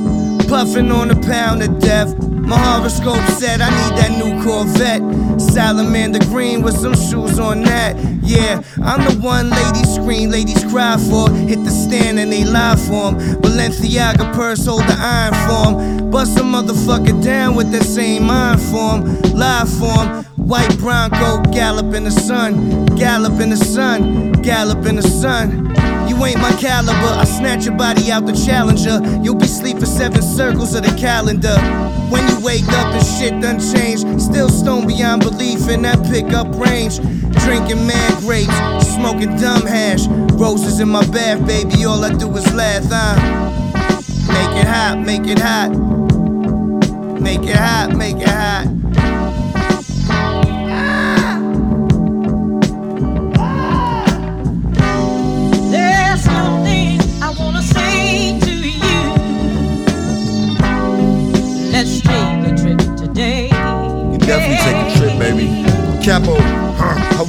puffing 0.48 0.90
on 0.92 1.10
a 1.10 1.20
pound 1.22 1.62
of 1.62 1.78
death. 1.80 2.16
My 2.30 2.56
horoscope 2.56 3.24
said 3.38 3.60
I 3.60 3.70
need 3.70 3.98
that 3.98 4.10
new 4.18 4.42
Corvette. 4.44 5.02
Salamander 5.40 6.20
green 6.26 6.62
with 6.62 6.76
some 6.76 6.94
shoes 6.94 7.38
on 7.40 7.62
that. 7.64 7.96
Yeah, 8.22 8.62
I'm 8.82 9.04
the 9.04 9.20
one 9.20 9.50
ladies 9.50 9.94
scream, 9.94 10.30
ladies 10.30 10.62
cry 10.64 10.96
for. 10.96 11.28
Hit 11.30 11.64
the 11.64 11.70
stand 11.70 12.18
and 12.20 12.32
they 12.32 12.44
lie 12.44 12.76
for 12.76 13.08
'em. 13.08 13.16
Balenciaga 13.42 14.32
purse 14.34 14.66
hold 14.66 14.82
the 14.82 14.96
iron 14.98 15.34
for 15.46 15.68
'em. 15.68 16.10
Bust 16.10 16.38
a 16.38 16.42
motherfucker 16.42 17.22
down 17.22 17.56
with 17.56 17.72
that 17.72 17.84
same 17.84 18.30
iron 18.30 18.58
form. 18.58 19.20
Lie 19.34 19.64
for 19.64 20.00
'em. 20.00 20.21
White 20.44 20.76
Bronco, 20.78 21.40
gallop 21.50 21.94
in 21.94 22.04
the 22.04 22.10
sun, 22.10 22.84
gallop 22.96 23.40
in 23.40 23.50
the 23.50 23.56
sun, 23.56 24.32
gallop 24.42 24.84
in 24.86 24.96
the 24.96 25.02
sun. 25.02 25.68
You 26.08 26.22
ain't 26.24 26.40
my 26.40 26.52
caliber, 26.60 26.92
I 26.92 27.24
snatch 27.24 27.64
your 27.64 27.76
body 27.76 28.10
out 28.10 28.26
the 28.26 28.32
challenger. 28.32 29.00
You'll 29.22 29.36
be 29.36 29.46
sleep 29.46 29.78
for 29.78 29.86
seven 29.86 30.20
circles 30.20 30.74
of 30.74 30.82
the 30.82 30.94
calendar. 30.98 31.56
When 32.10 32.26
you 32.28 32.44
wake 32.44 32.68
up 32.68 32.92
and 32.92 33.06
shit 33.06 33.40
done 33.40 33.60
changed, 33.60 34.20
still 34.20 34.48
stone 34.48 34.86
beyond 34.86 35.22
belief 35.22 35.68
in 35.68 35.82
that 35.82 36.02
pickup 36.10 36.48
range. 36.58 36.98
Drinking 37.44 37.86
mad 37.86 38.18
grapes, 38.20 38.52
smoking 38.94 39.36
dumb 39.36 39.64
hash. 39.64 40.06
Roses 40.32 40.80
in 40.80 40.88
my 40.88 41.06
bath, 41.06 41.46
baby, 41.46 41.84
all 41.84 42.04
I 42.04 42.12
do 42.12 42.28
is 42.36 42.52
laugh, 42.52 42.84
huh? 42.88 43.14
Make 44.28 44.60
it 44.60 44.66
hot, 44.66 44.98
make 44.98 45.26
it 45.26 45.38
hot. 45.38 45.70
Make 47.20 47.42
it 47.48 47.56
hot, 47.56 47.96
make 47.96 48.16
it 48.16 48.28
hot. 48.28 48.81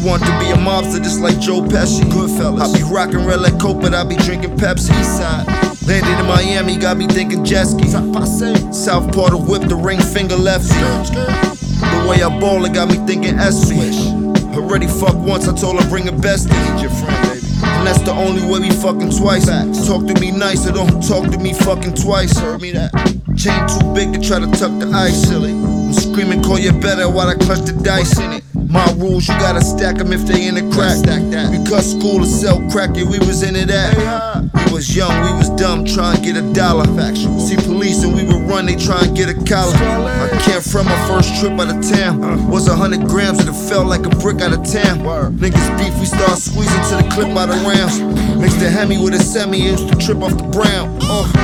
Want 0.04 0.22
to 0.24 0.32
be 0.40 0.52
a 0.52 0.56
mobster 0.56 1.02
just 1.02 1.22
like 1.22 1.40
Joe 1.40 1.62
Pesci. 1.62 2.04
Goodfellas. 2.12 2.62
I 2.62 2.78
be 2.78 2.84
rockin' 2.84 3.26
red 3.26 3.40
like 3.40 3.58
Coke, 3.60 3.82
but 3.82 3.94
I 3.94 4.04
be 4.04 4.18
drinking 4.18 4.58
Pepsi. 4.58 4.92
Eastside. 4.92 5.48
Landed 5.88 6.20
in 6.20 6.26
Miami, 6.28 6.78
got 6.78 6.98
me 6.98 7.08
thinking 7.08 7.44
jet 7.44 7.66
ski. 7.66 7.88
South 7.88 9.14
part 9.16 9.34
of 9.34 9.48
whip, 9.48 9.64
the 9.64 9.76
ring 9.76 10.00
finger 10.00 10.36
lefty. 10.36 10.74
The 10.74 12.08
way 12.10 12.22
I 12.22 12.30
ball, 12.40 12.64
it 12.66 12.74
got 12.74 12.90
me 12.90 12.96
thinking 13.06 13.40
S-Swish. 13.40 14.08
Already 14.56 14.88
fuck 14.88 15.16
once, 15.16 15.48
I 15.48 15.56
told 15.56 15.82
her 15.82 15.90
bring 15.90 16.08
a 16.08 16.12
bestie. 16.12 16.54
Your 16.82 16.92
friend, 16.92 17.28
baby. 17.28 17.48
And 17.64 17.88
that's 17.88 18.02
the 18.02 18.12
only 18.12 18.42
way 18.46 18.60
we 18.60 18.72
fucking 18.72 19.12
twice. 19.12 19.46
Talk 19.88 20.08
to 20.08 20.20
me 20.20 20.32
nice, 20.32 20.68
or 20.68 20.74
don't 20.74 21.02
talk 21.06 21.30
to 21.32 21.38
me 21.38 21.54
fucking 21.54 21.96
twice. 21.96 22.38
Heard 22.38 22.62
me 22.62 22.72
that. 22.72 22.92
Chain 23.36 23.68
too 23.68 23.94
big 23.94 24.14
to 24.14 24.20
try 24.26 24.40
to 24.40 24.48
tuck 24.48 24.72
the 24.80 24.90
ice. 24.94 25.28
Silly. 25.28 25.52
I'm 25.52 25.94
screaming, 25.94 26.42
call 26.44 26.60
you 26.60 26.72
better 26.72 27.10
while 27.10 27.28
I 27.28 27.36
clutch 27.36 27.62
the 27.62 27.74
dice 27.84 28.20
in 28.20 28.34
it. 28.34 28.43
My 28.74 28.92
rules, 28.98 29.28
you 29.28 29.36
gotta 29.38 29.64
stack 29.64 29.98
them 29.98 30.12
if 30.12 30.26
they 30.26 30.48
in 30.48 30.56
the 30.56 30.66
crack. 30.74 30.98
Stack 30.98 31.22
that. 31.30 31.52
Because 31.52 31.92
school 31.92 32.18
to 32.20 32.26
sell 32.26 32.58
crack, 32.72 32.96
yeah, 32.96 33.06
we 33.06 33.20
was 33.20 33.44
into 33.44 33.68
that. 33.68 34.50
We 34.66 34.74
was 34.74 34.96
young, 34.96 35.14
we 35.22 35.32
was 35.38 35.50
dumb, 35.52 35.86
trying 35.86 36.18
to 36.18 36.22
get 36.24 36.38
a 36.38 36.54
dollar. 36.54 36.86
Factual. 36.98 37.40
See 37.40 37.56
police 37.56 38.04
and 38.04 38.16
we 38.16 38.24
would 38.24 38.50
run, 38.50 38.66
they 38.66 38.76
try 38.76 39.06
and 39.06 39.16
get 39.16 39.30
a 39.30 39.36
collar. 39.46 39.76
I 39.78 40.42
can't 40.42 40.64
from 40.64 40.88
my 40.88 41.08
first 41.08 41.40
trip 41.40 41.54
out 41.54 41.70
of 41.70 41.88
town. 41.88 42.50
Was 42.50 42.68
a 42.68 42.76
hundred 42.76 43.06
grams 43.06 43.40
and 43.40 43.50
it 43.50 43.70
felt 43.70 43.86
like 43.86 44.08
a 44.08 44.14
brick 44.18 44.42
out 44.42 44.54
of 44.54 44.66
town. 44.66 45.06
Niggas 45.38 45.78
beef, 45.78 45.94
we 46.00 46.06
start 46.06 46.40
squeezing 46.40 46.82
to 46.90 46.96
the 46.98 47.10
clip 47.14 47.30
out 47.38 47.50
of 47.50 47.62
rounds. 47.62 48.02
Mixed 48.42 48.60
the 48.60 48.72
Hemi 48.72 48.98
with 48.98 49.14
a 49.14 49.22
semi, 49.22 49.60
used 49.62 49.88
to 49.88 49.96
trip 49.96 50.18
off 50.24 50.36
the 50.36 50.50
brown. 50.50 50.98
Uh. 51.00 51.43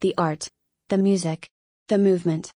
The 0.00 0.14
art, 0.16 0.48
the 0.88 0.96
music, 0.96 1.50
the 1.88 1.98
movement. 1.98 2.50